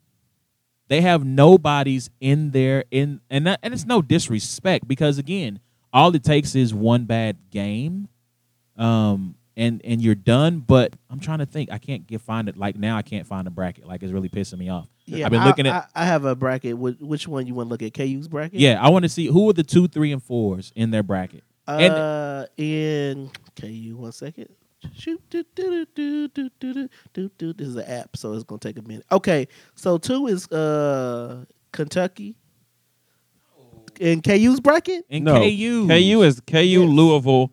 they 0.88 1.00
have 1.00 1.24
nobodies 1.24 2.10
in 2.20 2.50
there 2.50 2.84
in 2.90 3.20
and 3.30 3.46
that, 3.46 3.58
and 3.62 3.72
it's 3.72 3.86
no 3.86 4.02
disrespect 4.02 4.86
because 4.86 5.16
again 5.18 5.58
all 5.94 6.14
it 6.14 6.22
takes 6.22 6.54
is 6.54 6.74
one 6.74 7.04
bad 7.06 7.38
game 7.50 8.06
um 8.76 9.34
and 9.56 9.80
and 9.82 10.02
you're 10.02 10.14
done 10.14 10.58
but 10.60 10.92
i'm 11.08 11.18
trying 11.20 11.38
to 11.38 11.46
think 11.46 11.70
i 11.72 11.78
can't 11.78 12.06
get 12.06 12.20
find 12.20 12.48
it 12.50 12.56
like 12.58 12.76
now 12.76 12.96
i 12.98 13.02
can't 13.02 13.26
find 13.26 13.46
a 13.46 13.50
bracket 13.50 13.86
like 13.86 14.02
it's 14.02 14.12
really 14.12 14.28
pissing 14.28 14.58
me 14.58 14.68
off 14.68 14.86
Yeah, 15.06 15.24
i've 15.24 15.30
been 15.32 15.40
I- 15.40 15.46
looking 15.46 15.66
at 15.66 15.88
I, 15.94 16.02
I 16.02 16.04
have 16.04 16.26
a 16.26 16.34
bracket. 16.36 16.74
Wh- 16.76 17.00
Which 17.00 17.26
one 17.26 17.46
you 17.46 17.54
want 17.54 17.68
to 17.68 17.70
look 17.70 17.82
at? 17.82 17.94
KU's 17.94 18.28
bracket. 18.28 18.60
yeah 18.60 18.78
i 18.80 18.88
want 18.90 19.04
to 19.04 19.08
see 19.08 19.26
who 19.26 19.48
are 19.48 19.54
the 19.54 19.64
two 19.64 19.88
three 19.88 20.12
and 20.12 20.22
fours 20.22 20.70
in 20.76 20.90
their 20.90 21.02
bracket 21.02 21.44
Uh, 21.66 21.78
and 21.80 21.94
Uh, 21.94 22.46
in 22.58 23.30
KU, 23.56 23.96
one 23.96 24.12
second. 24.12 24.48
Shoot, 24.94 25.22
do, 25.30 25.44
do, 25.54 25.86
do, 25.94 26.28
do, 26.28 26.50
do, 26.60 26.72
do, 26.74 26.88
do, 27.12 27.30
do. 27.38 27.52
This 27.52 27.68
is 27.68 27.76
an 27.76 27.84
app, 27.86 28.16
so 28.16 28.32
it's 28.34 28.44
gonna 28.44 28.58
take 28.58 28.78
a 28.78 28.82
minute. 28.82 29.04
Okay, 29.10 29.48
so 29.74 29.98
two 29.98 30.26
is 30.26 30.50
uh 30.50 31.44
Kentucky. 31.72 32.36
In 34.00 34.22
KU's 34.22 34.58
bracket, 34.58 35.04
in 35.08 35.22
no. 35.22 35.34
ku 35.34 35.86
KU 35.88 36.22
is 36.22 36.40
KU, 36.40 36.56
Yes. 36.58 36.88
Louisville. 36.90 37.52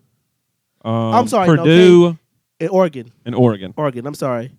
Um, 0.83 0.91
I'm 1.13 1.27
sorry, 1.27 1.47
no, 1.47 1.55
Purdue 1.57 2.17
in 2.59 2.69
Oregon, 2.69 3.11
In 3.25 3.33
Oregon. 3.35 3.73
Oregon. 3.77 4.07
I'm 4.07 4.15
sorry. 4.15 4.51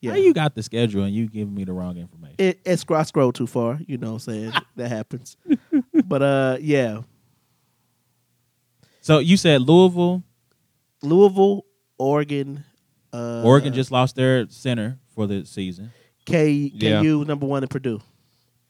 Yeah, 0.00 0.12
how 0.12 0.16
you 0.16 0.32
got 0.32 0.54
the 0.54 0.62
schedule 0.62 1.02
and 1.04 1.12
you 1.14 1.26
giving 1.28 1.52
me 1.54 1.64
the 1.64 1.72
wrong 1.72 1.96
information 1.98 2.36
it, 2.38 2.60
it 2.64 2.76
scroll, 2.78 3.00
I 3.00 3.02
scrolled 3.02 3.34
too 3.34 3.46
far. 3.46 3.80
You 3.86 3.98
know, 3.98 4.14
what 4.14 4.26
I'm 4.28 4.32
saying 4.32 4.52
that 4.76 4.88
happens. 4.88 5.36
But 6.04 6.22
uh, 6.22 6.56
yeah, 6.60 7.00
so 9.00 9.18
you 9.18 9.36
said 9.36 9.62
louisville 9.62 10.22
Louisville, 11.02 11.64
Oregon. 12.00 12.64
Uh, 13.12 13.42
oregon 13.44 13.72
just 13.74 13.90
lost 13.90 14.14
their 14.14 14.48
center 14.50 14.96
for 15.16 15.26
the 15.26 15.44
season 15.44 15.90
K 16.26 16.70
Yeah. 16.72 17.02
KU 17.02 17.24
number 17.26 17.44
one 17.44 17.62
in 17.64 17.68
Purdue. 17.68 18.00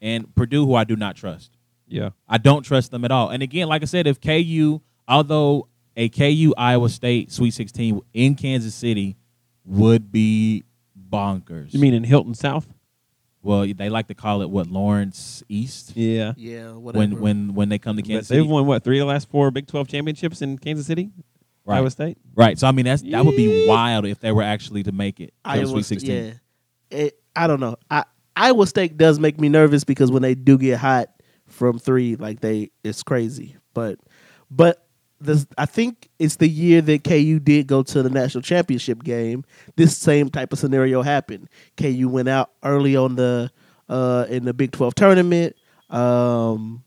and 0.01 0.35
purdue 0.35 0.65
who 0.65 0.75
i 0.75 0.85
do 0.85 0.97
not 0.97 1.15
trust 1.15 1.51
Yeah. 1.87 2.11
I 2.27 2.39
don't 2.39 2.63
trust 2.63 2.91
them 2.91 3.05
at 3.05 3.11
all. 3.11 3.29
And 3.29 3.43
again, 3.43 3.69
like 3.69 3.83
I 3.83 3.85
said, 3.85 4.07
if 4.07 4.19
KU, 4.21 4.81
although 5.07 5.69
a 5.97 6.09
KU 6.09 6.55
Iowa 6.57 6.89
State 6.89 7.31
Sweet 7.33 7.51
16 7.53 8.01
in 8.15 8.35
Kansas 8.35 8.75
City 8.75 9.17
would 9.67 10.11
be 10.11 10.65
bonkers. 10.99 11.75
You 11.75 11.81
mean 11.81 11.93
in 11.93 12.05
Hilton 12.05 12.35
South? 12.35 12.67
Well, 13.43 13.67
they 13.75 13.89
like 13.91 14.07
to 14.09 14.15
call 14.15 14.41
it 14.43 14.49
what 14.51 14.69
Lawrence 14.69 15.43
East 15.51 15.93
Yeah. 15.97 16.33
Yeah, 16.39 16.73
whatever. 16.73 16.99
when 17.17 17.21
when 17.21 17.55
when 17.55 17.69
they 17.69 17.79
come 17.79 17.97
to 17.97 18.03
But 18.03 18.09
Kansas 18.09 18.29
they've 18.29 18.39
City. 18.43 18.49
won 18.49 18.65
what 18.67 18.85
three 18.85 18.99
of 19.01 19.07
the 19.07 19.13
last 19.13 19.29
four 19.29 19.51
Big 19.51 19.67
Twelve 19.67 19.87
championships 19.89 20.41
in 20.41 20.57
Kansas 20.59 20.87
City, 20.87 21.11
right, 21.65 21.77
Iowa 21.77 21.91
State. 21.91 22.19
right. 22.35 22.59
So 22.59 22.67
I 22.67 22.73
mean, 22.73 22.85
that's 22.85 23.03
that 23.03 23.25
would 23.25 23.37
be 23.37 23.67
wild 23.67 24.07
if 24.07 24.21
they 24.21 24.33
were 24.33 24.43
actually 24.43 24.83
to 24.85 24.93
make 24.93 25.21
it 25.21 25.35
to 25.45 25.51
the 25.53 25.59
Iowa 25.59 25.67
Sweet 25.67 25.85
State, 25.85 26.01
16. 26.01 26.25
yeah. 26.25 26.33
It, 26.91 27.21
I 27.37 27.47
don't 27.47 27.61
know. 27.61 27.77
I, 27.91 28.05
Iowa 28.37 28.67
State 28.67 28.97
does 28.97 29.19
make 29.19 29.41
me 29.41 29.49
nervous 29.49 29.85
because 29.85 30.11
when 30.11 30.23
they 30.23 30.35
do 30.35 30.59
get 30.59 30.79
hot 30.79 31.09
from 31.47 31.79
three, 31.79 32.17
like 32.17 32.41
they, 32.41 32.71
it's 32.83 33.03
crazy. 33.03 33.57
But, 33.75 33.99
but 34.51 34.87
this, 35.21 35.47
I 35.59 35.67
think 35.67 36.09
it's 36.19 36.37
the 36.37 36.49
year 36.49 36.81
that 36.83 37.05
KU 37.05 37.39
did 37.39 37.67
go 37.67 37.83
to 37.83 38.03
the 38.03 38.11
national 38.11 38.43
championship 38.43 39.05
game. 39.05 39.45
This 39.77 39.97
same 39.97 40.31
type 40.31 40.53
of 40.53 40.59
scenario 40.59 41.03
happened. 41.03 41.49
KU 41.77 42.09
went 42.09 42.29
out 42.29 42.51
early 42.65 42.97
on 42.97 43.17
the 43.17 43.51
uh, 43.89 44.27
in 44.29 44.45
the 44.45 44.55
Big 44.55 44.73
Twelve 44.73 44.95
tournament. 44.95 45.55
Um, 45.91 46.83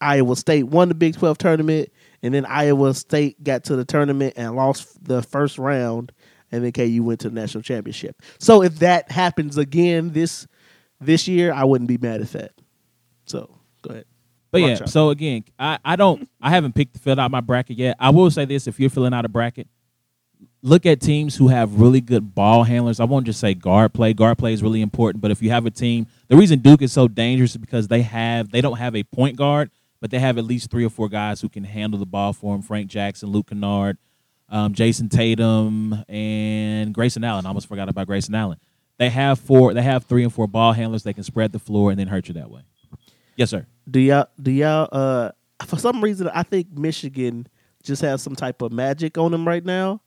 Iowa 0.00 0.36
State 0.36 0.64
won 0.64 0.88
the 0.88 0.94
Big 0.94 1.16
12 1.16 1.38
tournament, 1.38 1.90
and 2.22 2.32
then 2.32 2.46
Iowa 2.46 2.94
State 2.94 3.42
got 3.42 3.64
to 3.64 3.76
the 3.76 3.84
tournament 3.84 4.34
and 4.36 4.54
lost 4.54 5.04
the 5.04 5.22
first 5.22 5.58
round, 5.58 6.12
and 6.50 6.64
then 6.64 6.72
KU 6.72 7.02
went 7.02 7.20
to 7.20 7.28
the 7.28 7.34
national 7.34 7.62
championship. 7.62 8.20
So 8.38 8.62
if 8.62 8.78
that 8.80 9.10
happens 9.10 9.58
again 9.58 10.12
this 10.12 10.46
this 11.00 11.26
year, 11.26 11.52
I 11.52 11.64
wouldn't 11.64 11.88
be 11.88 11.98
mad 11.98 12.20
at 12.20 12.32
that. 12.32 12.52
So 13.26 13.58
go 13.82 13.90
ahead. 13.90 14.04
But 14.52 14.60
yeah, 14.60 14.84
so 14.84 15.08
again, 15.08 15.44
I, 15.58 15.78
I 15.82 15.96
don't 15.96 16.28
I 16.40 16.50
haven't 16.50 16.74
picked 16.74 16.98
filled 16.98 17.18
out 17.18 17.30
my 17.30 17.40
bracket 17.40 17.78
yet. 17.78 17.96
I 17.98 18.10
will 18.10 18.30
say 18.30 18.44
this: 18.44 18.66
if 18.66 18.78
you're 18.78 18.90
filling 18.90 19.14
out 19.14 19.24
a 19.24 19.28
bracket, 19.28 19.66
look 20.60 20.84
at 20.84 21.00
teams 21.00 21.36
who 21.36 21.48
have 21.48 21.80
really 21.80 22.02
good 22.02 22.34
ball 22.34 22.62
handlers. 22.62 23.00
I 23.00 23.04
won't 23.04 23.24
just 23.24 23.40
say 23.40 23.54
guard 23.54 23.94
play. 23.94 24.12
Guard 24.12 24.36
play 24.36 24.52
is 24.52 24.62
really 24.62 24.82
important, 24.82 25.22
but 25.22 25.30
if 25.30 25.42
you 25.42 25.50
have 25.50 25.64
a 25.64 25.70
team, 25.70 26.06
the 26.28 26.36
reason 26.36 26.58
Duke 26.58 26.82
is 26.82 26.92
so 26.92 27.08
dangerous 27.08 27.52
is 27.52 27.56
because 27.56 27.88
they 27.88 28.02
have 28.02 28.50
they 28.50 28.60
don't 28.60 28.76
have 28.76 28.94
a 28.94 29.04
point 29.04 29.36
guard, 29.36 29.70
but 30.02 30.10
they 30.10 30.18
have 30.18 30.36
at 30.36 30.44
least 30.44 30.68
three 30.68 30.84
or 30.84 30.90
four 30.90 31.08
guys 31.08 31.40
who 31.40 31.48
can 31.48 31.62
handle 31.62 31.96
the 31.96 32.04
ball 32.04 32.32
for 32.32 32.52
them. 32.52 32.60
Frank 32.60 32.88
Jackson, 32.88 33.30
Luke 33.30 33.50
Kennard, 33.50 33.98
um, 34.48 34.74
Jayson 34.74 35.08
Tatum, 35.08 36.04
and 36.08 36.92
Grayson 36.92 37.22
Allen. 37.22 37.46
I 37.46 37.48
almost 37.48 37.68
forgot 37.68 37.88
about 37.88 38.08
Grayson 38.08 38.34
Allen. 38.34 38.58
They 38.98 39.08
have 39.10 39.38
four. 39.38 39.72
They 39.72 39.82
have 39.82 40.04
three 40.04 40.24
and 40.24 40.34
four 40.34 40.48
ball 40.48 40.72
handlers. 40.72 41.04
They 41.04 41.12
can 41.12 41.22
spread 41.22 41.52
the 41.52 41.60
floor 41.60 41.92
and 41.92 42.00
then 42.00 42.08
hurt 42.08 42.26
you 42.26 42.34
that 42.34 42.50
way. 42.50 42.62
Yes, 43.36 43.50
sir. 43.50 43.64
Do 43.88 44.00
y'all 44.00 44.26
do 44.42 44.50
y'all 44.50 44.88
uh 44.90 45.30
for 45.66 45.78
some 45.78 46.02
reason 46.02 46.28
I 46.28 46.42
think 46.42 46.76
Michigan 46.76 47.46
just 47.84 48.02
has 48.02 48.22
some 48.22 48.34
type 48.34 48.60
of 48.60 48.72
magic 48.72 49.16
on 49.16 49.30
them 49.30 49.46
right 49.46 49.64
now. 49.64 50.00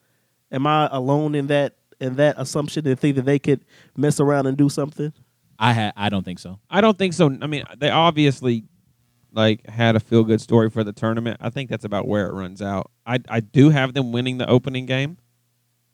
Am 0.52 0.68
I 0.68 0.90
alone 0.92 1.36
in 1.36 1.48
that 1.48 1.76
in 2.02 2.18
that 2.18 2.36
assumption 2.38 2.86
and 2.86 3.00
think 3.00 3.16
that 3.16 3.26
they 3.26 3.40
could 3.40 3.64
mess 3.96 4.20
around 4.20 4.46
and 4.48 4.58
do 4.58 4.68
something? 4.68 5.14
I 5.58 5.74
ha- 5.74 5.94
I 5.96 6.10
don't 6.10 6.24
think 6.24 6.40
so. 6.40 6.60
I 6.70 6.82
don't 6.82 6.98
think 6.98 7.14
so. 7.14 7.28
I 7.42 7.48
mean, 7.48 7.64
they 7.78 7.90
obviously 7.90 8.66
like 9.36 9.68
had 9.70 9.96
a 9.96 10.00
feel 10.00 10.24
good 10.24 10.42
story 10.42 10.70
for 10.70 10.84
the 10.84 10.94
tournament. 10.94 11.38
I 11.42 11.50
think 11.50 11.70
that's 11.70 11.86
about 11.86 12.08
where 12.08 12.28
it 12.28 12.34
runs 12.34 12.62
out. 12.62 12.90
I 13.06 13.20
I 13.30 13.40
do 13.42 13.70
have 13.70 13.94
them 13.94 14.12
winning 14.12 14.38
the 14.38 14.48
opening 14.50 14.86
game, 14.86 15.18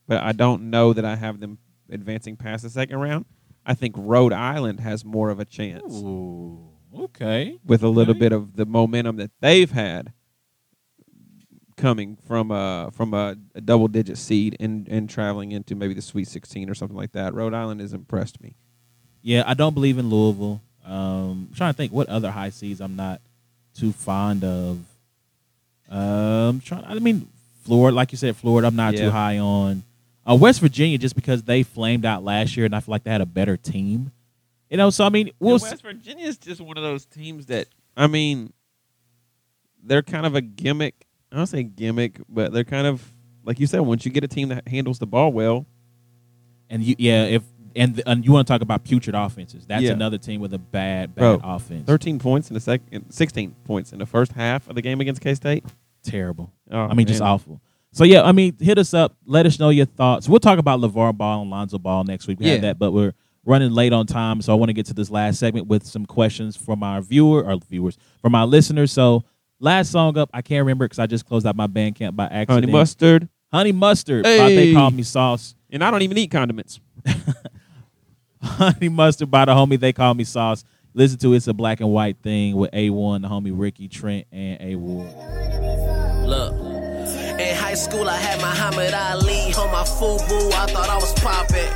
but 0.07 0.21
I 0.23 0.31
don't 0.31 0.69
know 0.69 0.93
that 0.93 1.03
I 1.05 1.15
have 1.15 1.39
them 1.39 1.57
advancing 1.89 2.37
past 2.37 2.63
the 2.63 2.69
second 2.69 2.97
round. 2.99 3.25
I 3.65 3.73
think 3.73 3.95
Rhode 3.97 4.33
Island 4.33 4.79
has 4.79 5.03
more 5.05 5.29
of 5.29 5.39
a 5.39 5.45
chance 5.45 5.93
Ooh, 5.93 6.69
okay. 6.97 7.59
with 7.65 7.83
a 7.83 7.89
little 7.89 8.13
Okay. 8.13 8.19
bit 8.19 8.31
of 8.31 8.55
the 8.55 8.65
momentum 8.65 9.17
that 9.17 9.31
they've 9.39 9.69
had 9.71 10.13
coming 11.77 12.15
from 12.27 12.51
a 12.51 12.89
from 12.93 13.13
a, 13.13 13.35
a 13.55 13.61
double 13.61 13.87
digit 13.87 14.17
seed 14.17 14.55
and 14.59 14.87
and 14.87 15.09
traveling 15.09 15.51
into 15.51 15.75
maybe 15.75 15.93
the 15.93 16.01
Sweet 16.01 16.27
16 16.27 16.69
or 16.69 16.75
something 16.75 16.97
like 16.97 17.11
that. 17.13 17.33
Rhode 17.33 17.53
Island 17.53 17.81
has 17.81 17.93
impressed 17.93 18.41
me. 18.41 18.55
Yeah, 19.21 19.43
I 19.45 19.53
don't 19.53 19.73
believe 19.73 19.97
in 19.97 20.09
Louisville. 20.09 20.61
Um, 20.83 21.47
I'm 21.49 21.55
trying 21.55 21.73
to 21.73 21.77
think 21.77 21.91
what 21.91 22.09
other 22.09 22.31
high 22.31 22.49
seeds 22.49 22.81
I'm 22.81 22.95
not 22.95 23.21
too 23.73 23.91
fond 23.91 24.43
of. 24.43 24.79
Um, 25.89 26.61
trying. 26.61 26.83
I 26.85 26.93
mean, 26.99 27.27
Florida, 27.63 27.95
like 27.95 28.11
you 28.11 28.17
said, 28.17 28.35
Florida. 28.35 28.67
I'm 28.67 28.75
not 28.75 28.93
Yeah. 28.93 29.01
too 29.05 29.11
high 29.11 29.37
on. 29.39 29.83
Uh, 30.29 30.35
West 30.35 30.61
Virginia, 30.61 30.97
just 30.97 31.15
because 31.15 31.43
they 31.43 31.63
flamed 31.63 32.05
out 32.05 32.23
last 32.23 32.55
year, 32.55 32.65
and 32.65 32.75
I 32.75 32.79
feel 32.79 32.91
like 32.93 33.03
they 33.03 33.11
had 33.11 33.21
a 33.21 33.25
better 33.25 33.57
team. 33.57 34.11
You 34.69 34.77
know, 34.77 34.89
so 34.89 35.03
I 35.05 35.09
mean, 35.09 35.31
we'll. 35.39 35.55
And 35.55 35.63
West 35.63 35.81
Virginia 35.81 36.25
is 36.25 36.37
just 36.37 36.61
one 36.61 36.77
of 36.77 36.83
those 36.83 37.05
teams 37.05 37.47
that 37.47 37.67
I 37.97 38.07
mean, 38.07 38.53
they're 39.83 40.01
kind 40.03 40.25
of 40.25 40.35
a 40.35 40.41
gimmick. 40.41 40.95
I 41.31 41.35
don't 41.37 41.47
say 41.47 41.63
gimmick, 41.63 42.19
but 42.29 42.53
they're 42.53 42.63
kind 42.63 42.87
of 42.87 43.03
like 43.43 43.59
you 43.59 43.67
said. 43.67 43.79
Once 43.81 44.05
you 44.05 44.11
get 44.11 44.23
a 44.23 44.27
team 44.27 44.49
that 44.49 44.67
handles 44.67 44.99
the 44.99 45.07
ball 45.07 45.33
well, 45.33 45.65
and 46.69 46.83
you, 46.83 46.95
yeah, 46.97 47.25
if 47.25 47.43
And, 47.75 48.01
and 48.05 48.25
you 48.25 48.31
want 48.31 48.47
to 48.47 48.53
talk 48.53 48.61
about 48.61 48.83
putrid 48.83 49.15
offenses? 49.15 49.65
That's 49.65 49.83
Yeah. 49.83 49.91
another 49.91 50.17
team 50.17 50.41
with 50.41 50.53
a 50.53 50.57
bad, 50.59 51.15
bad 51.15 51.21
Bro, 51.21 51.41
offense. 51.43 51.85
13 51.85 52.19
points 52.19 52.49
in 52.49 52.53
the 52.53 52.59
second, 52.59 53.11
16 53.11 53.55
points 53.65 53.93
in 53.93 53.99
the 53.99 54.05
first 54.05 54.31
half 54.33 54.67
of 54.69 54.75
the 54.75 54.81
game 54.81 54.99
against 55.01 55.21
K 55.21 55.33
State. 55.35 55.63
Terrible. 56.03 56.51
Oh, 56.71 56.79
I 56.79 56.93
mean, 56.93 57.07
just 57.07 57.21
awful. 57.21 57.61
So 57.93 58.03
yeah, 58.03 58.23
I 58.23 58.31
mean, 58.31 58.55
hit 58.59 58.77
us 58.77 58.93
up. 58.93 59.15
Let 59.25 59.45
us 59.45 59.59
know 59.59 59.69
your 59.69 59.85
thoughts. 59.85 60.27
We'll 60.29 60.39
talk 60.39 60.59
about 60.59 60.79
LeVar 60.79 61.15
Ball 61.17 61.41
and 61.41 61.51
Lonzo 61.51 61.77
Ball 61.77 62.03
next 62.05 62.27
week. 62.27 62.39
We 62.39 62.47
have 62.47 62.55
Yeah. 62.55 62.61
that, 62.61 62.79
but 62.79 62.91
we're 62.91 63.13
running 63.45 63.71
late 63.71 63.91
on 63.91 64.05
time, 64.05 64.41
so 64.41 64.53
I 64.53 64.55
want 64.55 64.69
to 64.69 64.73
get 64.73 64.85
to 64.87 64.93
this 64.93 65.09
last 65.09 65.39
segment 65.39 65.67
with 65.67 65.85
some 65.85 66.05
questions 66.05 66.55
from 66.55 66.83
our 66.83 67.01
viewer 67.01 67.43
or 67.43 67.57
viewers, 67.69 67.97
from 68.21 68.33
our 68.35 68.45
listeners. 68.45 68.91
So 68.91 69.23
last 69.59 69.91
song 69.91 70.17
up, 70.17 70.29
I 70.33 70.41
can't 70.41 70.59
remember 70.61 70.85
because 70.85 70.99
I 70.99 71.07
just 71.07 71.25
closed 71.25 71.45
out 71.45 71.55
my 71.55 71.67
band 71.67 71.95
camp 71.95 72.15
by 72.15 72.25
accident. 72.25 72.49
Honey 72.65 72.71
mustard. 72.71 73.29
Honey 73.51 73.71
mustard. 73.73 74.23
by 74.23 74.29
they 74.29 74.67
Hey. 74.67 74.73
call 74.73 74.91
me 74.91 75.03
sauce. 75.03 75.55
And 75.69 75.83
I 75.83 75.91
don't 75.91 76.01
even 76.01 76.17
eat 76.17 76.31
condiments. 76.31 76.79
Honey 78.43 78.89
mustard 78.89 79.29
by 79.29 79.45
the 79.45 79.53
homie 79.53 79.79
they 79.79 79.93
call 79.93 80.13
me 80.13 80.23
sauce. 80.23 80.63
Listen 80.93 81.17
to 81.19 81.33
it's 81.33 81.47
a 81.47 81.53
black 81.53 81.79
and 81.79 81.89
white 81.89 82.17
thing 82.21 82.55
with 82.55 82.71
A1, 82.71 83.21
the 83.21 83.29
homie 83.29 83.53
Ricky 83.57 83.87
Trent, 83.87 84.27
and 84.31 84.61
A 84.61 84.75
Ward. 84.75 85.07
Look. 86.27 86.70
High 87.71 87.75
school, 87.75 88.09
I 88.09 88.17
had 88.17 88.41
Muhammad 88.41 88.93
Ali 88.93 89.53
on 89.55 89.71
my 89.71 89.83
FUBU. 89.83 90.51
I 90.51 90.65
thought 90.65 90.89
I 90.89 90.95
was 90.97 91.13
poppin'. 91.23 91.71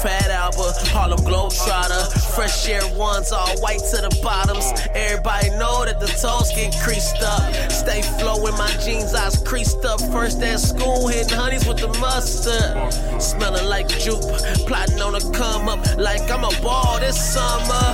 Fat 0.00 0.30
Albert, 0.30 0.88
Harlem 0.88 1.18
Globetrotter. 1.18 2.34
Fresh 2.34 2.66
Air 2.66 2.80
Ones, 2.96 3.30
all 3.30 3.54
white 3.60 3.84
to 3.92 4.00
the 4.00 4.18
bottoms. 4.22 4.64
Everybody 4.94 5.50
know 5.50 5.84
that 5.84 6.00
the 6.00 6.06
toes 6.06 6.50
get 6.56 6.74
creased 6.82 7.20
up. 7.20 7.44
Stay 7.70 8.00
flow 8.18 8.46
in 8.46 8.54
my 8.54 8.70
jeans, 8.82 9.12
eyes 9.12 9.36
creased 9.36 9.84
up. 9.84 10.00
First 10.10 10.40
at 10.42 10.60
school, 10.60 11.08
hitting 11.08 11.36
honeys 11.36 11.68
with 11.68 11.76
the 11.76 11.88
mustard. 12.00 12.72
Smelling 13.20 13.68
like 13.68 13.88
jupe, 13.88 14.24
plotting 14.64 15.00
on 15.02 15.14
a 15.14 15.20
come 15.36 15.68
up 15.68 15.84
like 15.98 16.24
I'm 16.30 16.44
a 16.44 16.62
ball 16.62 16.98
this 17.00 17.20
summer. 17.20 17.84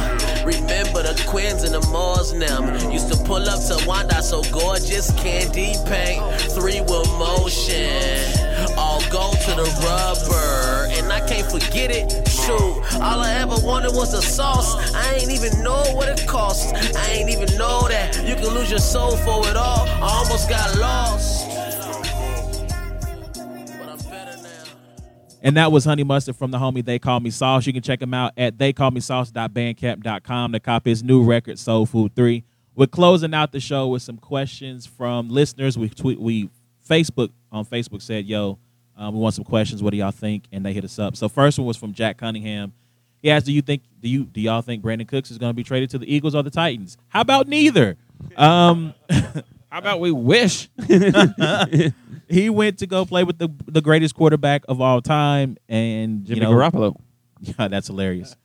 Remember 0.46 1.02
the 1.02 1.20
Quins 1.26 1.64
and 1.64 1.74
the 1.74 1.84
Moors 1.90 2.32
now. 2.32 2.62
Used 2.90 3.12
to 3.12 3.18
pull 3.24 3.42
up 3.42 3.58
to 3.66 3.84
Wanda 3.88 4.22
so 4.22 4.40
gorgeous, 4.52 5.10
candy 5.20 5.74
paint, 5.90 6.22
three 6.54 6.80
with 6.80 7.10
All 8.76 9.00
to 9.00 9.56
the 9.56 9.64
rubber, 9.82 10.88
and 10.98 11.12
I 11.12 11.26
can't 11.26 11.50
forget 11.50 11.90
it. 11.90 12.28
Shoot, 12.28 13.00
all 13.00 13.20
I 13.20 13.34
ever 13.40 13.56
wanted 13.64 13.92
was 13.92 14.12
the 14.12 14.20
sauce. 14.20 14.94
I 14.94 15.14
ain't 15.14 15.30
even 15.30 15.62
know 15.62 15.82
what 15.94 16.08
it 16.08 16.26
costs. 16.28 16.72
I 16.94 17.12
ain't 17.12 17.30
even 17.30 17.56
know 17.56 17.88
that 17.88 18.16
you 18.26 18.34
can 18.36 18.54
lose 18.54 18.70
your 18.70 18.78
soul 18.78 19.16
for 19.16 19.48
it 19.48 19.56
all. 19.56 19.88
I 19.88 20.22
almost 20.22 20.48
got 20.48 20.78
lost. 20.78 21.48
And 25.42 25.56
that 25.56 25.72
was 25.72 25.86
Honey 25.86 26.04
Mustard 26.04 26.36
from 26.36 26.50
the 26.50 26.58
homie 26.58 26.84
They 26.84 26.98
Call 26.98 27.18
Me 27.20 27.30
Sauce. 27.30 27.66
You 27.66 27.72
can 27.72 27.82
check 27.82 28.02
him 28.02 28.12
out 28.12 28.34
at 28.36 28.58
theycallmesauce.bandcamp.com 28.58 30.52
to 30.52 30.60
cop 30.60 30.84
his 30.84 31.02
new 31.02 31.24
record, 31.24 31.58
Soul 31.58 31.86
Food 31.86 32.14
3. 32.14 32.44
We're 32.76 32.86
closing 32.86 33.32
out 33.34 33.52
the 33.52 33.60
show 33.60 33.88
with 33.88 34.02
some 34.02 34.18
questions 34.18 34.86
from 34.86 35.30
listeners. 35.30 35.78
We 35.78 35.88
tweet, 35.88 36.20
we 36.20 36.50
Facebook 36.90 37.30
on 37.52 37.64
Facebook 37.64 38.02
said, 38.02 38.26
"Yo, 38.26 38.58
um, 38.96 39.14
we 39.14 39.20
want 39.20 39.34
some 39.34 39.44
questions. 39.44 39.82
What 39.82 39.90
do 39.90 39.96
y'all 39.96 40.10
think?" 40.10 40.44
And 40.52 40.64
they 40.64 40.72
hit 40.72 40.84
us 40.84 40.98
up. 40.98 41.16
So 41.16 41.28
first 41.28 41.58
one 41.58 41.66
was 41.66 41.76
from 41.76 41.92
Jack 41.92 42.18
Cunningham. 42.18 42.72
He 43.22 43.30
asked, 43.30 43.46
"Do 43.46 43.52
you 43.52 43.62
think 43.62 43.82
do 44.00 44.08
you 44.08 44.24
do 44.24 44.40
y'all 44.40 44.62
think 44.62 44.82
Brandin 44.82 45.06
Cooks 45.06 45.30
is 45.30 45.38
going 45.38 45.50
to 45.50 45.54
be 45.54 45.62
traded 45.64 45.90
to 45.90 45.98
the 45.98 46.12
Eagles 46.12 46.34
or 46.34 46.42
the 46.42 46.50
Titans? 46.50 46.96
How 47.08 47.20
about 47.20 47.48
neither?" 47.48 47.96
Um, 48.36 48.94
How 49.70 49.78
about 49.78 50.00
we 50.00 50.10
wish? 50.10 50.68
he 52.28 52.50
went 52.50 52.78
to 52.80 52.86
go 52.88 53.04
play 53.04 53.22
with 53.22 53.38
the 53.38 53.48
the 53.66 53.80
greatest 53.80 54.16
quarterback 54.16 54.64
of 54.68 54.80
all 54.80 55.00
time, 55.00 55.56
and 55.68 56.24
Jimmy 56.24 56.40
you 56.40 56.42
know, 56.46 56.52
Garoppolo. 56.52 56.96
Yeah, 57.42 57.68
that's 57.68 57.86
hilarious. 57.86 58.36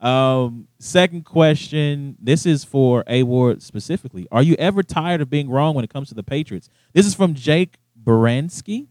Um, 0.00 0.66
second 0.78 1.24
question. 1.24 2.16
This 2.18 2.46
is 2.46 2.64
for 2.64 3.04
A 3.06 3.22
Ward 3.22 3.62
specifically. 3.62 4.26
Are 4.32 4.42
you 4.42 4.56
ever 4.58 4.82
tired 4.82 5.20
of 5.20 5.28
being 5.28 5.50
wrong 5.50 5.74
when 5.74 5.84
it 5.84 5.92
comes 5.92 6.08
to 6.08 6.14
the 6.14 6.22
Patriots? 6.22 6.68
This 6.92 7.06
is 7.06 7.14
from 7.14 7.34
Jake 7.34 7.76
Baranski. 8.02 8.88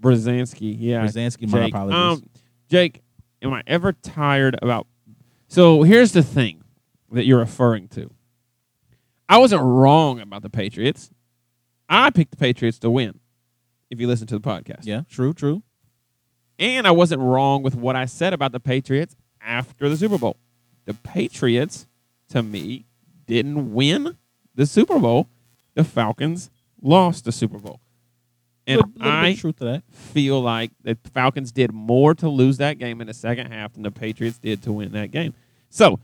Brzezinski. 0.00 0.76
Yeah. 0.78 1.04
Brzezinski, 1.04 1.48
my 1.48 1.58
Jake. 1.60 1.74
apologies. 1.74 2.24
Um, 2.24 2.30
Jake, 2.68 3.02
am 3.42 3.52
I 3.52 3.62
ever 3.66 3.92
tired 3.92 4.56
about. 4.62 4.86
So 5.48 5.82
here's 5.82 6.12
the 6.12 6.22
thing 6.22 6.62
that 7.10 7.26
you're 7.26 7.38
referring 7.38 7.88
to. 7.88 8.10
I 9.28 9.38
wasn't 9.38 9.62
wrong 9.62 10.20
about 10.20 10.42
the 10.42 10.50
Patriots. 10.50 11.10
I 11.88 12.10
picked 12.10 12.30
the 12.30 12.36
Patriots 12.36 12.78
to 12.80 12.90
win, 12.90 13.20
if 13.90 14.00
you 14.00 14.06
listen 14.06 14.26
to 14.28 14.38
the 14.38 14.40
podcast. 14.40 14.84
Yeah, 14.84 15.02
true, 15.08 15.32
true. 15.32 15.62
And 16.58 16.86
I 16.86 16.90
wasn't 16.90 17.20
wrong 17.20 17.62
with 17.62 17.74
what 17.74 17.96
I 17.96 18.04
said 18.06 18.32
about 18.32 18.52
the 18.52 18.60
Patriots 18.60 19.16
after 19.40 19.88
the 19.88 19.96
Super 19.96 20.18
Bowl. 20.18 20.36
The 20.84 20.94
Patriots, 20.94 21.86
to 22.30 22.42
me, 22.42 22.86
didn't 23.26 23.72
win 23.72 24.16
the 24.54 24.66
Super 24.66 24.98
Bowl. 24.98 25.28
The 25.74 25.84
Falcons 25.84 26.50
lost 26.80 27.24
the 27.24 27.32
Super 27.32 27.58
Bowl. 27.58 27.80
And 28.66 28.76
Little- 28.78 28.92
little 28.96 29.12
I 29.12 29.34
truth 29.34 29.56
to 29.56 29.64
that. 29.64 29.82
feel 29.90 30.40
like 30.40 30.70
the 30.82 30.96
Falcons 31.14 31.50
did 31.52 31.72
more 31.72 32.14
to 32.16 32.28
lose 32.28 32.58
that 32.58 32.78
game 32.78 33.00
in 33.00 33.06
the 33.08 33.14
second 33.14 33.50
half 33.50 33.72
than 33.72 33.82
the 33.82 33.90
Patriots 33.90 34.38
did 34.38 34.62
to 34.64 34.72
win 34.72 34.92
that 34.92 35.10
game. 35.10 35.34
So, 35.70 35.98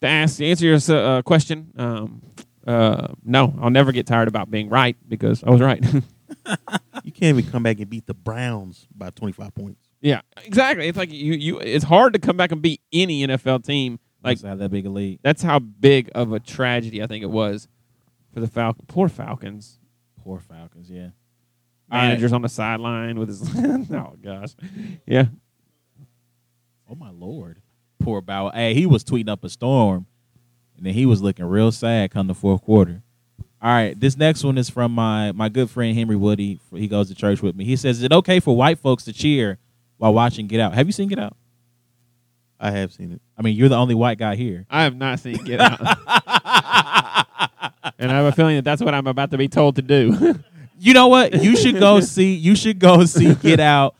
to 0.00 0.06
ask 0.08 0.38
to 0.38 0.46
answer 0.46 0.66
your 0.66 0.78
uh, 0.88 1.22
question, 1.22 1.72
um, 1.76 2.22
uh, 2.66 3.08
no, 3.24 3.54
I'll 3.60 3.70
never 3.70 3.92
get 3.92 4.06
tired 4.06 4.26
about 4.28 4.50
being 4.50 4.68
right 4.68 4.96
because 5.08 5.44
I 5.44 5.50
was 5.50 5.60
right. 5.60 5.84
You 7.04 7.12
can't 7.12 7.38
even 7.38 7.50
come 7.50 7.62
back 7.62 7.78
and 7.80 7.88
beat 7.90 8.06
the 8.06 8.14
Browns 8.14 8.86
by 8.94 9.10
25 9.10 9.54
points. 9.54 9.88
Yeah, 10.04 10.20
exactly. 10.44 10.86
It's 10.86 10.98
like 10.98 11.10
you, 11.10 11.32
you. 11.32 11.58
It's 11.60 11.82
hard 11.84 12.12
to 12.12 12.18
come 12.18 12.36
back 12.36 12.52
and 12.52 12.60
beat 12.60 12.82
any 12.92 13.26
NFL 13.26 13.64
team. 13.64 13.98
Like 14.22 14.42
have 14.42 14.58
that 14.58 14.70
big 14.70 14.84
a 14.84 14.90
lead. 14.90 15.20
that's 15.22 15.42
how 15.42 15.58
big 15.58 16.10
of 16.14 16.32
a 16.32 16.40
tragedy 16.40 17.02
I 17.02 17.06
think 17.06 17.22
it 17.22 17.30
was 17.30 17.68
for 18.34 18.40
the 18.40 18.46
Falcons. 18.46 18.84
Poor 18.86 19.08
Falcons. 19.08 19.78
Poor 20.22 20.40
Falcons. 20.40 20.90
Yeah. 20.90 21.08
Managers 21.90 22.34
on 22.34 22.42
the 22.42 22.50
sideline 22.50 23.18
with 23.18 23.28
his. 23.28 23.42
oh 23.92 24.16
gosh, 24.22 24.50
yeah. 25.06 25.26
Oh 26.88 26.94
my 26.94 27.10
lord. 27.10 27.62
Poor 27.98 28.20
Bow. 28.20 28.50
Hey, 28.50 28.74
he 28.74 28.84
was 28.84 29.04
tweeting 29.04 29.30
up 29.30 29.42
a 29.42 29.48
storm, 29.48 30.04
and 30.76 30.84
then 30.84 30.92
he 30.92 31.06
was 31.06 31.22
looking 31.22 31.46
real 31.46 31.72
sad 31.72 32.10
come 32.10 32.26
the 32.26 32.34
fourth 32.34 32.60
quarter. 32.60 33.02
All 33.62 33.70
right, 33.70 33.98
this 33.98 34.18
next 34.18 34.44
one 34.44 34.58
is 34.58 34.68
from 34.68 34.92
my 34.92 35.32
my 35.32 35.48
good 35.48 35.70
friend 35.70 35.96
Henry 35.96 36.16
Woody. 36.16 36.60
He 36.74 36.88
goes 36.88 37.08
to 37.08 37.14
church 37.14 37.40
with 37.40 37.56
me. 37.56 37.64
He 37.64 37.76
says, 37.76 37.98
"Is 37.98 38.02
it 38.02 38.12
okay 38.12 38.38
for 38.38 38.54
white 38.54 38.78
folks 38.78 39.04
to 39.04 39.12
cheer 39.14 39.58
while 39.98 40.12
watching 40.14 40.46
Get 40.46 40.60
Out?" 40.60 40.74
Have 40.74 40.86
you 40.86 40.92
seen 40.92 41.08
Get 41.08 41.18
Out? 41.18 41.36
I 42.60 42.70
have 42.70 42.92
seen 42.92 43.12
it. 43.12 43.20
I 43.36 43.42
mean, 43.42 43.56
you're 43.56 43.68
the 43.68 43.76
only 43.76 43.94
white 43.94 44.16
guy 44.18 44.36
here. 44.36 44.64
I 44.70 44.84
have 44.84 44.96
not 44.96 45.18
seen 45.20 45.36
Get 45.44 45.60
Out. 45.60 45.80
and 47.98 48.10
I 48.10 48.16
have 48.16 48.26
a 48.26 48.32
feeling 48.32 48.56
that 48.56 48.64
that's 48.64 48.82
what 48.82 48.94
I'm 48.94 49.06
about 49.06 49.30
to 49.32 49.38
be 49.38 49.48
told 49.48 49.76
to 49.76 49.82
do. 49.82 50.34
You 50.76 50.92
know 50.92 51.06
what? 51.06 51.40
You 51.40 51.56
should 51.56 51.78
go 51.78 52.00
see. 52.00 52.34
You 52.34 52.56
should 52.56 52.80
go 52.80 53.04
see 53.04 53.34
Get 53.36 53.60
Out, 53.60 53.94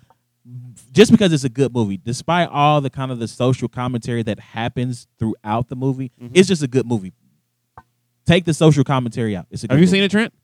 just 0.91 1.12
because 1.12 1.33
it's 1.33 1.45
a 1.45 1.49
good 1.49 1.73
movie. 1.73 1.97
Despite 1.97 2.49
all 2.49 2.81
the 2.81 2.91
kind 2.91 3.12
of 3.12 3.21
the 3.21 3.29
social 3.29 3.69
commentary 3.69 4.25
that 4.25 4.41
happens 4.41 5.07
throughout 5.21 5.69
the 5.69 5.77
movie, 5.77 6.11
Mm-hmm. 6.21 6.33
it's 6.35 6.49
just 6.49 6.65
a 6.65 6.66
good 6.66 6.85
movie. 6.85 7.12
Take 8.27 8.45
the 8.45 8.53
social 8.53 8.83
commentary 8.83 9.37
out. 9.37 9.47
It's 9.51 9.62
a 9.62 9.69
good 9.69 9.75
have 9.75 9.81
you 9.81 9.87
movie. 9.87 9.97
seen 9.99 10.03
it, 10.03 10.11
Trent? 10.11 10.35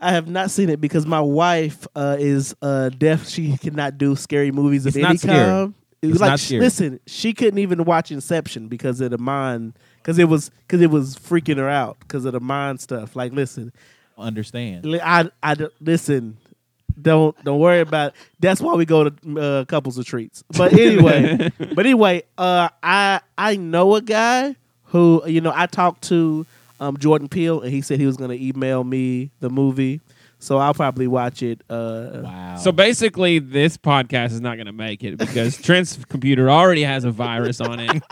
I 0.00 0.12
have 0.12 0.28
not 0.28 0.50
seen 0.50 0.68
it 0.68 0.80
because 0.80 1.06
my 1.06 1.20
wife 1.20 1.86
uh, 1.94 2.16
is 2.18 2.54
uh, 2.60 2.90
deaf. 2.90 3.28
She 3.28 3.56
cannot 3.56 3.96
do 3.98 4.16
scary 4.16 4.50
movies 4.52 4.86
of 4.86 4.96
any 4.96 5.18
kind. 5.18 5.74
It 6.02 6.08
was 6.08 6.16
It's 6.16 6.20
like, 6.20 6.30
not 6.30 6.40
scary. 6.40 6.60
listen, 6.60 7.00
she 7.06 7.32
couldn't 7.32 7.58
even 7.58 7.84
watch 7.84 8.10
Inception 8.10 8.68
because 8.68 9.00
of 9.00 9.10
the 9.10 9.18
mind, 9.18 9.72
because 10.02 10.18
it 10.18 10.28
was 10.28 10.50
because 10.66 10.82
it 10.82 10.90
was 10.90 11.16
freaking 11.16 11.56
her 11.56 11.68
out 11.70 11.96
because 12.00 12.26
of 12.26 12.32
the 12.32 12.40
mind 12.40 12.80
stuff. 12.80 13.16
Like, 13.16 13.32
listen, 13.32 13.72
Understand? 14.18 14.86
I, 15.02 15.30
I 15.42 15.56
listen. 15.80 16.36
Don't 17.00 17.36
don't 17.44 17.58
worry 17.58 17.80
about. 17.80 18.08
It. 18.08 18.14
That's 18.38 18.60
why 18.60 18.74
we 18.74 18.84
go 18.84 19.08
to 19.10 19.40
uh, 19.40 19.64
couples 19.64 19.98
retreats. 19.98 20.44
But 20.56 20.72
anyway, 20.74 21.50
but 21.74 21.84
anyway, 21.86 22.22
uh, 22.38 22.68
I 22.82 23.20
I 23.36 23.56
know 23.56 23.96
a 23.96 24.02
guy 24.02 24.54
who 24.84 25.22
you 25.26 25.40
know 25.40 25.52
I 25.54 25.66
talked 25.66 26.02
to 26.04 26.46
um, 26.84 26.96
Jordan 26.98 27.28
Peele 27.28 27.60
and 27.60 27.72
he 27.72 27.80
said 27.80 27.98
he 28.00 28.06
was 28.06 28.16
going 28.16 28.30
to 28.30 28.42
email 28.44 28.84
me 28.84 29.30
the 29.40 29.50
movie, 29.50 30.00
so 30.38 30.58
I'll 30.58 30.74
probably 30.74 31.06
watch 31.06 31.42
it. 31.42 31.62
Uh, 31.70 32.20
Wow. 32.24 32.56
So 32.56 32.70
basically, 32.72 33.38
this 33.40 33.76
podcast 33.76 34.26
is 34.32 34.40
not 34.40 34.54
going 34.56 34.66
to 34.66 34.72
make 34.72 35.02
it 35.02 35.16
because 35.18 35.56
Trent's 35.62 35.98
computer 36.08 36.48
already 36.50 36.82
has 36.82 37.04
a 37.04 37.10
virus 37.10 37.60
on 37.60 37.80
it 37.80 38.02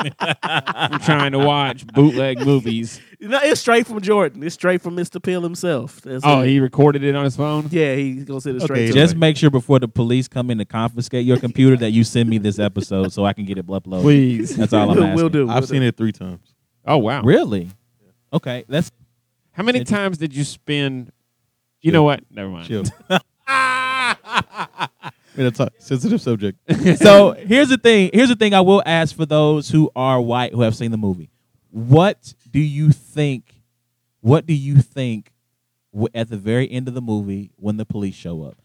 I'm 0.42 0.98
trying 1.00 1.32
to 1.32 1.38
watch 1.38 1.86
bootleg 1.86 2.44
movies. 2.44 3.00
No, 3.20 3.38
it's 3.40 3.60
straight 3.60 3.86
from 3.86 4.00
Jordan. 4.00 4.42
It's 4.42 4.54
straight 4.54 4.82
from 4.82 4.96
Mr. 4.96 5.22
Peele 5.22 5.42
himself. 5.42 6.00
That's 6.00 6.24
Oh, 6.26 6.40
it. 6.40 6.48
he 6.48 6.58
recorded 6.60 7.04
it 7.04 7.14
on 7.14 7.22
his 7.24 7.36
phone? 7.36 7.68
yeah, 7.70 7.94
he 7.94 8.14
goes 8.24 8.46
it 8.46 8.60
straight 8.60 8.78
Okay, 8.78 8.86
to 8.88 8.92
just 8.92 9.14
it. 9.14 9.18
make 9.18 9.36
sure 9.36 9.48
before 9.50 9.78
the 9.78 9.86
police 9.86 10.26
come 10.26 10.50
in 10.50 10.58
to 10.58 10.64
confiscate 10.64 11.24
your 11.24 11.36
computer 11.38 11.76
that 11.76 11.90
you 11.92 12.02
send 12.02 12.28
me 12.28 12.38
this 12.38 12.58
episode 12.58 13.12
so 13.12 13.24
I 13.24 13.32
can 13.32 13.44
get 13.44 13.58
it 13.58 13.66
uploaded. 13.68 14.02
Please. 14.02 14.56
That's 14.56 14.72
all 14.72 14.90
I'm 14.90 14.96
We'll- 14.96 15.04
asking. 15.04 15.16
we'll 15.16 15.28
do. 15.28 15.48
I've 15.48 15.68
seen 15.68 15.82
it 15.84 15.96
three 15.96 16.12
times. 16.12 16.40
Oh, 16.84 16.96
wow. 16.98 17.22
Really? 17.22 17.68
Okay. 18.32 18.64
That's 18.68 18.90
How 19.52 19.62
many 19.62 19.84
times 19.84 20.18
did 20.18 20.34
you 20.34 20.44
spend? 20.44 21.12
You 21.80 21.92
know 21.92 22.02
what? 22.04 22.20
Never 22.30 22.48
mind. 22.48 22.66
Chill. 22.68 22.84
mean, 25.36 25.46
it's 25.46 25.60
a 25.60 25.70
sensitive 25.78 26.20
subject. 26.20 26.58
so 26.98 27.32
here's 27.32 27.68
the 27.68 27.78
thing. 27.78 28.10
Here's 28.12 28.28
the 28.28 28.36
thing. 28.36 28.54
I 28.54 28.60
will 28.60 28.82
ask 28.86 29.14
for 29.14 29.26
those 29.26 29.70
who 29.70 29.90
are 29.96 30.20
white 30.20 30.52
who 30.52 30.62
have 30.62 30.76
seen 30.76 30.90
the 30.90 30.96
movie. 30.96 31.30
What 31.70 32.34
do 32.50 32.60
you 32.60 32.90
think? 32.90 33.62
What 34.20 34.46
do 34.46 34.54
you 34.54 34.76
think 34.76 35.32
w- 35.92 36.08
at 36.14 36.28
the 36.28 36.36
very 36.36 36.70
end 36.70 36.88
of 36.88 36.94
the 36.94 37.00
movie 37.00 37.50
when 37.56 37.76
the 37.76 37.86
police 37.86 38.14
show 38.14 38.42
up? 38.42 38.58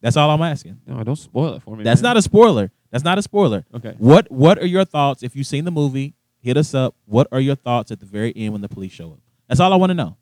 That's 0.00 0.16
all 0.16 0.30
I'm 0.30 0.42
asking. 0.42 0.80
No, 0.86 1.02
don't 1.02 1.16
spoil 1.16 1.54
it 1.54 1.62
for 1.62 1.76
me. 1.76 1.84
That's 1.84 2.02
man. 2.02 2.10
not 2.10 2.16
a 2.16 2.22
spoiler. 2.22 2.70
That's 2.90 3.04
not 3.04 3.18
a 3.18 3.22
spoiler. 3.22 3.64
Okay. 3.74 3.94
What 3.98 4.30
What 4.30 4.58
are 4.58 4.66
your 4.66 4.84
thoughts 4.84 5.22
if 5.22 5.36
you've 5.36 5.46
seen 5.46 5.64
the 5.64 5.70
movie? 5.70 6.14
Hit 6.40 6.56
us 6.56 6.74
up. 6.74 6.94
What 7.06 7.26
are 7.32 7.40
your 7.40 7.56
thoughts 7.56 7.90
at 7.90 8.00
the 8.00 8.06
very 8.06 8.32
end 8.36 8.52
when 8.52 8.62
the 8.62 8.68
police 8.68 8.92
show 8.92 9.12
up? 9.12 9.18
That's 9.48 9.60
all 9.60 9.72
I 9.72 9.76
want 9.76 9.90
to 9.90 9.94
know. 9.94 10.16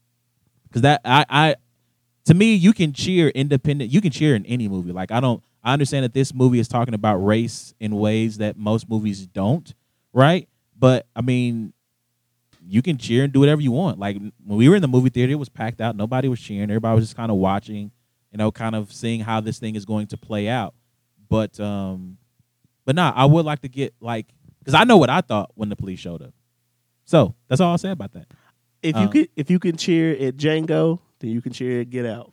Because 0.68 0.82
that 0.82 1.00
I 1.04 1.24
I 1.28 1.54
to 2.24 2.34
me 2.34 2.54
you 2.54 2.72
can 2.72 2.92
cheer 2.92 3.28
independent. 3.28 3.90
You 3.90 4.00
can 4.00 4.10
cheer 4.10 4.34
in 4.34 4.46
any 4.46 4.68
movie. 4.68 4.92
Like 4.92 5.10
I 5.10 5.20
don't. 5.20 5.42
I 5.62 5.72
understand 5.72 6.04
that 6.04 6.14
this 6.14 6.32
movie 6.32 6.60
is 6.60 6.68
talking 6.68 6.94
about 6.94 7.16
race 7.16 7.74
in 7.80 7.96
ways 7.96 8.38
that 8.38 8.56
most 8.56 8.88
movies 8.88 9.26
don't. 9.26 9.74
Right. 10.12 10.48
But 10.78 11.06
I 11.16 11.22
mean, 11.22 11.72
you 12.68 12.82
can 12.82 12.98
cheer 12.98 13.24
and 13.24 13.32
do 13.32 13.40
whatever 13.40 13.60
you 13.60 13.72
want. 13.72 13.98
Like 13.98 14.16
when 14.16 14.58
we 14.58 14.68
were 14.68 14.76
in 14.76 14.82
the 14.82 14.88
movie 14.88 15.10
theater, 15.10 15.32
it 15.32 15.36
was 15.36 15.48
packed 15.48 15.80
out. 15.80 15.96
Nobody 15.96 16.28
was 16.28 16.40
cheering. 16.40 16.70
Everybody 16.70 16.94
was 16.94 17.04
just 17.04 17.16
kind 17.16 17.30
of 17.30 17.36
watching. 17.38 17.90
You 18.32 18.38
know, 18.38 18.52
kind 18.52 18.74
of 18.74 18.92
seeing 18.92 19.20
how 19.20 19.40
this 19.40 19.58
thing 19.58 19.76
is 19.76 19.84
going 19.84 20.08
to 20.08 20.16
play 20.16 20.48
out. 20.48 20.74
But 21.28 21.58
um, 21.58 22.18
but 22.84 22.94
nah, 22.94 23.12
I 23.14 23.24
would 23.24 23.44
like 23.44 23.60
to 23.62 23.68
get 23.68 23.94
like 24.00 24.26
because 24.66 24.74
I 24.78 24.84
know 24.84 24.96
what 24.98 25.08
I 25.08 25.20
thought 25.22 25.52
when 25.54 25.68
the 25.70 25.76
police 25.76 25.98
showed 26.00 26.20
up. 26.22 26.34
So 27.04 27.34
that's 27.48 27.60
all 27.60 27.70
I'll 27.70 27.78
say 27.78 27.90
about 27.92 28.12
that. 28.12 28.26
If 28.82 28.94
you 28.96 29.02
Um, 29.02 29.08
could, 29.10 29.28
if 29.36 29.50
you 29.50 29.58
can 29.58 29.76
cheer 29.76 30.12
at 30.12 30.36
Django, 30.36 30.98
then 31.20 31.30
you 31.30 31.40
can 31.40 31.52
cheer 31.52 31.80
at 31.80 31.90
Get 31.90 32.04
Out. 32.04 32.32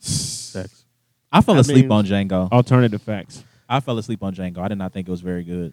Facts. 0.00 0.84
I 1.32 1.40
fell 1.40 1.56
I 1.56 1.60
asleep 1.60 1.84
mean- 1.86 1.92
on 1.92 2.04
Django. 2.06 2.50
Alternative 2.50 3.00
facts. 3.00 3.44
I 3.68 3.78
fell 3.80 3.96
asleep 3.98 4.22
on 4.22 4.34
Django. 4.34 4.58
I 4.58 4.68
did 4.68 4.78
not 4.78 4.92
think 4.92 5.06
it 5.08 5.10
was 5.10 5.20
very 5.20 5.44
good. 5.44 5.72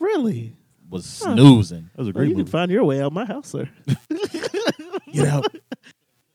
Really? 0.00 0.54
Was 0.90 1.22
Huh. 1.24 1.34
snoozing. 1.34 1.90
That 1.94 1.98
was 1.98 2.08
a 2.08 2.10
Well, 2.10 2.12
great 2.12 2.28
you 2.28 2.34
can 2.34 2.38
movie. 2.40 2.50
find 2.50 2.70
your 2.70 2.84
way 2.84 3.00
out 3.00 3.12
my 3.12 3.24
house, 3.24 3.48
sir. 3.48 3.68
Get 5.12 5.28
out. 5.28 5.46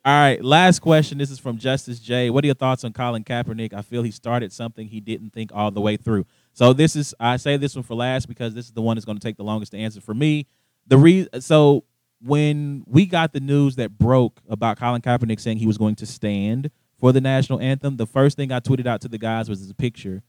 All 0.03 0.13
right, 0.19 0.43
last 0.43 0.79
question. 0.79 1.17
This 1.17 1.29
is 1.29 1.37
from 1.37 1.57
Justice 1.57 1.99
J. 1.99 2.29
What 2.31 2.43
are 2.43 2.47
your 2.47 2.55
thoughts 2.55 2.83
on 2.83 2.91
Colin 2.91 3.23
Kaepernick? 3.23 3.71
I 3.73 3.81
feel 3.83 4.01
he 4.03 4.09
started 4.11 4.51
something 4.51 4.87
he 4.87 4.99
didn't 4.99 5.31
think 5.31 5.51
all 5.53 5.69
the 5.69 5.81
way 5.81 5.95
through. 5.95 6.25
So 6.53 6.73
this 6.73 6.95
is 6.95 7.13
I 7.19 7.37
say 7.37 7.57
this 7.57 7.75
one 7.75 7.83
for 7.83 7.95
last 7.95 8.27
because 8.27 8.53
this 8.53 8.65
is 8.65 8.71
the 8.71 8.81
one 8.81 8.95
that's 8.95 9.05
going 9.05 9.17
to 9.17 9.23
take 9.25 9.37
the 9.37 9.43
longest 9.43 9.71
to 9.71 9.77
answer 9.77 10.01
for 10.01 10.13
me. 10.13 10.47
The 10.87 10.97
re 10.97 11.27
so 11.39 11.85
when 12.21 12.83
we 12.85 13.05
got 13.05 13.33
the 13.33 13.39
news 13.39 13.77
that 13.77 13.97
broke 13.97 14.41
about 14.49 14.77
Colin 14.77 15.01
Kaepernick 15.01 15.39
saying 15.39 15.57
he 15.57 15.65
was 15.65 15.77
going 15.77 15.95
to 15.95 16.05
stand 16.05 16.69
for 16.99 17.11
the 17.11 17.21
national 17.21 17.59
anthem, 17.59 17.97
the 17.97 18.05
first 18.05 18.37
thing 18.37 18.51
I 18.51 18.59
tweeted 18.59 18.85
out 18.85 19.01
to 19.01 19.07
the 19.07 19.17
guys 19.17 19.49
was 19.49 19.67
a 19.69 19.73
picture 19.73 20.21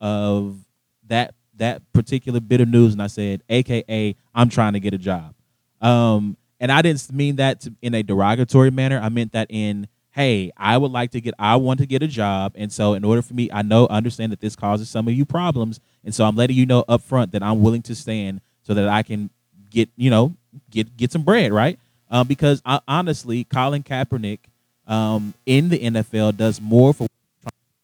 of 0.00 0.58
that 1.06 1.34
that 1.56 1.82
particular 1.92 2.40
bit 2.40 2.60
of 2.60 2.68
news, 2.68 2.92
and 2.92 3.02
I 3.02 3.08
said, 3.08 3.42
"AKA, 3.48 4.16
I'm 4.34 4.48
trying 4.48 4.74
to 4.74 4.80
get 4.80 4.94
a 4.94 4.98
job." 4.98 5.34
Um, 5.80 6.36
and 6.60 6.72
I 6.72 6.82
didn't 6.82 7.12
mean 7.12 7.36
that 7.36 7.60
to, 7.62 7.74
in 7.82 7.94
a 7.94 8.02
derogatory 8.02 8.70
manner. 8.70 9.00
I 9.00 9.08
meant 9.08 9.32
that 9.32 9.48
in, 9.50 9.88
hey, 10.18 10.50
I 10.56 10.76
would 10.76 10.90
like 10.90 11.12
to 11.12 11.20
get, 11.20 11.32
I 11.38 11.54
want 11.54 11.78
to 11.78 11.86
get 11.86 12.02
a 12.02 12.08
job, 12.08 12.52
and 12.56 12.72
so 12.72 12.94
in 12.94 13.04
order 13.04 13.22
for 13.22 13.34
me, 13.34 13.48
I 13.52 13.62
know, 13.62 13.86
understand 13.86 14.32
that 14.32 14.40
this 14.40 14.56
causes 14.56 14.90
some 14.90 15.06
of 15.06 15.14
you 15.14 15.24
problems, 15.24 15.78
and 16.02 16.12
so 16.12 16.24
I'm 16.24 16.34
letting 16.34 16.56
you 16.56 16.66
know 16.66 16.84
up 16.88 17.02
front 17.02 17.30
that 17.32 17.42
I'm 17.44 17.62
willing 17.62 17.82
to 17.82 17.94
stand 17.94 18.40
so 18.62 18.74
that 18.74 18.88
I 18.88 19.04
can 19.04 19.30
get, 19.70 19.90
you 19.96 20.10
know, 20.10 20.34
get 20.70 20.96
get 20.96 21.12
some 21.12 21.22
bread, 21.22 21.52
right? 21.52 21.78
Um, 22.10 22.26
because 22.26 22.60
I, 22.66 22.80
honestly, 22.88 23.44
Colin 23.44 23.84
Kaepernick 23.84 24.40
um, 24.88 25.34
in 25.46 25.68
the 25.68 25.78
NFL 25.78 26.36
does 26.36 26.60
more 26.60 26.92
for 26.92 27.06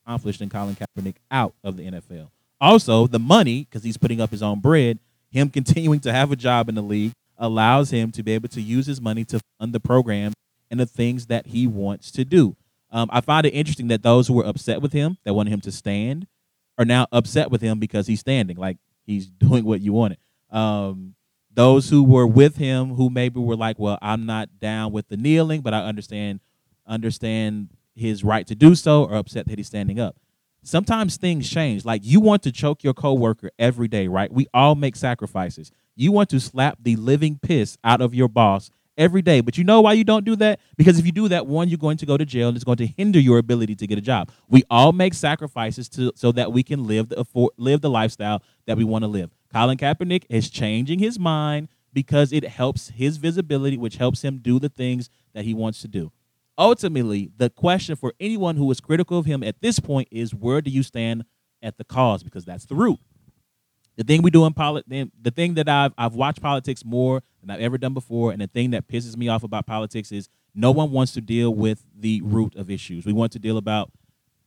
accomplished 0.04 0.40
than 0.40 0.50
Colin 0.50 0.74
Kaepernick 0.74 1.14
out 1.30 1.54
of 1.62 1.76
the 1.76 1.84
NFL. 1.84 2.30
Also, 2.60 3.06
the 3.06 3.20
money, 3.20 3.60
because 3.70 3.84
he's 3.84 3.96
putting 3.96 4.20
up 4.20 4.32
his 4.32 4.42
own 4.42 4.58
bread, 4.58 4.98
him 5.30 5.50
continuing 5.50 6.00
to 6.00 6.12
have 6.12 6.32
a 6.32 6.36
job 6.36 6.68
in 6.68 6.74
the 6.74 6.82
league 6.82 7.12
allows 7.38 7.90
him 7.90 8.10
to 8.10 8.24
be 8.24 8.32
able 8.32 8.48
to 8.48 8.60
use 8.60 8.86
his 8.86 9.00
money 9.00 9.24
to 9.24 9.40
fund 9.60 9.72
the 9.72 9.78
program 9.78 10.32
and 10.74 10.80
the 10.80 10.86
things 10.86 11.26
that 11.26 11.46
he 11.46 11.68
wants 11.68 12.10
to 12.10 12.24
do. 12.24 12.56
Um, 12.90 13.08
I 13.12 13.20
find 13.20 13.46
it 13.46 13.50
interesting 13.50 13.86
that 13.88 14.02
those 14.02 14.26
who 14.26 14.34
were 14.34 14.44
upset 14.44 14.82
with 14.82 14.92
him, 14.92 15.18
that 15.22 15.32
wanted 15.32 15.52
him 15.52 15.60
to 15.60 15.70
stand, 15.70 16.26
are 16.78 16.84
now 16.84 17.06
upset 17.12 17.48
with 17.48 17.60
him 17.60 17.78
because 17.78 18.08
he's 18.08 18.18
standing, 18.18 18.56
like 18.56 18.78
he's 19.06 19.26
doing 19.30 19.64
what 19.64 19.80
you 19.80 19.92
wanted. 19.92 20.18
Um, 20.50 21.14
those 21.52 21.90
who 21.90 22.02
were 22.02 22.26
with 22.26 22.56
him, 22.56 22.96
who 22.96 23.08
maybe 23.08 23.38
were 23.38 23.54
like, 23.54 23.78
"Well, 23.78 23.98
I'm 24.02 24.26
not 24.26 24.58
down 24.58 24.90
with 24.90 25.06
the 25.08 25.16
kneeling, 25.16 25.60
but 25.60 25.72
I 25.74 25.84
understand 25.84 26.40
understand 26.88 27.68
his 27.94 28.24
right 28.24 28.44
to 28.48 28.56
do 28.56 28.74
so," 28.74 29.06
are 29.06 29.14
upset 29.14 29.46
that 29.46 29.58
he's 29.58 29.68
standing 29.68 30.00
up. 30.00 30.16
Sometimes 30.64 31.16
things 31.16 31.48
change. 31.48 31.84
Like 31.84 32.00
you 32.04 32.18
want 32.18 32.42
to 32.42 32.50
choke 32.50 32.82
your 32.82 32.94
coworker 32.94 33.52
every 33.60 33.86
day, 33.86 34.08
right? 34.08 34.32
We 34.32 34.48
all 34.52 34.74
make 34.74 34.96
sacrifices. 34.96 35.70
You 35.94 36.10
want 36.10 36.30
to 36.30 36.40
slap 36.40 36.78
the 36.82 36.96
living 36.96 37.38
piss 37.40 37.78
out 37.84 38.00
of 38.00 38.12
your 38.12 38.28
boss 38.28 38.70
every 38.96 39.22
day. 39.22 39.40
But 39.40 39.58
you 39.58 39.64
know 39.64 39.80
why 39.80 39.92
you 39.92 40.04
don't 40.04 40.24
do 40.24 40.36
that? 40.36 40.60
Because 40.76 40.98
if 40.98 41.06
you 41.06 41.12
do 41.12 41.28
that, 41.28 41.46
one, 41.46 41.68
you're 41.68 41.78
going 41.78 41.96
to 41.98 42.06
go 42.06 42.16
to 42.16 42.24
jail 42.24 42.48
and 42.48 42.56
it's 42.56 42.64
going 42.64 42.78
to 42.78 42.86
hinder 42.86 43.18
your 43.18 43.38
ability 43.38 43.74
to 43.76 43.86
get 43.86 43.98
a 43.98 44.02
job. 44.02 44.30
We 44.48 44.62
all 44.70 44.92
make 44.92 45.14
sacrifices 45.14 45.88
to 45.90 46.12
so 46.14 46.32
that 46.32 46.52
we 46.52 46.62
can 46.62 46.86
live 46.86 47.08
the 47.08 47.20
afford, 47.20 47.52
live 47.56 47.80
the 47.80 47.90
lifestyle 47.90 48.42
that 48.66 48.76
we 48.76 48.84
want 48.84 49.02
to 49.02 49.08
live. 49.08 49.30
Colin 49.52 49.78
Kaepernick 49.78 50.24
is 50.28 50.50
changing 50.50 50.98
his 50.98 51.18
mind 51.18 51.68
because 51.92 52.32
it 52.32 52.44
helps 52.44 52.88
his 52.88 53.18
visibility, 53.18 53.76
which 53.76 53.96
helps 53.96 54.22
him 54.22 54.38
do 54.38 54.58
the 54.58 54.68
things 54.68 55.10
that 55.32 55.44
he 55.44 55.54
wants 55.54 55.80
to 55.82 55.88
do. 55.88 56.10
Ultimately, 56.58 57.30
the 57.36 57.50
question 57.50 57.96
for 57.96 58.14
anyone 58.20 58.56
who 58.56 58.70
is 58.70 58.80
critical 58.80 59.18
of 59.18 59.26
him 59.26 59.42
at 59.42 59.60
this 59.60 59.80
point 59.80 60.08
is 60.10 60.34
where 60.34 60.60
do 60.60 60.70
you 60.70 60.82
stand 60.82 61.24
at 61.62 61.78
the 61.78 61.84
cause? 61.84 62.22
Because 62.22 62.44
that's 62.44 62.66
the 62.66 62.74
root 62.74 62.98
the 63.96 64.04
thing 64.04 64.22
we 64.22 64.30
do 64.30 64.44
in 64.44 64.52
politics, 64.52 65.10
the 65.20 65.30
thing 65.30 65.54
that 65.54 65.68
I've 65.68 65.92
I've 65.96 66.14
watched 66.14 66.42
politics 66.42 66.84
more 66.84 67.22
than 67.40 67.50
I've 67.50 67.60
ever 67.60 67.78
done 67.78 67.94
before, 67.94 68.32
and 68.32 68.40
the 68.40 68.46
thing 68.46 68.70
that 68.70 68.88
pisses 68.88 69.16
me 69.16 69.28
off 69.28 69.42
about 69.42 69.66
politics 69.66 70.12
is 70.12 70.28
no 70.54 70.70
one 70.70 70.90
wants 70.90 71.12
to 71.12 71.20
deal 71.20 71.54
with 71.54 71.84
the 71.96 72.20
root 72.22 72.54
of 72.56 72.70
issues. 72.70 73.06
We 73.06 73.12
want 73.12 73.32
to 73.32 73.38
deal 73.38 73.56
about. 73.56 73.90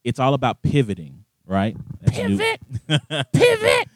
It's 0.03 0.19
all 0.19 0.33
about 0.33 0.61
pivoting, 0.61 1.25
right? 1.45 1.75
That's 2.01 2.17
Pivot, 2.17 2.61
pivot. 3.33 3.89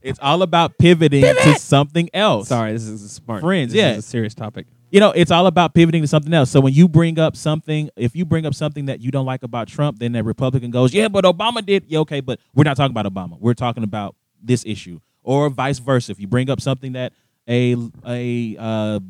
It's 0.00 0.20
all 0.22 0.42
about 0.42 0.78
pivoting 0.78 1.22
to 1.22 1.54
something 1.58 2.08
else. 2.14 2.48
Sorry, 2.48 2.72
this 2.72 2.86
is 2.86 3.02
a 3.02 3.08
smart. 3.08 3.42
Friends, 3.42 3.72
this 3.72 3.78
yeah. 3.78 3.92
is 3.92 3.98
a 3.98 4.02
serious 4.02 4.34
topic. 4.34 4.66
you 4.90 5.00
know, 5.00 5.10
it's 5.10 5.32
all 5.32 5.48
about 5.48 5.74
pivoting 5.74 6.02
to 6.02 6.06
something 6.06 6.32
else. 6.32 6.50
So 6.50 6.60
when 6.60 6.72
you 6.72 6.86
bring 6.86 7.18
up 7.18 7.34
something, 7.34 7.90
if 7.96 8.14
you 8.14 8.24
bring 8.24 8.46
up 8.46 8.54
something 8.54 8.86
that 8.86 9.00
you 9.00 9.10
don't 9.10 9.26
like 9.26 9.42
about 9.42 9.66
Trump, 9.66 9.98
then 9.98 10.12
that 10.12 10.24
Republican 10.24 10.70
goes, 10.70 10.94
"Yeah, 10.94 11.08
but 11.08 11.24
Obama 11.24 11.64
did." 11.64 11.86
Yeah, 11.88 12.00
okay, 12.00 12.20
but 12.20 12.38
we're 12.54 12.64
not 12.64 12.76
talking 12.76 12.96
about 12.96 13.12
Obama. 13.12 13.40
We're 13.40 13.54
talking 13.54 13.82
about 13.82 14.14
this 14.42 14.64
issue, 14.66 15.00
or 15.22 15.48
vice 15.50 15.78
versa. 15.78 16.12
If 16.12 16.20
you 16.20 16.26
bring 16.26 16.50
up 16.50 16.60
something 16.60 16.92
that 16.92 17.12
a 17.48 17.76
a 18.06 18.56
uh, 18.58 19.00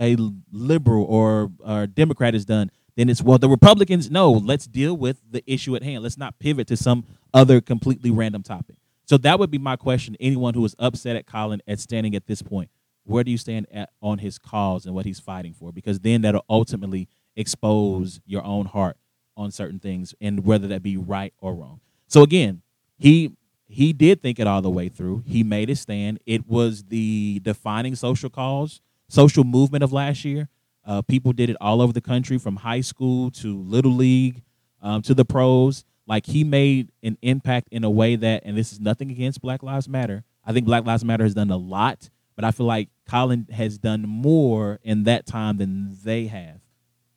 a 0.00 0.16
liberal 0.52 1.04
or, 1.04 1.50
or 1.60 1.86
Democrat 1.86 2.34
has 2.34 2.44
done, 2.44 2.70
then 2.96 3.08
it's 3.08 3.22
well 3.22 3.38
the 3.38 3.48
Republicans. 3.48 4.10
No, 4.10 4.32
let's 4.32 4.66
deal 4.66 4.96
with 4.96 5.20
the 5.30 5.42
issue 5.46 5.76
at 5.76 5.82
hand. 5.82 6.02
Let's 6.02 6.18
not 6.18 6.38
pivot 6.38 6.66
to 6.68 6.76
some 6.76 7.04
other 7.34 7.60
completely 7.60 8.10
random 8.10 8.42
topic. 8.42 8.76
So 9.04 9.16
that 9.18 9.38
would 9.38 9.50
be 9.50 9.58
my 9.58 9.76
question. 9.76 10.16
Anyone 10.20 10.54
who 10.54 10.64
is 10.64 10.76
upset 10.78 11.16
at 11.16 11.26
Colin 11.26 11.62
at 11.66 11.80
standing 11.80 12.14
at 12.14 12.26
this 12.26 12.42
point, 12.42 12.70
where 13.04 13.24
do 13.24 13.30
you 13.30 13.38
stand 13.38 13.66
at, 13.72 13.90
on 14.02 14.18
his 14.18 14.38
cause 14.38 14.84
and 14.84 14.94
what 14.94 15.06
he's 15.06 15.18
fighting 15.18 15.54
for? 15.54 15.72
Because 15.72 16.00
then 16.00 16.20
that'll 16.22 16.44
ultimately 16.50 17.08
expose 17.34 18.20
your 18.26 18.44
own 18.44 18.66
heart 18.66 18.98
on 19.36 19.50
certain 19.50 19.78
things 19.78 20.14
and 20.20 20.44
whether 20.44 20.66
that 20.66 20.82
be 20.82 20.96
right 20.96 21.32
or 21.38 21.54
wrong. 21.54 21.80
So 22.06 22.22
again, 22.22 22.62
he 22.98 23.32
he 23.68 23.92
did 23.92 24.22
think 24.22 24.40
it 24.40 24.46
all 24.46 24.62
the 24.62 24.70
way 24.70 24.88
through. 24.88 25.22
He 25.26 25.44
made 25.44 25.68
his 25.68 25.80
stand. 25.80 26.20
It 26.26 26.46
was 26.48 26.84
the 26.84 27.40
defining 27.40 27.94
social 27.94 28.30
cause, 28.30 28.80
social 29.08 29.44
movement 29.44 29.84
of 29.84 29.92
last 29.92 30.24
year. 30.24 30.48
Uh, 30.86 31.02
people 31.02 31.34
did 31.34 31.50
it 31.50 31.56
all 31.60 31.82
over 31.82 31.92
the 31.92 32.00
country, 32.00 32.38
from 32.38 32.56
high 32.56 32.80
school 32.80 33.30
to 33.32 33.58
little 33.58 33.92
league 33.92 34.42
um, 34.80 35.02
to 35.02 35.12
the 35.12 35.24
pros. 35.24 35.84
Like 36.06 36.24
he 36.24 36.44
made 36.44 36.90
an 37.02 37.18
impact 37.20 37.68
in 37.70 37.84
a 37.84 37.90
way 37.90 38.16
that, 38.16 38.42
and 38.46 38.56
this 38.56 38.72
is 38.72 38.80
nothing 38.80 39.10
against 39.10 39.42
Black 39.42 39.62
Lives 39.62 39.86
Matter. 39.86 40.24
I 40.46 40.54
think 40.54 40.64
Black 40.64 40.86
Lives 40.86 41.04
Matter 41.04 41.24
has 41.24 41.34
done 41.34 41.50
a 41.50 41.58
lot, 41.58 42.08
but 42.36 42.46
I 42.46 42.50
feel 42.52 42.64
like 42.64 42.88
Colin 43.06 43.46
has 43.52 43.76
done 43.76 44.02
more 44.02 44.80
in 44.82 45.04
that 45.04 45.26
time 45.26 45.58
than 45.58 45.94
they 46.02 46.26
have. 46.28 46.60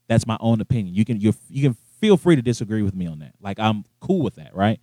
That's 0.09 0.27
my 0.27 0.35
own 0.41 0.59
opinion. 0.59 0.93
You 0.93 1.05
can 1.05 1.21
you 1.21 1.33
you 1.47 1.63
can 1.63 1.77
feel 2.01 2.17
free 2.17 2.35
to 2.35 2.41
disagree 2.41 2.81
with 2.81 2.93
me 2.93 3.07
on 3.07 3.19
that. 3.19 3.35
Like 3.39 3.57
I'm 3.57 3.85
cool 4.01 4.21
with 4.21 4.35
that, 4.35 4.53
right? 4.53 4.81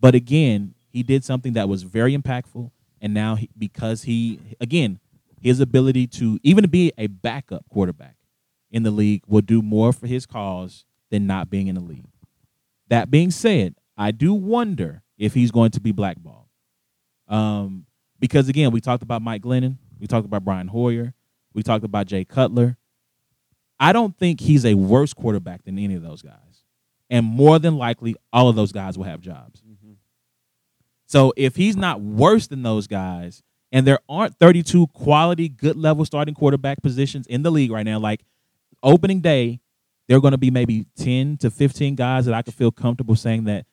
But 0.00 0.14
again, 0.14 0.74
he 0.92 1.02
did 1.02 1.24
something 1.24 1.54
that 1.54 1.68
was 1.68 1.82
very 1.84 2.16
impactful, 2.16 2.70
and 3.00 3.14
now 3.14 3.36
he, 3.36 3.48
because 3.56 4.02
he 4.02 4.38
again 4.60 5.00
his 5.40 5.60
ability 5.60 6.06
to 6.06 6.38
even 6.42 6.68
be 6.68 6.92
a 6.98 7.06
backup 7.06 7.64
quarterback 7.70 8.16
in 8.70 8.82
the 8.82 8.90
league 8.90 9.22
will 9.26 9.40
do 9.40 9.62
more 9.62 9.92
for 9.92 10.06
his 10.06 10.26
cause 10.26 10.84
than 11.10 11.26
not 11.26 11.48
being 11.48 11.66
in 11.66 11.74
the 11.74 11.80
league. 11.80 12.04
That 12.88 13.10
being 13.10 13.30
said, 13.30 13.74
I 13.96 14.10
do 14.10 14.34
wonder 14.34 15.02
if 15.16 15.32
he's 15.34 15.50
going 15.50 15.70
to 15.72 15.80
be 15.80 15.92
blackballed. 15.92 16.46
Um, 17.28 17.86
because 18.18 18.48
again, 18.48 18.70
we 18.70 18.80
talked 18.82 19.02
about 19.02 19.22
Mike 19.22 19.42
Glennon, 19.42 19.78
we 19.98 20.06
talked 20.06 20.26
about 20.26 20.44
Brian 20.44 20.68
Hoyer, 20.68 21.14
we 21.54 21.62
talked 21.62 21.84
about 21.84 22.06
Jay 22.06 22.24
Cutler. 22.24 22.76
I 23.78 23.92
don't 23.94 24.16
think 24.18 24.40
he's 24.40 24.66
a 24.66 24.74
worse 24.74 25.14
quarterback 25.14 25.64
than 25.64 25.78
any 25.78 25.94
of 25.94 26.02
those 26.02 26.20
guys. 26.22 26.34
and 27.08 27.26
more 27.26 27.58
than 27.58 27.76
likely, 27.76 28.14
all 28.32 28.48
of 28.48 28.56
those 28.56 28.72
guys 28.72 28.96
will 28.96 29.04
have 29.04 29.20
jobs. 29.20 29.62
So 31.10 31.32
if 31.36 31.56
he's 31.56 31.76
not 31.76 32.00
worse 32.00 32.46
than 32.46 32.62
those 32.62 32.86
guys, 32.86 33.42
and 33.72 33.84
there 33.84 33.98
aren't 34.08 34.36
32 34.36 34.86
quality, 34.94 35.48
good 35.48 35.74
level 35.74 36.04
starting 36.04 36.36
quarterback 36.36 36.84
positions 36.84 37.26
in 37.26 37.42
the 37.42 37.50
league 37.50 37.72
right 37.72 37.82
now, 37.82 37.98
like 37.98 38.20
opening 38.80 39.20
day, 39.20 39.58
there 40.06 40.16
are 40.16 40.20
going 40.20 40.30
to 40.30 40.38
be 40.38 40.52
maybe 40.52 40.86
10 40.98 41.38
to 41.38 41.50
15 41.50 41.96
guys 41.96 42.26
that 42.26 42.34
I 42.34 42.42
could 42.42 42.54
feel 42.54 42.70
comfortable 42.70 43.16
saying 43.16 43.42
that, 43.44 43.66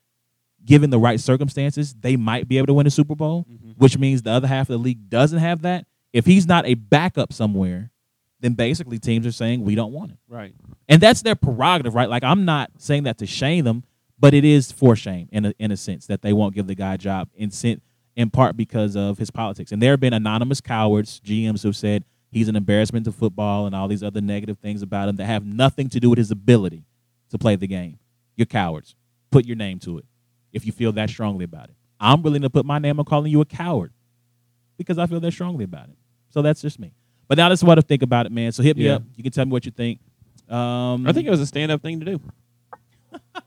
given 0.66 0.90
the 0.90 0.98
right 0.98 1.20
circumstances, 1.20 1.94
they 1.94 2.16
might 2.16 2.48
be 2.48 2.58
able 2.58 2.68
to 2.68 2.74
win 2.74 2.88
a 2.88 2.90
Super 2.90 3.14
Bowl, 3.14 3.46
mm-hmm. 3.48 3.74
which 3.74 4.00
means 4.00 4.24
the 4.24 4.32
other 4.32 4.48
half 4.48 4.68
of 4.68 4.74
the 4.74 4.80
league 4.80 5.08
doesn't 5.08 5.38
have 5.38 5.62
that. 5.62 5.86
If 6.14 6.26
he's 6.26 6.48
not 6.48 6.66
a 6.66 6.74
backup 6.74 7.32
somewhere, 7.32 7.92
then 8.40 8.54
basically 8.54 8.98
teams 8.98 9.28
are 9.28 9.32
saying 9.32 9.62
we 9.62 9.76
don't 9.76 9.94
want 9.94 10.10
him. 10.10 10.18
Right. 10.28 10.56
And 10.90 11.00
that's 11.00 11.22
their 11.22 11.36
prerogative, 11.36 11.94
right? 11.94 12.10
Like 12.10 12.24
I'm 12.24 12.46
not 12.46 12.72
saying 12.80 13.04
that 13.04 13.20
to 13.20 13.28
shame 13.28 13.64
them, 13.64 13.84
but 14.20 14.34
it 14.34 14.44
is 14.46 14.72
for 14.72 14.96
shame 14.96 15.30
in 15.32 15.46
a, 15.46 15.54
in 15.60 15.72
a 15.72 15.78
sense 15.78 16.08
that 16.08 16.22
they 16.22 16.34
won't 16.34 16.56
give 16.56 16.68
the 16.68 16.76
guy 16.76 16.96
a 16.96 16.98
job 16.98 17.30
in 17.36 17.52
sen- 17.52 17.82
in 18.16 18.30
part 18.30 18.58
because 18.58 18.96
of 18.96 19.18
his 19.18 19.30
politics. 19.30 19.72
And 19.72 19.82
there 19.82 19.92
have 19.92 20.00
been 20.00 20.14
anonymous 20.14 20.60
cowards, 20.62 21.20
GMs 21.24 21.62
who've 21.64 21.76
said 21.76 22.04
he's 22.32 22.48
an 22.48 22.56
embarrassment 22.56 23.06
to 23.06 23.12
football 23.12 23.66
and 23.68 23.76
all 23.76 23.88
these 23.88 24.02
other 24.04 24.22
negative 24.22 24.58
things 24.58 24.82
about 24.82 25.08
him 25.10 25.16
that 25.18 25.26
have 25.26 25.46
nothing 25.46 25.88
to 25.90 26.00
do 26.00 26.10
with 26.10 26.18
his 26.18 26.32
ability 26.32 26.84
to 27.30 27.38
play 27.38 27.56
the 27.56 27.68
game. 27.68 28.00
You're 28.36 28.46
cowards. 28.48 28.96
Put 29.30 29.46
your 29.46 29.56
name 29.56 29.78
to 29.80 29.98
it 30.00 30.06
if 30.52 30.66
you 30.66 30.72
feel 30.72 30.92
that 30.94 31.10
strongly 31.10 31.46
about 31.46 31.66
it. 31.70 31.76
I'm 32.00 32.24
willing 32.24 32.42
to 32.42 32.50
put 32.50 32.66
my 32.66 32.80
name 32.80 33.00
on 33.00 33.06
calling 33.06 33.32
you 33.32 33.42
a 33.42 33.46
coward 33.46 33.92
because 34.78 34.98
I 34.98 35.06
feel 35.08 35.20
that 35.20 35.32
strongly 35.32 35.64
about 35.66 35.90
it. 35.90 35.96
So 36.30 36.42
that's 36.42 36.62
just 36.62 36.80
me. 36.80 36.94
But 37.28 37.38
now 37.38 37.50
that's 37.50 37.64
what 37.64 37.78
I 37.78 37.82
think 37.82 38.02
about 38.02 38.26
it, 38.26 38.32
man. 38.32 38.52
So 38.52 38.64
hit 38.64 38.78
me 38.78 38.86
Yeah. 38.86 38.96
up. 38.96 39.04
You 39.16 39.24
can 39.24 39.32
tell 39.32 39.46
me 39.46 39.52
what 39.52 39.66
you 39.66 39.72
think. 39.72 40.00
Um, 40.50 41.06
I 41.06 41.12
think 41.14 41.28
it 41.28 41.30
was 41.32 41.42
a 41.42 41.46
stand 41.46 41.72
up 41.72 41.82
thing 41.82 42.00
to 42.00 42.06
do. 42.06 42.22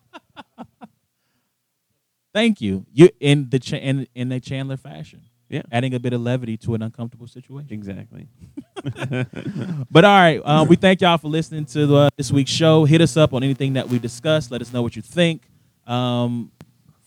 Thank 2.32 2.60
you. 2.60 2.86
You 2.92 3.10
in 3.20 3.48
the 3.50 3.58
cha- 3.58 3.76
in 3.76 4.06
in 4.14 4.30
a 4.32 4.40
Chandler 4.40 4.76
fashion. 4.76 5.22
Yeah. 5.48 5.62
Adding 5.72 5.94
a 5.94 5.98
bit 5.98 6.12
of 6.12 6.20
levity 6.20 6.56
to 6.58 6.74
an 6.74 6.82
uncomfortable 6.82 7.26
situation. 7.26 7.72
Exactly. 7.72 8.28
But 9.90 10.04
all 10.04 10.16
right, 10.16 10.38
uh, 10.44 10.64
we 10.68 10.76
thank 10.76 11.00
y'all 11.00 11.18
for 11.18 11.26
listening 11.28 11.64
to 11.66 11.96
uh, 11.96 12.08
this 12.16 12.30
week's 12.30 12.52
show. 12.52 12.84
Hit 12.84 13.00
us 13.00 13.16
up 13.16 13.34
on 13.34 13.42
anything 13.42 13.72
that 13.72 13.88
we 13.88 13.98
discussed. 13.98 14.52
Let 14.52 14.62
us 14.62 14.72
know 14.72 14.82
what 14.82 14.94
you 14.94 15.02
think. 15.02 15.42
Um, 15.86 16.52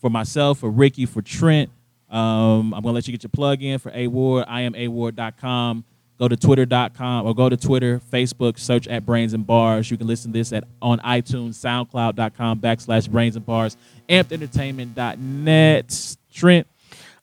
for 0.00 0.10
myself, 0.10 0.58
for 0.58 0.68
Ricky, 0.70 1.06
for 1.06 1.22
Trent, 1.22 1.70
um, 2.10 2.74
I'm 2.74 2.82
gonna 2.82 2.92
let 2.92 3.08
you 3.08 3.12
get 3.12 3.22
your 3.22 3.30
plug 3.30 3.62
in 3.62 3.78
for 3.78 3.90
A 3.94 4.06
Ward. 4.08 4.44
I 4.46 4.60
am 4.62 4.74
award.com. 4.74 5.84
Go 6.18 6.28
to 6.28 6.36
twitter.com 6.36 7.26
or 7.26 7.34
go 7.34 7.48
to 7.48 7.56
Twitter, 7.56 8.00
Facebook, 8.12 8.56
search 8.58 8.86
at 8.86 9.04
Brains 9.04 9.34
and 9.34 9.44
Bars. 9.44 9.90
You 9.90 9.96
can 9.96 10.06
listen 10.06 10.32
to 10.32 10.38
this 10.38 10.52
at 10.52 10.62
on 10.80 11.00
iTunes, 11.00 11.54
SoundCloud.com 11.54 12.60
backslash 12.60 13.10
Brains 13.10 13.34
and 13.34 13.44
Bars, 13.44 13.76
AmpedEntertainment.net. 14.08 16.16
Trent, 16.32 16.66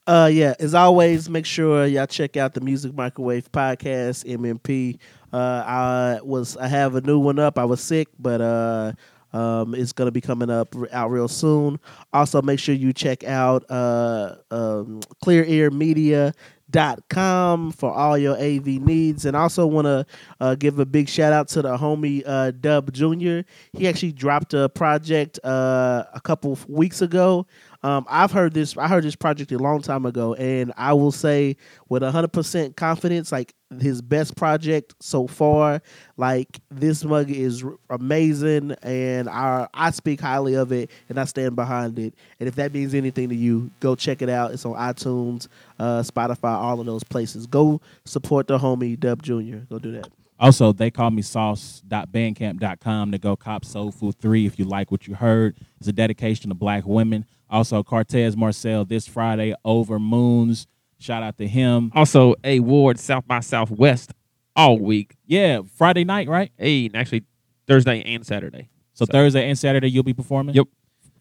Uh, 0.08 0.30
yeah. 0.32 0.54
As 0.60 0.74
always, 0.74 1.30
make 1.30 1.46
sure 1.46 1.86
y'all 1.86 2.08
check 2.08 2.36
out 2.38 2.54
the 2.54 2.62
Music 2.62 2.94
Microwave 2.94 3.52
Podcast 3.52 4.26
(MMP). 4.26 4.98
Uh, 5.32 5.64
I 5.66 6.20
was 6.24 6.58
I 6.58 6.68
have 6.68 6.96
a 6.96 7.02
new 7.02 7.20
one 7.20 7.40
up. 7.40 7.58
I 7.58 7.66
was 7.66 7.80
sick, 7.82 8.08
but 8.20 8.42
uh, 8.42 8.92
um, 9.32 9.74
it's 9.76 9.94
gonna 9.94 10.12
be 10.12 10.22
coming 10.22 10.50
up 10.50 10.76
out 10.92 11.10
real 11.12 11.28
soon. 11.30 11.80
Also, 12.12 12.42
make 12.42 12.60
sure 12.60 12.76
you 12.76 12.92
check 12.94 13.24
out 13.24 13.64
uh, 13.70 14.36
um, 14.50 15.00
Clear 15.24 15.44
Ear 15.46 15.70
Media 15.72 16.34
dot 16.72 17.04
com 17.10 17.72
for 17.72 17.92
all 17.92 18.18
your 18.18 18.36
AV 18.38 18.66
needs, 18.66 19.26
and 19.26 19.36
also 19.36 19.68
want 19.68 19.86
to 19.86 20.06
uh, 20.40 20.56
give 20.56 20.80
a 20.80 20.86
big 20.86 21.10
shout 21.10 21.34
out 21.34 21.48
to 21.50 21.62
the 21.62 21.78
homie 21.78 22.24
uh, 22.26 22.52
Dub 22.52 22.92
Junior. 22.94 23.46
He 23.74 23.88
actually 23.88 24.14
dropped 24.14 24.54
a 24.54 24.70
project 24.70 25.40
uh, 25.44 26.06
a 26.14 26.22
couple 26.22 26.58
weeks 26.68 27.02
ago. 27.02 27.46
Um, 27.84 28.06
I've 28.08 28.32
heard 28.32 28.54
this. 28.54 28.78
I 28.78 28.88
heard 28.88 29.04
this 29.04 29.16
project 29.16 29.52
a 29.52 29.58
long 29.58 29.82
time 29.82 30.06
ago, 30.06 30.36
and 30.36 30.72
I 30.78 30.94
will 30.94 31.12
say 31.12 31.58
with 31.90 32.04
hundred 32.04 32.32
percent 32.32 32.76
confidence, 32.78 33.32
like 33.32 33.54
his 33.80 34.02
best 34.02 34.36
project 34.36 34.94
so 35.00 35.26
far. 35.26 35.82
Like 36.16 36.60
this 36.70 37.04
mug 37.04 37.32
is 37.32 37.64
r- 37.64 37.74
amazing, 37.90 38.74
and 38.84 39.28
I 39.28 39.68
I 39.74 39.90
speak 39.92 40.22
highly 40.22 40.54
of 40.54 40.72
it, 40.72 40.92
and 41.10 41.20
I 41.20 41.26
stand 41.26 41.56
behind 41.56 41.98
it. 41.98 42.14
And 42.40 42.48
if 42.48 42.56
that 42.56 42.72
means 42.72 42.94
anything 42.94 43.30
to 43.30 43.36
you, 43.36 43.72
go 43.80 43.96
check 43.96 44.22
it 44.22 44.30
out. 44.30 44.52
It's 44.52 44.66
on 44.66 44.74
iTunes, 44.76 45.48
uh, 45.80 46.02
Spotify, 46.02 46.54
all 46.54 46.80
of 46.80 46.86
those 46.86 47.04
places. 47.04 47.48
Go 47.48 47.82
support 48.06 48.46
the 48.48 48.60
homie 48.60 49.00
Dub 49.00 49.24
Junior. 49.24 49.66
Go 49.70 49.80
do 49.80 49.92
that. 49.94 50.10
Also, 50.40 50.74
they 50.74 50.90
call 50.90 51.12
me 51.12 51.22
sauce.bandcamp.com 51.22 53.12
to 53.12 53.18
go 53.20 53.36
cop 53.36 53.64
Soul 53.64 53.92
Food 53.92 54.16
3 54.20 54.48
if 54.48 54.58
you 54.58 54.66
like 54.66 54.90
what 54.90 55.08
you 55.08 55.14
heard. 55.14 55.56
It's 55.80 55.88
a 55.88 55.94
dedication 55.94 56.50
to 56.50 56.56
black 56.56 56.84
women. 56.88 57.26
Also, 57.52 57.84
Cortez 57.84 58.36
Marcel 58.38 58.86
this 58.86 59.08
Friday 59.08 59.54
over 59.66 60.00
Moons. 60.00 60.68
Shout 61.00 61.22
out 61.22 61.38
to 61.38 61.48
him. 61.48 61.92
Also, 61.94 62.36
a 62.44 62.60
Ward 62.62 62.98
South 63.00 63.28
by 63.28 63.42
Southwest 63.42 64.14
all 64.56 64.80
week. 64.80 65.16
Yeah, 65.26 65.62
Friday 65.76 66.04
night, 66.06 66.28
right? 66.30 66.52
Hey, 66.58 66.90
actually 66.94 67.24
Thursday 67.68 68.02
and 68.04 68.26
Saturday. 68.26 68.70
So, 68.94 69.06
Thursday 69.06 69.48
and 69.50 69.58
Saturday 69.58 69.90
you'll 69.90 70.04
be 70.04 70.14
performing? 70.14 70.56
Yep. 70.56 70.68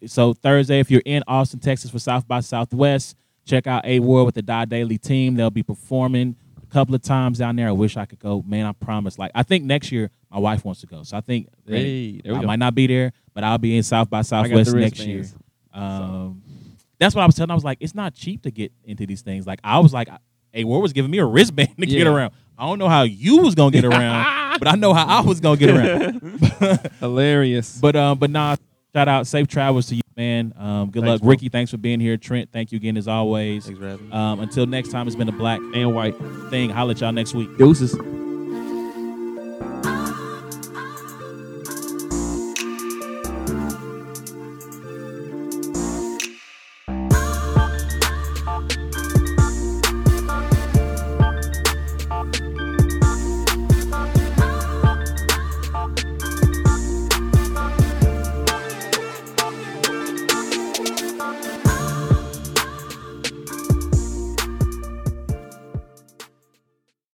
So 0.06 0.32
Thursday, 0.32 0.80
if 0.80 0.90
you're 0.90 1.02
in 1.04 1.22
Austin, 1.26 1.60
Texas 1.60 1.90
for 1.90 1.98
South 1.98 2.26
by 2.26 2.40
Southwest, 2.40 3.16
check 3.44 3.66
out 3.66 3.84
A 3.84 4.00
Ward 4.00 4.24
with 4.26 4.34
the 4.34 4.42
Die 4.42 4.64
Daily 4.64 4.96
team. 4.96 5.34
They'll 5.34 5.50
be 5.50 5.62
performing 5.62 6.36
a 6.62 6.66
couple 6.72 6.94
of 6.94 7.02
times 7.02 7.38
down 7.38 7.56
there. 7.56 7.68
I 7.68 7.72
wish 7.72 7.96
I 7.98 8.06
could 8.06 8.18
go. 8.18 8.42
Man, 8.46 8.64
I 8.64 8.72
promise. 8.72 9.18
Like 9.18 9.30
I 9.34 9.42
think 9.42 9.64
next 9.64 9.92
year 9.92 10.10
my 10.30 10.38
wife 10.38 10.64
wants 10.64 10.80
to 10.80 10.86
go. 10.86 11.02
So 11.02 11.16
I 11.18 11.20
think 11.20 11.48
Hey, 11.66 12.20
I 12.24 12.28
go. 12.28 12.42
might 12.42 12.58
not 12.58 12.74
be 12.74 12.86
there, 12.86 13.12
but 13.34 13.44
I'll 13.44 13.58
be 13.58 13.76
in 13.76 13.82
South 13.82 14.08
by 14.08 14.22
Southwest 14.22 14.74
next 14.74 15.00
year. 15.00 15.24
Um, 15.72 16.42
that's 16.98 17.14
what 17.14 17.22
I 17.22 17.26
was 17.26 17.34
telling. 17.34 17.50
I 17.50 17.54
was 17.54 17.64
like, 17.64 17.78
it's 17.80 17.94
not 17.94 18.14
cheap 18.14 18.42
to 18.42 18.50
get 18.50 18.72
into 18.84 19.06
these 19.06 19.22
things. 19.22 19.46
Like 19.46 19.60
I 19.64 19.78
was 19.78 19.92
like, 19.92 20.08
A 20.54 20.64
Ward 20.64 20.82
was 20.82 20.92
giving 20.92 21.10
me 21.10 21.18
a 21.18 21.24
wristband 21.24 21.74
to 21.78 21.86
get 21.86 22.06
around. 22.06 22.32
I 22.58 22.66
don't 22.66 22.78
know 22.78 22.88
how 22.88 23.02
you 23.04 23.38
was 23.38 23.54
gonna 23.54 23.70
get 23.70 23.84
around, 23.84 24.58
but 24.58 24.68
I 24.68 24.74
know 24.74 24.92
how 24.92 25.06
I 25.06 25.22
was 25.26 25.40
gonna 25.40 25.56
get 25.56 25.70
around. 25.70 26.90
Hilarious. 27.00 27.78
But 27.80 27.96
um, 27.96 28.18
but 28.18 28.30
nah, 28.30 28.56
shout 28.94 29.08
out, 29.08 29.26
safe 29.26 29.48
travels 29.48 29.86
to 29.86 29.94
you, 29.94 30.02
man. 30.14 30.52
Um, 30.58 30.90
good 30.90 31.02
Thanks, 31.02 31.08
luck, 31.08 31.20
bro. 31.22 31.30
Ricky. 31.30 31.48
Thanks 31.48 31.70
for 31.70 31.78
being 31.78 32.00
here, 32.00 32.18
Trent. 32.18 32.52
Thank 32.52 32.70
you 32.72 32.76
again 32.76 32.98
as 32.98 33.08
always. 33.08 33.64
Thanks 33.64 33.80
for 33.80 33.88
having 33.88 34.08
me. 34.08 34.12
Um, 34.12 34.40
until 34.40 34.66
next 34.66 34.90
time, 34.90 35.06
it's 35.06 35.16
been 35.16 35.28
a 35.28 35.32
black 35.32 35.60
and 35.74 35.94
white. 35.94 36.16
thing. 36.50 36.68
Holla 36.68 36.90
at 36.90 37.00
y'all 37.00 37.12
next 37.12 37.34
week. 37.34 37.56
Deuces. 37.56 37.96